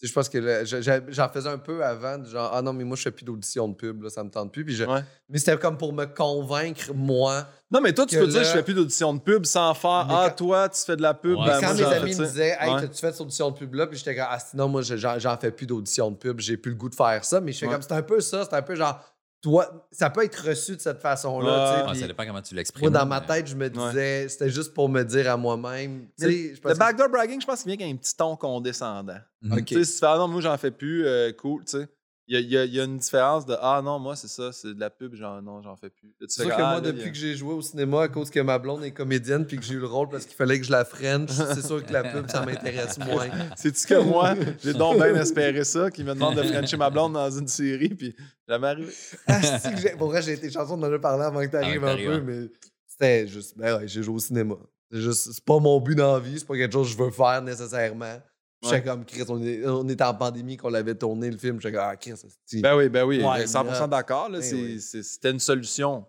Tu 0.00 0.06
je 0.06 0.12
pense 0.14 0.30
que 0.30 0.64
j'en 1.10 1.28
faisais 1.28 1.48
un 1.50 1.58
peu 1.58 1.84
avant, 1.84 2.24
genre, 2.24 2.50
ah 2.54 2.62
non, 2.62 2.72
mais 2.72 2.84
moi, 2.84 2.96
je 2.96 3.02
fais 3.02 3.10
plus 3.10 3.24
d'audition 3.24 3.68
de 3.68 3.74
pub, 3.74 4.02
là, 4.02 4.08
ça 4.08 4.24
me 4.24 4.30
tente 4.30 4.50
plus. 4.50 4.64
Puis 4.64 4.74
je- 4.74 4.84
Ouais. 4.84 5.04
Mais 5.28 5.38
c'était 5.38 5.58
comme 5.58 5.76
pour 5.76 5.92
me 5.92 6.06
convaincre, 6.06 6.92
moi. 6.94 7.46
Non, 7.70 7.82
mais 7.82 7.92
toi, 7.92 8.06
tu 8.06 8.18
peux 8.18 8.26
dire, 8.26 8.38
là- 8.40 8.44
je 8.44 8.50
fais 8.52 8.62
plus 8.62 8.72
d'audition 8.72 9.12
de 9.12 9.20
pub 9.20 9.44
sans 9.44 9.74
faire 9.74 10.06
Mais 10.08 10.14
Ah, 10.16 10.26
quand- 10.30 10.36
toi, 10.46 10.68
tu 10.70 10.80
fais 10.80 10.96
de 10.96 11.02
la 11.02 11.12
pub. 11.12 11.36
Ouais, 11.38 11.44
ben, 11.46 11.60
quand 11.60 11.66
moi, 11.66 11.74
mes 11.74 11.78
fais, 11.82 11.94
amis 11.96 12.14
tu 12.14 12.20
me 12.22 12.26
disaient, 12.26 12.56
hey, 12.58 12.70
Ouais. 12.72 12.80
t'as-tu 12.80 12.98
fait 12.98 13.12
cette 13.12 13.20
audition 13.20 13.50
de 13.50 13.56
pub-là? 13.58 13.86
Puis 13.88 13.98
j'étais 13.98 14.16
comme, 14.16 14.26
ah, 14.30 14.38
sinon, 14.38 14.68
moi, 14.68 14.80
je- 14.80 14.96
j'en 14.96 15.36
fais 15.36 15.50
plus 15.50 15.66
d'audition 15.66 16.10
de 16.10 16.16
pub, 16.16 16.40
j'ai 16.40 16.56
plus 16.56 16.70
le 16.70 16.76
goût 16.78 16.88
de 16.88 16.94
faire 16.94 17.22
ça. 17.24 17.40
Mais 17.42 17.52
je 17.52 17.58
fais 17.58 17.66
comme, 17.68 17.82
c'est 17.82 17.92
un 17.92 18.02
peu 18.02 18.20
ça, 18.20 18.44
c'est 18.48 18.56
un 18.56 18.62
peu 18.62 18.74
genre, 18.74 18.98
toi, 19.42 19.88
ça 19.90 20.10
peut 20.10 20.24
être 20.24 20.46
reçu 20.48 20.76
de 20.76 20.80
cette 20.80 21.00
façon-là. 21.00 21.46
Ouais. 21.50 21.74
tu 21.74 21.78
sais, 21.80 21.86
Ah, 21.88 21.94
ça 22.02 22.06
dépend 22.06 22.26
comment 22.26 22.42
tu 22.42 22.54
l'exprimes. 22.54 22.90
moi, 22.90 23.00
dans 23.00 23.06
ma 23.06 23.20
mais- 23.20 23.26
tête, 23.26 23.46
je 23.46 23.54
me 23.56 23.68
disais, 23.70 24.28
c'était 24.28 24.50
juste 24.50 24.74
pour 24.74 24.88
me 24.88 25.02
dire 25.02 25.30
à 25.30 25.36
moi-même. 25.36 26.08
Le 26.18 26.74
backdoor 26.74 27.08
bragging, 27.08 27.40
je 27.40 27.46
pense 27.46 27.62
qu'il 27.62 27.72
vient 27.76 27.86
avec 27.86 27.94
un 27.96 27.98
petit 27.98 28.14
ton 28.16 28.36
condescendant. 28.36 29.18
Ok. 29.50 29.64
Tu 29.64 29.74
sais, 29.76 29.84
si 29.84 29.92
tu 29.94 29.98
fais 30.00 30.06
Ah 30.06 30.18
non, 30.18 30.28
moi, 30.28 30.40
j'en 30.40 30.56
fais 30.58 30.70
plus, 30.70 31.06
euh, 31.06 31.32
cool, 31.32 31.64
tu 31.64 31.78
sais. 31.78 31.88
Il 32.32 32.34
y 32.34 32.36
a, 32.36 32.40
y 32.40 32.56
a- 32.58 32.64
y 32.64 32.78
a 32.80 32.84
une 32.84 32.96
différence 32.98 33.44
de 33.44 33.56
Ah 33.60 33.82
non, 33.84 33.98
moi, 33.98 34.14
c'est 34.14 34.28
ça, 34.28 34.52
c'est 34.52 34.72
de 34.72 34.78
la 34.78 34.88
pub, 34.88 35.16
genre 35.16 35.42
non, 35.42 35.60
j'en 35.62 35.74
fais 35.74 35.90
plus. 35.90 36.14
C'est 36.20 36.42
sûr 36.42 36.46
que 36.56 36.62
Ah, 36.62 36.70
moi, 36.70 36.80
depuis 36.80 37.08
a- 37.08 37.10
que 37.10 37.16
j'ai 37.16 37.34
joué 37.34 37.52
au 37.52 37.60
cinéma, 37.60 38.02
à 38.02 38.08
cause 38.08 38.30
que 38.30 38.38
ma 38.38 38.56
blonde 38.56 38.84
est 38.84 38.92
comédienne 38.92 39.44
puis 39.44 39.56
que 39.56 39.64
j'ai 39.64 39.74
eu 39.74 39.80
le 39.80 39.86
rôle 39.86 40.08
parce 40.08 40.26
qu'il 40.26 40.36
fallait 40.36 40.60
que 40.60 40.64
je 40.64 40.70
la 40.70 40.84
French, 40.84 41.30
c'est 41.30 41.66
sûr 41.66 41.84
que 41.84 41.92
la 41.92 42.04
pub, 42.04 42.30
ça 42.30 42.46
m'intéresse 42.46 42.98
moins. 42.98 43.28
C'est-tu 43.56 43.84
que 43.84 44.00
moi, 44.00 44.36
j'ai 44.62 44.74
donc 44.74 44.94
bien 44.98 45.16
espéré 45.16 45.64
ça, 45.64 45.90
qu'il 45.90 46.04
me 46.04 46.14
demande 46.14 46.36
de 46.36 46.44
frencher 46.44 46.76
ma 46.76 46.88
blonde 46.88 47.14
dans 47.14 47.30
une 47.32 47.48
série, 47.48 47.88
puis 47.88 48.14
jamais 48.48 48.68
arrivé. 48.68 48.92
Ah, 49.26 49.40
que 49.40 49.80
j'ai- 49.80 49.96
Pour 49.96 50.06
vrai, 50.10 50.22
j'ai 50.22 50.34
été 50.34 50.48
chanceux 50.52 50.76
d'en 50.76 50.82
avoir 50.84 51.00
parlé 51.00 51.24
avant 51.24 51.40
que 51.40 51.50
tu 51.50 51.56
arrives 51.56 51.82
Avant 51.82 51.94
un 51.94 51.96
peu, 51.96 52.04
t'arrives, 52.04 52.22
mais 52.24 52.48
c'était 52.86 53.26
juste, 53.26 53.58
ben 53.58 53.76
ouais, 53.76 53.88
j'ai 53.88 54.04
joué 54.04 54.14
au 54.14 54.18
cinéma. 54.20 54.54
C'est 54.92 55.00
juste, 55.00 55.32
c'est 55.32 55.44
pas 55.44 55.58
mon 55.58 55.80
but 55.80 55.96
dans 55.96 56.12
la 56.14 56.20
vie, 56.20 56.38
c'est 56.38 56.46
pas 56.46 56.56
quelque 56.56 56.72
chose 56.72 56.92
que 56.94 56.96
je 56.96 57.02
veux 57.04 57.10
faire 57.10 57.42
nécessairement. 57.42 58.20
J'étais 58.62 58.74
Ouais. 58.76 58.82
comme 58.82 59.04
Chris, 59.06 59.24
on, 59.28 59.42
est, 59.42 59.66
on 59.66 59.88
était 59.88 60.04
en 60.04 60.14
pandémie 60.14 60.56
qu'on 60.56 60.68
l'avait 60.68 60.94
tourné 60.94 61.30
le 61.30 61.38
film. 61.38 61.60
J'étais 61.60 61.76
comme, 61.76 61.86
ah 61.88 61.96
Chris, 61.96 62.12
c'est 62.44 62.60
Ben 62.60 62.76
oui, 62.76 62.88
ben 62.88 63.04
oui, 63.04 63.18
Why 63.18 63.40
ben 63.40 63.44
100% 63.46 63.80
not? 63.80 63.86
d'accord. 63.88 64.28
Ben 64.30 64.42
oui. 64.52 64.80
C'était 64.80 65.30
une 65.30 65.38
solution. 65.40 66.04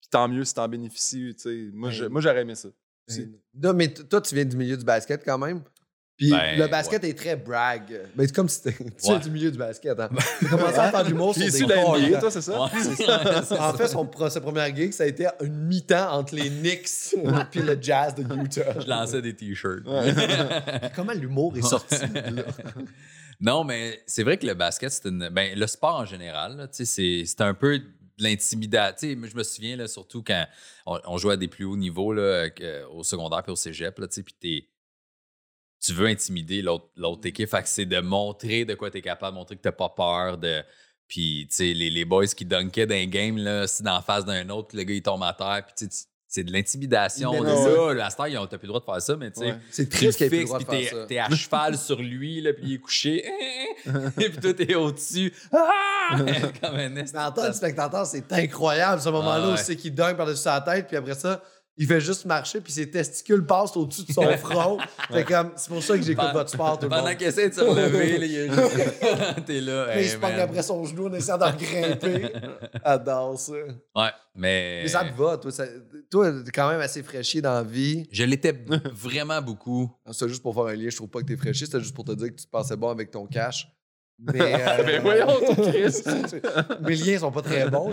Puis 0.00 0.08
tant 0.10 0.26
mieux 0.28 0.44
si 0.44 0.54
t'en 0.54 0.66
bénéficies. 0.66 1.34
tu 1.36 1.42
sais. 1.42 1.70
Moi, 1.74 1.90
Ben 1.90 2.08
moi, 2.08 2.20
j'aurais 2.20 2.40
aimé 2.40 2.54
ça. 2.54 2.68
Non, 3.54 3.74
mais 3.74 3.92
toi, 3.92 4.20
tu 4.20 4.34
viens 4.34 4.44
du 4.44 4.56
milieu 4.56 4.76
du 4.76 4.84
basket 4.84 5.22
quand 5.24 5.36
même? 5.38 5.62
Puis 6.20 6.30
Ben, 6.30 6.58
le 6.58 6.66
basket 6.68 7.02
est 7.04 7.14
très 7.14 7.34
brag. 7.34 7.98
Mais 8.14 8.26
c'est 8.26 8.34
comme 8.36 8.48
si 8.48 8.62
t'es- 8.62 8.72
tu 9.02 9.10
Ouais. 9.10 9.18
du 9.20 9.30
milieu 9.30 9.50
du 9.50 9.56
basket. 9.56 9.98
Hein. 9.98 10.10
Tu 10.38 10.46
commencé 10.48 10.78
à 10.78 10.90
faire 10.90 11.02
de 11.02 11.08
l'humour 11.08 11.34
sur 11.34 11.50
des 11.50 11.60
corps, 11.74 11.96
NBA, 11.98 12.16
hein. 12.16 12.20
toi, 12.20 12.30
c'est 12.30 12.42
ça? 12.42 12.60
Ouais, 12.62 12.68
En 13.58 13.72
fait, 13.72 13.88
son, 13.88 14.10
sa 14.28 14.40
première 14.42 14.76
gig, 14.76 14.92
ça 14.92 15.04
a 15.04 15.06
été 15.06 15.26
une 15.42 15.54
mi-temps 15.66 16.12
entre 16.12 16.34
les 16.34 16.50
Knicks 16.50 17.14
puis 17.50 17.60
le 17.62 17.78
Jazz 17.80 18.14
de 18.14 18.22
Utah. 18.22 18.80
je 18.80 18.86
lançais 18.86 19.22
des 19.22 19.34
t-shirts. 19.34 19.84
Comment 20.94 21.12
l'humour 21.14 21.56
est 21.56 21.62
sorti 21.62 21.94
là? 21.98 22.42
non, 23.40 23.64
mais 23.64 24.02
c'est 24.06 24.22
vrai 24.22 24.36
que 24.36 24.46
le 24.46 24.52
basket, 24.54 24.90
c'est 24.92 25.08
une. 25.08 25.30
Ben, 25.30 25.58
le 25.58 25.66
sport 25.66 25.96
en 25.96 26.04
général, 26.04 26.56
là, 26.58 26.68
tu 26.68 26.76
sais, 26.76 26.84
c'est 26.84 27.22
c'est 27.24 27.40
un 27.40 27.54
peu 27.54 27.78
de 27.78 27.84
l'intimidation. 28.18 28.96
Tu 29.00 29.08
sais, 29.10 29.16
moi, 29.16 29.28
Je 29.32 29.36
me 29.36 29.42
souviens, 29.42 29.76
là, 29.76 29.88
surtout 29.88 30.22
quand 30.22 30.44
on, 30.84 30.98
on 31.06 31.16
jouait 31.16 31.32
à 31.34 31.36
des 31.38 31.48
plus 31.48 31.64
hauts 31.64 31.76
niveaux, 31.76 32.12
là, 32.12 32.48
au 32.92 33.02
secondaire 33.02 33.42
puis 33.42 33.52
au 33.52 33.56
cégep, 33.56 33.98
là, 33.98 34.06
tu 34.08 34.14
sais, 34.16 34.22
puis 34.22 34.34
t'es- 34.38 34.66
tu 35.80 35.92
veux 35.92 36.06
intimider 36.06 36.62
l'autre 36.62 37.26
équipe. 37.26 37.48
Fait 37.48 37.62
que 37.62 37.68
c'est 37.68 37.86
de 37.86 38.00
montrer 38.00 38.64
de 38.64 38.74
quoi 38.74 38.90
tu 38.90 38.98
es 38.98 39.02
capable, 39.02 39.34
montrer 39.34 39.56
que 39.56 39.68
tu 39.68 39.72
pas 39.74 39.88
peur. 39.88 40.38
de 40.38 40.62
Puis, 41.08 41.46
tu 41.48 41.56
sais, 41.56 41.72
les, 41.72 41.90
les 41.90 42.04
boys 42.04 42.26
qui 42.26 42.44
dunkaient 42.44 42.86
dans 42.86 42.94
un 42.94 43.06
game, 43.06 43.38
là, 43.38 43.66
si 43.66 43.82
dans 43.82 43.94
la 43.94 44.02
face 44.02 44.24
d'un 44.24 44.48
autre, 44.50 44.76
le 44.76 44.82
gars, 44.82 44.94
il 44.94 45.02
tombe 45.02 45.22
à 45.22 45.32
terre, 45.32 45.64
puis 45.66 45.88
tu 45.88 45.94
c'est 46.30 46.44
de 46.44 46.52
l'intimidation. 46.52 47.32
Non, 47.42 47.88
ça. 47.88 47.92
Là, 47.92 48.06
à 48.06 48.10
cette 48.10 48.20
heure, 48.20 48.48
t'as 48.48 48.56
plus 48.56 48.66
le 48.66 48.68
droit 48.68 48.78
de 48.78 48.84
faire 48.84 49.02
ça, 49.02 49.16
mais 49.16 49.32
tu 49.32 49.40
sais, 49.40 49.46
Ouais. 49.46 49.58
C'est 49.72 49.82
le 49.82 49.88
triste 49.88 50.16
qu'il 50.16 50.26
ait 50.26 50.28
plus 50.28 50.36
le 50.36 50.46
fixes, 50.46 50.48
droit 50.50 50.58
de 50.60 50.64
puis 50.64 50.84
faire 50.84 50.90
t'es, 50.90 50.96
ça. 51.00 51.06
t'es 51.06 51.18
à 51.18 51.36
cheval 51.36 51.76
sur 51.86 52.00
lui, 52.00 52.40
là, 52.40 52.52
puis 52.52 52.62
il 52.66 52.74
est 52.74 52.78
couché. 52.78 53.24
Et 54.20 54.28
puis 54.30 54.38
toi, 54.40 54.54
t'es 54.54 54.74
au-dessus. 54.76 55.32
Ah! 55.52 56.16
Comme 56.60 56.76
un 56.76 57.04
tant 57.32 57.48
que 57.48 57.52
spectateur, 57.52 58.06
c'est 58.06 58.32
incroyable 58.32 59.02
ce 59.02 59.08
moment-là 59.08 59.42
Ah 59.42 59.48
où 59.48 59.50
ouais. 59.52 59.56
c'est 59.56 59.74
qu'il 59.74 59.92
dunk 59.92 60.16
par-dessus 60.16 60.42
sa 60.42 60.60
tête, 60.60 60.86
puis 60.86 60.96
après 60.96 61.14
ça, 61.14 61.42
il 61.80 61.86
fait 61.86 62.00
juste 62.00 62.26
marcher, 62.26 62.60
puis 62.60 62.70
ses 62.74 62.90
testicules 62.90 63.42
passent 63.46 63.74
au-dessus 63.74 64.02
de 64.04 64.12
son 64.12 64.30
front. 64.36 64.76
Fait 65.10 65.24
comme, 65.24 65.52
c'est 65.56 65.70
pour 65.70 65.82
ça 65.82 65.96
que 65.96 66.02
j'écoute 66.04 66.28
votre 66.34 66.50
sport 66.50 66.78
tout 66.78 66.84
le 66.84 66.90
Pendant 66.90 67.14
qu'il 67.16 67.26
essaie 67.26 67.48
de 67.48 67.54
se 67.54 67.62
relever, 67.62 68.18
là, 68.18 68.26
il 68.26 69.44
t'es 69.46 69.62
là. 69.62 69.86
Mais 69.94 70.06
se 70.06 70.18
man. 70.18 70.38
après 70.40 70.62
son 70.62 70.84
genou 70.84 71.06
en 71.08 71.14
essayant 71.14 71.38
d'en 71.38 71.52
grimper. 71.52 72.26
Adore 72.84 73.38
ça. 73.40 73.52
Ouais, 73.96 74.10
mais. 74.34 74.80
Mais 74.82 74.88
ça 74.88 75.06
te 75.06 75.16
va, 75.16 75.38
toi. 75.38 75.50
ça- 75.50 75.64
toi, 76.10 76.30
t'es 76.44 76.50
quand 76.50 76.68
même 76.68 76.80
assez 76.82 77.02
fraîchier 77.02 77.40
dans 77.40 77.54
la 77.54 77.62
vie. 77.62 78.06
Je 78.12 78.24
l'étais 78.24 78.54
vraiment 78.92 79.40
beaucoup. 79.40 79.90
C'est 80.12 80.28
juste 80.28 80.42
pour 80.42 80.54
faire 80.54 80.64
un 80.66 80.76
lien, 80.76 80.90
je 80.90 80.96
trouve 80.96 81.08
pas 81.08 81.20
que 81.22 81.26
t'es 81.28 81.36
fraîchier, 81.38 81.64
c'était 81.64 81.80
juste 81.80 81.94
pour 81.94 82.04
te 82.04 82.12
dire 82.12 82.28
que 82.28 82.34
tu 82.38 82.44
te 82.44 82.50
passais 82.50 82.76
bon 82.76 82.90
avec 82.90 83.10
ton 83.10 83.26
cash. 83.26 83.66
Mais, 84.22 84.40
euh, 84.68 84.82
Ben 84.84 85.00
voyons, 85.02 85.26
ton 85.40 85.54
Christ. 85.70 86.08
Mes 86.80 86.96
liens 86.96 87.18
sont 87.18 87.32
pas 87.32 87.42
très 87.42 87.68
bons, 87.70 87.90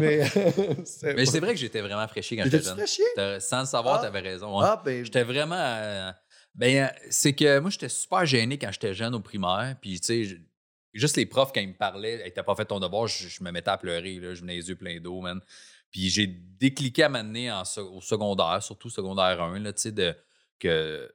mais 0.00 0.24
c'est 0.84 1.14
Mais 1.14 1.26
c'est 1.26 1.40
vrai 1.40 1.52
que 1.52 1.60
j'étais 1.60 1.80
vraiment 1.82 2.06
fraîchier 2.08 2.36
quand 2.36 2.44
j'étais 2.44 2.62
jeune. 2.62 2.78
T'as- 3.14 3.40
Sans 3.40 3.60
le 3.60 3.66
savoir, 3.66 3.98
Ah. 4.00 4.02
t'avais 4.04 4.20
raison. 4.20 4.58
Ah, 4.60 4.80
ben, 4.84 5.04
J'étais 5.04 5.24
vraiment. 5.24 5.56
euh, 5.58 6.10
ben, 6.54 6.84
euh, 6.84 6.88
c'est 7.10 7.34
que 7.34 7.58
moi, 7.58 7.70
j'étais 7.70 7.88
super 7.90 8.24
gêné 8.24 8.56
quand 8.58 8.70
j'étais 8.72 8.94
jeune 8.94 9.14
au 9.14 9.20
primaire. 9.20 9.76
Puis, 9.80 10.00
tu 10.00 10.06
sais, 10.06 10.24
je- 10.24 10.36
juste 10.94 11.16
les 11.16 11.26
profs, 11.26 11.52
quand 11.52 11.60
ils 11.60 11.68
me 11.68 11.76
parlaient, 11.76 12.22
hey, 12.24 12.32
t'as 12.32 12.42
pas 12.42 12.54
fait 12.54 12.64
ton 12.64 12.80
devoir, 12.80 13.06
je, 13.06 13.28
je 13.28 13.42
me 13.44 13.50
mettais 13.52 13.70
à 13.70 13.76
pleurer. 13.78 14.18
Là, 14.18 14.34
je 14.34 14.40
venais 14.40 14.54
les 14.56 14.68
yeux 14.68 14.76
pleins 14.76 14.98
d'eau, 15.00 15.20
man. 15.20 15.40
Puis, 15.90 16.08
j'ai 16.08 16.26
décliqué 16.26 17.04
à 17.04 17.08
m'amener 17.08 17.52
en 17.52 17.64
se- 17.64 17.80
au 17.80 18.00
secondaire, 18.00 18.62
surtout 18.62 18.88
secondaire 18.90 19.40
1, 19.42 19.58
là, 19.60 19.72
tu 19.72 19.82
sais, 19.82 19.92
de. 19.92 20.14
que 20.58 21.10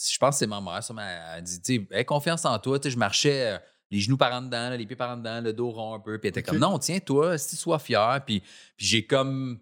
Je 0.00 0.16
pense 0.18 0.36
que 0.36 0.38
c'est 0.38 0.46
ma 0.46 0.60
mère, 0.60 0.82
ça 0.82 0.94
m'a 0.94 1.40
dit, 1.40 1.60
tu 1.60 1.86
sais, 1.90 2.04
confiance 2.04 2.44
en 2.44 2.58
toi. 2.58 2.78
Tu 2.78 2.84
sais, 2.88 2.92
je 2.94 2.98
marchais. 2.98 3.52
euh, 3.52 3.58
les 3.90 4.00
genoux 4.00 4.16
par 4.16 4.32
en 4.32 4.42
dedans, 4.42 4.70
là, 4.70 4.76
les 4.76 4.86
pieds 4.86 4.96
par 4.96 5.10
en 5.10 5.16
dedans, 5.16 5.40
le 5.40 5.52
dos 5.52 5.70
rond 5.70 5.94
un 5.94 6.00
peu. 6.00 6.18
Puis 6.18 6.28
elle 6.28 6.38
était 6.38 6.42
comme, 6.42 6.58
non, 6.58 6.78
tiens-toi, 6.78 7.38
si 7.38 7.56
sois 7.56 7.78
fier. 7.78 8.22
Puis, 8.26 8.40
puis 8.76 8.86
j'ai 8.86 9.06
comme 9.06 9.60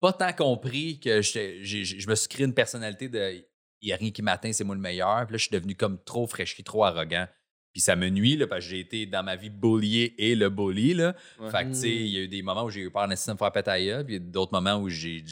pas 0.00 0.12
tant 0.12 0.32
compris 0.32 1.00
que 1.00 1.22
je 1.22 2.08
me 2.08 2.14
suis 2.14 2.28
créé 2.28 2.44
une 2.44 2.54
personnalité 2.54 3.08
de 3.08 3.44
il 3.80 3.88
n'y 3.88 3.92
a 3.92 3.96
rien 3.96 4.10
qui 4.10 4.22
m'atteint, 4.22 4.52
c'est 4.52 4.64
moi 4.64 4.74
le 4.74 4.80
meilleur. 4.80 5.26
Puis 5.26 5.34
là, 5.34 5.38
je 5.38 5.42
suis 5.42 5.52
devenu 5.52 5.74
comme 5.74 6.02
trop 6.02 6.26
fraîchi, 6.26 6.64
trop 6.64 6.84
arrogant. 6.84 7.26
Puis 7.72 7.82
ça 7.82 7.96
me 7.96 8.08
nuit, 8.08 8.36
là, 8.36 8.46
parce 8.46 8.64
que 8.64 8.70
j'ai 8.70 8.80
été 8.80 9.04
dans 9.04 9.22
ma 9.22 9.36
vie 9.36 9.50
bullié 9.50 10.14
et 10.16 10.34
le 10.34 10.48
bully. 10.48 10.94
Là. 10.94 11.14
Ouais. 11.38 11.50
Fait 11.50 11.64
que, 11.64 11.70
tu 11.70 11.74
sais, 11.74 11.90
il 11.90 12.06
y 12.06 12.18
a 12.18 12.20
eu 12.20 12.28
des 12.28 12.40
moments 12.40 12.64
où 12.64 12.70
j'ai 12.70 12.80
eu 12.80 12.90
peur 12.90 13.06
de 13.06 13.12
me 13.12 13.16
faire 13.16 13.50
gueule, 13.52 14.06
puis 14.06 14.20
d'autres 14.20 14.52
moments 14.52 14.80
où 14.80 14.88
j'ai 14.88 15.22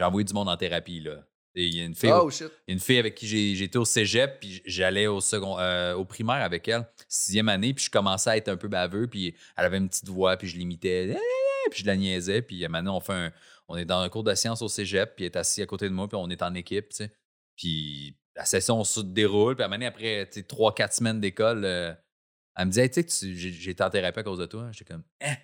envoyé 0.00 0.24
du 0.24 0.32
monde 0.32 0.48
en 0.48 0.56
thérapie. 0.56 1.00
Là. 1.00 1.26
Il 1.54 1.74
y 1.74 1.80
a 1.80 1.84
une 1.84 1.94
fille, 1.94 2.12
Oh 2.12 2.30
shit. 2.30 2.50
il 2.66 2.70
y 2.70 2.72
a 2.72 2.74
une 2.74 2.80
fille 2.80 2.98
avec 2.98 3.14
qui 3.14 3.56
j'étais 3.56 3.78
au 3.78 3.84
cégep, 3.84 4.38
puis 4.40 4.62
j'allais 4.64 5.06
au, 5.06 5.20
second, 5.20 5.58
euh, 5.58 5.94
au 5.94 6.04
primaire 6.04 6.42
avec 6.42 6.68
elle, 6.68 6.86
sixième 7.08 7.48
année, 7.48 7.74
puis 7.74 7.84
je 7.86 7.90
commençais 7.90 8.30
à 8.30 8.36
être 8.36 8.48
un 8.48 8.56
peu 8.56 8.68
baveux, 8.68 9.08
puis 9.08 9.34
elle 9.56 9.64
avait 9.64 9.78
une 9.78 9.88
petite 9.88 10.08
voix, 10.08 10.36
puis 10.36 10.46
je 10.48 10.56
l'imitais, 10.56 11.08
Eh, 11.08 11.70
puis 11.70 11.82
je 11.82 11.86
la 11.86 11.96
niaisais, 11.96 12.42
puis 12.42 12.66
maintenant 12.68 12.96
on 12.96 13.00
fait 13.00 13.12
un, 13.12 13.32
on 13.66 13.76
est 13.76 13.84
dans 13.84 14.00
un 14.00 14.08
cours 14.08 14.24
de 14.24 14.34
sciences 14.34 14.62
au 14.62 14.68
cégep, 14.68 15.16
puis 15.16 15.24
elle 15.24 15.32
est 15.32 15.36
assise 15.36 15.62
à 15.62 15.66
côté 15.66 15.88
de 15.88 15.94
moi, 15.94 16.06
puis 16.06 16.16
on 16.16 16.28
est 16.30 16.42
en 16.42 16.54
équipe, 16.54 16.90
tu 16.90 16.96
sais. 16.96 17.12
Puis 17.56 18.16
la 18.36 18.44
session 18.44 18.84
se 18.84 19.00
déroule, 19.00 19.56
puis 19.56 19.64
à 19.64 19.68
un 19.68 19.82
après 19.82 20.26
tu 20.26 20.40
sais, 20.40 20.46
trois, 20.46 20.74
quatre 20.74 20.94
semaines 20.94 21.20
d'école, 21.20 21.64
euh, 21.64 21.92
elle 22.56 22.66
me 22.66 22.70
dit, 22.72 22.80
Hey, 22.80 22.90
tu 22.90 23.02
sais, 23.08 23.34
j'ai 23.34 23.70
été 23.70 23.82
en 23.82 23.90
thérapie 23.90 24.20
à 24.20 24.22
cause 24.22 24.38
de 24.38 24.46
toi. 24.46 24.68
J'étais 24.72 24.92
comme, 24.92 25.04
hein? 25.20 25.34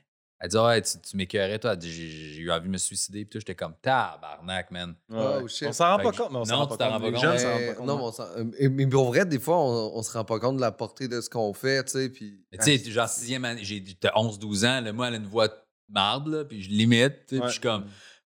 Elle 0.44 0.50
dit, 0.50 0.56
ouais, 0.58 0.82
tu, 0.82 0.98
tu 1.00 1.16
m'écœurais, 1.16 1.58
toi. 1.58 1.72
Elle 1.72 1.78
dit, 1.78 1.90
J'ai 1.90 2.40
eu 2.42 2.50
envie 2.52 2.66
de 2.66 2.72
me 2.72 2.76
suicider, 2.76 3.24
puis 3.24 3.30
tout. 3.30 3.38
J'étais 3.38 3.54
comme, 3.54 3.72
tabarnak, 3.80 4.70
man. 4.70 4.94
Ouais. 5.08 5.40
Oh, 5.42 5.48
shit. 5.48 5.68
on 5.68 5.72
s'en 5.72 5.96
rend 5.96 6.02
pas 6.02 6.12
compte, 6.12 6.30
mais 6.32 6.36
on 6.36 6.44
s'en 6.44 6.52
non, 6.52 6.58
rend 6.58 6.66
tu 6.66 6.76
pas 6.76 6.84
t'en 6.84 6.84
compte. 6.84 6.92
rends 6.92 7.00
pas 7.00 7.06
Les 7.06 7.12
compte. 7.14 7.22
jeunes 7.22 7.38
s'en 7.38 7.50
rendent 7.50 7.60
Mais- 7.60 7.66
pas 7.68 7.74
compte. 7.74 7.86
non, 7.86 8.12
mais, 8.36 8.40
euh, 8.42 8.44
mais- 8.60 8.68
mais 8.68 8.86
pour 8.86 9.06
vrai, 9.06 9.24
des 9.24 9.38
fois, 9.38 9.58
on, 9.58 9.96
on 9.96 10.02
se 10.02 10.12
rend 10.12 10.24
pas 10.24 10.38
compte 10.38 10.56
de 10.56 10.60
la 10.60 10.72
portée 10.72 11.08
de 11.08 11.20
ce 11.22 11.30
qu'on 11.30 11.54
fait, 11.54 11.82
tu 11.84 11.92
sais. 11.92 12.08
Puis, 12.10 12.44
Tu 12.52 12.58
sais, 12.78 12.90
genre 12.90 13.08
sixième 13.08 13.46
année, 13.46 13.64
j'ai 13.64 13.82
t'as 13.98 14.12
11-12 14.16 14.66
ans, 14.66 14.82
là, 14.82 14.92
moi, 14.92 15.08
elle 15.08 15.14
a 15.14 15.16
une 15.16 15.26
voix 15.26 15.48
de 15.48 15.54
marde, 15.88 16.28
là, 16.28 16.44
puis 16.44 16.62
je 16.62 16.68
l'imite, 16.68 17.24
puis 17.26 17.40
je 17.44 17.48
suis 17.52 17.60
comme. 17.60 17.86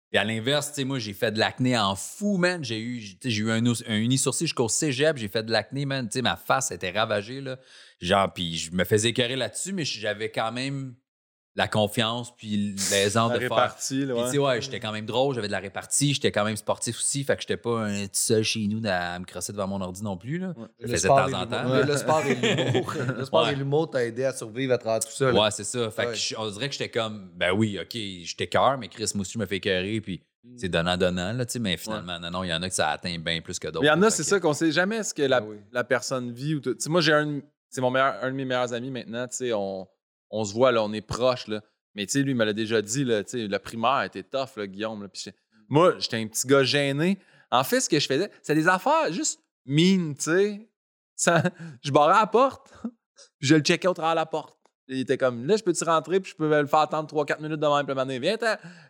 Puis 0.09 0.17
à 0.17 0.23
l'inverse, 0.23 0.69
tu 0.69 0.75
sais, 0.75 0.83
moi, 0.85 0.99
j'ai 0.99 1.11
fait 1.11 1.33
de 1.33 1.37
l'acné 1.39 1.77
en 1.77 1.93
fou, 1.93 2.37
man. 2.37 2.63
J'ai 2.63 2.79
eu, 2.79 2.99
tu 3.01 3.17
sais, 3.23 3.29
j'ai 3.29 3.41
eu 3.43 3.51
un, 3.51 3.61
un 3.65 3.95
uni-sourcil 3.97 4.47
jusqu'au 4.47 4.69
cégep, 4.69 5.17
j'ai 5.17 5.27
fait 5.27 5.43
de 5.43 5.51
l'acné, 5.51 5.85
man. 5.85 6.07
Tu 6.07 6.13
sais, 6.13 6.21
ma 6.21 6.37
face 6.37 6.71
était 6.71 6.91
ravagée, 6.91 7.41
là. 7.41 7.59
Genre, 7.99 8.31
puis 8.33 8.55
je 8.55 8.71
me 8.71 8.85
faisais 8.85 9.09
écœurer 9.09 9.35
là-dessus, 9.35 9.73
mais 9.73 9.83
j'avais 9.83 10.31
quand 10.31 10.53
même 10.53 10.95
la 11.57 11.67
confiance, 11.67 12.33
puis 12.37 12.75
l'aisance 12.91 13.31
La 13.33 13.35
de 13.39 13.39
faire. 13.41 13.49
répartie, 13.49 14.05
là, 14.05 14.13
Puis, 14.13 14.15
tu 14.15 14.25
ouais. 14.27 14.31
sais, 14.31 14.37
ouais, 14.37 14.61
j'étais 14.61 14.79
quand 14.79 14.91
même 14.91 15.05
drôle, 15.07 15.33
j'avais 15.35 15.47
de 15.47 15.51
la 15.51 15.59
répartie, 15.59 16.13
j'étais 16.13 16.31
quand 16.31 16.45
même 16.45 16.55
sportif 16.55 16.97
aussi, 16.97 17.23
fait 17.23 17.35
que 17.35 17.41
j'étais 17.41 17.57
pas 17.57 17.81
un 17.85 18.03
tout 18.05 18.09
seul 18.13 18.43
chez 18.43 18.65
nous 18.67 18.79
à, 18.85 19.17
me 19.19 19.25
crosser 19.25 19.51
devant 19.51 19.67
mon 19.67 19.81
ordi 19.81 20.03
non 20.03 20.15
plus. 20.17 20.37
Là. 20.37 20.53
Je 20.79 20.85
le 20.85 20.87
faisais 20.93 20.93
de 20.93 21.13
sport 21.13 21.25
temps 21.25 21.29
et 21.29 21.33
en 21.33 21.47
temps. 21.47 21.63
l'humour. 21.63 21.83
Le, 21.85 21.97
sport 21.97 22.23
et 22.25 22.35
l'humour. 22.35 22.93
Le 23.17 23.25
sport 23.25 23.43
Ouais. 23.45 23.53
et 23.53 23.55
l'humour 23.55 23.89
t'a 23.89 24.05
aidé 24.05 24.23
à 24.25 24.33
survivre 24.33 24.73
à 24.73 24.77
travers 24.77 24.99
tout 24.99 25.11
ça. 25.11 25.31
là. 25.31 25.41
Ouais, 25.41 25.51
c'est 25.51 25.63
ça. 25.63 25.89
Fait 25.89 26.05
Ouais. 26.05 26.11
que 26.11 26.17
je- 26.17 26.35
on 26.37 26.49
dirait 26.51 26.67
que 26.69 26.73
j'étais 26.73 26.89
comme, 26.89 27.31
ben 27.35 27.51
oui, 27.51 27.79
OK, 27.81 27.91
j'étais 27.93 28.47
cœur, 28.47 28.77
mais 28.77 28.87
Chris, 28.87 29.11
moi 29.15 29.21
aussi, 29.23 29.33
je 29.33 29.39
me 29.39 29.45
fais 29.47 29.57
écœurer, 29.57 29.99
puis 29.99 30.21
c'est 30.55 30.69
donnant-donnant, 30.69 31.33
là, 31.33 31.45
tu 31.45 31.53
sais, 31.53 31.59
mais 31.59 31.75
finalement, 31.75 32.19
non, 32.19 32.29
non, 32.29 32.43
il 32.43 32.49
y 32.49 32.53
en 32.53 32.61
a 32.61 32.69
que 32.69 32.75
ça 32.75 32.89
atteint 32.91 33.17
bien 33.17 33.41
plus 33.41 33.57
que 33.59 33.67
d'autres. 33.67 33.83
Il 33.83 33.87
y 33.87 33.91
en 33.91 34.01
a, 34.03 34.09
c'est 34.11 34.21
que- 34.23 34.29
ça, 34.29 34.39
qu'on 34.39 34.53
sait 34.53 34.71
jamais 34.71 35.01
ce 35.03 35.13
que 35.13 35.23
la, 35.23 35.37
Ah 35.37 35.43
oui. 35.43 35.57
la 35.73 35.83
personne 35.83 36.31
vit. 36.31 36.53
Ou 36.55 36.59
tout. 36.61 36.75
Tu 36.75 36.81
sais, 36.83 36.89
moi, 36.89 37.01
j'ai 37.01 37.13
un, 37.13 37.41
c'est 37.69 37.81
mon 37.81 37.89
meilleur, 37.91 38.15
un 38.21 38.27
de 38.29 38.35
mes 38.35 38.45
meilleurs 38.45 38.71
amis 38.73 38.91
maintenant. 38.91 39.27
Tu 39.27 39.35
sais, 39.35 39.53
on, 39.53 39.87
on 40.29 40.43
se 40.43 40.53
voit, 40.53 40.71
là, 40.71 40.83
on 40.83 40.93
est 40.93 41.01
proches. 41.01 41.47
Là. 41.47 41.61
Mais 41.95 42.05
tu 42.05 42.13
sais, 42.13 42.21
lui, 42.21 42.31
il 42.31 42.35
me 42.37 42.45
l'a 42.45 42.53
déjà 42.53 42.81
dit. 42.81 43.03
Là, 43.03 43.21
le 43.33 43.57
primaire 43.57 44.03
était 44.03 44.23
tough, 44.23 44.55
là, 44.57 44.67
Guillaume. 44.67 45.03
Là, 45.03 45.07
puis 45.09 45.21
j'ai- 45.25 45.33
moi, 45.69 45.95
j'étais 45.99 46.17
un 46.17 46.27
petit 46.27 46.47
gars 46.47 46.63
gêné. 46.63 47.17
En 47.51 47.63
fait, 47.63 47.79
ce 47.81 47.89
que 47.89 47.99
je 47.99 48.07
faisais, 48.07 48.29
c'est 48.41 48.55
des 48.55 48.67
affaires 48.67 49.11
juste 49.11 49.39
mine, 49.65 50.15
tu 50.15 50.23
sais. 50.23 50.69
Ça- 51.15 51.43
Je 51.83 51.91
barrais 51.91 52.19
la 52.19 52.27
porte, 52.27 52.71
puis 52.81 52.89
je 53.49 53.55
le 53.55 53.61
checkais 53.61 53.87
au 53.87 53.93
travers 53.93 54.11
de 54.13 54.19
la 54.19 54.25
porte. 54.25 54.55
Il 54.89 54.99
était 54.99 55.17
comme, 55.17 55.45
là, 55.45 55.57
je 55.57 55.63
peux-tu 55.63 55.83
rentrer, 55.83 56.21
puis 56.21 56.31
je 56.31 56.37
peux 56.37 56.47
le 56.61 56.65
faire 56.67 56.79
attendre 56.79 57.09
3-4 57.09 57.41
minutes 57.41 57.59
de 57.59 57.67
même, 57.67 57.85
puis 57.85 57.93
le 57.93 58.19
viens, 58.21 58.37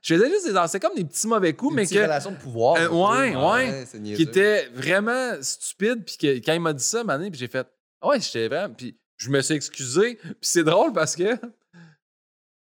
Je 0.03 0.13
faisais 0.13 0.29
juste 0.29 0.47
des 0.47 0.53
c'est 0.67 0.79
comme 0.79 0.93
des 0.95 1.03
petits 1.05 1.25
mauvais 1.27 1.53
coups, 1.53 1.71
Une 1.71 1.75
mais 1.77 1.87
que 1.87 1.95
relation 2.03 2.31
de 2.31 2.35
pouvoir. 2.37 2.75
Euh, 2.79 2.89
ouais, 2.89 3.35
ouais. 3.35 4.13
qui 4.15 4.21
était 4.21 4.67
vraiment 4.75 5.41
stupide. 5.41 6.05
Puis 6.05 6.17
que, 6.17 6.27
quand 6.45 6.53
il 6.53 6.59
m'a 6.59 6.73
dit 6.73 6.83
ça, 6.83 7.03
mané, 7.03 7.31
puis 7.31 7.39
j'ai 7.39 7.47
fait 7.47 7.67
Ouais, 8.03 8.19
j'étais 8.19 8.47
vraiment. 8.47 8.71
Puis 8.75 8.95
je 9.17 9.29
me 9.29 9.41
suis 9.41 9.55
excusé. 9.55 10.15
Puis 10.15 10.35
c'est 10.41 10.63
drôle 10.63 10.93
parce 10.93 11.15
que 11.15 11.37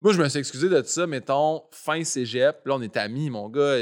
moi, 0.02 0.14
je 0.14 0.22
me 0.22 0.30
suis 0.30 0.40
excusé 0.40 0.70
de 0.70 0.80
tout 0.82 0.88
ça, 0.88 1.08
mettons, 1.08 1.64
fin 1.72 2.04
cégep. 2.04 2.66
Là, 2.66 2.76
on 2.76 2.82
est 2.82 2.96
amis, 2.98 3.30
mon 3.30 3.50
gars. 3.50 3.78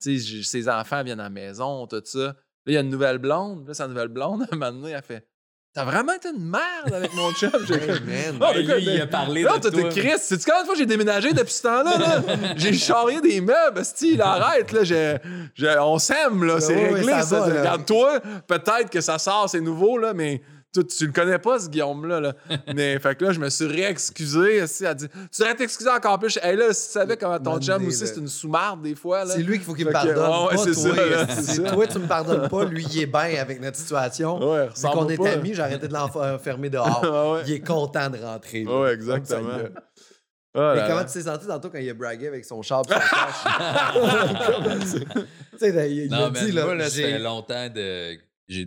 Tu 0.00 0.18
sais, 0.18 0.42
ses 0.42 0.68
enfants 0.68 1.02
viennent 1.02 1.20
à 1.20 1.24
la 1.24 1.30
maison, 1.30 1.86
tout 1.86 2.00
ça. 2.04 2.18
Là, 2.18 2.34
il 2.66 2.74
y 2.74 2.76
a 2.76 2.80
une 2.80 2.88
nouvelle 2.90 3.18
blonde. 3.18 3.66
Là, 3.68 3.74
sa 3.74 3.86
nouvelle 3.88 4.08
blonde, 4.08 4.46
un 4.52 4.56
moment 4.56 4.72
donné, 4.72 4.92
elle 4.92 5.02
fait 5.02 5.26
T'as 5.74 5.84
vraiment 5.84 6.14
été 6.14 6.30
une 6.30 6.42
merde 6.48 6.92
avec 6.92 7.12
mon 7.14 7.30
chum. 7.34 7.50
J'ai 7.68 7.74
Hey, 7.74 8.00
man. 8.00 8.38
Ah, 8.40 8.52
lui, 8.54 8.64
il 8.94 9.00
a 9.02 9.06
parlé 9.06 9.42
Là, 9.42 9.58
de 9.58 9.68
toi. 9.68 9.90
Chris. 9.90 10.18
Sais-tu 10.18 10.44
combien 10.46 10.62
de 10.62 10.66
fois 10.66 10.74
j'ai 10.74 10.86
déménagé 10.86 11.32
depuis 11.34 11.52
ce 11.52 11.62
temps-là? 11.62 11.98
Là? 11.98 12.54
j'ai 12.56 12.72
charrié 12.72 13.20
des 13.20 13.40
meubles. 13.42 13.84
Style, 13.84 14.20
arrête. 14.22 14.72
Là, 14.72 14.82
j'ai- 14.82 15.18
j'ai- 15.54 15.76
on 15.78 15.98
s'aime. 15.98 16.42
Là, 16.44 16.58
c'est 16.60 16.74
réglé. 16.74 17.12
ça 17.12 17.22
ça. 17.22 17.40
va, 17.40 17.48
là. 17.50 17.60
Regarde, 17.60 17.84
toi, 17.86 18.18
peut-être 18.46 18.88
que 18.90 19.02
ça 19.02 19.18
sort, 19.18 19.48
c'est 19.50 19.60
nouveau, 19.60 19.98
là, 19.98 20.14
mais 20.14 20.42
toi, 20.72 20.84
tu 20.84 21.06
le 21.06 21.12
connais 21.12 21.38
pas, 21.38 21.58
ce 21.58 21.68
Guillaume-là. 21.68 22.20
Là. 22.20 22.34
mais 22.74 22.98
fait 22.98 23.16
que 23.16 23.24
là, 23.24 23.32
je 23.32 23.40
me 23.40 23.48
suis 23.48 23.66
réexcusé. 23.66 24.56
Elle 24.80 24.86
a 24.86 24.94
dit 24.94 25.08
Tu 25.08 25.40
devrais 25.40 25.54
t'excuser 25.56 25.88
encore 25.90 26.18
plus. 26.18 26.38
Hey, 26.42 26.56
là, 26.56 26.72
si 26.74 26.86
tu 26.88 26.92
savais 26.92 27.16
comment 27.16 27.38
ton 27.38 27.58
chum 27.60 27.86
aussi, 27.86 28.06
c'est 28.06 28.16
une 28.18 28.28
sous-marde 28.28 28.82
des 28.82 28.94
fois. 28.94 29.24
Là. 29.24 29.34
C'est 29.34 29.42
lui 29.42 29.56
qu'il 29.56 29.64
faut 29.64 29.74
qu'il 29.74 29.86
me 29.86 29.92
pardonne. 29.92 30.16
ouais, 30.18 30.56
pas 30.56 30.56
c'est 30.58 30.72
toi. 30.72 30.94
ça, 30.94 31.26
c'est 31.42 31.62
ça. 31.62 31.70
toi, 31.72 31.86
tu 31.86 31.98
me 31.98 32.06
pardonnes 32.06 32.48
pas, 32.48 32.64
lui, 32.66 32.84
il 32.84 33.00
est 33.02 33.06
bien 33.06 33.40
avec 33.40 33.60
notre 33.60 33.76
situation. 33.78 34.38
Ouais, 34.38 34.66
ressemble 34.68 34.94
qu'on 34.94 35.08
est 35.08 35.16
pas. 35.16 35.30
amis, 35.32 35.54
j'ai 35.54 35.62
arrêté 35.62 35.88
de 35.88 35.92
l'enfermer 35.94 36.68
dehors. 36.70 37.00
Ah 37.04 37.32
ouais. 37.32 37.42
Il 37.46 37.52
est 37.54 37.66
content 37.66 38.10
de 38.10 38.18
rentrer. 38.18 38.64
Ouais, 38.64 38.88
Ça 38.88 38.92
exactement. 38.94 39.48
Ah 40.54 40.72
Mais 40.74 40.80
là 40.80 40.86
comment 40.88 41.00
là. 41.00 41.04
tu 41.04 41.12
t'es 41.12 41.22
senti 41.22 41.46
tantôt 41.46 41.68
quand 41.70 41.78
il 41.78 41.88
a 41.90 41.94
bragué 41.94 42.26
avec 42.26 42.44
son 42.44 42.62
char 42.62 42.82
son 42.84 42.90
cash? 42.94 43.02
tu 45.52 45.58
sais, 45.58 45.90
il, 45.92 46.04
il 46.04 46.10
Non, 46.10 46.24
a 46.26 46.30
mais 46.30 46.40
dit, 46.44 46.52
là, 46.52 46.64
moi, 46.64 46.74
là, 46.74 46.84
ça 46.88 46.96
j'ai- 46.96 47.02
fait 47.02 47.18
longtemps 47.18 47.68
de. 47.68 48.18
J'ai, 48.48 48.66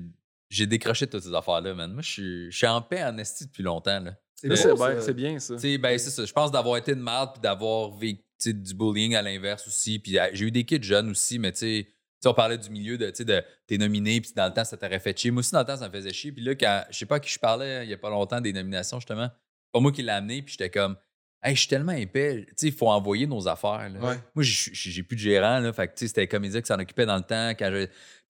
j'ai 0.51 0.67
décroché 0.67 1.05
de 1.05 1.11
toutes 1.11 1.23
ces 1.23 1.33
affaires-là, 1.33 1.73
man. 1.73 1.93
Moi, 1.93 2.01
je 2.01 2.49
suis, 2.51 2.67
en 2.67 2.81
paix 2.81 3.03
en 3.03 3.17
esti 3.17 3.45
depuis 3.45 3.63
longtemps, 3.63 3.99
là. 3.99 4.15
C'est 4.35 4.49
bien, 4.49 5.01
c'est 5.01 5.13
bien, 5.13 5.39
ça. 5.39 5.55
Ben, 5.55 5.97
c'est 5.97 6.09
ça. 6.09 6.25
Je 6.25 6.33
pense 6.33 6.51
d'avoir 6.51 6.77
été 6.77 6.93
une 6.93 7.01
merde 7.01 7.33
puis 7.33 7.41
d'avoir 7.41 7.95
vécu 7.95 8.23
du 8.43 8.73
bullying 8.73 9.15
à 9.15 9.21
l'inverse 9.21 9.67
aussi. 9.67 9.99
Puis 9.99 10.17
j'ai 10.33 10.45
eu 10.45 10.51
des 10.51 10.65
kids 10.65 10.81
jeunes 10.81 11.11
aussi, 11.11 11.37
mais 11.37 11.51
tu 11.51 11.59
sais, 11.59 11.87
on 12.25 12.33
parlait 12.33 12.57
du 12.57 12.69
milieu 12.71 12.97
de, 12.97 13.11
de 13.23 13.43
t'es 13.67 13.77
nominé, 13.77 14.19
puis 14.19 14.31
dans 14.35 14.47
le 14.47 14.53
temps, 14.53 14.63
ça 14.63 14.77
t'aurait 14.77 14.99
fait 14.99 15.17
chier. 15.17 15.29
Moi 15.29 15.41
aussi, 15.41 15.51
dans 15.51 15.59
le 15.59 15.65
temps, 15.65 15.77
ça 15.77 15.87
me 15.87 15.93
faisait 15.93 16.11
chier. 16.11 16.31
Puis 16.31 16.43
là, 16.43 16.55
quand, 16.55 16.83
je 16.89 16.97
sais 16.97 17.05
pas 17.05 17.15
à 17.15 17.19
qui 17.19 17.29
je 17.29 17.39
parlais 17.39 17.85
il 17.85 17.89
y 17.89 17.93
a 17.93 17.97
pas 17.97 18.09
longtemps 18.09 18.41
des 18.41 18.51
nominations, 18.51 18.99
justement. 18.99 19.29
Pas 19.71 19.79
moi 19.79 19.91
qui 19.91 20.01
l'ai 20.01 20.11
amené, 20.11 20.41
puis 20.41 20.53
j'étais 20.57 20.71
comme, 20.71 20.97
hey, 21.43 21.55
je 21.55 21.59
suis 21.61 21.69
tellement 21.69 21.91
épais. 21.93 22.45
Il 22.61 22.71
faut 22.71 22.89
envoyer 22.89 23.27
nos 23.27 23.47
affaires. 23.47 23.89
là. 23.89 23.99
Ouais. 23.99 24.15
Moi, 24.35 24.43
j'ai- 24.43 25.03
plus 25.03 25.15
de 25.15 25.21
gérant, 25.21 25.59
là. 25.59 25.73
Fait 25.73 25.91
c'était 25.95 26.27
Comédia 26.27 26.61
qui 26.61 26.67
s'en 26.67 26.79
occupait 26.79 27.05
dans 27.05 27.17
le 27.17 27.23
temps. 27.23 27.53
Quand 27.57 27.85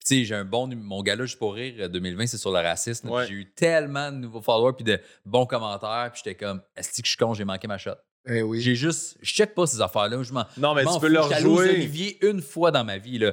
j'ai 0.08 0.34
un 0.34 0.44
bon. 0.44 0.66
Mon 0.74 1.02
gala 1.02 1.24
juste 1.26 1.38
pour 1.38 1.54
rire 1.54 1.74
euh, 1.80 1.88
2020, 1.88 2.26
c'est 2.26 2.38
sur 2.38 2.50
le 2.52 2.58
racisme. 2.60 3.08
Ouais. 3.10 3.26
J'ai 3.26 3.34
eu 3.34 3.52
tellement 3.52 4.10
de 4.10 4.16
nouveaux 4.16 4.42
followers, 4.42 4.72
puis 4.74 4.84
de 4.84 4.98
bons 5.24 5.46
commentaires. 5.46 6.10
Puis 6.12 6.22
j'étais 6.24 6.36
comme, 6.36 6.60
est-ce 6.76 6.90
que 7.00 7.06
je 7.06 7.10
suis 7.10 7.16
con, 7.18 7.34
j'ai 7.34 7.44
manqué 7.44 7.68
ma 7.68 7.78
shot. 7.78 7.92
Eh 8.26 8.42
oui. 8.42 8.60
J'ai 8.60 8.74
juste. 8.74 9.16
Je 9.20 9.32
check 9.32 9.54
pas 9.54 9.66
ces 9.66 9.80
affaires-là. 9.80 10.22
Je 10.22 10.32
m'en. 10.32 10.44
Non, 10.56 10.74
mais 10.74 10.84
tu 10.84 11.00
peux 11.00 11.08
leur 11.08 11.32
jouer. 11.40 11.70
Olivier 11.70 12.24
une 12.26 12.40
fois 12.40 12.70
dans 12.70 12.84
ma 12.84 12.98
vie, 12.98 13.18
là. 13.18 13.32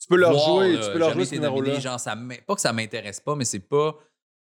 Tu 0.00 0.06
peux 0.08 0.16
leur 0.16 0.32
Voir, 0.32 0.46
jouer. 0.62 0.74
là, 0.76 0.86
Tu 0.86 0.92
peux 0.92 0.98
leur 0.98 1.12
jouer 1.12 1.24
ce 1.24 1.34
numéro-là. 1.34 1.74
Pas 2.46 2.54
que 2.54 2.60
ça 2.60 2.72
m'intéresse 2.72 3.18
pas, 3.20 3.34
mais 3.34 3.44
c'est 3.44 3.58
pas 3.58 3.96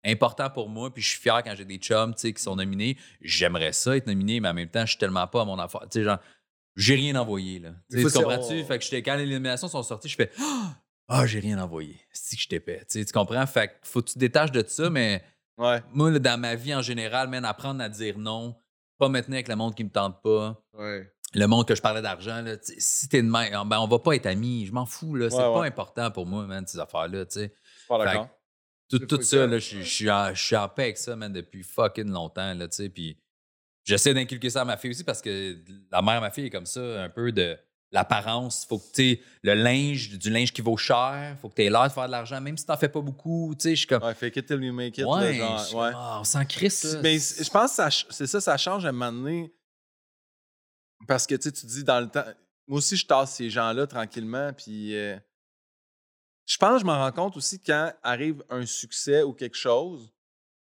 important 0.06 0.49
pour 0.49 0.70
moi. 0.70 0.93
Puis 0.93 1.01
je 1.04 1.10
suis 1.10 1.20
fier 1.20 1.41
quand 1.43 1.54
j'ai 1.56 1.66
des 1.66 1.78
chums 1.78 2.14
qui 2.16 2.34
sont 2.38 2.56
nominés. 2.56 2.97
J'aimerais 3.22 3.74
ça 3.74 3.95
être 3.95 4.08
nominé, 4.08 4.39
mais 4.39 4.49
en 4.49 4.54
même 4.54 4.70
temps, 4.70 4.82
je 4.86 4.91
suis 4.91 4.97
tellement 4.99 5.28
pas 5.28 5.41
à 5.41 5.45
mon 5.45 5.58
affaire. 5.60 5.82
Tu 5.84 5.99
sais, 5.99 6.04
genre, 6.04 6.20
j'ai 6.76 6.95
rien 6.95 7.16
envoyé. 7.16 7.60
Là. 7.60 7.72
Tu 7.91 8.04
comprends-tu? 8.04 8.62
on- 8.62 8.66
Fait 8.66 8.80
que 8.80 8.95
quand 8.97 9.16
les 9.16 9.26
nominations 9.26 9.68
sont 9.68 9.84
sorties, 9.84 10.10
je 10.10 10.16
fais 10.16 10.32
Ah, 11.10 11.26
j'ai 11.28 11.39
rien 11.39 11.62
envoyé. 11.62 11.99
C'est 12.14 12.36
que 12.38 12.41
je 12.41 12.47
t'épais. 12.47 12.82
Tu 12.89 13.06
comprends? 13.14 13.45
Fait 13.45 13.68
que 13.68 13.74
faut 13.84 14.01
que 14.01 14.08
tu 14.08 14.14
te 14.14 14.20
détaches 14.20 14.51
de 14.51 14.64
ça, 14.68 14.89
mais 14.89 15.24
Ouais. 15.58 15.84
moi, 15.91 16.10
là, 16.10 16.18
dans 16.18 16.39
ma 16.39 16.56
vie 16.56 16.74
en 16.74 16.82
général, 16.82 17.28
man, 17.28 17.45
apprendre 17.45 17.84
à 17.84 17.89
dire 17.89 18.18
non, 18.18 18.56
pas 18.97 19.08
tenir 19.10 19.24
avec 19.34 19.47
le 19.49 19.56
monde 19.56 19.76
qui 19.76 19.84
me 19.84 19.89
tente 19.91 20.22
pas 20.24 20.60
Ouais. 20.74 21.12
le 21.36 21.45
monde 21.45 21.68
que 21.68 21.76
je 21.76 21.82
parlais 21.82 22.01
d'argent, 22.01 22.43
si 22.80 23.08
t'es 23.10 23.22
de 23.22 23.28
même, 23.30 23.51
ben 23.68 23.80
on 23.80 23.88
va 23.88 23.99
pas 23.99 24.16
être 24.16 24.26
amis. 24.26 24.66
Je 24.66 24.72
m'en 24.72 24.86
fous, 24.86 25.14
là. 25.16 25.30
C'est 25.30 25.36
Ouais, 25.36 25.54
pas 25.54 25.66
important 25.66 26.10
pour 26.10 26.26
moi, 26.26 26.45
man, 26.47 26.66
ces 26.66 26.80
affaires-là, 26.80 27.26
tu 27.26 27.34
sais. 27.34 27.54
Je 27.64 27.80
suis 27.80 27.88
pas 27.88 28.04
d'accord. 28.04 28.30
Tout, 28.89 28.99
tout 28.99 29.21
ça, 29.21 29.47
là, 29.47 29.57
je 29.59 29.79
je 29.79 29.84
suis 29.84 30.09
en, 30.11 30.34
je 30.36 30.43
suis 30.43 30.55
en 30.55 30.69
paix 30.69 30.84
avec 30.84 30.97
ça, 30.97 31.15
man, 31.15 31.31
depuis 31.34 31.63
fucking 31.63 32.09
longtemps, 32.09 32.53
là, 32.53 32.67
tu 32.67 32.75
sais. 32.75 32.89
Puis 32.89 33.17
j'essaie 33.84 34.13
d'inculquer 34.13 34.49
ça 34.49 34.61
à 34.61 34.65
ma 34.65 34.77
fille 34.77 34.91
aussi 34.91 35.03
parce 35.03 35.21
que 35.21 35.57
la 35.91 36.01
mère 36.01 36.15
de 36.15 36.21
ma 36.21 36.31
fille 36.31 36.45
est 36.45 36.49
comme 36.51 36.65
ça, 36.65 37.03
un 37.03 37.09
peu 37.09 37.31
de 37.31 37.57
l'apparence. 37.91 38.65
Faut 38.65 38.79
que, 38.79 38.91
tu 38.93 39.19
le 39.43 39.53
linge, 39.53 40.09
du 40.17 40.29
linge 40.29 40.51
qui 40.53 40.61
vaut 40.61 40.77
cher, 40.77 41.36
faut 41.41 41.49
que 41.49 41.55
t'aies 41.55 41.69
l'air 41.69 41.88
de 41.88 41.91
faire 41.93 42.07
de 42.07 42.11
l'argent, 42.11 42.39
même 42.41 42.57
si 42.57 42.65
t'en 42.65 42.77
fais 42.77 42.89
pas 42.89 43.01
beaucoup, 43.01 43.53
tu 43.57 43.63
sais. 43.63 43.69
Je 43.71 43.75
suis 43.79 43.88
comme, 43.88 44.03
Ouais, 44.03 44.13
fake 44.13 44.38
it 44.38 44.45
till 44.45 44.63
you 44.63 44.73
make 44.73 44.97
it. 44.97 45.05
ouais, 45.05 45.21
là, 45.21 45.34
genre, 45.34 45.57
je 45.59 45.63
suis 45.65 45.75
ouais. 45.75 45.91
comme, 45.91 45.99
Ah, 46.01 46.17
on 46.21 46.23
s'en 46.23 46.45
crisse. 46.45 46.97
Mais 47.01 47.17
je 47.17 47.49
pense 47.49 47.77
que 47.77 48.13
c'est 48.13 48.27
ça, 48.27 48.41
ça 48.41 48.57
change 48.57 48.86
à 48.86 48.89
un 48.89 48.91
moment 48.91 49.11
donné. 49.11 49.53
Parce 51.07 51.25
que 51.27 51.36
tu 51.36 51.51
tu 51.51 51.65
dis 51.65 51.84
dans 51.84 51.99
le 51.99 52.09
temps. 52.09 52.23
Moi 52.67 52.77
aussi, 52.77 52.95
je 52.95 53.05
tasse 53.05 53.36
ces 53.36 53.49
gens-là 53.49 53.86
tranquillement. 53.88 54.53
Puis 54.53 54.95
euh, 54.95 55.17
je 56.46 56.58
pense 56.58 56.76
que 56.76 56.80
je 56.82 56.86
m'en 56.86 56.98
rends 56.98 57.12
compte 57.12 57.38
aussi 57.38 57.60
quand 57.60 57.91
arrive 58.04 58.44
un 58.50 58.66
succès 58.66 59.24
ou 59.24 59.34
quelque 59.34 59.58
chose. 59.58 60.12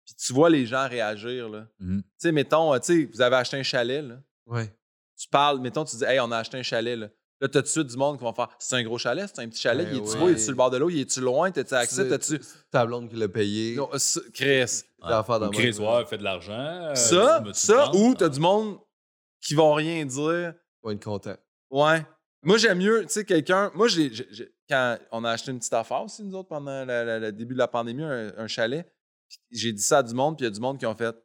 Puis 0.06 0.16
tu 0.16 0.34
vois 0.34 0.50
les 0.50 0.66
gens 0.66 0.88
réagir. 0.88 1.48
là. 1.50 1.68
Mhm. 1.80 2.02
Tu 2.04 2.10
sais, 2.18 2.32
mettons, 2.32 2.74
euh, 2.74 2.80
tu 2.80 2.86
sais, 3.04 3.10
vous 3.14 3.22
avez 3.22 3.38
acheté 3.38 3.58
un 3.58 3.64
chalet. 3.64 4.04
Là. 4.04 4.16
Ouais. 4.46 4.74
Tu 5.18 5.28
parles, 5.30 5.60
mettons, 5.60 5.86
tu 5.86 5.96
dis, 5.96 6.04
hey, 6.04 6.20
on 6.20 6.30
a 6.32 6.38
acheté 6.38 6.58
un 6.58 6.64
chalet. 6.64 6.98
Là, 7.00 7.08
là 7.40 7.48
tu 7.48 7.58
as 7.58 7.62
tout 7.62 7.68
de 7.68 7.68
suite 7.68 7.88
du 7.88 7.96
monde 7.98 8.18
qui 8.18 8.24
va 8.26 8.34
faire, 8.34 8.50
c'est 8.60 8.76
un 8.76 8.84
gros 8.84 8.98
chalet, 8.98 9.30
c'est 9.34 9.42
un 9.42 9.48
petit 9.48 9.62
chalet. 9.62 9.88
Ben 9.88 9.96
il 9.96 10.00
est-tu 10.02 10.14
ouais. 10.16 10.20
beau, 10.20 10.28
il 10.28 10.32
est-tu 10.34 10.42
sur 10.42 10.52
le 10.52 10.58
bord 10.58 10.72
de 10.72 10.78
l'eau, 10.78 10.90
il 10.90 11.00
est-tu 11.00 11.22
loin, 11.22 11.52
t'as-tu 11.52 11.74
accès, 11.74 12.10
t'as-tu. 12.10 12.40
ta 12.70 12.86
blonde 12.86 13.10
qui 13.10 13.16
l'a 13.16 13.30
payé. 13.30 13.76
Non, 13.76 13.90
Chris. 14.34 14.82
De 15.02 15.48
Chris, 15.56 15.78
ouais, 15.80 16.06
fait 16.06 16.18
de 16.18 16.24
l'argent. 16.24 16.52
euh, 16.54 16.96
Ça, 16.96 17.44
ça 17.54 17.92
ou 17.96 18.14
t'as 18.16 18.30
du 18.30 18.40
monde 18.42 18.78
qui 19.42 19.54
vont 19.54 19.74
rien 19.74 20.06
dire. 20.06 20.54
On 20.82 20.90
va 20.90 20.94
être 20.94 21.04
content. 21.04 21.36
Ouais. 21.70 22.06
Moi, 22.42 22.58
j'aime 22.58 22.80
mieux, 22.80 23.04
tu 23.04 23.10
sais, 23.14 23.24
quelqu'un. 23.26 23.72
Moi, 23.74 23.88
j'ai- 23.88 24.12
quand 24.70 24.98
on 25.12 25.24
a 25.24 25.32
acheté 25.32 25.52
une 25.52 25.60
petite 25.60 25.74
affaire 25.74 26.04
aussi, 26.04 26.24
nous 26.24 26.36
autres, 26.36 26.50
pendant 26.50 26.86
la- 26.86 27.04
la- 27.04 27.20
le 27.20 27.32
début 27.32 27.54
de 27.54 27.60
la 27.60 27.68
pandémie, 27.68 28.04
un, 28.04 28.32
un 28.38 28.48
chalet, 28.48 28.90
j'ai 29.52 29.72
dit 29.74 29.82
ça 29.82 30.00
à 30.00 30.04
du 30.04 30.14
monde, 30.14 30.38
puis 30.38 30.46
il 30.46 30.50
y 30.50 30.52
a 30.52 30.54
du 30.54 30.60
monde 30.60 30.78
qui 30.78 30.86
ont 30.86 30.96
fait 30.96 31.16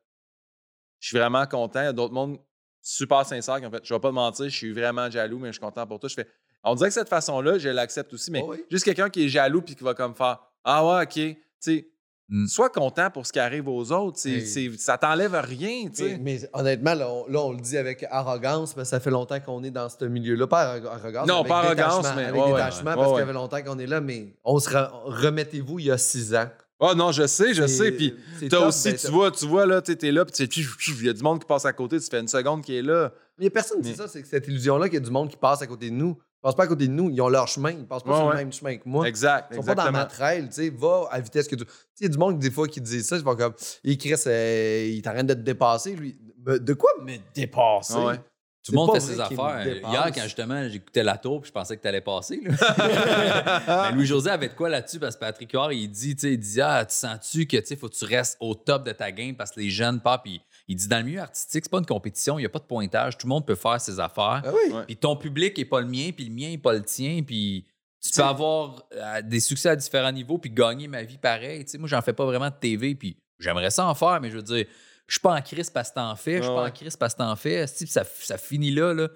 Je 1.00 1.08
suis 1.08 1.18
vraiment 1.18 1.46
content. 1.46 1.80
Il 1.80 1.84
y 1.84 1.88
a 1.88 1.92
d'autres 1.92 2.14
monde 2.14 2.38
super 2.80 3.24
sincères 3.26 3.60
qui 3.60 3.66
ont 3.66 3.70
fait 3.70 3.84
Je 3.84 3.94
vais 3.94 4.00
pas 4.00 4.08
te 4.08 4.14
mentir, 4.14 4.44
je 4.48 4.56
suis 4.56 4.72
vraiment 4.72 5.10
jaloux, 5.10 5.38
mais 5.38 5.48
je 5.48 5.52
suis 5.52 5.60
content 5.60 5.86
pour 5.86 6.00
toi. 6.00 6.08
Je 6.08 6.14
fais 6.14 6.28
On 6.64 6.74
dirait 6.74 6.88
que 6.88 6.94
cette 6.94 7.08
façon-là, 7.08 7.58
je 7.58 7.68
l'accepte 7.68 8.12
aussi, 8.14 8.30
mais 8.30 8.42
Oh 8.44 8.50
oui. 8.52 8.64
juste 8.70 8.84
quelqu'un 8.84 9.08
qui 9.10 9.24
est 9.24 9.28
jaloux, 9.28 9.62
puis 9.62 9.74
qui 9.76 9.84
va 9.84 9.94
comme 9.94 10.14
faire 10.14 10.40
Ah 10.64 10.84
ouais, 10.86 11.02
ok. 11.04 11.12
Tu 11.12 11.36
sais, 11.60 11.88
Mm. 12.30 12.46
sois 12.46 12.68
content 12.68 13.10
pour 13.10 13.26
ce 13.26 13.32
qui 13.32 13.38
arrive 13.38 13.68
aux 13.68 13.90
autres. 13.92 14.18
C'est, 14.18 14.44
ça 14.76 14.98
t'enlève 14.98 15.34
rien, 15.34 15.84
tu 15.88 15.94
sais. 16.02 16.18
Mais, 16.20 16.38
mais 16.42 16.50
honnêtement, 16.52 16.94
là 16.94 17.08
on, 17.10 17.26
là, 17.30 17.40
on 17.40 17.52
le 17.52 17.60
dit 17.60 17.76
avec 17.78 18.04
arrogance, 18.10 18.76
mais 18.76 18.84
ça 18.84 19.00
fait 19.00 19.10
longtemps 19.10 19.40
qu'on 19.40 19.64
est 19.64 19.70
dans 19.70 19.88
ce 19.88 20.04
milieu-là. 20.04 20.46
Pas 20.46 20.76
arro- 20.78 20.86
arrogance, 20.88 21.26
Non, 21.26 21.36
avec 21.40 21.48
pas 21.48 21.58
arrogance, 21.60 22.06
mais- 22.16 22.24
avec 22.24 22.40
ouais, 22.42 22.50
détachement, 22.52 22.90
ouais, 22.90 22.96
parce 22.96 23.08
qu'il 23.10 23.18
y 23.18 23.22
avait 23.22 23.32
longtemps 23.32 23.62
qu'on 23.62 23.78
est 23.78 23.86
là, 23.86 24.00
mais 24.00 24.34
on 24.44 24.58
se 24.58 24.68
re- 24.68 24.90
remettez-vous 25.04 25.78
il 25.78 25.86
y 25.86 25.90
a 25.90 25.96
six 25.98 26.34
ans. 26.34 26.48
Ah 26.80 26.94
non, 26.94 27.10
je 27.10 27.26
sais, 27.26 27.54
je 27.54 27.66
C'est- 27.66 27.84
sais. 27.84 27.92
Puis 27.92 28.14
c'est 28.38 28.48
T'as 28.48 28.58
top, 28.58 28.68
aussi, 28.68 28.90
ben, 28.90 28.96
tu 28.98 29.06
vois, 29.10 29.30
tu 29.32 29.46
vois, 29.46 29.66
là, 29.66 29.82
tu 29.82 29.92
es 29.92 30.12
là, 30.12 30.24
puis 30.24 30.44
il 30.44 31.06
y 31.06 31.08
a 31.08 31.12
du 31.12 31.22
monde 31.22 31.40
qui 31.40 31.46
passe 31.46 31.64
à 31.64 31.72
côté, 31.72 31.98
tu 31.98 32.06
fais 32.08 32.20
une 32.20 32.28
seconde 32.28 32.62
qui 32.62 32.76
est 32.76 32.82
là. 32.82 33.10
Il 33.38 33.42
n'y 33.42 33.46
a 33.48 33.50
personne 33.50 33.80
qui 33.80 33.86
Mais- 33.88 33.92
dit 33.94 33.98
ça, 33.98 34.06
c'est 34.06 34.22
que 34.22 34.28
cette 34.28 34.46
illusion-là 34.48 34.86
qu'il 34.88 34.94
y 34.94 35.02
a 35.02 35.04
du 35.04 35.10
monde 35.10 35.28
qui 35.30 35.36
passe 35.36 35.60
à 35.62 35.66
côté 35.66 35.90
de 35.90 35.94
nous. 35.94 36.16
Ils 36.38 36.42
passent 36.42 36.54
pas 36.54 36.64
à 36.64 36.66
côté 36.68 36.86
de 36.86 36.92
nous, 36.92 37.10
ils 37.10 37.20
ont 37.20 37.28
leur 37.28 37.48
chemin, 37.48 37.70
ils 37.72 37.84
passent 37.86 38.02
pas 38.04 38.10
Ouais, 38.10 38.16
sur 38.16 38.26
ouais. 38.26 38.32
le 38.34 38.38
même 38.38 38.52
chemin 38.52 38.76
que 38.76 38.82
moi. 38.88 39.08
Exact, 39.08 39.48
Ils 39.50 39.56
sont 39.56 39.62
pas 39.62 39.74
dans 39.74 39.90
ma 39.90 40.04
trail, 40.04 40.46
tu 40.48 40.52
sais, 40.54 40.70
va 40.70 41.08
à 41.10 41.20
vitesse 41.20 41.48
que 41.48 41.56
tu. 41.56 41.64
Tu 41.64 41.70
sais, 41.70 41.76
il 42.00 42.02
y 42.04 42.06
a 42.06 42.08
du 42.10 42.18
monde 42.18 42.38
des 42.38 42.50
fois 42.50 42.68
qui 42.68 42.80
disent 42.80 43.06
ça, 43.08 43.16
ils 43.16 43.22
font 43.24 43.34
comme, 43.34 43.54
il 43.82 43.98
Chris, 43.98 44.14
euh, 44.26 44.86
il 44.88 45.02
t'arrête 45.02 45.26
de 45.26 45.34
te 45.34 45.40
dépasser, 45.40 45.94
lui. 45.96 46.16
de 46.46 46.72
quoi 46.74 46.90
me 47.02 47.16
dépasser? 47.34 47.94
Ouais. 47.98 48.16
Tout 48.64 48.72
C'est 48.72 48.72
le 48.72 48.76
monde 48.76 48.88
pas 48.88 49.00
fait 49.00 49.00
ses 49.00 49.20
affaires. 49.20 49.66
Hier, 49.66 50.10
quand 50.14 50.22
justement 50.24 50.68
j'écoutais 50.68 51.02
la 51.02 51.16
tour, 51.16 51.40
puis 51.40 51.48
je 51.48 51.52
pensais 51.52 51.76
que 51.76 51.82
t'allais 51.82 52.02
passer. 52.02 52.40
là. 52.44 53.88
Mais 53.90 53.92
Louis-José 53.96 54.30
avait 54.30 54.48
de 54.48 54.54
quoi 54.54 54.68
là-dessus 54.68 54.98
parce 54.98 55.14
que 55.14 55.20
Patrick 55.20 55.50
Huard, 55.52 55.72
il 55.72 55.88
dit, 55.88 56.14
tu 56.14 56.30
il 56.30 56.38
dit, 56.38 56.60
ah, 56.60 56.84
tu 56.84 56.94
sens-tu 56.94 57.46
que, 57.46 57.56
tu 57.56 57.76
faut 57.76 57.88
que 57.88 57.94
tu 57.94 58.04
restes 58.04 58.36
au 58.40 58.54
top 58.54 58.84
de 58.84 58.92
ta 58.92 59.10
game 59.10 59.34
parce 59.36 59.52
que 59.52 59.60
les 59.60 59.70
jeunes 59.70 60.00
pas, 60.00 60.18
puis 60.18 60.40
il 60.68 60.76
dit, 60.76 60.86
dans 60.86 60.98
le 60.98 61.04
milieu 61.04 61.20
artistique, 61.20 61.64
c'est 61.64 61.70
pas 61.70 61.78
une 61.78 61.86
compétition, 61.86 62.38
il 62.38 62.42
n'y 62.42 62.46
a 62.46 62.50
pas 62.50 62.58
de 62.58 62.64
pointage, 62.64 63.16
tout 63.16 63.26
le 63.26 63.30
monde 63.30 63.46
peut 63.46 63.54
faire 63.54 63.80
ses 63.80 63.98
affaires. 63.98 64.42
Ah 64.44 64.52
oui. 64.52 64.72
Ouais. 64.72 64.84
Puis 64.84 64.96
ton 64.96 65.16
public 65.16 65.58
est 65.58 65.64
pas 65.64 65.80
le 65.80 65.86
mien, 65.86 66.10
puis 66.14 66.26
le 66.26 66.34
mien 66.34 66.50
est 66.52 66.58
pas 66.58 66.74
le 66.74 66.82
tien, 66.82 67.22
puis 67.26 67.66
tu 68.00 68.12
peux 68.12 68.22
avoir 68.22 68.84
euh, 68.94 69.22
des 69.22 69.40
succès 69.40 69.70
à 69.70 69.76
différents 69.76 70.12
niveaux, 70.12 70.38
puis 70.38 70.50
gagner 70.50 70.86
ma 70.86 71.02
vie 71.02 71.18
pareil. 71.18 71.64
Tu 71.64 71.72
sais, 71.72 71.78
moi, 71.78 71.88
j'en 71.88 72.02
fais 72.02 72.12
pas 72.12 72.26
vraiment 72.26 72.50
de 72.50 72.54
TV, 72.54 72.94
puis 72.94 73.16
j'aimerais 73.38 73.70
ça 73.70 73.86
en 73.86 73.94
faire, 73.94 74.20
mais 74.20 74.30
je 74.30 74.36
veux 74.36 74.42
dire, 74.42 74.66
je 75.06 75.14
suis 75.14 75.20
pas 75.20 75.34
en 75.34 75.40
crise 75.40 75.70
parce 75.70 75.88
que 75.88 75.94
t'en 75.94 76.14
fais, 76.14 76.36
je 76.36 76.42
suis 76.42 76.52
Ah 76.52 76.54
pas 76.54 76.66
en 76.66 76.70
crise 76.70 76.96
parce 76.96 77.14
que 77.14 77.18
t'en 77.18 77.34
fais. 77.34 77.66
Ça, 77.66 78.04
ça 78.04 78.36
finit 78.36 78.70
là, 78.70 78.92
là. 78.92 79.08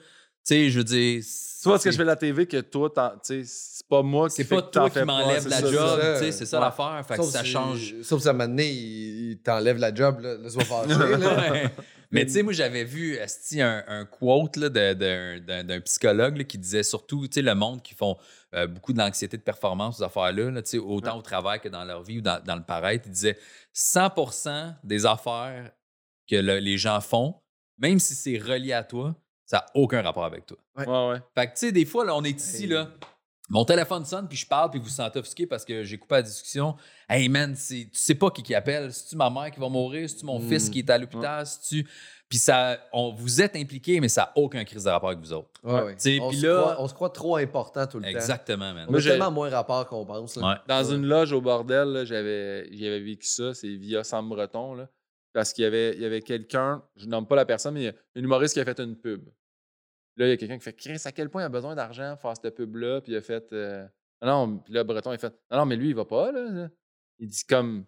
Tu 0.45 0.55
sais, 0.55 0.71
je 0.71 0.79
veux 0.79 0.85
dire. 0.85 1.23
Tu 1.63 1.69
vois 1.69 1.79
ce 1.79 1.85
que 1.85 1.93
je 1.93 1.97
fais 1.97 2.03
de 2.03 2.09
la 2.09 2.17
TV 2.17 2.47
que 2.47 2.61
toi, 2.61 2.91
tu 2.91 3.01
sais, 3.23 3.43
c'est 3.45 3.87
pas 3.87 4.03
moi 4.03 4.29
qui 4.29 4.35
C'est 4.37 4.45
pas 4.45 4.63
que 4.63 4.71
toi 4.71 4.91
qui 4.91 4.99
m'enlève 5.05 5.47
la 5.47 5.61
job, 5.61 6.01
tu 6.15 6.19
sais, 6.25 6.33
c'est 6.33 6.47
ça 6.47 6.59
l'affaire. 6.59 7.05
Fait 7.07 7.17
que 7.17 7.23
ça 7.23 7.45
change. 7.45 7.95
Sauf 8.03 8.21
si 8.23 8.27
à 8.27 8.31
un 8.31 8.35
moment 8.35 8.49
donné, 8.49 8.69
il, 8.73 9.39
t'enlève 9.45 9.79
la 9.79 9.95
job, 9.95 10.19
là, 10.21 10.37
fâcher. 10.65 10.89
là. 11.19 11.51
Ouais. 11.53 11.71
Mais 12.15 12.27
tu 12.27 12.33
sais, 12.33 12.43
moi, 12.43 12.53
j'avais 12.53 12.85
vu 12.85 13.19
un, 13.61 13.85
un 13.89 14.05
quote 14.05 14.57
là, 14.59 14.69
de- 14.69 14.93
d'un- 14.93 15.39
d'un 15.41 15.65
d'un 15.65 15.81
psychologue 15.81 16.37
là, 16.37 16.45
qui 16.45 16.59
disait 16.59 16.83
surtout, 16.83 17.27
tu 17.27 17.35
sais, 17.37 17.43
le 17.43 17.55
monde 17.55 17.81
qui 17.81 17.95
font 17.95 18.19
euh, 18.55 18.67
beaucoup 18.67 18.93
de 18.93 18.99
l'anxiété 18.99 19.39
de 19.39 19.43
performance, 19.43 19.97
ces 19.97 20.03
affaires-là, 20.03 20.51
là, 20.51 20.61
tu 20.63 20.71
sais, 20.73 20.79
autant 20.79 21.17
au 21.17 21.23
travail 21.23 21.61
que 21.61 21.69
dans 21.71 21.85
leur 21.85 22.03
vie 22.03 22.19
ou 22.19 22.21
dans, 22.21 22.43
dans 22.45 22.57
le 22.57 22.65
paraître, 22.65 23.05
il 23.07 23.13
disait 23.13 23.39
100% 23.75 24.75
des 24.85 25.07
affaires 25.07 25.71
que 26.29 26.37
le- 26.37 26.59
les 26.59 26.77
gens 26.77 27.01
font, 27.01 27.37
même 27.79 27.99
si 27.99 28.15
c'est 28.15 28.37
relié 28.39 28.73
à 28.75 28.85
toi, 28.85 29.15
ça 29.47 29.59
n'a 29.59 29.67
aucun 29.75 30.03
rapport 30.03 30.25
avec 30.25 30.47
toi. 30.47 30.57
Ouais, 30.77 30.87
ouais. 30.87 31.21
Fait 31.35 31.47
que, 31.47 31.53
tu 31.53 31.59
sais, 31.67 31.73
des 31.73 31.85
fois, 31.85 32.05
là, 32.05 32.15
on 32.17 32.23
est 32.25 32.39
ici, 32.39 32.65
Hey. 32.65 32.69
là. 32.71 32.89
Mon 33.51 33.65
téléphone 33.67 34.05
sonne, 34.07 34.29
puis 34.29 34.39
je 34.39 34.47
parle, 34.47 34.71
puis 34.71 34.79
vous 34.79 34.87
vous 34.87 34.91
sentez 34.91 35.19
offusqué 35.19 35.47
parce 35.47 35.65
que 35.65 35.83
j'ai 35.83 35.99
coupé 35.99 36.15
la 36.15 36.23
discussion. 36.23 36.75
Hey 37.07 37.29
man, 37.29 37.55
c'est- 37.55 37.89
tu 37.93 37.99
sais 37.99 38.15
pas 38.15 38.31
qui 38.31 38.43
qui 38.43 38.55
appelle. 38.55 38.91
C'est-tu 38.95 39.15
ma 39.17 39.29
mère 39.29 39.51
qui 39.51 39.61
va 39.61 39.69
mourir? 39.69 40.09
C'est-tu 40.09 40.25
mon 40.25 40.39
Mm. 40.39 40.49
fils 40.49 40.71
qui 40.71 40.79
est 40.79 40.89
à 40.89 40.97
l'hôpital? 40.97 41.45
C'est-tu. 41.45 41.87
Puis 42.31 42.39
ça, 42.39 42.79
on, 42.95 43.13
vous 43.13 43.43
êtes 43.43 43.55
impliqués, 43.57 44.01
mais 44.01 44.09
ça 44.09 44.23
n'a 44.23 44.33
aucun 44.37 44.65
crise 44.65 44.85
de 44.85 44.89
rapport 44.89 45.11
avec 45.11 45.21
vous 45.21 45.35
autres. 45.35 45.51
Ouais, 45.65 45.83
ouais. 45.83 46.21
On, 46.23 46.29
puis 46.31 46.39
se 46.39 46.47
là- 46.47 46.61
croit, 46.63 46.77
on 46.79 46.89
se 46.89 46.95
croit 46.95 47.11
trop 47.11 47.37
important 47.37 47.87
tout 47.87 47.99
le 47.99 48.05
temps. 48.05 48.09
Exactement, 48.11 48.73
man. 48.73 48.87
On 48.89 48.93
Moi, 48.93 49.01
a 49.01 49.03
j'ai- 49.03 49.11
tellement 49.11 49.31
moins 49.33 49.51
rapport 49.51 49.87
qu'on 49.87 50.07
pense. 50.07 50.37
là. 50.37 50.49
Ouais. 50.49 50.55
Dans 50.67 50.85
une 50.85 51.05
loge 51.05 51.33
au 51.33 51.43
bordel, 51.43 51.89
là, 51.89 52.05
j'avais, 52.07 52.73
j'avais 52.73 53.01
vécu 53.01 53.27
ça, 53.27 53.53
c'est 53.53 53.75
via 53.77 54.03
Sam 54.03 54.31
Breton. 54.31 54.75
Là, 54.75 54.89
parce 55.33 55.53
qu'il 55.53 55.63
y 55.65 55.67
avait, 55.67 55.95
il 55.95 56.01
y 56.03 56.05
avait 56.05 56.21
quelqu'un, 56.23 56.83
je 56.97 57.07
nomme 57.07 57.27
pas 57.27 57.37
la 57.37 57.45
personne, 57.47 57.75
mais 57.75 57.81
il 57.81 57.85
y 57.85 57.89
a 57.89 57.93
un 58.17 58.21
humoriste 58.23 58.55
qui 58.55 58.61
a 58.61 58.65
fait 58.65 58.79
une 58.81 58.97
pub. 58.97 59.29
Là, 60.17 60.27
il 60.27 60.31
y 60.31 60.33
a 60.33 60.37
quelqu'un 60.37 60.59
qui 60.59 60.65
fait 60.65 60.75
Chris, 60.75 61.01
à 61.05 61.13
quel 61.13 61.31
point 61.31 61.43
il 61.43 61.47
a 61.47 61.49
besoin 61.49 61.75
d'argent 61.75 62.13
pour 62.17 62.23
faire 62.31 62.35
cette 62.43 62.55
pub-là? 62.55 63.01
Puis 63.01 63.13
il 63.13 63.17
a 63.17 63.23
fait. 63.23 63.51
euh, 63.53 63.87
Non, 64.21 64.47
non, 64.47 64.59
puis 64.59 64.75
là, 64.75 64.85
Breton, 64.85 65.13
il 65.13 65.19
fait 65.19 65.33
Non, 65.51 65.59
non, 65.59 65.67
mais 65.67 65.77
lui, 65.77 65.89
il 65.89 65.95
va 65.95 66.05
pas, 66.05 66.31
là. 66.33 66.45
là. 66.51 66.69
Il 67.19 67.29
dit 67.29 67.45
comme. 67.49 67.87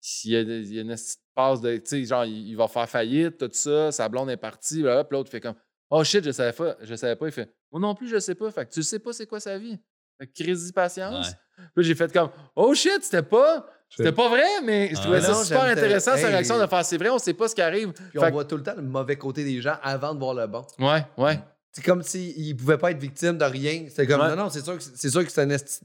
S'il 0.00 0.30
y 0.30 0.36
a, 0.36 0.44
des- 0.44 0.60
il 0.70 0.74
y 0.76 0.78
a 0.78 0.82
une 0.82 0.94
passe 1.34 1.60
de. 1.60 1.76
Tu 1.76 1.82
sais, 1.86 2.04
genre, 2.04 2.24
il, 2.24 2.48
il 2.48 2.56
va 2.56 2.68
faire 2.68 2.88
faillite, 2.88 3.36
tout 3.38 3.50
ça, 3.52 3.90
sa 3.92 4.08
blonde 4.08 4.30
est 4.30 4.36
partie, 4.36 4.80
là, 4.82 5.02
puis 5.04 5.16
l'autre 5.16 5.30
fait 5.30 5.40
comme 5.40 5.56
Oh 5.90 6.04
shit, 6.04 6.22
je 6.24 6.30
savais 6.30 6.52
pas, 6.52 6.76
je 6.80 6.94
savais 6.94 7.16
pas. 7.16 7.26
Il 7.26 7.32
fait 7.32 7.52
Moi 7.72 7.80
non 7.80 7.94
plus, 7.94 8.08
je 8.08 8.18
sais 8.20 8.34
pas. 8.36 8.50
Fait 8.52 8.64
que 8.66 8.70
tu 8.72 8.82
sais 8.82 8.98
pas 9.00 9.12
c'est 9.12 9.26
quoi 9.26 9.40
sa 9.40 9.58
vie. 9.58 9.76
Fait 10.18 10.26
que 10.28 10.32
crise 10.42 10.70
patience. 10.72 11.28
Ouais. 11.58 11.64
Puis 11.74 11.84
j'ai 11.84 11.94
fait 11.96 12.12
comme 12.12 12.30
Oh 12.54 12.72
shit, 12.74 13.02
c'était 13.02 13.22
pas. 13.22 13.68
C'était 13.90 14.12
pas 14.12 14.28
vrai, 14.28 14.44
mais 14.64 14.90
je 14.92 14.96
Ah. 14.98 15.02
trouvais 15.02 15.20
ça 15.20 15.32
Non, 15.32 15.42
super 15.44 15.62
intéressant, 15.64 16.12
sa 16.12 16.18
Hey. 16.18 16.26
réaction 16.26 16.58
de 16.60 16.66
faire 16.66 16.84
c'est 16.84 16.96
vrai, 16.98 17.08
on 17.10 17.18
sait 17.18 17.34
pas 17.34 17.48
ce 17.48 17.54
qui 17.54 17.62
arrive. 17.62 17.92
Puis 17.92 18.04
Fait 18.20 18.26
on 18.26 18.30
voit 18.30 18.44
tout 18.44 18.56
le 18.56 18.62
temps 18.62 18.74
le 18.76 18.82
mauvais 18.82 19.16
côté 19.16 19.44
des 19.44 19.60
gens 19.62 19.76
avant 19.82 20.14
de 20.14 20.18
voir 20.20 20.34
le 20.34 20.46
bon. 20.46 20.64
Ouais, 20.78 21.04
ouais. 21.16 21.40
C'est 21.72 21.82
comme 21.84 22.02
s'ils 22.02 22.48
ne 22.54 22.58
pouvaient 22.58 22.78
pas 22.78 22.90
être 22.90 22.98
victimes 22.98 23.38
de 23.38 23.44
rien. 23.44 23.86
C'était 23.88 24.06
comme, 24.06 24.20
Ouais. 24.20 24.28
non, 24.28 24.36
non, 24.36 24.50
c'est 24.50 24.62
sûr 24.62 24.76
que 24.76 24.82
c'est 24.82 25.10
sûr 25.10 25.24
que 25.24 25.30
c'est 25.32 25.42
un 25.42 25.48
esti- 25.50 25.82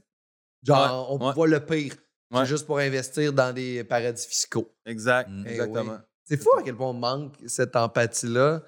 Genre, 0.62 1.08
Ouais, 1.10 1.16
on 1.18 1.26
ouais. 1.28 1.34
voit 1.34 1.46
le 1.46 1.60
pire. 1.60 1.94
Ouais. 2.30 2.40
C'est 2.40 2.46
juste 2.46 2.66
pour 2.66 2.78
investir 2.78 3.32
dans 3.32 3.52
des 3.54 3.84
paradis 3.84 4.26
fiscaux. 4.26 4.70
Exact, 4.86 5.28
Mm. 5.30 5.44
Eh 5.46 5.50
exactement. 5.50 5.92
oui. 5.92 5.98
C'est 6.24 6.42
fou 6.42 6.48
à 6.58 6.62
quel 6.62 6.74
point 6.74 6.88
on 6.88 6.94
manque 6.94 7.34
cette 7.46 7.76
empathie-là. 7.76 8.62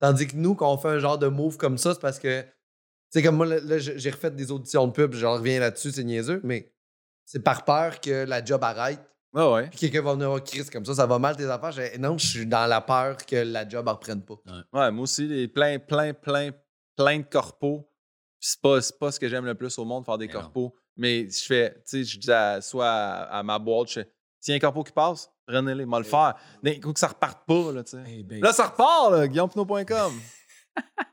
Tandis 0.00 0.26
que 0.26 0.36
nous, 0.36 0.54
quand 0.54 0.72
on 0.72 0.78
fait 0.78 0.88
un 0.88 0.98
genre 0.98 1.18
de 1.18 1.28
move 1.28 1.56
comme 1.58 1.76
ça, 1.78 1.92
c'est 1.94 2.00
parce 2.00 2.18
que. 2.18 2.44
C'est 3.10 3.22
comme 3.22 3.36
moi, 3.36 3.46
là, 3.46 3.78
j'ai 3.78 4.10
refait 4.10 4.30
des 4.30 4.50
auditions 4.50 4.86
de 4.86 4.92
pub, 4.92 5.14
j'en 5.14 5.34
reviens 5.34 5.60
là-dessus, 5.60 5.92
c'est 5.92 6.04
niaiseux, 6.04 6.40
mais 6.42 6.72
c'est 7.26 7.42
par 7.42 7.64
peur 7.66 8.00
que 8.00 8.24
la 8.24 8.42
job 8.42 8.62
arrête. 8.64 9.00
Ouais, 9.34 9.52
ouais. 9.52 9.68
Puis 9.68 9.80
quelqu'un 9.80 10.00
va 10.00 10.14
venir 10.14 10.30
au 10.30 10.40
Chris 10.40 10.64
comme 10.72 10.86
ça, 10.86 10.94
ça 10.94 11.04
va 11.04 11.18
mal 11.18 11.36
tes 11.36 11.44
affaires. 11.44 11.72
Je 11.72 11.98
non, 11.98 12.16
je 12.16 12.26
suis 12.26 12.46
dans 12.46 12.66
la 12.66 12.80
peur 12.80 13.18
que 13.18 13.36
la 13.36 13.68
job 13.68 13.84
ne 13.84 13.90
reprenne 13.90 14.22
pas. 14.22 14.36
Ouais, 14.72 14.90
moi 14.90 15.02
aussi, 15.02 15.26
les 15.26 15.46
plein, 15.48 15.78
plein, 15.78 16.14
plein, 16.14 16.52
plein 16.96 17.18
de 17.18 17.24
corpos. 17.24 17.86
Puis 18.40 18.50
c'est 18.50 18.60
pas, 18.62 18.80
c'est 18.80 18.98
pas 18.98 19.12
ce 19.12 19.20
que 19.20 19.28
j'aime 19.28 19.44
le 19.44 19.54
plus 19.54 19.76
au 19.78 19.84
monde, 19.84 20.06
faire 20.06 20.16
des 20.16 20.26
Mais 20.28 20.32
non. 20.32 20.40
corpos. 20.40 20.74
Mais 20.96 21.28
je 21.28 21.44
fais, 21.44 21.74
tu 21.74 21.80
sais, 21.84 22.04
je 22.04 22.18
dis 22.18 22.32
à, 22.32 22.62
soit 22.62 22.88
à, 22.88 23.38
à 23.38 23.42
ma 23.42 23.58
boîte, 23.58 23.88
je 23.88 23.94
fais, 24.00 24.10
s'il 24.40 24.52
y 24.52 24.54
a 24.54 24.56
un 24.56 24.60
corpo 24.60 24.82
qui 24.84 24.92
passe, 24.92 25.28
prenez-les, 25.46 25.84
moi 25.84 25.98
le 25.98 26.04
faire. 26.06 26.34
Mais 26.62 26.76
il 26.76 26.82
faut 26.82 26.92
que 26.94 26.98
ça 27.00 27.08
reparte 27.08 27.44
pas, 27.46 27.72
là, 27.72 27.84
tu 27.84 27.90
sais. 27.98 28.38
Là, 28.40 28.52
ça 28.52 28.68
repart, 28.68 29.10
là, 29.10 29.28
guillaumepinot.com. 29.28 30.12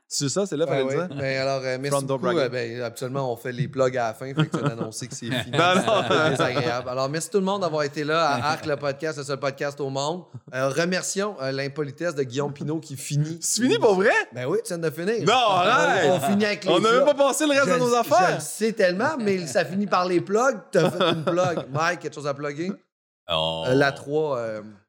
c'est 0.06 0.28
ça, 0.28 0.46
c'est 0.46 0.56
là, 0.56 0.64
Ben 0.66 0.72
fallait 0.72 0.84
oui. 0.84 0.94
le 0.96 1.06
dire? 1.08 1.16
Ben 1.16 1.38
alors, 1.40 1.60
euh, 1.64 1.76
merci 1.80 1.96
Front 1.96 2.02
beaucoup. 2.06 2.28
Euh, 2.28 2.48
ben, 2.48 2.82
absolument, 2.82 3.32
on 3.32 3.36
fait 3.36 3.50
les 3.50 3.66
plugs 3.66 3.96
à 3.98 4.08
la 4.08 4.14
fin, 4.14 4.26
fait 4.26 4.46
que 4.46 4.56
tu 4.56 4.58
viens 4.58 4.68
d'annoncer 4.76 5.08
que 5.08 5.14
c'est 5.14 5.26
fini. 5.30 5.50
Non, 5.56 5.74
non. 5.74 6.04
C'est 6.08 6.30
désagréable. 6.30 6.88
Alors, 6.88 7.08
merci 7.08 7.30
tout 7.30 7.38
le 7.38 7.44
monde 7.44 7.62
d'avoir 7.62 7.82
été 7.82 8.04
là 8.04 8.28
à 8.28 8.34
Arc, 8.52 8.64
le 8.66 8.76
podcast, 8.76 9.18
le 9.18 9.24
seul 9.24 9.38
podcast 9.40 9.80
au 9.80 9.90
monde. 9.90 10.22
Euh, 10.54 10.68
remercions 10.68 11.36
euh, 11.42 11.50
l'impolitesse 11.50 12.14
de 12.14 12.22
Guillaume 12.22 12.52
Pinot 12.52 12.78
qui 12.78 12.96
finit. 12.96 13.38
C'est 13.40 13.62
fini 13.62 13.76
pour 13.78 13.94
vrai? 13.96 14.12
Ben 14.32 14.46
oui, 14.46 14.58
tu 14.64 14.68
viens 14.68 14.78
de 14.78 14.90
finir. 14.90 15.24
Non, 15.26 15.32
arrête! 15.34 16.08
On, 16.10 16.14
on 16.16 16.20
finit 16.20 16.44
avec 16.46 16.64
les 16.64 16.70
On 16.70 16.78
n'a 16.78 16.92
même 16.92 17.04
pas 17.04 17.14
passé 17.14 17.44
le 17.46 17.52
reste 17.52 17.68
Je 17.68 17.74
de 17.74 17.78
nos 17.80 17.90
Je 17.90 17.94
affaires. 17.96 18.34
le 18.36 18.40
sais 18.40 18.72
tellement, 18.72 19.16
mais 19.18 19.46
ça 19.46 19.64
finit 19.64 19.86
par 19.88 20.06
les 20.06 20.20
plugs. 20.20 20.58
T'as 20.70 20.90
fait 20.90 21.02
une 21.02 21.24
plug. 21.24 21.64
Mike, 21.72 22.00
quelque 22.00 22.14
chose 22.14 22.26
à 22.28 22.34
plugger? 22.34 22.70
Euh, 23.30 23.74
la 23.74 23.90
3. 23.90 24.38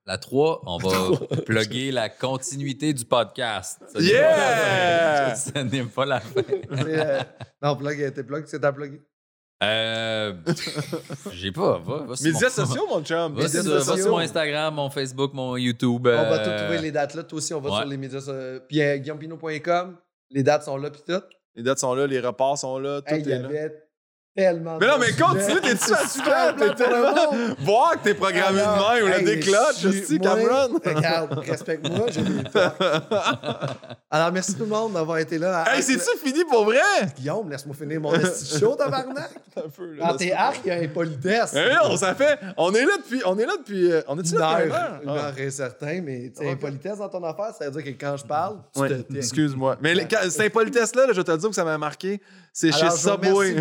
Euh, 0.07 0.11
La 0.11 0.17
3, 0.17 0.61
on 0.65 0.77
va 0.77 1.25
plugger 1.45 1.91
la 1.91 2.09
continuité 2.09 2.93
du 2.93 3.05
podcast. 3.05 3.81
Yeah! 3.99 4.21
pas 4.21 5.25
la 5.25 5.35
fin. 5.35 5.35
Ce 5.35 5.59
n'est 5.59 5.83
pas 5.85 6.05
la 6.05 6.19
fin. 6.19 6.41
euh, 6.87 7.19
non, 7.61 7.75
plug, 7.75 8.13
tes 8.13 8.23
plugs, 8.23 8.45
c'est 8.47 8.59
ta 8.59 8.71
plug. 8.71 9.01
Euh, 9.63 10.33
j'ai 11.31 11.51
pas. 11.51 11.79
Va, 11.79 11.99
va 12.05 12.15
sur 12.15 12.25
Médias 12.25 12.49
mon- 12.57 12.65
sociaux, 12.65 12.87
mon 12.89 13.03
chum. 13.03 13.33
Va 13.35 13.43
Médias 13.43 13.63
sur, 13.63 13.71
va 13.73 13.79
sociaux. 13.79 14.03
sur 14.03 14.11
mon 14.11 14.19
Instagram, 14.19 14.75
mon 14.75 14.89
Facebook, 14.89 15.33
mon 15.33 15.55
YouTube. 15.57 16.07
On 16.07 16.11
va 16.29 16.33
euh, 16.41 16.43
tout 16.57 16.63
trouver 16.63 16.81
les 16.81 16.91
dates 16.91 17.13
là. 17.15 17.23
Toi 17.23 17.37
aussi, 17.37 17.53
on 17.53 17.61
va 17.61 17.69
ouais. 17.69 17.77
sur 17.77 17.85
les 17.85 17.97
médias. 17.97 18.19
so- 18.19 18.33
Puis 18.67 18.81
euh, 18.81 18.97
guillaumepinot.com. 18.97 19.97
Les 20.31 20.43
dates 20.43 20.63
sont 20.63 20.75
là, 20.77 20.89
puis 20.91 21.01
tout. 21.07 21.21
Les 21.55 21.63
dates 21.63 21.79
sont 21.79 21.93
là, 21.95 22.05
les 22.05 22.19
repas 22.19 22.57
sont 22.57 22.77
là, 22.79 23.01
tout 23.01 23.13
Hey, 23.13 23.21
y 23.23 23.31
est 23.31 23.39
là. 23.39 23.45
avait 23.47 23.84
tellement 24.35 24.77
Mais 24.79 24.87
non, 24.87 24.97
mais 24.99 25.11
continue, 25.13 25.61
t'es-tu 25.61 26.21
plan 26.21 26.53
T'es 26.57 26.75
tellement. 26.75 27.15
Voir 27.59 27.93
que 27.93 28.03
t'es 28.03 28.13
programmé 28.13 28.59
Alors, 28.61 28.91
de 28.93 28.95
même, 29.03 29.07
le 29.07 29.19
hey, 29.19 29.23
décloche, 29.25 29.79
je 29.81 29.89
suis- 29.89 30.19
Cameron. 30.19 30.79
Regarde, 30.85 31.39
respecte-moi, 31.39 32.07
j'ai 32.09 32.21
des. 32.21 32.43
Alors, 34.11 34.31
merci 34.31 34.53
tout 34.55 34.63
le 34.63 34.69
monde 34.69 34.93
d'avoir 34.93 35.17
été 35.17 35.37
là. 35.37 35.63
à 35.63 35.75
Hey, 35.75 35.83
c'est-tu 35.83 36.17
fini 36.23 36.43
pour 36.45 36.65
vrai? 36.65 36.79
Guillaume, 37.17 37.49
laisse-moi 37.49 37.75
finir 37.75 37.99
mon 37.99 38.13
esti 38.13 38.59
chaud, 38.59 38.75
tabarnak. 38.75 39.29
Un. 39.57 40.07
Dans 40.07 40.17
tes 40.17 40.33
arcs, 40.33 40.59
il 40.65 40.67
y 40.67 40.71
a 40.71 40.75
impolitesse. 40.81 41.55
Eh 41.55 41.73
non, 41.75 41.95
ça 41.97 42.13
fait. 42.13 42.37
On 42.57 42.73
est 42.73 42.83
là 42.85 42.97
depuis. 42.97 43.21
On 43.25 43.37
est 43.39 43.45
là 43.45 43.53
depuis. 43.57 43.91
euh, 43.91 44.01
On 44.07 44.19
est-tu 44.19 44.35
là 44.37 44.53
depuis 44.59 44.67
une 44.67 44.71
heure? 44.75 44.99
une 45.03 45.09
Ah. 45.09 45.13
heure 45.27 45.33
et 45.39 45.49
certain, 45.49 46.01
mais 46.03 46.31
tu 46.37 46.47
impolitesse 46.47 46.97
dans 46.97 47.09
ton 47.09 47.23
affaire, 47.23 47.51
ça 47.57 47.69
veut 47.69 47.81
dire 47.81 47.93
que 47.93 47.99
quand 47.99 48.17
je 48.17 48.25
parle, 48.25 48.57
tu 48.73 48.81
te 48.81 49.17
excuse-moi. 49.17 49.77
Mais 49.81 49.95
cette 50.29 50.41
impolitesse-là, 50.41 51.07
là, 51.07 51.13
je 51.13 51.17
vais 51.17 51.23
te 51.23 51.35
dire 51.37 51.49
que 51.49 51.55
ça 51.55 51.63
m'a 51.63 51.77
marqué. 51.77 52.21
C'est 52.53 52.71
chez 52.71 52.89
Subway. 52.89 53.55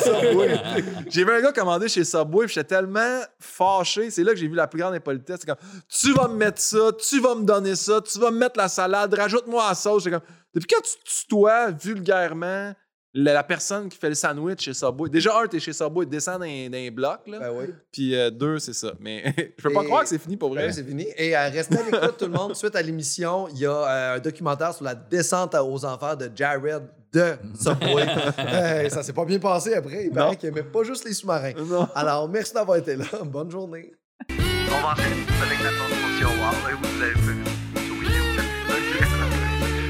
j'ai 1.08 1.24
vu 1.24 1.30
un 1.30 1.40
gars 1.40 1.52
commander 1.52 1.88
chez 1.88 2.04
Subway, 2.04 2.48
j'étais 2.48 2.64
tellement 2.64 3.20
fâché. 3.38 4.10
C'est 4.10 4.24
là 4.24 4.32
que 4.32 4.38
j'ai 4.38 4.48
vu 4.48 4.54
la 4.54 4.66
plus 4.66 4.80
grande 4.80 4.94
impolitesse. 4.94 5.40
C'est 5.40 5.46
comme, 5.46 5.56
tu 5.88 6.12
vas 6.12 6.28
me 6.28 6.34
mettre 6.34 6.60
ça, 6.60 6.90
tu 6.98 7.20
vas 7.20 7.34
me 7.34 7.44
donner 7.44 7.76
ça, 7.76 8.00
tu 8.00 8.18
vas 8.18 8.30
me 8.30 8.38
mettre 8.38 8.58
la 8.58 8.68
salade, 8.68 9.12
rajoute-moi 9.14 9.68
la 9.68 9.74
sauce. 9.74 10.04
J'étais 10.04 10.16
comme, 10.16 10.26
depuis 10.54 10.66
quand 10.66 10.82
tu 10.82 10.92
tutoies 11.04 11.70
vulgairement 11.70 12.72
la, 13.14 13.32
la 13.32 13.42
personne 13.42 13.88
qui 13.88 13.98
fait 13.98 14.08
le 14.08 14.14
sandwich 14.14 14.60
chez 14.62 14.72
Subway? 14.74 15.08
Déjà, 15.10 15.38
un, 15.40 15.46
t'es 15.46 15.58
chez 15.60 15.72
Subway, 15.72 16.06
descends 16.06 16.38
dans, 16.38 16.44
un- 16.44 16.68
dans 16.70 16.78
un 16.78 16.90
bloc, 16.90 17.20
là. 17.26 17.38
Ben 17.40 17.50
oui. 17.52 17.64
Puis 17.92 18.14
euh, 18.14 18.30
deux, 18.30 18.58
c'est 18.58 18.72
ça. 18.72 18.92
Mais 19.00 19.34
je 19.58 19.62
peux 19.62 19.72
pas 19.72 19.82
Et- 19.82 19.86
croire 19.86 20.02
que 20.02 20.08
c'est 20.08 20.18
fini 20.18 20.36
pour 20.36 20.50
Ben 20.50 20.56
vrai. 20.56 20.66
oui, 20.68 20.72
c'est 20.74 20.84
fini. 20.84 21.06
Et 21.16 21.36
euh, 21.36 21.48
restez 21.48 21.78
à 21.78 21.82
l'écoute, 21.82 22.16
tout 22.18 22.26
le 22.26 22.30
monde. 22.32 22.54
Suite 22.54 22.76
à 22.76 22.82
l'émission, 22.82 23.48
il 23.48 23.58
y 23.58 23.66
a 23.66 23.72
euh, 23.72 24.16
un 24.16 24.18
documentaire 24.20 24.72
sur 24.74 24.84
la 24.84 24.94
descente 24.94 25.54
aux 25.54 25.84
enfers 25.84 26.16
de 26.16 26.30
Jared 26.34 26.82
de 27.12 27.34
Subway. 27.60 28.06
Ça 28.90 29.02
s'est 29.02 29.12
pas 29.12 29.24
bien 29.24 29.38
passé 29.40 29.74
après. 29.74 30.04
Il 30.06 30.10
paraît 30.12 30.36
qu'il 30.36 30.48
aimait 30.48 30.62
pas 30.62 30.84
juste 30.84 31.04
les 31.04 31.12
sous-marins. 31.12 31.52
Non. 31.66 31.88
Alors, 31.94 32.28
merci 32.28 32.54
d'avoir 32.54 32.76
été 32.78 32.94
là. 32.96 33.04
Bonne 33.24 33.50
journée. 33.50 33.92
On 34.30 34.82
va 34.82 34.92
enchaîner 34.92 35.26
avec 35.42 35.58
la 35.64 35.70
wow. 35.70 36.70
Et 36.70 36.74
vous, 36.74 37.02
avez. 37.02 37.14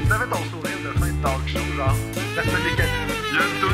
Vous 0.03 0.11
avez 0.13 0.29
ton 0.29 0.43
sourire 0.49 0.77
de 0.83 0.99
fin 0.99 1.07
de 1.07 1.21
talk 1.21 1.47
show, 1.47 1.59
genre, 1.77 1.95
y 3.41 3.70